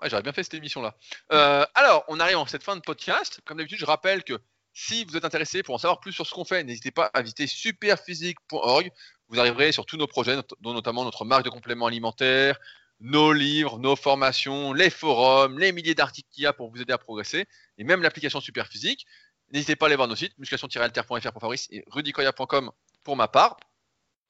J'aurais 0.09 0.23
bien 0.23 0.33
fait 0.33 0.43
cette 0.43 0.53
émission-là. 0.53 0.95
Euh, 1.31 1.65
alors, 1.73 2.03
on 2.07 2.19
arrive 2.19 2.37
en 2.37 2.45
cette 2.45 2.63
fin 2.63 2.75
de 2.75 2.81
podcast. 2.81 3.41
Comme 3.45 3.57
d'habitude, 3.57 3.79
je 3.79 3.85
rappelle 3.85 4.23
que 4.23 4.39
si 4.73 5.05
vous 5.05 5.15
êtes 5.15 5.25
intéressé 5.25 5.63
pour 5.63 5.75
en 5.75 5.77
savoir 5.77 5.99
plus 5.99 6.11
sur 6.11 6.27
ce 6.27 6.33
qu'on 6.33 6.45
fait, 6.45 6.63
n'hésitez 6.63 6.91
pas 6.91 7.09
à 7.13 7.21
visiter 7.21 7.47
superphysique.org. 7.47 8.91
Vous 9.29 9.39
arriverez 9.39 9.71
sur 9.71 9.85
tous 9.85 9.97
nos 9.97 10.07
projets, 10.07 10.35
dont 10.61 10.73
notamment 10.73 11.03
notre 11.03 11.25
marque 11.25 11.45
de 11.45 11.49
compléments 11.49 11.87
alimentaires, 11.87 12.59
nos 12.99 13.33
livres, 13.33 13.79
nos 13.79 13.95
formations, 13.95 14.73
les 14.73 14.89
forums, 14.89 15.59
les 15.59 15.71
milliers 15.71 15.95
d'articles 15.95 16.29
qu'il 16.31 16.43
y 16.43 16.47
a 16.47 16.53
pour 16.53 16.71
vous 16.71 16.81
aider 16.81 16.93
à 16.93 16.97
progresser, 16.97 17.45
et 17.77 17.83
même 17.83 18.01
l'application 18.01 18.41
Superphysique. 18.41 19.05
N'hésitez 19.51 19.75
pas 19.75 19.85
à 19.85 19.87
aller 19.87 19.95
voir 19.95 20.07
nos 20.07 20.15
sites, 20.15 20.37
musculation-alter.fr 20.37 21.31
pour 21.31 21.41
Fabrice 21.41 21.67
et 21.71 21.83
rudicoya.com 21.87 22.71
pour 23.03 23.15
ma 23.15 23.27
part, 23.27 23.57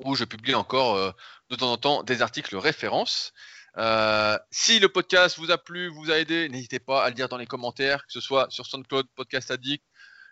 où 0.03 0.15
je 0.15 0.25
publie 0.25 0.55
encore 0.55 0.95
euh, 0.95 1.11
de 1.49 1.55
temps 1.55 1.71
en 1.71 1.77
temps 1.77 2.03
des 2.03 2.21
articles 2.21 2.55
références. 2.57 3.33
Euh, 3.77 4.37
si 4.51 4.79
le 4.79 4.87
podcast 4.89 5.37
vous 5.37 5.51
a 5.51 5.57
plu, 5.57 5.89
vous 5.89 6.09
a 6.11 6.17
aidé, 6.17 6.47
n'hésitez 6.49 6.79
pas 6.79 7.03
à 7.03 7.09
le 7.09 7.15
dire 7.15 7.27
dans 7.29 7.37
les 7.37 7.45
commentaires, 7.45 8.05
que 8.05 8.13
ce 8.13 8.21
soit 8.21 8.47
sur 8.49 8.65
SoundCloud, 8.65 9.07
Podcast 9.15 9.51
Addict, 9.51 9.83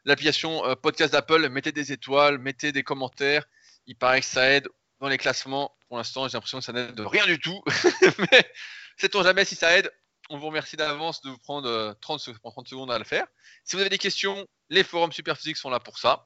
l'application 0.05 0.65
euh, 0.65 0.75
Podcast 0.75 1.11
d'Apple, 1.13 1.49
mettez 1.49 1.71
des 1.71 1.91
étoiles, 1.91 2.37
mettez 2.37 2.71
des 2.71 2.83
commentaires. 2.83 3.43
Il 3.85 3.97
paraît 3.97 4.21
que 4.21 4.25
ça 4.27 4.49
aide 4.49 4.69
dans 5.01 5.09
les 5.09 5.17
classements. 5.17 5.75
Pour 5.89 5.97
l'instant, 5.97 6.27
j'ai 6.27 6.33
l'impression 6.37 6.59
que 6.59 6.63
ça 6.63 6.71
n'aide 6.71 6.95
de 6.95 7.03
rien 7.03 7.25
du 7.25 7.37
tout. 7.39 7.61
Mais 8.31 8.49
sait-on 8.97 9.23
jamais 9.23 9.43
si 9.45 9.55
ça 9.55 9.77
aide? 9.77 9.91
On 10.29 10.37
vous 10.37 10.47
remercie 10.47 10.77
d'avance 10.77 11.21
de 11.21 11.29
vous 11.29 11.37
prendre 11.37 11.67
euh, 11.67 11.93
30, 11.99 12.19
se- 12.21 12.31
prendre 12.31 12.53
30 12.55 12.67
secondes 12.69 12.91
à 12.91 12.97
le 12.97 13.03
faire. 13.03 13.27
Si 13.65 13.75
vous 13.75 13.81
avez 13.81 13.89
des 13.89 13.97
questions, 13.97 14.47
les 14.69 14.85
forums 14.85 15.11
Superphysique 15.11 15.57
sont 15.57 15.69
là 15.69 15.81
pour 15.81 15.97
ça. 15.97 16.25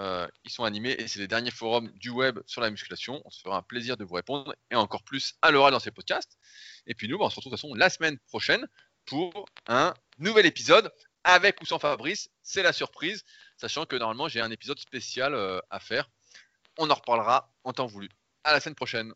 Euh, 0.00 0.26
ils 0.44 0.50
sont 0.50 0.64
animés 0.64 0.92
et 0.98 1.08
c'est 1.08 1.20
les 1.20 1.28
derniers 1.28 1.50
forums 1.50 1.90
du 1.92 2.08
web 2.08 2.40
sur 2.46 2.62
la 2.62 2.70
musculation. 2.70 3.20
On 3.26 3.30
se 3.30 3.42
fera 3.42 3.58
un 3.58 3.62
plaisir 3.62 3.98
de 3.98 4.04
vous 4.04 4.14
répondre 4.14 4.54
et 4.70 4.74
encore 4.74 5.02
plus 5.02 5.34
à 5.42 5.50
l'oral 5.50 5.72
dans 5.72 5.78
ces 5.78 5.90
podcasts. 5.90 6.38
Et 6.86 6.94
puis 6.94 7.06
nous, 7.06 7.18
bah, 7.18 7.26
on 7.26 7.30
se 7.30 7.36
retrouve 7.36 7.52
de 7.52 7.56
toute 7.56 7.60
façon 7.60 7.74
la 7.74 7.90
semaine 7.90 8.18
prochaine 8.28 8.66
pour 9.04 9.46
un 9.66 9.92
nouvel 10.18 10.46
épisode 10.46 10.90
avec 11.22 11.60
ou 11.60 11.66
sans 11.66 11.78
Fabrice. 11.78 12.30
C'est 12.42 12.62
la 12.62 12.72
surprise, 12.72 13.24
sachant 13.58 13.84
que 13.84 13.96
normalement 13.96 14.28
j'ai 14.28 14.40
un 14.40 14.50
épisode 14.50 14.78
spécial 14.78 15.34
euh, 15.34 15.60
à 15.68 15.80
faire. 15.80 16.08
On 16.78 16.88
en 16.88 16.94
reparlera 16.94 17.52
en 17.64 17.74
temps 17.74 17.86
voulu. 17.86 18.08
À 18.44 18.52
la 18.52 18.60
semaine 18.60 18.74
prochaine. 18.74 19.12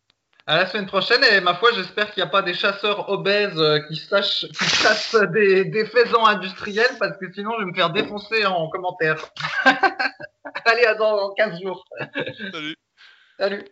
À 0.46 0.58
la 0.58 0.66
semaine 0.66 0.84
prochaine, 0.86 1.24
et 1.24 1.40
ma 1.40 1.54
foi, 1.54 1.70
j'espère 1.74 2.12
qu'il 2.12 2.22
n'y 2.22 2.28
a 2.28 2.30
pas 2.30 2.42
des 2.42 2.52
chasseurs 2.52 3.08
obèses 3.08 3.58
euh, 3.58 3.78
qui, 3.88 3.96
sachent, 3.96 4.46
qui 4.58 4.64
chassent 4.64 5.16
des, 5.32 5.64
des 5.64 5.86
faisans 5.86 6.26
industriels, 6.26 6.96
parce 6.98 7.16
que 7.16 7.32
sinon, 7.32 7.52
je 7.58 7.64
vais 7.64 7.70
me 7.70 7.74
faire 7.74 7.90
défoncer 7.90 8.44
en 8.44 8.68
commentaire. 8.68 9.16
Allez, 10.66 10.84
à 10.84 10.94
dans 10.96 11.32
15 11.32 11.60
jours. 11.62 11.84
Salut. 12.52 12.76
Salut. 13.38 13.64